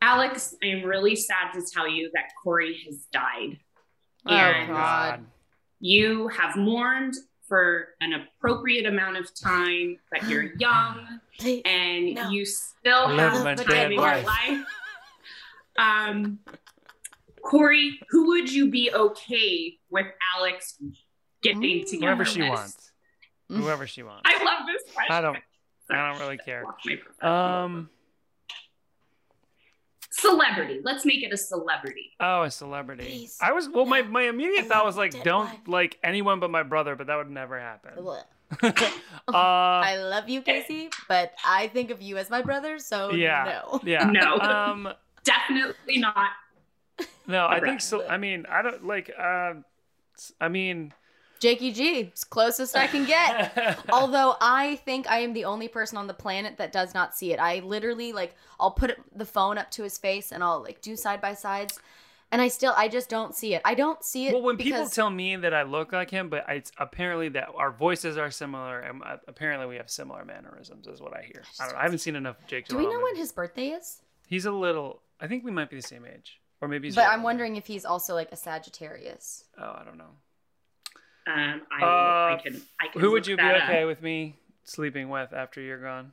Alex, 0.00 0.54
I 0.62 0.66
am 0.66 0.84
really 0.84 1.16
sad 1.16 1.52
to 1.54 1.62
tell 1.72 1.88
you 1.88 2.10
that 2.14 2.24
Corey 2.42 2.80
has 2.86 3.06
died. 3.12 3.58
Oh, 4.26 4.30
And- 4.34 4.68
God. 4.72 5.24
You 5.84 6.28
have 6.28 6.54
mourned 6.56 7.14
for 7.48 7.88
an 8.00 8.12
appropriate 8.12 8.86
amount 8.86 9.16
of 9.16 9.28
time, 9.34 9.98
but 10.12 10.28
you're 10.28 10.54
young 10.58 11.18
and 11.64 12.14
No. 12.14 12.30
you 12.30 12.44
still 12.46 13.08
have 13.08 13.42
my 13.42 13.54
the 13.56 13.64
time 13.64 13.86
in 13.86 13.92
your 13.92 14.02
life. 14.02 14.24
life. 14.26 14.64
Um, 15.76 16.38
Corey, 17.42 17.98
who 18.10 18.28
would 18.28 18.50
you 18.52 18.70
be 18.70 18.92
okay 18.94 19.76
with 19.90 20.06
Alex 20.36 20.78
getting 21.42 21.84
together? 21.84 22.06
Whoever 22.06 22.24
she 22.24 22.40
with? 22.42 22.50
wants. 22.50 22.92
Whoever 23.48 23.86
she 23.86 24.02
wants. 24.02 24.22
I 24.24 24.42
love 24.44 24.66
this 24.66 24.82
question. 24.94 25.14
I 25.14 25.20
don't 25.20 25.38
I 25.90 26.10
don't 26.10 26.20
really 26.20 26.38
care. 26.38 26.64
Lost 26.64 26.78
my 26.86 26.96
professional 26.96 27.32
Um 27.32 27.90
celebrity. 30.10 30.80
Let's 30.82 31.04
make 31.06 31.22
it 31.22 31.32
a 31.32 31.36
celebrity. 31.36 32.10
oh, 32.20 32.42
a 32.42 32.50
celebrity. 32.50 33.04
Please. 33.04 33.38
I 33.40 33.52
was 33.52 33.68
well 33.68 33.86
my 33.86 34.02
No. 34.02 34.08
my 34.08 34.22
immediate 34.22 34.66
thought 34.66 34.84
was 34.84 34.96
like 34.96 35.22
don't 35.24 35.46
wife. 35.46 35.58
like 35.66 35.98
anyone 36.02 36.40
but 36.40 36.50
my 36.50 36.62
brother, 36.62 36.96
but 36.96 37.06
that 37.08 37.16
would 37.16 37.30
never 37.30 37.58
happen. 37.58 37.92
Blech. 37.96 38.24
uh 39.28 39.32
I 39.32 39.96
love 39.96 40.28
you, 40.28 40.42
Casey, 40.42 40.90
but 41.08 41.32
I 41.44 41.68
think 41.68 41.90
of 41.90 42.02
you 42.02 42.18
as 42.18 42.28
my 42.30 42.42
brother, 42.42 42.78
so 42.78 43.12
Yeah. 43.12 43.62
no. 43.72 43.80
yeah. 43.84 44.04
No. 44.10 44.38
Um 44.38 44.88
Definitely 45.24 45.98
not. 45.98 46.30
no, 47.26 47.46
I 47.46 47.60
think 47.60 47.80
so 47.80 48.06
I 48.06 48.18
mean, 48.18 48.44
I 48.50 48.62
don't 48.62 48.84
like 48.86 49.10
uh 49.18 49.54
I 50.40 50.48
mean 50.48 50.92
Jakey 51.42 51.72
G, 51.72 51.98
it's 51.98 52.22
closest 52.22 52.76
I 52.76 52.86
can 52.86 53.04
get. 53.04 53.80
Although 53.92 54.36
I 54.40 54.76
think 54.76 55.10
I 55.10 55.18
am 55.18 55.32
the 55.32 55.44
only 55.44 55.66
person 55.66 55.98
on 55.98 56.06
the 56.06 56.14
planet 56.14 56.56
that 56.58 56.70
does 56.70 56.94
not 56.94 57.16
see 57.16 57.32
it. 57.32 57.40
I 57.40 57.58
literally 57.58 58.12
like 58.12 58.36
I'll 58.60 58.70
put 58.70 58.96
the 59.12 59.24
phone 59.24 59.58
up 59.58 59.68
to 59.72 59.82
his 59.82 59.98
face 59.98 60.30
and 60.30 60.44
I'll 60.44 60.62
like 60.62 60.80
do 60.80 60.94
side 60.94 61.20
by 61.20 61.34
sides, 61.34 61.80
and 62.30 62.40
I 62.40 62.46
still 62.46 62.72
I 62.76 62.86
just 62.86 63.08
don't 63.08 63.34
see 63.34 63.54
it. 63.54 63.62
I 63.64 63.74
don't 63.74 64.04
see 64.04 64.28
it. 64.28 64.34
Well, 64.34 64.44
when 64.44 64.56
people 64.56 64.88
tell 64.88 65.10
me 65.10 65.34
that 65.34 65.52
I 65.52 65.64
look 65.64 65.90
like 65.90 66.10
him, 66.10 66.28
but 66.28 66.44
it's 66.48 66.70
apparently 66.78 67.28
that 67.30 67.48
our 67.56 67.72
voices 67.72 68.16
are 68.16 68.30
similar, 68.30 68.78
and 68.78 69.02
uh, 69.02 69.16
apparently 69.26 69.66
we 69.66 69.78
have 69.78 69.90
similar 69.90 70.24
mannerisms, 70.24 70.86
is 70.86 71.00
what 71.00 71.12
I 71.12 71.22
hear. 71.22 71.42
I, 71.58 71.66
don't. 71.66 71.76
I 71.76 71.82
haven't 71.82 71.98
seen 71.98 72.14
enough 72.14 72.36
Jake. 72.46 72.68
do 72.68 72.76
we 72.76 72.86
know 72.86 73.00
when 73.00 73.16
his 73.16 73.32
birthday 73.32 73.70
is? 73.70 74.00
He's 74.28 74.46
a 74.46 74.52
little. 74.52 75.02
I 75.20 75.26
think 75.26 75.42
we 75.42 75.50
might 75.50 75.70
be 75.70 75.76
the 75.76 75.82
same 75.82 76.04
age, 76.04 76.40
or 76.60 76.68
maybe. 76.68 76.86
He's 76.86 76.94
But. 76.94 77.08
I'm 77.08 77.24
wondering 77.24 77.56
if 77.56 77.66
he's 77.66 77.84
also 77.84 78.14
like 78.14 78.30
a 78.30 78.36
Sagittarius. 78.36 79.46
Oh, 79.58 79.76
I 79.76 79.82
don't 79.84 79.98
know. 79.98 80.14
Um, 81.26 81.62
I, 81.70 81.82
Uh, 81.82 82.36
I 82.36 82.40
can. 82.42 82.60
I 82.80 82.88
can. 82.88 83.00
Who 83.00 83.10
would 83.12 83.26
you 83.26 83.36
be 83.36 83.42
that 83.42 83.56
up. 83.56 83.68
okay 83.68 83.84
with 83.84 84.02
me 84.02 84.36
sleeping 84.64 85.08
with 85.08 85.32
after 85.32 85.60
you're 85.60 85.80
gone? 85.82 86.12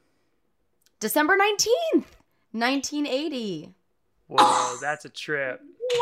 December 0.99 1.35
nineteenth, 1.37 2.15
nineteen 2.53 3.07
eighty. 3.07 3.73
Whoa, 4.27 4.75
that's 4.81 5.05
a 5.05 5.09
trip. 5.09 5.61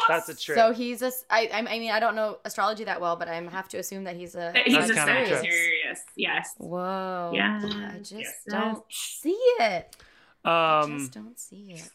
That's 0.09 0.27
a 0.27 0.35
trip. 0.35 0.57
So 0.57 0.73
he's 0.73 1.01
a. 1.01 1.07
s- 1.07 1.23
I. 1.29 1.49
I 1.53 1.61
mean, 1.61 1.91
I 1.91 1.99
don't 2.01 2.15
know 2.15 2.39
astrology 2.43 2.83
that 2.83 2.99
well, 2.99 3.15
but 3.15 3.29
I 3.29 3.35
have 3.35 3.69
to 3.69 3.77
assume 3.77 4.03
that 4.03 4.17
he's 4.17 4.35
a. 4.35 4.51
He's 4.65 4.73
That's 4.75 4.89
a 4.89 4.93
kinda 4.95 5.13
true. 5.27 5.35
Sagittarius. 5.37 6.01
Yes. 6.17 6.53
Whoa. 6.57 7.31
Yeah. 7.33 7.61
I 7.93 7.97
just 7.99 8.11
Yes. 8.13 8.33
don't 8.49 8.83
see 8.89 9.31
it. 9.59 9.95
Um, 10.43 10.51
I 10.51 10.97
just 10.99 11.13
don't 11.13 11.39
see 11.39 11.71
it. 11.73 11.89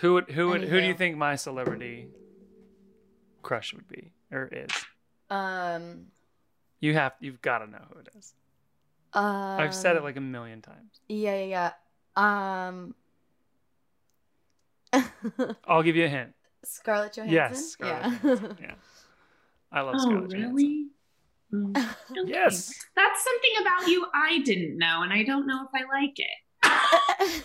who 0.00 0.14
would 0.14 0.30
who 0.30 0.48
would 0.48 0.62
who 0.64 0.80
do 0.80 0.86
you 0.86 0.94
think 0.94 1.16
my 1.18 1.36
celebrity 1.36 2.08
crush 3.42 3.74
would 3.74 3.88
be 3.88 4.12
or 4.32 4.48
is? 4.50 4.70
Um. 5.28 6.06
You 6.80 6.94
have 6.94 7.12
you've 7.20 7.40
got 7.42 7.58
to 7.58 7.66
know 7.70 7.82
who 7.92 8.00
it 8.00 8.08
is. 8.18 8.34
Um, 9.12 9.24
I've 9.24 9.74
said 9.74 9.96
it 9.96 10.02
like 10.02 10.16
a 10.16 10.20
million 10.20 10.60
times. 10.62 11.00
Yeah, 11.08 11.36
yeah, 11.42 11.72
yeah. 12.16 12.66
Um. 12.66 12.94
I'll 15.66 15.82
give 15.82 15.96
you 15.96 16.04
a 16.04 16.08
hint. 16.08 16.32
Scarlett 16.64 17.14
Johansson. 17.16 17.34
Yes, 17.34 17.66
Scarlett 17.70 18.02
yeah. 18.12 18.18
Johansson. 18.22 18.56
Yeah, 18.60 18.74
I 19.72 19.80
love 19.82 19.94
Oh, 19.96 20.00
Scarlett 20.00 20.30
Johansson. 20.30 20.54
really? 20.54 20.86
Mm. 21.52 21.76
Okay. 22.10 22.30
Yes. 22.32 22.72
That's 22.96 23.22
something 23.24 23.50
about 23.60 23.86
you 23.88 24.06
I 24.14 24.40
didn't 24.44 24.78
know, 24.78 25.02
and 25.02 25.12
I 25.12 25.22
don't 25.22 25.46
know 25.46 25.64
if 25.64 25.70
I 25.74 25.84
like 26.00 26.16
it. 26.18 27.44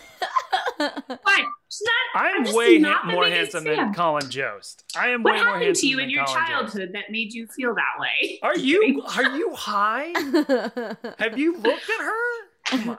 Why? 0.78 1.44
Not. 1.84 1.90
I'm 2.14 2.44
just 2.44 2.56
way 2.56 2.78
not 2.78 3.02
ha- 3.04 3.10
more 3.10 3.24
biggest 3.24 3.52
handsome 3.54 3.64
than 3.64 3.76
fan. 3.76 3.94
Colin 3.94 4.28
Jost. 4.30 4.84
I 4.96 5.08
am 5.08 5.22
What 5.22 5.34
way 5.34 5.42
more 5.42 5.44
handsome. 5.44 5.52
What 5.52 5.60
happened 5.62 5.76
to 5.76 5.86
you 5.86 5.98
in 6.00 6.10
your 6.10 6.24
Colin 6.26 6.38
Jost. 6.40 6.50
childhood 6.50 6.90
that 6.92 7.10
made 7.10 7.32
you 7.32 7.46
feel 7.46 7.74
that 7.74 8.00
way? 8.00 8.38
Are 8.42 8.56
you 8.58 9.02
are 9.16 9.36
you 9.36 9.54
high? 9.54 10.08
Have 11.18 11.38
you 11.38 11.54
looked 11.58 11.88
at 11.90 12.00
her? 12.04 12.46
Come 12.66 12.90
on. 12.90 12.98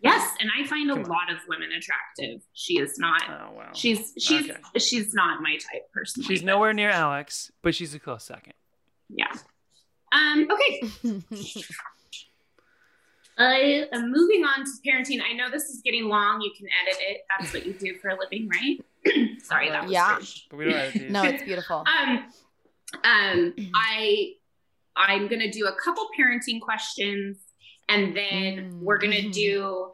Yes, 0.00 0.30
and 0.40 0.50
I 0.56 0.66
find 0.66 0.90
a 0.90 0.92
on. 0.92 1.04
lot 1.04 1.30
of 1.32 1.38
women 1.48 1.70
attractive. 1.72 2.42
She 2.52 2.78
is 2.78 2.98
not. 2.98 3.22
Oh 3.28 3.52
wow. 3.56 3.70
She's 3.72 4.12
she's 4.18 4.50
Okay. 4.50 4.60
she's 4.78 5.14
not 5.14 5.40
my 5.42 5.52
type 5.54 5.90
personally. 5.92 6.26
She's 6.28 6.42
but- 6.42 6.46
nowhere 6.46 6.72
near 6.74 6.90
Alex, 6.90 7.50
but 7.62 7.74
she's 7.74 7.94
a 7.94 7.98
close 7.98 8.24
second. 8.24 8.52
Yeah. 9.08 9.32
Um. 10.12 10.48
Okay. 10.50 11.22
I 13.38 13.86
am 13.92 14.10
moving 14.10 14.44
on 14.44 14.64
to 14.64 14.70
parenting. 14.86 15.20
I 15.22 15.32
know 15.34 15.50
this 15.50 15.64
is 15.64 15.82
getting 15.84 16.04
long. 16.08 16.40
You 16.40 16.52
can 16.56 16.66
edit 16.82 17.00
it. 17.06 17.20
That's 17.38 17.52
what 17.52 17.66
you 17.66 17.74
do 17.74 17.94
for 18.00 18.08
a 18.08 18.18
living, 18.18 18.48
right? 18.48 18.78
Sorry, 19.42 19.68
that 19.70 19.82
was 19.84 19.92
Yeah. 19.92 20.16
rude. 20.16 20.26
But 20.50 20.56
we 20.56 20.64
don't 20.64 20.74
edit 20.74 20.92
these. 20.94 21.10
no, 21.12 21.22
it's 21.24 21.42
beautiful. 21.42 21.84
Um, 22.02 22.24
um, 23.04 23.54
I 23.74 24.32
I'm 24.96 25.28
gonna 25.28 25.50
do 25.50 25.66
a 25.66 25.74
couple 25.84 26.08
parenting 26.18 26.60
questions, 26.60 27.38
and 27.88 28.16
then 28.16 28.72
Mm. 28.72 28.80
we're 28.80 28.98
gonna 28.98 29.28
do 29.30 29.90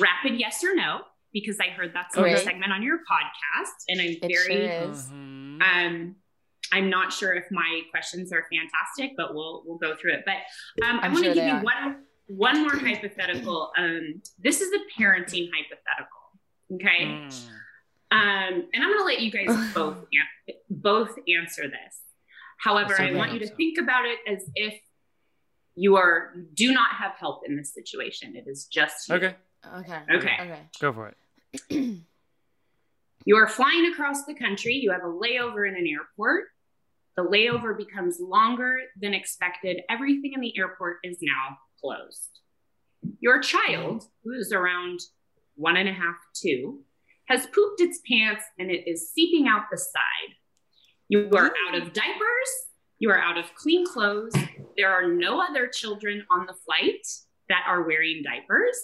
rapid 0.00 0.40
yes 0.40 0.64
or 0.64 0.74
no 0.74 1.02
because 1.32 1.58
I 1.60 1.68
heard 1.70 1.92
that's 1.94 2.16
a 2.16 2.36
segment 2.38 2.72
on 2.72 2.82
your 2.82 2.98
podcast, 2.98 3.74
and 3.88 4.00
I'm 4.00 4.08
It 4.08 4.20
very 4.22 4.32
sure 4.66 4.90
is. 4.90 5.06
Mhm. 5.08 5.62
um. 5.62 6.16
I'm 6.72 6.88
not 6.88 7.12
sure 7.12 7.32
if 7.34 7.46
my 7.50 7.80
questions 7.90 8.32
are 8.32 8.46
fantastic, 8.52 9.16
but 9.16 9.34
we'll 9.34 9.62
we'll 9.66 9.78
go 9.78 9.96
through 9.96 10.12
it. 10.14 10.22
But 10.24 10.36
um, 10.86 11.00
I 11.00 11.06
I'm 11.06 11.12
want 11.12 11.24
to 11.24 11.32
sure 11.32 11.34
give 11.34 11.44
you 11.46 11.50
are. 11.52 11.62
one 11.62 12.04
one 12.30 12.62
more 12.62 12.76
hypothetical. 12.76 13.72
Um, 13.76 14.22
this 14.38 14.60
is 14.60 14.70
a 14.72 15.00
parenting 15.00 15.48
hypothetical. 15.52 16.20
Okay. 16.74 17.04
Mm. 17.04 17.48
Um, 18.12 18.68
and 18.72 18.82
I'm 18.82 18.88
going 18.88 18.98
to 18.98 19.04
let 19.04 19.20
you 19.20 19.30
guys 19.30 19.48
both 19.74 19.96
an- 20.12 20.54
both 20.68 21.10
answer 21.38 21.62
this. 21.68 21.98
However, 22.58 23.00
I 23.00 23.12
want 23.12 23.32
you 23.32 23.38
to 23.40 23.46
so. 23.46 23.54
think 23.54 23.78
about 23.78 24.04
it 24.04 24.18
as 24.26 24.44
if 24.54 24.74
you 25.76 25.96
are 25.96 26.34
do 26.54 26.72
not 26.72 26.90
have 26.92 27.12
help 27.18 27.42
in 27.46 27.56
this 27.56 27.72
situation. 27.72 28.36
It 28.36 28.46
is 28.46 28.66
just 28.66 29.08
you. 29.08 29.14
Okay, 29.16 29.34
Okay. 29.78 29.98
Okay. 30.14 30.36
Okay. 30.40 30.60
go 30.80 30.92
for 30.92 31.12
it. 31.70 31.96
You 33.26 33.36
are 33.36 33.46
flying 33.46 33.86
across 33.92 34.24
the 34.24 34.34
country. 34.34 34.74
You 34.74 34.92
have 34.92 35.02
a 35.02 35.06
layover 35.06 35.68
in 35.68 35.76
an 35.76 35.86
airport. 35.86 36.44
The 37.16 37.22
layover 37.22 37.76
becomes 37.76 38.18
longer 38.18 38.78
than 39.00 39.12
expected. 39.12 39.82
Everything 39.90 40.32
in 40.32 40.40
the 40.40 40.56
airport 40.56 40.98
is 41.04 41.18
now 41.20 41.58
closed. 41.80 42.40
Your 43.20 43.40
child, 43.40 44.04
who 44.24 44.32
is 44.32 44.52
around 44.52 45.00
one 45.54 45.76
and 45.76 45.88
a 45.88 45.92
half, 45.92 46.16
two, 46.34 46.80
has 47.28 47.46
pooped 47.46 47.80
its 47.80 48.00
pants 48.10 48.44
and 48.58 48.70
it 48.70 48.90
is 48.90 49.12
seeping 49.12 49.46
out 49.46 49.64
the 49.70 49.78
side. 49.78 50.34
You 51.08 51.28
are 51.34 51.52
out 51.68 51.74
of 51.74 51.92
diapers. 51.92 52.50
You 52.98 53.10
are 53.10 53.18
out 53.20 53.38
of 53.38 53.54
clean 53.54 53.86
clothes. 53.86 54.32
There 54.76 54.92
are 54.92 55.08
no 55.08 55.40
other 55.40 55.66
children 55.66 56.24
on 56.30 56.46
the 56.46 56.54
flight 56.64 57.06
that 57.48 57.64
are 57.66 57.82
wearing 57.82 58.22
diapers. 58.22 58.76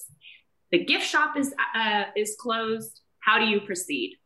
The 0.73 0.85
gift 0.85 1.07
shop 1.07 1.37
is 1.37 1.55
uh, 1.75 2.05
is 2.17 2.37
closed. 2.39 3.01
How 3.21 3.39
do 3.39 3.47
you 3.47 3.61
proceed? 3.61 4.17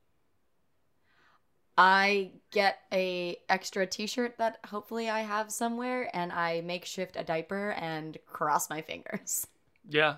I 1.83 2.33
get 2.51 2.81
a 2.93 3.39
extra 3.49 3.87
T-shirt 3.87 4.37
that 4.37 4.59
hopefully 4.67 5.09
I 5.09 5.21
have 5.21 5.51
somewhere, 5.51 6.11
and 6.15 6.31
I 6.31 6.61
makeshift 6.61 7.17
a 7.17 7.25
diaper 7.25 7.71
and 7.71 8.19
cross 8.27 8.69
my 8.69 8.83
fingers. 8.83 9.47
Yeah. 9.89 10.17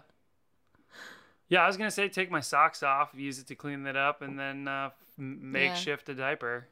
Yeah, 1.49 1.63
I 1.63 1.69
was 1.69 1.77
gonna 1.77 1.93
say 1.93 2.09
take 2.09 2.33
my 2.33 2.41
socks 2.41 2.83
off, 2.83 3.11
use 3.15 3.39
it 3.39 3.47
to 3.47 3.55
clean 3.55 3.87
it 3.87 3.97
up, 3.97 4.23
and 4.23 4.37
then 4.37 4.67
uh, 4.67 4.91
m- 5.17 5.53
makeshift 5.53 6.09
a 6.09 6.15
diaper, 6.15 6.67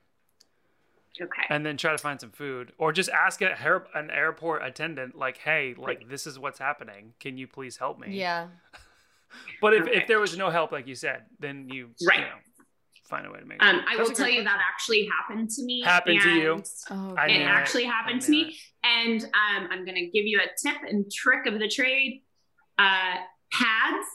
Okay. 1.20 1.42
and 1.50 1.64
then 1.64 1.76
try 1.76 1.92
to 1.92 1.98
find 1.98 2.20
some 2.20 2.30
food, 2.30 2.72
or 2.76 2.90
just 2.92 3.10
ask 3.10 3.42
a 3.42 3.54
hair- 3.54 3.86
an 3.94 4.10
airport 4.10 4.64
attendant, 4.64 5.14
like, 5.14 5.36
"Hey, 5.38 5.74
like 5.78 6.08
this 6.08 6.26
is 6.26 6.36
what's 6.38 6.58
happening. 6.58 7.14
Can 7.20 7.38
you 7.38 7.46
please 7.46 7.76
help 7.76 7.98
me?" 8.00 8.08
Yeah. 8.18 8.48
But 9.60 9.74
if, 9.74 9.82
Okay. 9.82 9.96
if 9.98 10.08
there 10.08 10.18
was 10.18 10.36
no 10.36 10.50
help, 10.50 10.72
like 10.72 10.88
you 10.88 10.96
said, 10.96 11.22
then 11.38 11.68
you 11.68 11.90
Right. 12.04 12.18
you 12.18 12.24
know, 12.24 12.38
find 13.10 13.26
a 13.26 13.30
way 13.30 13.40
to 13.40 13.44
make. 13.44 13.60
it 13.60 13.64
Um. 13.68 13.82
I 13.88 13.96
will 13.96 14.06
tell 14.06 14.24
great 14.26 14.36
you 14.38 14.44
that 14.44 14.60
actually 14.72 15.06
happened 15.18 15.50
to 15.50 15.64
me. 15.64 15.82
Happened 15.84 16.20
to 16.22 16.30
you? 16.30 16.52
and 16.54 16.64
Oh, 16.90 17.14
I 17.18 17.26
It 17.26 17.38
knew 17.38 17.44
actually 17.44 17.84
happened 17.84 18.22
to 18.22 18.30
knew 18.30 18.46
me. 18.46 18.58
And 18.84 19.22
um, 19.24 19.68
I'm 19.70 19.84
going 19.84 19.96
to 19.96 20.06
give 20.06 20.24
you 20.26 20.40
a 20.40 20.48
tip 20.66 20.78
and 20.88 21.10
trick 21.12 21.46
of 21.46 21.58
the 21.58 21.68
trade. 21.68 22.22
Uh, 22.78 23.16
pads 23.52 24.06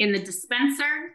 in 0.00 0.12
the 0.12 0.18
dispenser, 0.18 1.12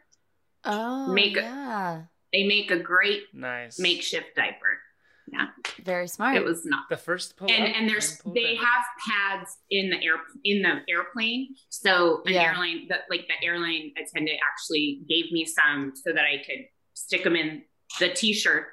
Oh, 0.66 1.12
Make 1.14 1.36
a- 1.36 2.08
they 2.32 2.44
make 2.48 2.72
a 2.72 2.80
great 2.80 3.24
Nice. 3.34 3.78
makeshift 3.80 4.36
diaper. 4.36 4.80
Yeah, 5.28 5.48
very 5.84 6.08
smart. 6.08 6.36
It 6.38 6.44
was 6.44 6.66
not. 6.66 6.84
the 6.90 6.98
first 6.98 7.36
pull 7.38 7.50
And 7.50 7.76
and 7.76 7.90
there's 7.90 8.18
pull 8.22 8.34
they 8.34 8.56
down. 8.56 8.66
have 8.66 8.84
pads 9.10 9.58
in 9.70 9.90
the 9.90 9.98
air 10.04 10.16
in 10.44 10.62
the 10.62 10.82
airplane. 10.90 11.56
So 11.70 12.22
an 12.26 12.34
Yeah. 12.34 12.44
airline 12.52 12.88
that 12.90 13.02
like 13.10 13.28
the 13.28 13.46
airline 13.46 13.92
attendant 13.98 14.40
actually 14.50 15.02
gave 15.10 15.32
me 15.32 15.46
some 15.46 15.94
so 15.96 16.12
that 16.14 16.24
I 16.26 16.38
could 16.46 16.66
stick 16.94 17.24
them 17.24 17.36
in 17.36 17.64
the 18.00 18.10
t-shirt, 18.10 18.68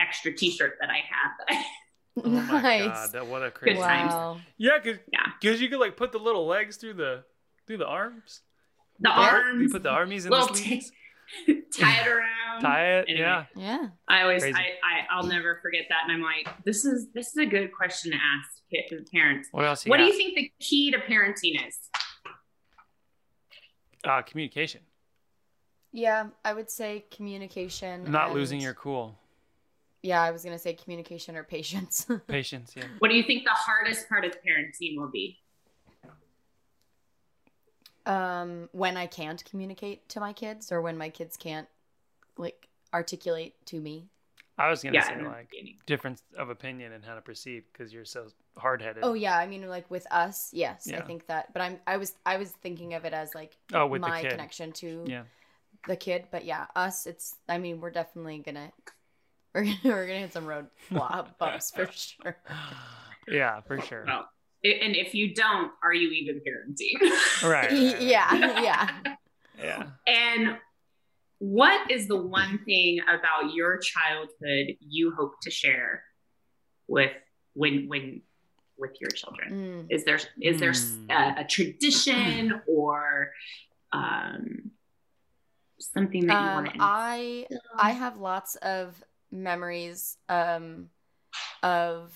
extra 0.00 0.32
t-shirt 0.32 0.74
that 0.80 0.90
I 0.90 0.96
had. 0.96 1.30
That 1.38 1.56
I, 1.56 1.64
Oh 2.24 2.28
my 2.28 2.62
nice. 2.62 2.86
god, 2.86 3.12
that, 3.12 3.26
what 3.26 3.42
a 3.42 3.50
crazy. 3.50 3.74
Good 3.76 3.82
times. 3.82 4.12
Wow. 4.12 4.40
Yeah, 4.56 4.78
cause, 4.78 4.96
Yeah. 5.12 5.26
'cause 5.42 5.60
you 5.60 5.68
could 5.68 5.80
like 5.80 5.96
put 5.96 6.12
the 6.12 6.18
little 6.18 6.46
legs 6.46 6.76
through 6.76 6.94
the 6.94 7.24
through 7.66 7.78
the 7.78 7.86
arms. 7.86 8.40
the 9.00 9.08
Ar- 9.10 9.46
arms, 9.46 9.62
You 9.62 9.68
put 9.68 9.82
the 9.82 9.90
armies 9.90 10.24
in 10.24 10.30
little 10.30 10.46
the 10.46 10.54
t- 10.54 10.80
sleeves. 10.80 10.92
tie 11.76 12.00
it 12.02 12.06
around. 12.06 12.60
Tie 12.60 12.98
it. 12.98 13.06
Anyway. 13.08 13.18
Yeah. 13.26 13.44
Yeah. 13.56 13.88
I 14.06 14.22
always, 14.22 14.42
Crazy. 14.42 14.56
I, 14.56 14.60
I, 14.60 15.06
I'll 15.10 15.24
never 15.26 15.58
forget 15.62 15.86
that. 15.88 16.02
And 16.04 16.12
I'm 16.12 16.22
like, 16.22 16.46
this 16.64 16.84
is, 16.84 17.08
this 17.14 17.28
is 17.28 17.36
a 17.38 17.46
good 17.46 17.72
question 17.72 18.12
to 18.12 18.16
ask 18.18 19.08
parents. 19.12 19.48
What 19.50 19.64
else? 19.64 19.84
You 19.84 19.90
What 19.90 19.96
do 19.96 20.04
you 20.04 20.12
think 20.12 20.36
the 20.36 20.52
key 20.60 20.92
to 20.92 20.98
parenting 20.98 21.66
is? 21.66 21.78
Uh, 24.04 24.22
communication. 24.22 24.82
Yeah, 25.96 26.26
I 26.44 26.52
would 26.52 26.68
say 26.68 27.04
communication. 27.12 28.10
Not 28.10 28.26
and- 28.26 28.34
losing 28.34 28.60
your 28.60 28.74
cool. 28.74 29.16
Yeah, 30.02 30.20
I 30.20 30.32
was 30.32 30.44
gonna 30.44 30.58
say 30.58 30.74
communication 30.74 31.34
or 31.36 31.44
patience. 31.44 32.06
Patience. 32.26 32.74
Yeah. 32.76 32.82
What 32.98 33.08
do 33.10 33.16
you 33.16 33.22
think 33.22 33.44
the 33.44 33.50
hardest 33.52 34.06
part 34.08 34.24
of 34.26 34.32
parenting 34.42 34.98
will 34.98 35.08
be? 35.10 35.38
um, 38.06 38.68
when 38.72 38.98
I 38.98 39.06
can't 39.06 39.42
communicate 39.46 40.06
to 40.10 40.20
my 40.20 40.34
kids, 40.34 40.70
or 40.70 40.82
when 40.82 40.98
my 40.98 41.08
kids 41.08 41.38
can't 41.38 41.66
like 42.36 42.68
articulate 42.92 43.54
to 43.66 43.80
me. 43.80 44.08
I 44.58 44.68
was 44.68 44.82
gonna 44.82 44.96
Yeah, 44.96 45.08
say 45.08 45.22
like 45.22 45.50
beginning. 45.50 45.76
difference 45.86 46.22
of 46.36 46.50
opinion 46.50 46.92
and 46.92 47.02
how 47.02 47.14
to 47.14 47.22
perceive 47.22 47.64
because 47.72 47.94
you're 47.94 48.04
so 48.04 48.26
hard 48.58 48.82
headed. 48.82 49.04
Oh 49.04 49.14
yeah, 49.14 49.38
I 49.38 49.46
mean 49.46 49.66
like 49.70 49.90
with 49.90 50.06
us, 50.10 50.50
yes, 50.52 50.86
I 50.92 51.00
think 51.00 51.26
that. 51.28 51.52
But 51.54 51.62
I'm 51.62 51.78
I 51.86 51.96
was 51.96 52.14
I 52.26 52.36
was 52.36 52.50
thinking 52.50 52.92
of 52.92 53.06
it 53.06 53.14
as 53.14 53.34
like 53.34 53.56
Oh, 53.72 53.86
with 53.86 54.02
my 54.02 54.22
connection 54.22 54.72
to 54.72 55.04
Yeah. 55.08 55.22
The 55.88 55.96
kid. 55.96 56.26
But 56.30 56.44
yeah, 56.44 56.66
us, 56.76 57.06
it's. 57.06 57.36
I 57.48 57.58
mean, 57.58 57.80
we're 57.80 57.90
definitely 57.90 58.38
gonna 58.38 58.70
we're 59.54 59.64
gonna 59.64 59.78
we're 59.84 60.06
gonna 60.06 60.20
hit 60.20 60.32
some 60.32 60.46
road 60.46 60.66
bumps 60.90 61.70
for 61.70 61.88
sure. 61.92 62.36
Yeah, 63.28 63.60
for 63.62 63.80
sure. 63.80 64.04
Well, 64.06 64.28
and 64.64 64.96
if 64.96 65.14
you 65.14 65.34
don't, 65.34 65.70
are 65.82 65.92
you 65.94 66.10
even 66.10 66.40
parenting? 66.40 67.10
Right. 67.42 67.70
right, 67.70 67.92
right. 67.94 68.00
yeah, 68.02 68.62
yeah. 68.62 68.90
Yeah. 69.58 69.86
And 70.06 70.56
what 71.38 71.90
is 71.90 72.08
the 72.08 72.16
one 72.16 72.58
thing 72.64 73.00
about 73.02 73.52
your 73.54 73.78
childhood 73.78 74.76
you 74.80 75.12
hope 75.16 75.34
to 75.42 75.50
share 75.50 76.02
with 76.88 77.12
when 77.54 77.86
when 77.88 78.22
with 78.78 78.92
your 79.00 79.10
children? 79.10 79.86
Mm. 79.88 79.94
Is 79.94 80.04
there 80.04 80.18
is 80.40 80.58
there 80.60 80.72
Hmm. 80.72 81.10
a, 81.10 81.40
a 81.42 81.44
tradition 81.44 82.60
or 82.66 83.30
um, 83.92 84.70
something 85.92 86.26
that 86.26 86.40
you 86.40 86.46
Um, 86.46 86.54
want 86.54 86.72
to? 86.74 86.80
I 86.80 87.46
I 87.78 87.92
have 87.92 88.18
lots 88.18 88.56
of 88.56 89.02
memories 89.30 90.16
um, 90.28 90.90
of 91.62 92.12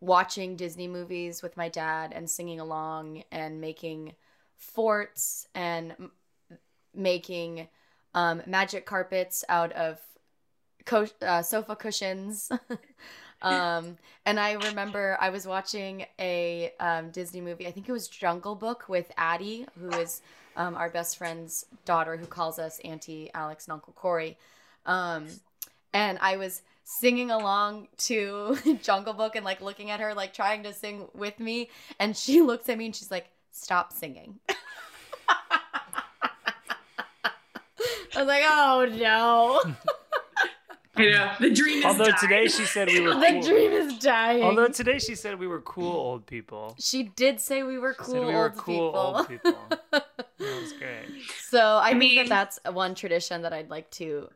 watching 0.00 0.56
Disney 0.56 0.88
movies 0.88 1.42
with 1.42 1.56
my 1.56 1.68
dad 1.68 2.12
and 2.14 2.28
singing 2.28 2.60
along 2.60 3.22
and 3.30 3.60
making 3.60 4.14
forts 4.56 5.46
and 5.54 5.92
m- 5.98 6.12
making 6.94 7.68
um, 8.14 8.42
magic 8.46 8.86
carpets 8.86 9.44
out 9.48 9.72
of 9.72 9.98
co- 10.86 11.06
uh, 11.22 11.42
sofa 11.42 11.76
cushions. 11.76 12.50
um, 13.42 13.96
and 14.26 14.40
I 14.40 14.52
remember 14.52 15.16
I 15.20 15.30
was 15.30 15.46
watching 15.46 16.06
a 16.18 16.72
um, 16.80 17.10
Disney 17.10 17.40
movie. 17.40 17.66
I 17.66 17.72
think 17.72 17.88
it 17.88 17.92
was 17.92 18.08
Jungle 18.08 18.54
Book 18.54 18.88
with 18.88 19.10
Addie, 19.16 19.66
who 19.78 19.94
is 19.94 20.20
um, 20.60 20.74
our 20.76 20.90
best 20.90 21.16
friend's 21.16 21.64
daughter, 21.84 22.16
who 22.16 22.26
calls 22.26 22.58
us 22.58 22.78
Auntie 22.84 23.30
Alex 23.32 23.66
and 23.66 23.72
Uncle 23.72 23.94
Corey. 23.94 24.36
Um, 24.84 25.26
and 25.92 26.18
I 26.20 26.36
was 26.36 26.62
singing 26.84 27.30
along 27.30 27.88
to 28.08 28.56
Jungle 28.82 29.14
Book 29.14 29.36
and 29.36 29.44
like 29.44 29.60
looking 29.60 29.90
at 29.90 30.00
her, 30.00 30.12
like 30.14 30.34
trying 30.34 30.62
to 30.64 30.72
sing 30.74 31.08
with 31.14 31.40
me. 31.40 31.70
And 31.98 32.16
she 32.16 32.40
looks 32.50 32.68
at 32.68 32.76
me 32.78 32.86
and 32.86 32.94
she's 32.96 33.10
like, 33.10 33.26
"Stop 33.52 33.92
singing." 33.92 34.38
I 38.14 38.18
was 38.18 38.26
like, 38.26 38.42
"Oh 38.44 38.88
no." 38.98 39.62
I 40.96 41.04
know 41.06 41.30
the 41.40 41.50
dream 41.50 41.78
is 41.78 41.84
Although 41.86 42.04
dying. 42.06 42.16
today 42.20 42.46
she 42.48 42.64
said 42.64 42.88
we 42.88 43.00
were 43.00 43.14
the 43.14 43.40
dream 43.46 43.70
is 43.72 43.96
dying. 43.98 44.42
Although 44.42 44.68
today 44.68 44.98
she 44.98 45.14
said 45.14 45.38
we 45.38 45.46
were 45.46 45.60
cool 45.62 45.92
old 45.96 46.26
people. 46.26 46.74
she 46.78 47.04
did 47.04 47.40
say 47.40 47.62
we 47.62 47.78
were 47.78 47.92
She 47.94 48.04
cool 48.04 48.14
said 48.14 48.26
we 48.26 48.34
were 48.34 48.42
old 48.50 48.56
cool 48.56 48.90
people. 48.90 49.00
old 49.16 49.28
people. 49.28 50.02
Great. 50.80 51.06
so 51.48 51.58
I, 51.60 51.88
I 51.88 51.90
think 51.90 51.98
mean- 52.00 52.16
that 52.28 52.28
that's 52.28 52.74
one 52.74 52.94
tradition 52.94 53.42
that 53.42 53.52
I'd 53.52 53.70
like 53.70 53.90
to 53.92 54.28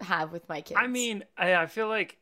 have 0.00 0.32
with 0.32 0.48
my 0.48 0.60
kids. 0.60 0.80
I 0.82 0.86
mean, 0.86 1.24
I, 1.36 1.54
I 1.54 1.66
feel 1.66 1.88
like 1.88 2.16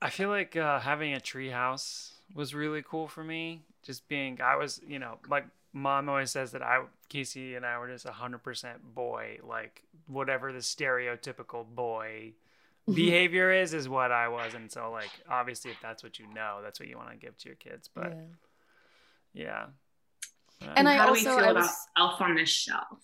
I 0.00 0.10
feel 0.10 0.28
like 0.28 0.56
uh, 0.56 0.78
having 0.80 1.12
a 1.14 1.20
tree 1.20 1.50
house 1.50 2.12
was 2.34 2.54
really 2.54 2.82
cool 2.82 3.08
for 3.08 3.24
me. 3.24 3.62
Just 3.82 4.06
being, 4.08 4.40
I 4.40 4.54
was, 4.56 4.80
you 4.86 4.98
know, 4.98 5.18
like 5.28 5.46
mom 5.72 6.08
always 6.08 6.30
says 6.30 6.52
that 6.52 6.62
I, 6.62 6.82
Casey 7.08 7.54
and 7.56 7.64
I 7.66 7.78
were 7.78 7.88
just 7.88 8.04
a 8.06 8.12
hundred 8.12 8.42
percent 8.44 8.94
boy. 8.94 9.38
Like 9.42 9.82
whatever 10.06 10.52
the 10.52 10.58
stereotypical 10.60 11.64
boy 11.66 12.32
behavior 12.94 13.50
is, 13.50 13.74
is 13.74 13.88
what 13.88 14.12
I 14.12 14.28
was. 14.28 14.54
And 14.54 14.70
so, 14.70 14.90
like, 14.92 15.10
obviously, 15.28 15.70
if 15.72 15.78
that's 15.80 16.02
what 16.02 16.18
you 16.18 16.26
know, 16.34 16.58
that's 16.62 16.78
what 16.78 16.88
you 16.88 16.96
want 16.96 17.10
to 17.10 17.16
give 17.16 17.36
to 17.38 17.48
your 17.48 17.56
kids. 17.56 17.88
But 17.92 18.12
Yeah. 19.34 19.44
yeah, 19.44 19.66
And 20.60 20.88
I 20.88 20.96
How 20.96 21.06
do 21.06 21.12
we 21.12 21.18
also- 21.18 21.36
feel 21.36 21.46
I 21.46 21.50
about 21.50 21.62
was- 21.62 21.86
Elf 21.96 22.20
on 22.20 22.34
the 22.34 22.44
Shelf? 22.46 22.98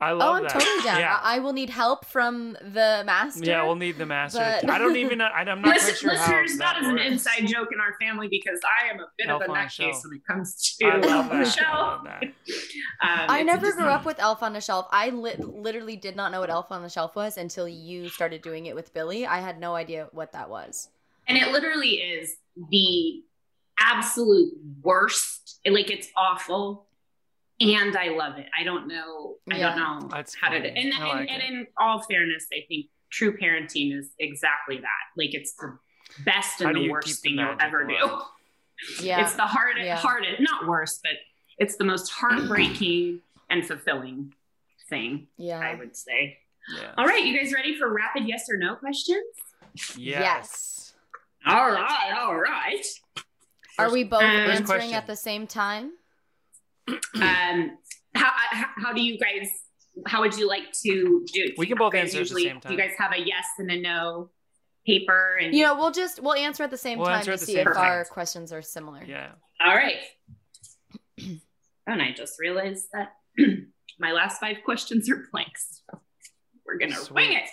I 0.00 0.12
love. 0.12 0.28
Oh, 0.30 0.32
I'm 0.36 0.42
that. 0.44 0.52
totally 0.52 0.84
down. 0.84 1.00
Yeah. 1.00 1.18
I, 1.20 1.36
I 1.36 1.38
will 1.40 1.52
need 1.52 1.70
help 1.70 2.04
from 2.06 2.52
the 2.60 3.02
master. 3.04 3.44
yeah, 3.44 3.64
we'll 3.64 3.74
need 3.74 3.98
the 3.98 4.06
master. 4.06 4.38
but- 4.38 4.70
I 4.70 4.78
don't 4.78 4.94
even. 4.94 5.18
know- 5.18 5.24
I- 5.24 5.40
I'm 5.40 5.60
not 5.60 5.74
Listen, 5.74 5.94
sure 5.96 6.10
how 6.14 6.20
listeners, 6.40 6.56
that 6.58 6.74
not 6.74 6.80
as 6.82 6.86
an 6.86 6.98
inside 6.98 7.46
joke 7.48 7.70
in 7.72 7.80
our 7.80 7.96
family 8.00 8.28
because 8.28 8.60
I 8.80 8.90
am 8.94 9.00
a 9.00 9.06
bit 9.18 9.26
Elf 9.28 9.42
of 9.42 9.48
a 9.48 9.50
on 9.50 9.56
the 9.58 9.64
nutcase 9.64 10.04
when 10.04 10.16
it 10.18 10.24
comes 10.24 10.76
to 10.78 10.86
I 10.86 10.96
love 10.98 11.04
Elf 11.04 11.20
on 11.22 11.28
the 11.30 11.34
that. 11.34 11.40
I 11.40 11.50
Shelf. 11.50 11.74
love 11.78 12.04
that. 12.04 12.22
Um, 13.00 13.26
I 13.28 13.42
never 13.42 13.72
grew 13.72 13.86
up 13.86 14.04
with 14.04 14.20
Elf 14.20 14.42
on 14.42 14.52
the 14.52 14.60
Shelf. 14.60 14.86
I 14.92 15.10
li- 15.10 15.34
literally 15.38 15.96
did 15.96 16.14
not 16.16 16.30
know 16.32 16.40
what 16.40 16.50
Elf 16.50 16.70
on 16.70 16.82
the 16.82 16.88
Shelf 16.88 17.14
was 17.16 17.36
until 17.36 17.66
you 17.68 18.08
started 18.08 18.42
doing 18.42 18.66
it 18.66 18.74
with 18.76 18.92
Billy. 18.94 19.24
I 19.26 19.38
had 19.38 19.58
no 19.60 19.74
idea 19.74 20.08
what 20.12 20.30
that 20.32 20.48
was. 20.50 20.88
and 21.26 21.36
it 21.38 21.48
literally 21.52 21.90
is 21.96 22.36
the 22.70 23.22
absolute 23.80 24.52
worst. 24.82 25.60
Like 25.66 25.90
it's 25.90 26.08
awful, 26.16 26.86
and 27.60 27.96
I 27.96 28.08
love 28.08 28.38
it. 28.38 28.46
I 28.58 28.64
don't 28.64 28.88
know. 28.88 29.36
I 29.50 29.58
don't 29.58 29.76
know 29.76 30.08
That's 30.10 30.34
how 30.34 30.48
to. 30.50 30.56
funny. 30.58 30.68
And, 30.68 30.92
and, 30.92 31.04
like 31.04 31.30
and 31.30 31.42
in 31.42 31.66
all 31.78 32.02
fairness, 32.02 32.46
I 32.52 32.64
think 32.68 32.86
true 33.10 33.36
parenting 33.36 33.96
is 33.98 34.10
exactly 34.18 34.78
that. 34.78 35.04
Like 35.16 35.34
it's 35.34 35.52
the 35.54 35.78
best 36.24 36.60
and 36.60 36.74
the 36.76 36.88
worst 36.90 37.06
keep 37.06 37.16
the 37.16 37.20
thing 37.20 37.34
you'll 37.38 37.54
magic 37.56 37.64
ever 37.64 37.84
do. 37.86 38.20
Yeah. 39.02 39.22
It's 39.22 39.34
the 39.34 39.42
hardest, 39.42 39.84
Yeah. 39.84 39.96
hardest, 39.96 40.40
not 40.40 40.68
worst, 40.68 41.00
but 41.02 41.14
it's 41.58 41.74
the 41.74 41.84
most 41.84 42.12
heartbreaking 42.12 43.20
and 43.50 43.66
fulfilling 43.66 44.32
thing, 44.88 45.26
Yeah. 45.36 45.58
I 45.58 45.74
would 45.74 45.96
say. 45.96 46.38
Yeah. 46.76 46.92
All 46.96 47.04
right, 47.04 47.24
you 47.26 47.36
guys 47.36 47.52
ready 47.52 47.76
for 47.76 47.92
rapid 47.92 48.28
yes 48.28 48.44
or 48.48 48.56
no 48.56 48.76
questions? 48.76 49.24
Yes. 49.74 49.94
Yes. 49.96 50.94
All 51.44 51.72
right, 51.72 52.14
all 52.20 52.36
right. 52.36 52.86
Are 53.78 53.90
we 53.92 54.04
both 54.04 54.22
Um, 54.22 54.26
answering 54.26 54.64
question. 54.66 54.94
at 54.94 55.06
the 55.06 55.16
same 55.16 55.46
time? 55.46 55.92
Um, 57.20 57.76
how, 58.14 58.30
how 58.50 58.66
how 58.76 58.92
do 58.94 59.02
you 59.02 59.18
guys? 59.18 59.48
How 60.06 60.20
would 60.20 60.34
you 60.38 60.48
like 60.48 60.72
to 60.84 61.24
do? 61.32 61.52
We 61.58 61.66
can 61.66 61.76
both 61.76 61.92
you 61.92 62.00
guys 62.00 62.14
answer 62.14 62.20
at 62.22 62.28
the 62.28 62.34
usually- 62.34 62.44
same 62.44 62.60
Do 62.60 62.72
you 62.72 62.78
guys 62.78 62.92
have 62.98 63.12
a 63.12 63.18
yes 63.20 63.44
and 63.58 63.70
a 63.70 63.78
no 63.80 64.30
paper? 64.86 65.36
And 65.40 65.54
You 65.54 65.64
know, 65.64 65.74
we'll 65.76 65.90
just 65.90 66.22
we'll 66.22 66.34
answer 66.34 66.62
at 66.64 66.70
the 66.70 66.78
same 66.78 66.98
We'll 66.98 67.08
time 67.08 67.24
to 67.24 67.36
see 67.36 67.58
if 67.58 67.64
time. 67.66 67.76
our 67.76 68.04
questions 68.06 68.52
are 68.52 68.62
similar. 68.62 69.02
Yeah. 69.04 69.32
all 69.60 69.74
right. 69.74 69.96
and 71.18 72.02
I 72.02 72.12
just 72.12 72.38
realized 72.40 72.86
that 72.92 73.12
my 73.98 74.12
last 74.12 74.40
five 74.40 74.56
questions 74.64 75.10
are 75.10 75.26
blanks. 75.32 75.82
So 75.90 76.00
we're 76.64 76.78
gonna 76.78 76.96
wing 77.12 77.32
it. 77.34 77.48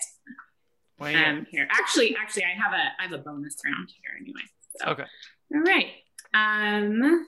Wait. 1.00 1.16
Um, 1.16 1.46
here, 1.52 1.68
actually, 1.72 2.16
actually, 2.22 2.44
I 2.46 2.54
have 2.62 2.72
a 2.74 3.02
I 3.02 3.04
have 3.04 3.12
a 3.12 3.18
bonus 3.24 3.58
round 3.66 3.90
here 4.02 4.12
anyway. 4.20 4.42
So. 4.80 4.92
okay. 4.92 5.06
All 5.54 5.62
right. 5.62 5.88
Um, 6.36 7.28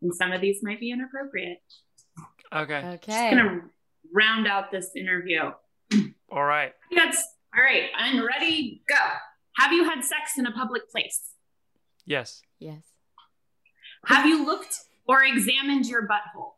and 0.00 0.14
some 0.14 0.32
of 0.32 0.40
these 0.40 0.62
might 0.62 0.80
be 0.80 0.90
inappropriate. 0.90 1.58
Okay. 2.54 2.82
Okay. 2.94 3.28
I'm 3.28 3.36
gonna 3.36 3.60
round 4.14 4.46
out 4.46 4.70
this 4.70 4.90
interview. 4.96 5.50
All 6.30 6.44
right. 6.44 6.72
That's 6.94 7.22
All 7.56 7.62
right. 7.62 7.90
I'm 7.96 8.24
ready. 8.26 8.82
Go. 8.88 8.96
Have 9.56 9.72
you 9.72 9.84
had 9.84 10.02
sex 10.02 10.38
in 10.38 10.46
a 10.46 10.52
public 10.52 10.90
place? 10.90 11.34
Yes. 12.06 12.40
Yes. 12.58 12.82
Have 14.06 14.24
you 14.24 14.46
looked 14.46 14.74
or 15.06 15.22
examined 15.22 15.86
your 15.86 16.08
butthole? 16.08 16.52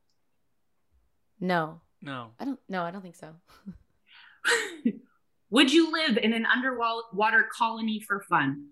No. 1.40 1.80
No. 2.00 2.28
I 2.38 2.44
don't 2.44 2.60
no, 2.68 2.84
I 2.84 2.92
don't 2.92 3.02
think 3.02 3.16
so. 3.16 3.34
Would 5.52 5.72
you 5.72 5.92
live 5.92 6.16
in 6.16 6.32
an 6.32 6.44
underwater 6.46 7.46
colony 7.56 8.00
for 8.00 8.20
fun? 8.28 8.68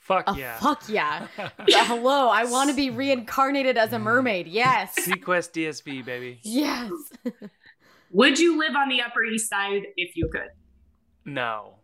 Fuck 0.00 0.24
Oh, 0.28 0.34
yeah. 0.36 0.56
fuck 0.58 0.82
yeah. 0.88 1.26
Yeah, 1.68 1.84
Hello, 1.84 2.28
I 2.28 2.44
want 2.44 2.70
to 2.70 2.76
be 2.76 2.90
reincarnated 3.02 3.76
as 3.76 3.92
a 3.92 3.98
mermaid. 3.98 4.46
Yes. 4.48 4.94
SeaQuest 4.98 5.52
DSV, 5.52 6.04
baby. 6.04 6.40
Yes. 6.42 6.90
Would 8.12 8.38
you 8.38 8.58
live 8.58 8.74
on 8.76 8.88
the 8.88 9.02
Upper 9.02 9.24
East 9.24 9.50
Side 9.50 9.82
if 9.96 10.16
you 10.16 10.28
could? 10.32 10.48
No. 11.24 11.74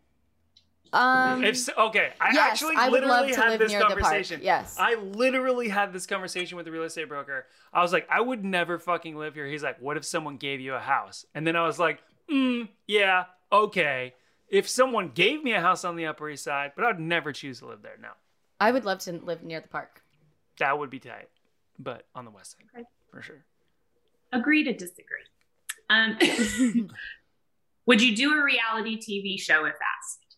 Um 0.95 1.43
If 1.43 1.57
so, 1.59 1.73
okay, 1.89 2.13
I 2.21 2.33
yes, 2.33 2.53
actually 2.53 2.77
I 2.77 2.89
literally 2.89 3.11
love 3.13 3.29
to 3.31 3.37
had 3.41 3.51
live 3.51 3.61
this 3.61 3.71
near 3.73 3.81
the 3.81 3.87
park. 3.87 4.01
conversation. 4.01 4.41
Yes. 4.43 4.77
I 4.79 4.95
literally 4.95 5.69
had 5.69 5.93
this 5.93 6.07
conversation 6.07 6.57
with 6.57 6.67
the 6.67 6.73
real 6.73 6.83
estate 6.85 7.09
broker. 7.09 7.47
I 7.73 7.81
was 7.83 7.93
like, 7.95 8.07
I 8.11 8.21
would 8.21 8.45
never 8.45 8.79
fucking 8.79 9.17
live 9.17 9.35
here. 9.35 9.47
He's 9.47 9.63
like, 9.63 9.79
what 9.81 9.97
if 9.97 10.05
someone 10.05 10.37
gave 10.37 10.61
you 10.61 10.75
a 10.75 10.81
house? 10.81 11.25
And 11.35 11.47
then 11.47 11.57
I 11.57 11.67
was 11.67 11.79
like, 11.79 12.01
mm, 12.31 12.69
yeah, 12.87 13.25
okay. 13.51 14.15
If 14.53 14.69
someone 14.69 15.09
gave 15.09 15.43
me 15.43 15.53
a 15.55 15.61
house 15.61 15.85
on 15.85 15.97
the 15.97 16.07
Upper 16.07 16.29
East 16.31 16.45
Side, 16.45 16.73
but 16.77 16.85
I'd 16.85 17.01
never 17.01 17.33
choose 17.33 17.59
to 17.61 17.67
live 17.67 17.83
there. 17.83 17.97
No, 18.01 18.11
I 18.61 18.71
would 18.71 18.85
love 18.85 18.99
to 19.01 19.13
live 19.13 19.43
near 19.43 19.61
the 19.61 19.67
park. 19.69 20.03
that 20.59 20.79
would 20.79 20.91
be 20.91 21.01
tight. 21.01 21.29
But 21.79 22.07
on 22.15 22.25
the 22.27 22.31
West 22.31 22.53
Side, 22.53 22.67
Okay. 22.75 22.85
for 23.11 23.23
sure. 23.23 23.45
Agree 24.31 24.63
to 24.65 24.73
disagree. 24.73 25.25
Um, 25.91 26.17
would 27.87 28.01
you 28.03 28.15
do 28.15 28.33
a 28.39 28.45
reality 28.45 28.99
TV 28.99 29.41
show 29.41 29.65
if 29.65 29.75
asked? 29.75 30.37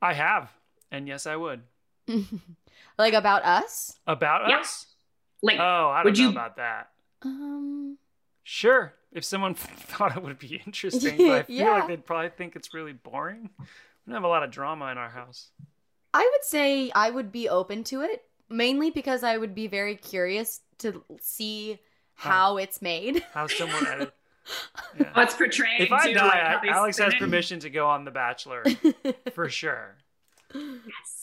I 0.00 0.14
have, 0.14 0.50
and 0.90 1.06
yes, 1.08 1.26
I 1.26 1.36
would. 1.36 1.62
like 2.98 3.14
about 3.14 3.44
us? 3.44 3.98
About 4.06 4.48
Yeah. 4.48 4.60
us? 4.60 4.86
Like, 5.42 5.58
Oh, 5.58 5.88
I 5.90 5.96
don't 6.02 6.04
Would 6.04 6.18
know 6.18 6.24
you- 6.24 6.30
about 6.30 6.56
that. 6.56 6.90
Um 7.22 7.98
Sure, 8.42 8.94
if 9.12 9.24
someone 9.24 9.54
thought 9.56 10.16
it 10.16 10.22
would 10.22 10.38
be 10.38 10.62
interesting, 10.66 11.16
but 11.18 11.30
I 11.30 11.42
feel 11.44 11.56
Yeah. 11.56 11.70
like 11.80 11.88
they'd 11.88 12.04
probably 12.06 12.30
think 12.30 12.56
it's 12.56 12.72
really 12.74 12.92
boring. 12.92 13.50
We 13.58 13.66
don't 14.12 14.14
have 14.14 14.24
a 14.24 14.28
lot 14.28 14.42
of 14.42 14.50
drama 14.50 14.86
in 14.92 14.98
our 14.98 15.10
house. 15.10 15.50
I 16.14 16.20
would 16.32 16.44
say 16.44 16.90
I 16.94 17.10
would 17.10 17.30
be 17.30 17.48
open 17.48 17.84
to 17.84 18.00
it, 18.02 18.24
mainly 18.48 18.90
because 18.90 19.22
I 19.22 19.36
would 19.36 19.54
be 19.54 19.66
very 19.68 19.94
curious 19.96 20.60
to 20.78 21.04
see 21.20 21.78
how 22.14 22.56
it's 22.56 22.82
made. 22.82 23.24
How 23.32 23.46
someone 23.46 23.86
edit. 23.86 24.12
Yeah. 24.98 25.10
what's 25.14 25.34
portrayed? 25.34 25.80
If 25.82 25.92
I 25.92 26.08
to, 26.08 26.14
die, 26.14 26.24
like, 26.26 26.34
how 26.42 26.58
I- 26.58 26.60
they 26.62 26.68
Alex 26.70 26.96
spin 26.96 27.10
has 27.12 27.14
permission 27.20 27.60
to 27.60 27.70
go 27.70 27.86
on 27.88 28.04
The 28.04 28.10
Bachelor 28.10 28.64
for 29.34 29.48
sure. 29.48 29.96
Yes. 30.54 31.19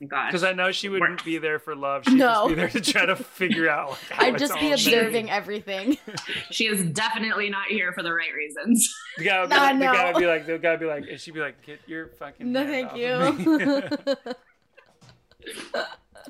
My 0.00 0.06
gosh. 0.06 0.28
Because 0.30 0.44
I 0.44 0.52
know 0.52 0.70
she 0.70 0.88
wouldn't 0.88 1.10
Works. 1.10 1.22
be 1.24 1.38
there 1.38 1.58
for 1.58 1.74
love. 1.74 2.04
She'd 2.04 2.14
No. 2.18 2.26
just 2.34 2.48
be 2.48 2.54
there 2.54 2.68
to 2.68 2.80
try 2.80 3.04
to 3.06 3.16
figure 3.16 3.68
out. 3.68 3.98
Like, 4.10 4.20
I'd 4.20 4.38
just 4.38 4.54
be 4.54 4.60
made. 4.60 4.72
observing 4.74 5.30
everything. 5.30 5.98
She 6.50 6.66
is 6.66 6.84
definitely 6.92 7.50
not 7.50 7.66
here 7.66 7.92
for 7.92 8.02
the 8.02 8.12
right 8.12 8.32
reasons. 8.34 8.94
The 9.18 9.24
guy 9.24 9.40
would 9.40 9.50
be, 9.50 9.56
Nah, 9.56 9.62
like, 9.62 9.78
the 9.78 9.84
guy 9.84 9.92
no. 9.92 10.12
would 10.12 10.20
be 10.20 10.26
like, 10.26 10.46
the 10.46 10.58
guy 10.58 10.70
would 10.70 10.80
be 10.80 10.86
like, 10.86 11.04
and 11.10 11.20
she'd 11.20 11.34
be 11.34 11.40
like, 11.40 11.60
get 11.66 11.80
your 11.86 12.08
fucking. 12.08 12.50
no, 12.52 12.64
thank 12.64 12.92
off 12.92 12.96
you. 12.96 14.14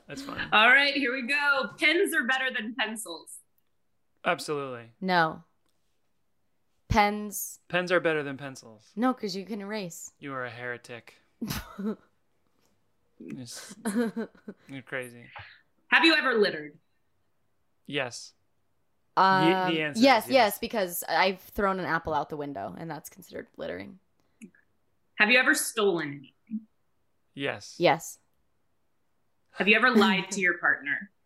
That's 0.07 0.23
fine. 0.23 0.49
All 0.53 0.69
right, 0.69 0.95
here 0.95 1.13
we 1.13 1.27
go. 1.29 1.71
Pens 1.79 2.15
are 2.15 2.25
better 2.27 2.47
than 2.57 2.75
pencils. 2.75 3.37
Absolutely. 4.25 4.91
no. 5.01 5.43
Pens. 6.89 7.61
Pens 7.69 7.93
are 7.93 8.01
better 8.01 8.23
than 8.23 8.39
pencils. 8.39 8.83
No, 8.97 9.13
because 9.13 9.37
you 9.37 9.45
can 9.45 9.61
erase. 9.61 10.11
You 10.21 10.33
are 10.33 10.47
a 10.47 10.51
heretic. 10.51 11.17
It's- 13.21 13.75
You're 14.69 14.83
crazy. 14.83 15.25
Have 15.89 16.05
you 16.05 16.15
ever 16.15 16.35
littered? 16.35 16.77
Yes. 17.87 18.33
Um, 19.17 19.47
the 19.49 19.81
answer 19.83 19.99
is 19.99 20.03
yes, 20.05 20.25
yes. 20.27 20.31
yes, 20.31 20.59
because 20.59 21.03
I've 21.09 21.41
thrown 21.41 21.81
an 21.81 21.87
apple 21.87 22.15
out 22.15 22.29
the 22.29 22.37
window, 22.37 22.75
and 22.79 22.89
that's 22.91 23.09
considered 23.11 23.49
littering. 23.57 23.99
Have 25.17 25.31
you 25.31 25.39
ever 25.39 25.55
stolen 25.55 26.09
anything? 26.49 26.67
Yes. 27.35 27.75
Yes. 27.79 28.19
Have 29.53 29.67
you 29.67 29.75
ever 29.77 29.91
lied 29.91 30.31
to 30.33 30.41
your 30.41 30.59
partner? 30.59 31.11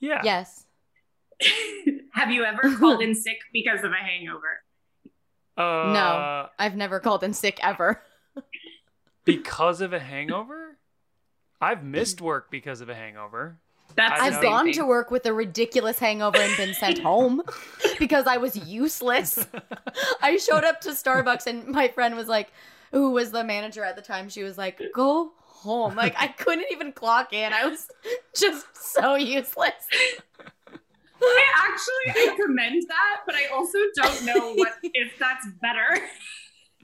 Yeah. 0.00 0.20
Yes. 0.24 0.66
Have 2.12 2.32
you 2.32 2.42
ever 2.44 2.74
called 2.76 3.02
in 3.02 3.14
sick 3.14 3.38
because 3.52 3.84
of 3.84 3.92
a 3.92 3.94
hangover? 4.04 4.64
Uh, 5.56 5.92
No. 5.92 6.48
I've 6.58 6.74
never 6.74 6.98
called 6.98 7.22
in 7.22 7.32
sick 7.34 7.60
ever. 7.62 8.02
Because 9.24 9.80
of 9.80 9.92
a 9.92 10.00
hangover? 10.00 10.78
I've 11.60 11.84
missed 11.84 12.20
work 12.20 12.50
because 12.50 12.80
of 12.80 12.88
a 12.88 12.94
hangover. 12.94 13.58
That's 13.94 14.20
I 14.20 14.30
the 14.30 14.36
I've 14.36 14.42
gone 14.42 14.64
thing. 14.66 14.74
to 14.74 14.86
work 14.86 15.10
with 15.10 15.26
a 15.26 15.32
ridiculous 15.32 15.98
hangover 15.98 16.38
and 16.38 16.56
been 16.56 16.74
sent 16.74 16.98
home 16.98 17.42
because 17.98 18.26
I 18.26 18.38
was 18.38 18.56
useless. 18.56 19.46
I 20.22 20.36
showed 20.38 20.64
up 20.64 20.80
to 20.82 20.90
Starbucks 20.90 21.46
and 21.46 21.66
my 21.68 21.88
friend 21.88 22.16
was 22.16 22.26
like, 22.26 22.52
who 22.90 23.10
was 23.12 23.30
the 23.30 23.44
manager 23.44 23.84
at 23.84 23.96
the 23.96 24.02
time, 24.02 24.28
she 24.28 24.42
was 24.42 24.58
like, 24.58 24.80
go 24.94 25.32
home. 25.38 25.94
Like 25.94 26.14
I 26.18 26.28
couldn't 26.28 26.66
even 26.72 26.92
clock 26.92 27.32
in. 27.32 27.52
I 27.52 27.66
was 27.66 27.88
just 28.34 28.66
so 28.74 29.14
useless. 29.14 29.72
I 31.24 31.44
actually 31.54 32.32
I 32.32 32.36
commend 32.36 32.82
that, 32.88 33.20
but 33.24 33.34
I 33.34 33.46
also 33.46 33.78
don't 33.94 34.24
know 34.24 34.54
what 34.54 34.72
if 34.82 35.18
that's 35.18 35.46
better. 35.60 36.02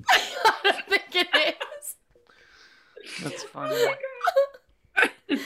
I 0.10 0.80
think 0.88 1.02
it 1.14 1.28
is. 1.34 1.96
That's 3.22 3.42
funny. 3.52 3.76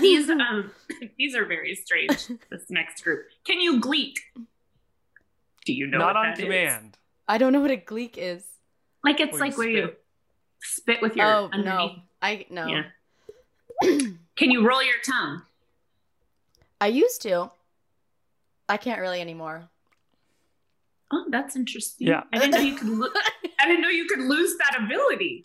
These 0.00 0.28
um 0.30 0.72
these 1.16 1.34
are 1.36 1.44
very 1.46 1.74
strange. 1.76 2.26
This 2.50 2.68
next 2.68 3.02
group. 3.04 3.26
Can 3.44 3.60
you 3.60 3.80
gleek? 3.80 4.16
Do 5.64 5.72
you 5.72 5.86
know 5.86 5.98
Not 5.98 6.06
what 6.14 6.16
on 6.16 6.24
that 6.30 6.38
is? 6.38 6.44
command. 6.44 6.98
I 7.28 7.38
don't 7.38 7.52
know 7.52 7.60
what 7.60 7.70
a 7.70 7.76
gleek 7.76 8.16
is. 8.18 8.44
Like 9.04 9.20
it's 9.20 9.32
Where 9.32 9.44
you 9.44 9.50
like 9.50 9.58
where 9.58 9.68
you 9.68 9.82
spit. 9.86 10.98
spit 10.98 11.02
with 11.02 11.16
your 11.16 11.26
oh 11.26 11.44
underneath. 11.52 11.92
no. 11.92 12.02
I 12.20 12.46
no. 12.50 12.66
Yeah. 12.66 12.82
Can 14.36 14.50
you 14.50 14.66
roll 14.66 14.82
your 14.82 14.96
tongue? 15.06 15.42
I 16.80 16.88
used 16.88 17.22
to. 17.22 17.50
I 18.68 18.76
can't 18.76 19.00
really 19.00 19.20
anymore. 19.20 19.68
Oh, 21.12 21.26
that's 21.30 21.54
interesting. 21.54 22.08
Yeah. 22.08 22.24
I 22.32 22.38
didn't 22.40 22.50
know 22.52 22.58
you 22.60 22.74
could. 22.74 22.88
Lo- 22.88 23.08
I 23.60 23.66
didn't 23.66 23.82
know 23.82 23.88
you 23.88 24.06
could 24.06 24.18
lose 24.20 24.56
that 24.58 24.80
ability. 24.82 25.44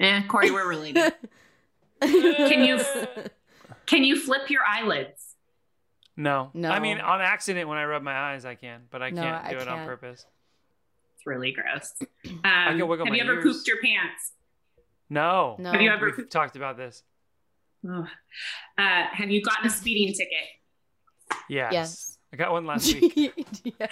Eh, 0.00 0.22
Corey, 0.28 0.50
we're 0.50 0.68
related. 0.68 1.12
Can 2.02 2.64
you 2.64 2.80
Can 3.86 4.02
you 4.04 4.18
flip 4.18 4.50
your 4.50 4.62
eyelids? 4.68 5.34
No. 6.16 6.50
No. 6.54 6.70
I 6.70 6.78
mean, 6.80 6.98
on 7.00 7.20
accident 7.20 7.68
when 7.68 7.78
I 7.78 7.84
rub 7.84 8.02
my 8.02 8.12
eyes, 8.32 8.44
I 8.44 8.54
can, 8.54 8.82
but 8.90 9.02
I 9.02 9.10
No, 9.10 9.22
can't 9.22 9.44
I 9.46 9.50
do 9.50 9.56
it 9.58 9.68
on 9.68 9.76
can't. 9.78 9.88
purpose. 9.88 10.26
It's 11.16 11.26
really 11.26 11.52
gross. 11.52 11.92
Um, 12.30 12.40
can 12.42 12.88
wiggle 12.88 13.06
have 13.06 13.10
my 13.12 13.16
you 13.16 13.22
ever 13.22 13.34
ears. 13.36 13.44
pooped 13.44 13.66
your 13.68 13.76
pants? 13.82 14.32
No. 15.08 15.56
No. 15.58 15.70
Have 15.72 15.80
you 15.80 15.90
ever? 15.90 16.12
We've 16.16 16.28
talked 16.28 16.56
about 16.56 16.76
this. 16.76 17.02
Uh, 17.88 18.04
have 18.76 19.30
you 19.30 19.42
gotten 19.42 19.66
a 19.66 19.70
speeding 19.70 20.12
ticket? 20.12 20.48
Yes. 21.48 21.72
Yes. 21.72 22.18
I 22.32 22.36
got 22.36 22.52
one 22.52 22.66
last 22.66 22.92
week. 23.00 23.12
Yeah. 23.16 23.86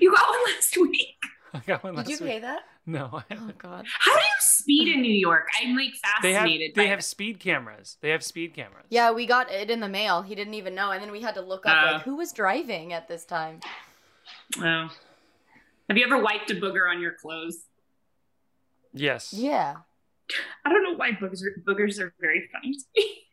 You 0.00 0.10
got 0.14 0.28
one 0.28 0.40
last 0.54 0.76
week. 0.76 1.14
I 1.54 1.58
got 1.66 1.84
one 1.84 1.94
Did 1.96 2.08
you 2.08 2.16
week. 2.24 2.26
pay 2.34 2.38
that? 2.40 2.62
No. 2.86 3.10
I 3.12 3.22
Oh 3.30 3.36
haven't. 3.36 3.58
god. 3.58 3.86
How 4.00 4.12
do 4.14 4.20
you 4.20 4.34
speed 4.40 4.88
in 4.88 5.02
New 5.02 5.12
York? 5.14 5.46
I'm 5.62 5.76
like 5.76 5.92
fascinated. 5.94 6.22
They 6.22 6.32
have 6.32 6.40
fascinated. 6.42 6.74
they 6.74 6.82
by 6.84 6.88
have 6.88 6.98
this. 6.98 7.06
speed 7.06 7.38
cameras. 7.38 7.96
They 8.00 8.10
have 8.10 8.24
speed 8.24 8.54
cameras. 8.54 8.86
Yeah, 8.90 9.12
we 9.12 9.24
got 9.24 9.50
it 9.52 9.70
in 9.70 9.78
the 9.80 9.88
mail. 9.88 10.22
He 10.22 10.34
didn't 10.34 10.54
even 10.54 10.74
know, 10.74 10.90
and 10.90 11.00
then 11.02 11.12
we 11.12 11.20
had 11.20 11.34
to 11.36 11.42
look 11.42 11.64
up 11.64 11.76
Uh. 11.76 11.92
like 11.92 12.02
who 12.02 12.16
was 12.16 12.32
driving 12.32 12.92
at 12.92 13.06
this 13.06 13.24
time. 13.24 13.60
Oh. 14.58 14.88
Have 15.88 15.96
you 15.96 16.04
ever 16.04 16.18
wiped 16.20 16.50
a 16.50 16.54
booger 16.54 16.90
on 16.90 17.00
your 17.00 17.12
clothes? 17.12 17.58
Yes. 18.92 19.32
Yeah. 19.32 19.76
I 20.64 20.70
don't 20.70 20.82
know 20.82 20.94
why 20.96 21.12
boogers 21.12 21.42
are, 21.44 21.62
boogers 21.66 22.00
are 22.00 22.12
very 22.20 22.48
funny 22.52 22.72
to 22.74 22.84
me. 22.96 23.18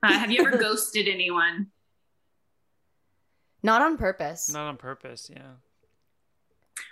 Uh, 0.00 0.12
have 0.12 0.30
you 0.30 0.46
ever 0.46 0.56
ghosted 0.58 1.08
anyone? 1.08 1.66
Not 3.64 3.82
on 3.82 3.96
purpose. 3.96 4.48
Not 4.52 4.66
on 4.68 4.76
purpose. 4.76 5.28
Yeah. 5.32 5.54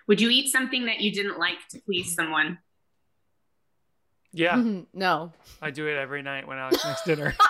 Would 0.06 0.20
you 0.20 0.30
eat 0.30 0.50
something 0.50 0.86
that 0.86 1.00
you 1.00 1.12
didn't 1.12 1.38
like 1.38 1.66
to 1.70 1.80
please 1.80 2.14
someone? 2.14 2.58
Yeah. 4.32 4.62
no. 4.92 5.32
I 5.62 5.70
do 5.70 5.86
it 5.86 5.96
every 5.96 6.22
night 6.22 6.46
when 6.46 6.58
Alex 6.58 6.84
makes 6.84 7.02
dinner. 7.02 7.34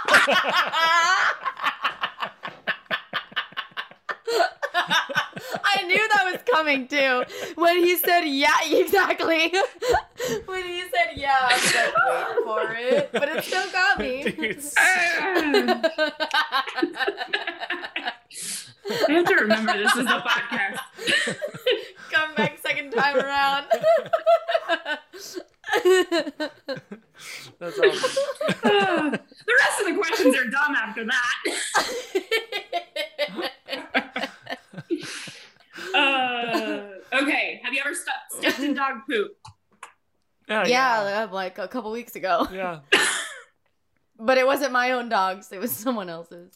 I 5.68 5.82
knew 5.84 6.08
that 6.08 6.32
was 6.32 6.40
coming 6.50 6.86
too. 6.88 7.24
When 7.56 7.78
he 7.78 7.96
said 7.96 8.22
yeah, 8.22 8.54
exactly. 8.70 9.52
when 10.46 10.64
he 10.64 10.82
said 10.82 11.16
yeah, 11.16 11.36
I 11.42 11.54
was 11.54 11.74
like, 11.74 11.94
wait 12.06 12.44
for 12.44 12.72
it. 12.72 13.10
But 13.12 13.28
it 13.30 13.44
still 13.44 13.70
got 13.72 13.98
me. 13.98 14.22
Dude, 14.22 14.62
I 18.88 19.12
have 19.12 19.24
to 19.26 19.34
remember 19.34 19.76
this 19.76 19.96
is 19.96 20.06
a 20.06 20.22
podcast. 20.24 20.78
Come 22.16 22.34
back 22.34 22.58
second 22.64 22.90
time 22.92 23.16
around. 23.16 23.66
That's 27.58 27.78
awesome. 27.78 27.80
the 28.62 29.20
rest 29.60 29.80
of 29.80 29.86
the 29.86 29.94
questions 29.96 30.36
are 30.36 30.44
dumb 30.48 30.74
after 30.74 31.04
that. 31.04 31.34
Uh, 35.94 36.88
okay. 37.12 37.60
Have 37.64 37.72
you 37.72 37.80
ever 37.84 37.94
stu- 37.94 38.38
stepped 38.38 38.58
in 38.60 38.74
dog 38.74 38.96
poop? 39.08 39.36
Yeah. 40.48 40.64
yeah, 40.66 41.26
like 41.30 41.58
a 41.58 41.68
couple 41.68 41.90
weeks 41.90 42.16
ago. 42.16 42.46
Yeah. 42.52 42.80
But 44.18 44.38
it 44.38 44.46
wasn't 44.46 44.72
my 44.72 44.92
own 44.92 45.08
dogs, 45.08 45.50
it 45.52 45.58
was 45.58 45.72
someone 45.72 46.08
else's. 46.10 46.52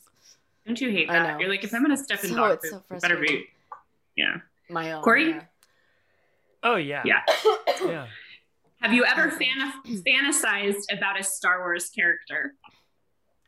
Don't 0.66 0.80
you 0.80 0.90
hate 0.90 1.08
I 1.10 1.14
that? 1.14 1.32
know. 1.34 1.38
You're 1.40 1.48
like, 1.48 1.64
if 1.64 1.74
I'm 1.74 1.82
gonna 1.82 1.96
step 1.96 2.22
in 2.24 2.30
So- 2.30 2.36
dog 2.36 2.58
it's 2.62 2.70
poop, 2.70 2.84
so 2.88 2.94
it 2.96 3.02
better 3.02 3.14
be. 3.16 3.20
frustrating. 3.20 3.46
Yeah. 4.16 4.36
My 4.68 4.92
own. 4.92 5.02
Corey? 5.02 5.30
yeah. 5.30 5.42
Oh 6.62 6.76
yeah. 6.76 7.02
Yeah. 7.04 7.22
Yeah. 7.84 8.06
Have 8.80 8.92
you 8.92 9.04
ever 9.04 9.30
fan- 9.30 9.72
fantasized 9.86 10.84
about 10.96 11.18
a 11.18 11.22
Star 11.22 11.60
Wars 11.60 11.90
character? 11.90 12.54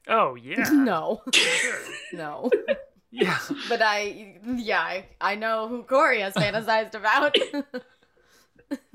Oh 0.09 0.34
yeah. 0.34 0.68
No. 0.72 1.22
Sure. 1.34 1.78
No. 2.12 2.51
Yeah. 3.14 3.39
But 3.68 3.82
I, 3.82 4.39
yeah, 4.56 4.80
I, 4.80 5.05
I 5.20 5.34
know 5.34 5.68
who 5.68 5.82
Corey 5.82 6.22
has 6.22 6.32
fantasized 6.32 6.94
about. 6.94 7.36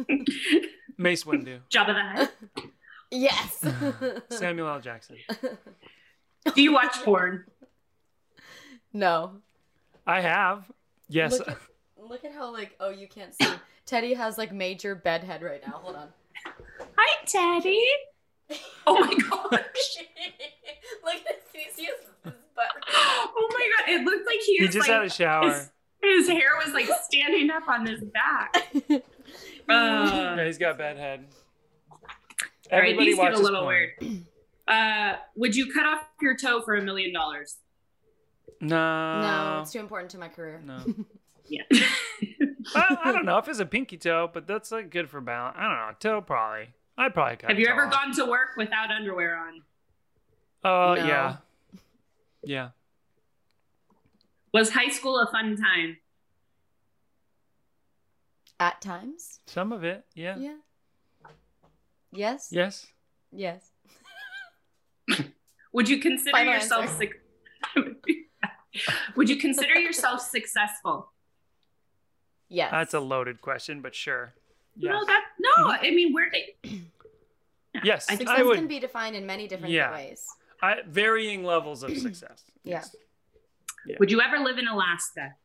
Mace 0.97 1.23
Windu. 1.23 1.59
Jabba 1.69 1.93
the 1.93 2.01
Hutt. 2.03 2.33
yes. 3.11 3.63
Samuel 4.31 4.69
L. 4.69 4.79
Jackson. 4.81 5.17
Do 6.55 6.61
you 6.63 6.73
watch 6.73 6.95
porn? 7.03 7.45
no. 8.91 9.33
I 10.07 10.21
have. 10.21 10.63
Yes. 11.09 11.37
Look 11.37 11.47
at, 11.47 11.57
look 12.09 12.25
at 12.25 12.31
how 12.33 12.51
like 12.51 12.75
oh 12.79 12.89
you 12.89 13.07
can't 13.07 13.35
see. 13.35 13.45
Teddy 13.87 14.13
has 14.13 14.37
like 14.37 14.51
major 14.53 14.93
bedhead 14.93 15.41
right 15.41 15.61
now. 15.65 15.79
Hold 15.81 15.95
on. 15.95 16.09
Hi, 16.97 17.25
Teddy. 17.25 17.83
Oh 18.89 18.97
my 18.97 19.13
gosh. 19.13 19.51
look 21.03 21.15
at 21.15 21.25
this. 21.25 21.75
His, 21.75 21.75
his 21.75 21.89
butt. 22.23 22.65
Oh 22.89 23.49
my 23.51 23.69
god. 23.85 23.93
It 23.93 24.05
looked 24.05 24.25
like 24.25 24.39
he 24.39 24.55
he 24.55 24.63
was 24.65 24.73
just 24.73 24.87
like, 24.87 24.95
had 24.99 25.05
a 25.05 25.09
shower. 25.09 25.49
His, 25.51 25.69
his 26.01 26.29
hair 26.29 26.51
was 26.63 26.73
like 26.73 26.87
standing 27.03 27.49
up 27.51 27.67
on 27.67 27.85
his 27.85 28.01
back. 28.05 28.55
Uh, 29.69 30.35
Yeah, 30.37 30.45
he's 30.45 30.57
got 30.57 30.77
bad 30.77 30.95
head. 30.97 31.25
all 31.91 31.99
right, 32.71 32.71
Everybody 32.71 33.07
these 33.07 33.17
get 33.17 33.33
a 33.33 33.37
little 33.37 33.63
porn. 33.63 33.89
weird. 33.99 34.23
Uh, 34.65 35.17
would 35.35 35.53
you 35.57 35.73
cut 35.73 35.85
off 35.85 36.03
your 36.21 36.37
toe 36.37 36.61
for 36.61 36.75
a 36.75 36.81
million 36.81 37.11
dollars? 37.11 37.57
No. 38.61 39.21
no, 39.21 39.59
it's 39.61 39.73
too 39.73 39.79
important 39.79 40.11
to 40.11 40.17
my 40.19 40.29
career. 40.29 40.61
No. 40.65 40.79
Yeah. 41.49 41.63
I, 42.75 42.97
I 43.05 43.11
don't 43.11 43.25
know 43.25 43.37
if 43.37 43.47
it's 43.47 43.59
a 43.59 43.65
pinky 43.65 43.97
toe, 43.97 44.29
but 44.33 44.47
that's 44.47 44.71
like 44.71 44.89
good 44.89 45.09
for 45.09 45.21
balance. 45.21 45.55
I 45.57 45.63
don't 45.63 45.77
know. 45.77 45.91
Toe 45.99 46.21
probably. 46.21 46.69
I'd 46.97 47.13
probably 47.13 47.37
cut. 47.37 47.49
Have 47.49 47.59
you 47.59 47.65
toe 47.67 47.71
ever 47.73 47.85
off. 47.87 47.91
gone 47.93 48.13
to 48.15 48.25
work 48.25 48.49
without 48.57 48.89
underwear 48.91 49.35
on? 49.37 49.61
Oh 50.63 50.95
No. 50.95 51.05
yeah. 51.05 51.37
Yeah. 52.43 52.69
Was 54.53 54.71
high 54.71 54.89
school 54.89 55.19
a 55.19 55.29
fun 55.31 55.55
time? 55.57 55.97
At 58.59 58.81
times. 58.81 59.39
Some 59.45 59.71
of 59.71 59.83
it. 59.83 60.05
Yeah. 60.15 60.37
Yeah. 60.37 60.55
Yes. 62.11 62.47
Yes. 62.51 62.87
Yes. 63.31 63.69
Would 65.73 65.87
you 65.89 65.99
consider 65.99 66.31
Final 66.31 66.53
yourself 66.53 66.85
answer. 66.85 67.09
suc- 67.75 67.85
Would 69.15 69.29
you 69.29 69.37
consider 69.37 69.75
yourself 69.75 70.21
successful? 70.21 71.11
Yes. 72.49 72.71
That's 72.71 72.93
a 72.93 72.99
loaded 72.99 73.41
question, 73.41 73.81
but 73.81 73.93
sure. 73.95 74.33
Yeah. 74.75 74.91
No, 74.91 75.05
that 75.05 75.23
no. 75.39 75.67
I 75.69 75.91
mean, 75.91 76.13
where 76.13 76.29
they 76.31 76.55
yes, 77.83 78.07
I 78.09 78.13
I, 78.13 78.17
Success 78.17 78.43
would. 78.45 78.57
can 78.57 78.67
be 78.67 78.79
defined 78.79 79.15
in 79.15 79.25
many 79.25 79.47
different 79.47 79.73
Yeah. 79.73 79.91
ways. 79.91 80.25
I, 80.61 80.77
varying 80.87 81.43
levels 81.43 81.83
of 81.83 81.97
success. 81.97 82.43
Yeah. 82.63 82.83
Yes. 83.85 83.99
would 83.99 84.11
you 84.11 84.19
ever 84.21 84.39
live 84.39 84.57
in 84.57 84.67
Alaska? 84.67 85.35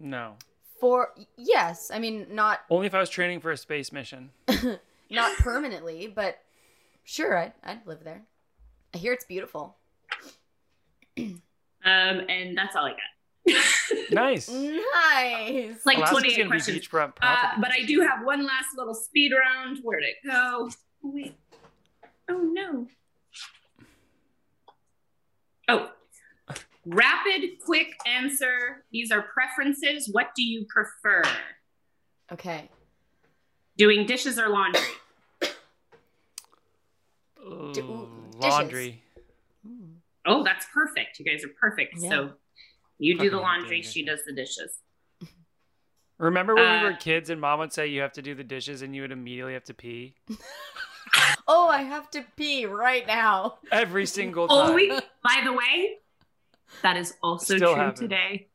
No. 0.00 0.36
For 0.80 1.12
yes, 1.36 1.90
I 1.92 1.98
mean 1.98 2.26
not 2.30 2.60
Only 2.70 2.86
if 2.86 2.94
I 2.94 3.00
was 3.00 3.10
training 3.10 3.40
for 3.40 3.50
a 3.50 3.56
space 3.56 3.92
mission. 3.92 4.30
not 5.10 5.36
permanently, 5.38 6.06
but 6.06 6.38
sure, 7.04 7.36
I'd 7.36 7.52
I'd 7.64 7.86
live 7.86 8.04
there. 8.04 8.22
I 8.94 8.98
hear 8.98 9.12
it's 9.12 9.24
beautiful. 9.24 9.76
Um, 11.84 12.20
and 12.28 12.58
that's 12.58 12.74
all 12.76 12.84
I 12.86 12.90
got. 12.90 12.98
Nice. 14.10 14.48
Nice. 14.48 15.84
like 15.84 15.98
Alaska's 15.98 16.18
28 16.18 16.36
gonna 16.36 16.44
be 16.44 16.48
questions. 16.48 16.88
beachfront 16.88 17.12
Uh, 17.20 17.50
but 17.60 17.70
I 17.70 17.84
do 17.84 18.00
have 18.00 18.24
one 18.24 18.44
last 18.46 18.68
little 18.76 18.94
speed 18.94 19.32
round. 19.32 19.78
Where'd 19.82 20.02
it 20.02 20.16
go? 20.26 20.70
Oh, 21.04 21.10
wait. 21.12 21.34
Oh, 22.28 22.38
no. 22.38 22.86
Oh. 25.68 25.90
Rapid, 26.86 27.60
quick 27.64 27.88
answer. 28.06 28.84
These 28.92 29.10
are 29.10 29.22
preferences. 29.22 30.08
What 30.10 30.28
do 30.34 30.42
you 30.42 30.66
prefer? 30.68 31.22
okay. 32.32 32.70
Doing 33.76 34.06
dishes 34.06 34.38
or 34.38 34.48
laundry? 34.48 34.80
Ooh, 37.46 37.72
ooh, 37.78 38.08
dishes. 38.40 38.50
laundry. 38.50 39.02
Oh, 40.26 40.42
that's 40.42 40.66
perfect. 40.72 41.18
You 41.18 41.24
guys 41.24 41.44
are 41.44 41.52
perfect. 41.60 41.94
Yeah. 41.98 42.10
So 42.10 42.30
you 42.98 43.18
do 43.18 43.30
the 43.30 43.36
laundry, 43.38 43.82
she 43.82 44.04
does 44.04 44.20
the 44.26 44.32
dishes. 44.32 44.78
Remember 46.18 46.54
when 46.54 46.64
we 46.64 46.86
Uh, 46.86 46.90
were 46.90 46.96
kids 46.96 47.30
and 47.30 47.40
mom 47.40 47.60
would 47.60 47.72
say 47.72 47.86
you 47.86 48.00
have 48.00 48.12
to 48.14 48.22
do 48.22 48.34
the 48.34 48.42
dishes 48.44 48.82
and 48.82 48.94
you 48.94 49.02
would 49.02 49.12
immediately 49.12 49.52
have 49.54 49.64
to 49.64 49.74
pee? 49.74 50.14
Oh, 51.50 51.68
I 51.68 51.82
have 51.84 52.10
to 52.10 52.22
pee 52.36 52.66
right 52.66 53.06
now. 53.06 53.58
Every 53.72 54.04
single 54.04 54.46
time. 54.46 54.70
Only, 54.70 54.88
by 54.90 55.40
the 55.42 55.54
way, 55.54 55.96
that 56.82 56.98
is 56.98 57.14
also 57.22 57.56
Still 57.56 57.72
true 57.72 57.82
happen. 57.82 58.02
today. 58.02 58.48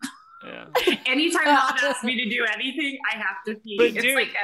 Yeah. 0.45 0.65
Anytime 1.07 1.45
mom 1.45 1.73
asks 1.81 2.03
me 2.03 2.23
to 2.23 2.29
do 2.29 2.45
anything, 2.53 2.99
I 3.11 3.17
have 3.17 3.37
to 3.47 3.55
pee. 3.55 3.75
But 3.77 3.87
it's 3.87 4.01
dude- 4.01 4.15
like 4.15 4.35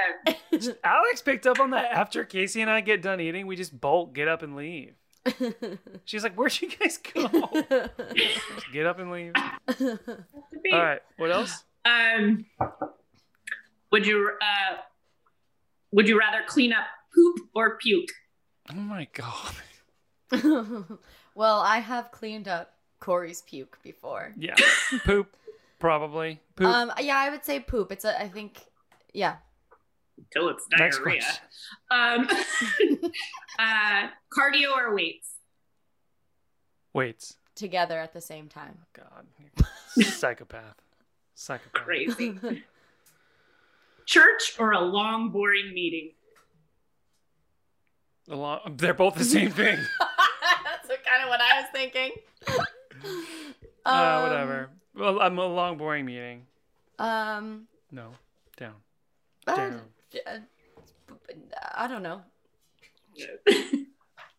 a 0.82 0.88
Alex 0.88 1.22
picked 1.22 1.46
up 1.46 1.60
on 1.60 1.70
that 1.70 1.92
after 1.92 2.26
Casey 2.26 2.62
and 2.62 2.72
I 2.72 2.82
get 2.82 3.04
done 3.04 3.22
eating. 3.22 3.46
We 3.46 3.56
just 3.56 3.80
bolt, 3.80 4.14
get 4.16 4.28
up, 4.28 4.42
and 4.42 4.56
leave. 4.56 4.96
She's 6.06 6.24
like, 6.24 6.36
"Where'd 6.36 6.60
you 6.62 6.70
guys 6.70 6.98
go?" 6.98 7.28
get 8.74 8.86
up 8.86 9.00
and 9.00 9.12
leave. 9.12 9.34
All 9.82 9.98
right. 10.72 11.02
What 11.18 11.32
else? 11.32 11.64
Um, 11.86 12.46
would 13.92 14.06
you 14.06 14.32
uh, 14.42 14.78
would 15.92 16.08
you 16.08 16.20
rather 16.20 16.40
clean 16.48 16.74
up 16.74 16.86
poop 17.14 17.50
or 17.56 17.78
puke? 17.78 18.12
Oh 18.72 18.76
my 18.76 19.08
god. 19.14 19.56
well, 21.36 21.60
I 21.60 21.80
have 21.80 22.12
cleaned 22.12 22.48
up 22.48 22.74
Corey's 23.00 23.42
puke 23.42 23.80
before. 23.84 24.34
Yeah. 24.38 24.56
Poop. 25.06 25.36
Probably. 25.80 26.40
Poop. 26.56 26.68
Um, 26.68 26.92
yeah, 27.00 27.18
I 27.18 27.30
would 27.30 27.46
say 27.46 27.60
poop. 27.60 27.92
It's 27.92 28.06
a, 28.06 28.20
I 28.22 28.28
think, 28.28 28.60
yeah. 29.14 29.38
Until 30.20 30.50
it's 30.50 30.66
Next 30.78 30.98
diarrhea. 30.98 31.22
question. 31.22 31.44
Um, 31.92 32.28
uh, 33.60 34.08
cardio 34.38 34.76
or 34.76 34.94
weights? 34.94 35.30
Weights. 36.94 37.38
Together 37.56 37.98
at 38.00 38.14
the 38.14 38.22
same 38.22 38.48
time. 38.48 38.78
God. 38.94 39.26
Psychopath. 40.04 40.76
Psychopath. 41.36 41.84
Crazy. 41.86 42.40
Church 44.06 44.56
or 44.60 44.72
a 44.72 44.80
long, 44.82 45.30
boring 45.30 45.74
meeting? 45.74 46.12
A 48.30 48.36
lo- 48.36 48.62
They're 48.76 48.94
both 48.94 49.16
the 49.16 49.24
same 49.24 49.52
thing. 49.52 49.78
That's 49.78 50.88
what, 50.90 51.04
kind 51.06 51.24
of 51.24 51.30
what 51.30 51.42
I 51.42 51.62
was 51.62 51.70
thinking. 51.74 52.12
uh, 53.86 53.90
Um, 53.90 54.24
whatever. 54.30 54.70
Well, 54.96 55.20
I'm 55.22 55.38
a 55.38 55.46
long, 55.46 55.78
boring 55.78 56.06
meeting. 56.06 56.46
Um, 56.98 57.68
No. 57.92 58.12
Down. 58.58 58.76
uh, 59.48 59.56
Down. 59.56 59.82
Uh, 60.28 60.40
I 61.76 61.88
don't 61.88 62.04
know. 62.04 62.22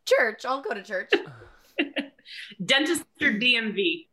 Church. 0.07 0.45
I'll 0.45 0.63
go 0.63 0.75
to 0.75 0.83
church. 0.83 1.11
Dentist 2.65 3.05
or 3.21 3.29
DMV? 3.33 4.07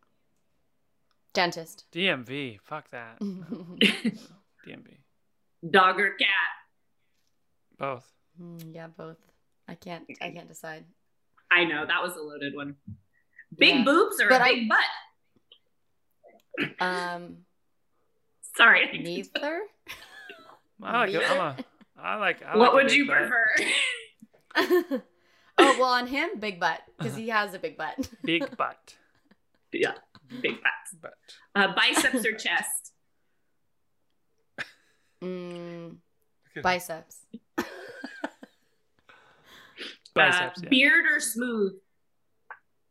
Dentist. 1.33 1.85
DMV. 1.91 2.59
Fuck 2.63 2.89
that. 2.91 3.19
DMV. 3.21 4.97
Dog 5.69 5.99
or 5.99 6.11
cat? 6.11 6.27
Both. 7.79 8.11
Mm, 8.41 8.75
yeah, 8.75 8.87
both. 8.87 9.17
I 9.67 9.75
can't. 9.75 10.05
I 10.21 10.29
can't 10.31 10.47
decide. 10.47 10.85
I 11.51 11.63
know 11.65 11.85
that 11.85 12.03
was 12.03 12.15
a 12.15 12.21
loaded 12.21 12.55
one. 12.55 12.75
Big 13.57 13.75
Yeah. 13.75 13.83
boobs 13.83 14.19
or 14.21 14.29
But 14.29 14.41
a 14.41 14.45
I- 14.45 14.53
big 14.53 14.69
butt? 14.69 14.79
Um, 16.79 17.37
Sorry. 18.55 18.97
neither. 18.99 19.61
I 20.83 20.99
like. 21.05 21.13
A, 21.13 21.25
I'm 21.31 21.37
a. 21.39 21.55
I 21.99 22.15
like. 22.17 22.43
I 22.43 22.55
what 22.57 22.73
like 22.73 22.83
would 22.83 22.91
you 22.93 23.07
butt. 23.07 23.17
prefer? 23.17 23.47
oh 25.57 25.75
well, 25.79 25.83
on 25.89 26.07
him, 26.07 26.29
big 26.39 26.59
butt 26.59 26.81
because 26.97 27.15
he 27.15 27.29
has 27.29 27.53
a 27.53 27.59
big 27.59 27.77
butt. 27.77 28.09
Big 28.23 28.55
butt. 28.57 28.95
yeah, 29.71 29.93
big 30.41 30.55
butts. 30.61 30.95
Butt. 31.01 31.13
Uh, 31.55 31.73
biceps 31.75 32.25
or 32.25 32.33
chest? 32.33 32.93
Mm, 35.23 35.97
biceps. 36.61 37.25
Biceps. 40.13 40.59
Uh, 40.59 40.61
yeah. 40.63 40.69
Beard 40.69 41.05
or 41.11 41.19
smooth? 41.19 41.73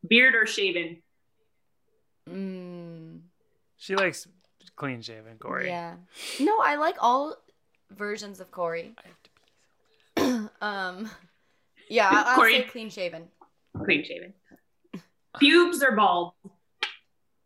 Beard 0.08 0.34
or 0.36 0.46
shaven? 0.46 1.02
Mm, 2.30 3.20
She 3.76 3.96
likes 3.96 4.26
clean 4.76 5.02
shaven, 5.02 5.36
Corey. 5.38 5.66
yeah. 5.68 5.94
No, 6.40 6.58
I 6.62 6.76
like 6.76 6.96
all 7.00 7.36
versions 7.90 8.40
of 8.40 8.50
Corey. 8.50 8.94
I 8.98 9.08
have 9.08 9.22
to 9.22 9.30
pee. 9.30 10.48
um, 10.60 11.10
yeah, 11.88 12.08
I- 12.10 12.30
I'll 12.30 12.36
Corey- 12.36 12.52
say 12.58 12.62
clean 12.64 12.90
shaven. 12.90 13.28
Clean 13.84 14.04
shaven. 14.04 14.32
Pubes 15.38 15.82
or 15.82 15.92
bald? 15.92 16.32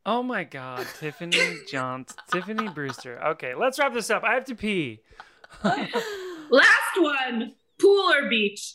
Oh 0.07 0.23
my 0.23 0.45
God, 0.45 0.87
Tiffany 0.99 1.57
Johnson, 1.71 2.17
Tiffany 2.33 2.69
Brewster. 2.69 3.23
Okay, 3.31 3.55
let's 3.55 3.79
wrap 3.79 3.93
this 3.93 4.11
up. 4.11 4.23
I 4.25 4.35
have 4.35 4.45
to 4.47 4.55
pee. 4.55 5.01
Last 5.65 6.97
one. 6.97 7.55
Pool 7.81 8.13
or 8.13 8.29
beach? 8.29 8.75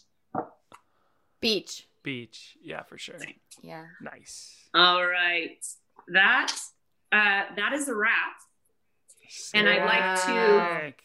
Beach. 1.39 1.87
Beach, 2.03 2.57
yeah, 2.61 2.83
for 2.83 2.97
sure. 2.97 3.15
Yeah. 3.61 3.85
Nice. 4.01 4.55
All 4.73 5.05
right. 5.05 5.63
That 6.09 6.51
uh, 7.11 7.43
that 7.55 7.73
is 7.73 7.87
a 7.87 7.95
wrap. 7.95 8.11
And 9.53 9.67
I'd 9.67 9.85
like 9.85 10.21
to- 10.25 10.79
Sick. 10.85 11.01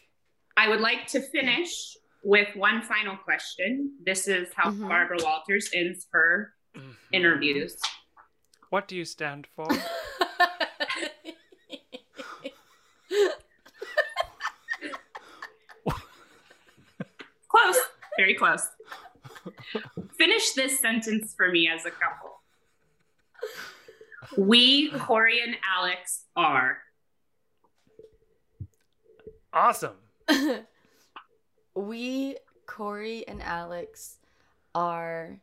I 0.61 0.67
would 0.69 0.79
like 0.79 1.07
to 1.07 1.19
finish 1.21 1.97
with 2.23 2.55
one 2.55 2.83
final 2.83 3.17
question. 3.17 3.95
This 4.05 4.27
is 4.27 4.53
how 4.55 4.69
Mhm. 4.69 4.87
Barbara 4.87 5.17
Walters 5.23 5.71
ends 5.73 6.05
her 6.11 6.53
Mhm. 6.75 6.95
interviews. 7.11 7.81
What 8.69 8.87
do 8.87 8.95
you 8.95 9.03
stand 9.05 9.47
for? 9.55 9.65
Close. 17.49 17.77
Very 18.17 18.35
close. 18.35 18.67
Finish 20.17 20.51
this 20.53 20.79
sentence 20.79 21.33
for 21.35 21.49
me 21.51 21.67
as 21.67 21.85
a 21.85 21.91
couple. 21.91 22.41
We, 24.37 24.91
Corey 24.91 25.41
and 25.41 25.55
Alex, 25.77 26.25
are. 26.35 26.77
Awesome. 29.53 29.95
we, 31.75 32.37
Corey 32.65 33.27
and 33.27 33.41
Alex, 33.41 34.17
are 34.73 35.39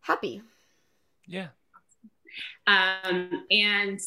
happy. 0.00 0.42
Yeah. 1.26 1.48
Um, 2.66 3.44
and 3.50 4.00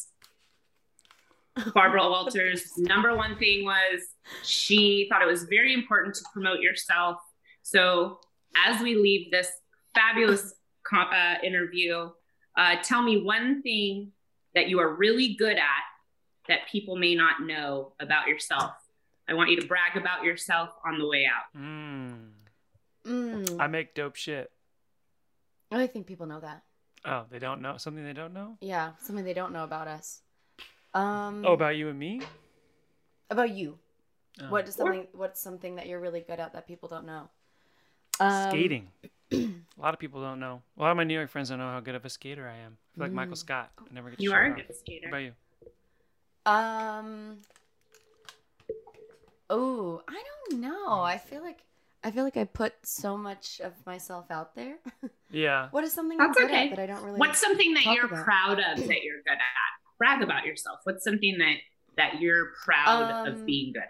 Barbara 1.74 2.08
Walters' 2.08 2.72
number 2.76 3.16
one 3.16 3.36
thing 3.36 3.64
was 3.64 4.02
she 4.44 5.06
thought 5.08 5.22
it 5.22 5.26
was 5.26 5.44
very 5.44 5.74
important 5.74 6.14
to 6.16 6.24
promote 6.32 6.60
yourself. 6.60 7.18
So, 7.62 8.20
as 8.66 8.80
we 8.80 8.96
leave 8.96 9.30
this 9.30 9.48
fabulous 9.94 10.54
uh, 10.92 11.34
interview, 11.42 12.10
uh, 12.56 12.76
tell 12.82 13.02
me 13.02 13.22
one 13.22 13.62
thing 13.62 14.12
that 14.54 14.68
you 14.68 14.80
are 14.80 14.94
really 14.94 15.34
good 15.34 15.56
at 15.56 15.84
that 16.48 16.60
people 16.70 16.96
may 16.96 17.14
not 17.14 17.42
know 17.42 17.92
about 18.00 18.26
yourself. 18.26 18.72
I 19.28 19.34
want 19.34 19.50
you 19.50 19.60
to 19.60 19.66
brag 19.66 19.96
about 19.96 20.24
yourself 20.24 20.70
on 20.86 20.98
the 20.98 21.06
way 21.06 21.26
out. 21.26 21.58
Mm. 21.60 22.30
Mm. 23.06 23.60
I 23.60 23.66
make 23.66 23.94
dope 23.94 24.16
shit. 24.16 24.50
I 25.70 25.86
think 25.86 26.06
people 26.06 26.26
know 26.26 26.40
that. 26.40 26.62
Oh, 27.04 27.24
they 27.30 27.38
don't 27.38 27.60
know 27.60 27.76
something 27.76 28.02
they 28.04 28.12
don't 28.14 28.32
know. 28.32 28.56
Yeah, 28.60 28.92
something 29.00 29.24
they 29.24 29.34
don't 29.34 29.52
know 29.52 29.64
about 29.64 29.86
us. 29.86 30.22
Um, 30.94 31.44
Oh, 31.46 31.52
about 31.52 31.76
you 31.76 31.88
and 31.88 31.98
me? 31.98 32.22
about 33.30 33.50
you? 33.50 33.78
Oh. 34.40 34.46
What 34.48 34.66
is 34.68 34.74
something? 34.76 35.06
What's 35.12 35.40
something 35.40 35.76
that 35.76 35.86
you're 35.86 36.00
really 36.00 36.20
good 36.20 36.40
at 36.40 36.54
that 36.54 36.66
people 36.66 36.88
don't 36.88 37.04
know? 37.06 37.28
Um, 38.20 38.50
Skating. 38.50 38.88
a 39.32 39.50
lot 39.76 39.92
of 39.94 40.00
people 40.00 40.22
don't 40.22 40.40
know. 40.40 40.62
A 40.78 40.80
lot 40.82 40.90
of 40.90 40.96
my 40.96 41.04
New 41.04 41.14
York 41.14 41.28
friends 41.30 41.50
don't 41.50 41.58
know 41.58 41.70
how 41.70 41.80
good 41.80 41.94
of 41.94 42.04
a 42.06 42.08
skater 42.10 42.48
I 42.48 42.56
am. 42.64 42.78
I 42.78 42.94
feel 42.96 43.04
like 43.04 43.12
Mm. 43.12 43.16
Michael 43.16 43.36
Scott. 43.36 43.70
I 43.78 43.94
never 43.94 44.10
get 44.10 44.20
You 44.20 44.30
show 44.30 44.36
are 44.36 44.44
it 44.46 44.52
a 44.52 44.54
good 44.66 44.76
skater. 44.76 45.08
What 45.10 45.18
about 45.20 45.22
you? 45.24 45.32
Um. 46.46 47.38
Oh, 49.50 50.02
I 50.08 50.22
don't 50.50 50.60
know. 50.60 51.00
I 51.00 51.18
feel 51.18 51.42
like 51.42 51.60
I 52.04 52.10
feel 52.10 52.22
like 52.24 52.36
I 52.36 52.44
put 52.44 52.74
so 52.84 53.16
much 53.16 53.60
of 53.60 53.72
myself 53.86 54.30
out 54.30 54.54
there. 54.54 54.76
Yeah. 55.30 55.68
what 55.72 55.84
is 55.84 55.92
something 55.92 56.16
That's 56.16 56.38
I'm 56.38 56.46
good 56.46 56.50
okay. 56.50 56.70
at 56.70 56.76
that 56.76 56.82
I 56.82 56.86
don't 56.86 57.02
really? 57.04 57.18
What's 57.18 57.38
something 57.38 57.74
that 57.74 57.84
you're 57.84 58.06
about. 58.06 58.24
proud 58.24 58.58
of 58.60 58.78
that 58.78 59.02
you're 59.02 59.20
good 59.26 59.32
at? 59.32 59.98
Brag 59.98 60.22
about 60.22 60.46
yourself. 60.46 60.78
What's 60.84 61.04
something 61.04 61.36
that 61.38 61.56
that 61.98 62.20
you're 62.22 62.52
proud 62.64 63.10
Um, 63.12 63.26
of 63.34 63.44
being 63.44 63.72
good 63.74 63.82
at? 63.82 63.88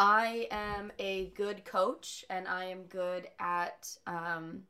I 0.00 0.46
am 0.52 0.92
a 1.00 1.30
good 1.30 1.64
coach, 1.64 2.24
and 2.30 2.46
I 2.46 2.66
am 2.66 2.82
good 2.84 3.26
at 3.40 3.88
um, 4.06 4.62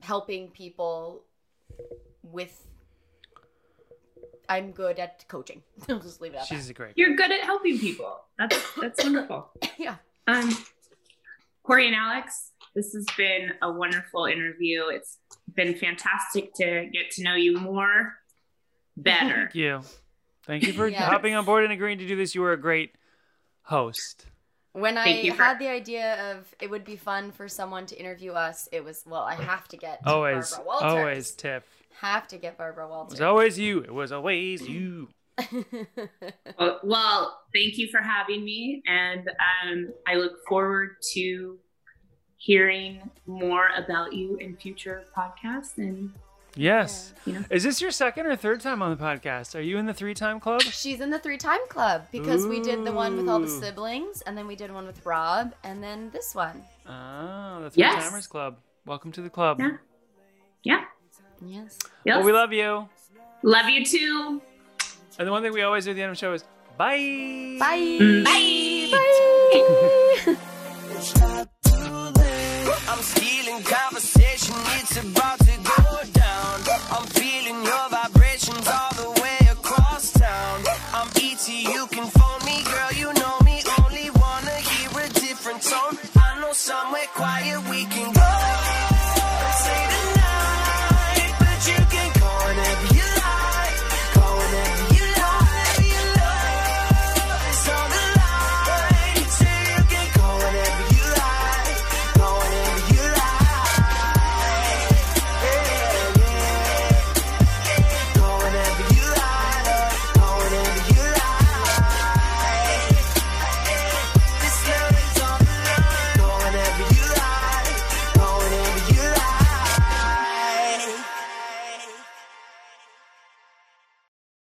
helping 0.00 0.48
people 0.48 1.24
with. 2.22 2.66
I'm 4.48 4.70
good 4.72 4.98
at 4.98 5.26
coaching. 5.28 5.62
I'll 5.88 5.98
just 6.00 6.20
leave 6.20 6.34
it 6.34 6.38
at 6.38 6.46
She's 6.46 6.68
a 6.70 6.74
great. 6.74 6.92
You're 6.96 7.14
good 7.16 7.30
at 7.32 7.40
helping 7.42 7.78
people. 7.78 8.20
That's 8.38 8.56
that's 8.80 9.02
wonderful. 9.04 9.50
Yeah. 9.78 9.96
Um, 10.26 10.56
Corey 11.62 11.86
and 11.86 11.96
Alex, 11.96 12.52
this 12.74 12.92
has 12.92 13.04
been 13.16 13.52
a 13.62 13.70
wonderful 13.72 14.26
interview. 14.26 14.84
It's 14.88 15.18
been 15.54 15.74
fantastic 15.76 16.54
to 16.54 16.88
get 16.92 17.10
to 17.12 17.22
know 17.22 17.34
you 17.34 17.58
more, 17.58 18.14
better. 18.96 19.42
Thank 19.52 19.54
you. 19.54 19.80
Thank 20.46 20.62
you 20.64 20.72
for 20.72 20.86
Yes. 20.88 21.02
hopping 21.02 21.34
on 21.34 21.44
board 21.44 21.64
and 21.64 21.72
agreeing 21.72 21.98
to 21.98 22.06
do 22.06 22.14
this. 22.16 22.34
You 22.34 22.40
were 22.42 22.52
a 22.52 22.56
great 22.60 22.92
host. 23.62 24.26
When 24.72 24.96
I 24.98 25.04
Thank 25.04 25.24
you 25.24 25.34
for- 25.34 25.42
had 25.42 25.58
the 25.58 25.68
idea 25.68 26.32
of 26.36 26.54
it 26.60 26.70
would 26.70 26.84
be 26.84 26.96
fun 26.96 27.32
for 27.32 27.48
someone 27.48 27.86
to 27.86 27.98
interview 27.98 28.32
us, 28.32 28.68
it 28.72 28.84
was 28.84 29.02
well, 29.06 29.22
I 29.22 29.34
have 29.34 29.66
to 29.68 29.76
get 29.76 30.00
Always, 30.06 30.50
Barbara 30.50 30.66
Walters. 30.66 30.92
always, 30.92 31.30
Tiff. 31.32 31.75
Have 32.00 32.26
to 32.28 32.36
get 32.38 32.56
Barbara 32.58 32.88
Walters. 32.88 33.18
It 33.18 33.22
Walters. 33.22 33.56
was 33.56 33.56
always 33.56 33.58
you. 33.58 33.78
It 33.80 33.94
was 33.94 34.12
always 34.12 34.68
you. 34.68 35.08
Well, 36.58 36.80
well, 36.82 37.40
thank 37.54 37.76
you 37.76 37.88
for 37.88 38.00
having 38.00 38.42
me, 38.44 38.82
and 38.86 39.28
um, 39.28 39.92
I 40.06 40.14
look 40.14 40.32
forward 40.48 40.96
to 41.12 41.58
hearing 42.38 43.10
more 43.26 43.68
about 43.76 44.12
you 44.14 44.36
in 44.36 44.56
future 44.56 45.04
podcasts. 45.16 45.76
And 45.76 46.12
Yes. 46.54 47.12
you 47.26 47.34
know, 47.34 47.44
Is 47.50 47.62
this 47.64 47.82
your 47.82 47.90
second 47.90 48.24
or 48.26 48.34
third 48.36 48.62
time 48.62 48.80
on 48.80 48.90
the 48.90 48.96
podcast? 48.96 49.54
Are 49.54 49.60
you 49.60 49.76
in 49.76 49.84
the 49.84 49.92
three 49.92 50.14
time 50.14 50.40
club? 50.40 50.62
She's 50.62 51.00
in 51.02 51.10
the 51.10 51.18
three 51.18 51.36
time 51.36 51.60
club 51.68 52.06
because 52.10 52.46
we 52.46 52.60
did 52.62 52.84
the 52.86 52.92
one 52.92 53.16
with 53.18 53.28
all 53.28 53.40
the 53.40 53.48
siblings, 53.48 54.22
and 54.22 54.38
then 54.38 54.46
we 54.46 54.56
did 54.56 54.72
one 54.72 54.86
with 54.86 55.04
Rob, 55.04 55.54
and 55.64 55.82
then 55.82 56.08
this 56.12 56.34
one. 56.34 56.64
Oh, 56.88 57.60
the 57.62 57.70
three 57.70 57.82
Yes. 57.82 58.04
timers 58.04 58.26
club. 58.26 58.56
Welcome 58.86 59.12
to 59.12 59.20
the 59.20 59.28
club. 59.30 59.60
yeah, 59.60 59.76
yeah. 60.62 60.84
Yes. 61.44 61.78
Yes. 62.04 62.16
Well, 62.16 62.24
we 62.24 62.32
love 62.32 62.52
you. 62.52 62.88
love 63.42 63.68
you 63.68 63.84
too. 63.84 64.40
And 65.18 65.26
the 65.28 65.32
one 65.32 65.42
thing 65.42 65.52
we 65.52 65.62
always 65.62 65.84
do 65.84 65.90
at 65.92 65.94
the 65.96 66.02
end 66.02 66.10
of 66.10 66.16
the 66.16 66.20
show 66.20 66.32
is 66.34 66.44
bye. 66.76 66.96
Bye. 67.58 67.98
Mm, 68.00 68.24
bye. 68.24 68.96
Bye. 68.96 70.36
It's 70.90 71.20
not 71.20 71.48
too 71.64 72.20
late. 72.20 72.88
I'm 72.88 73.02
stealing 73.02 73.62
conversation, 73.62 74.54
it's 74.80 74.96
about 74.96 75.38
to 75.40 75.56
go 75.62 76.02
down. 76.12 76.60
I'm 76.90 77.06
feeling 77.06 77.64
your 77.64 77.88
vibrations 77.90 78.66
all 78.68 78.92
the 78.94 79.20
way 79.22 79.38
across 79.50 80.12
town. 80.12 80.64
I'm 80.92 81.08
ET, 81.16 81.48
you 81.48 81.86
can 81.88 82.06
phone 82.10 82.44
me, 82.44 82.62
girl, 82.64 82.92
you 82.94 83.12
know 83.14 83.38
me. 83.44 83.62
Only 83.84 84.10
wanna 84.10 84.56
hear 84.56 84.90
a 85.04 85.08
different 85.10 85.62
tone. 85.62 85.96
I 86.16 86.40
know 86.40 86.52
somewhere 86.52 87.06
quiet 87.14 87.44
we 87.44 87.44
can 87.44 87.54
go. 87.54 87.55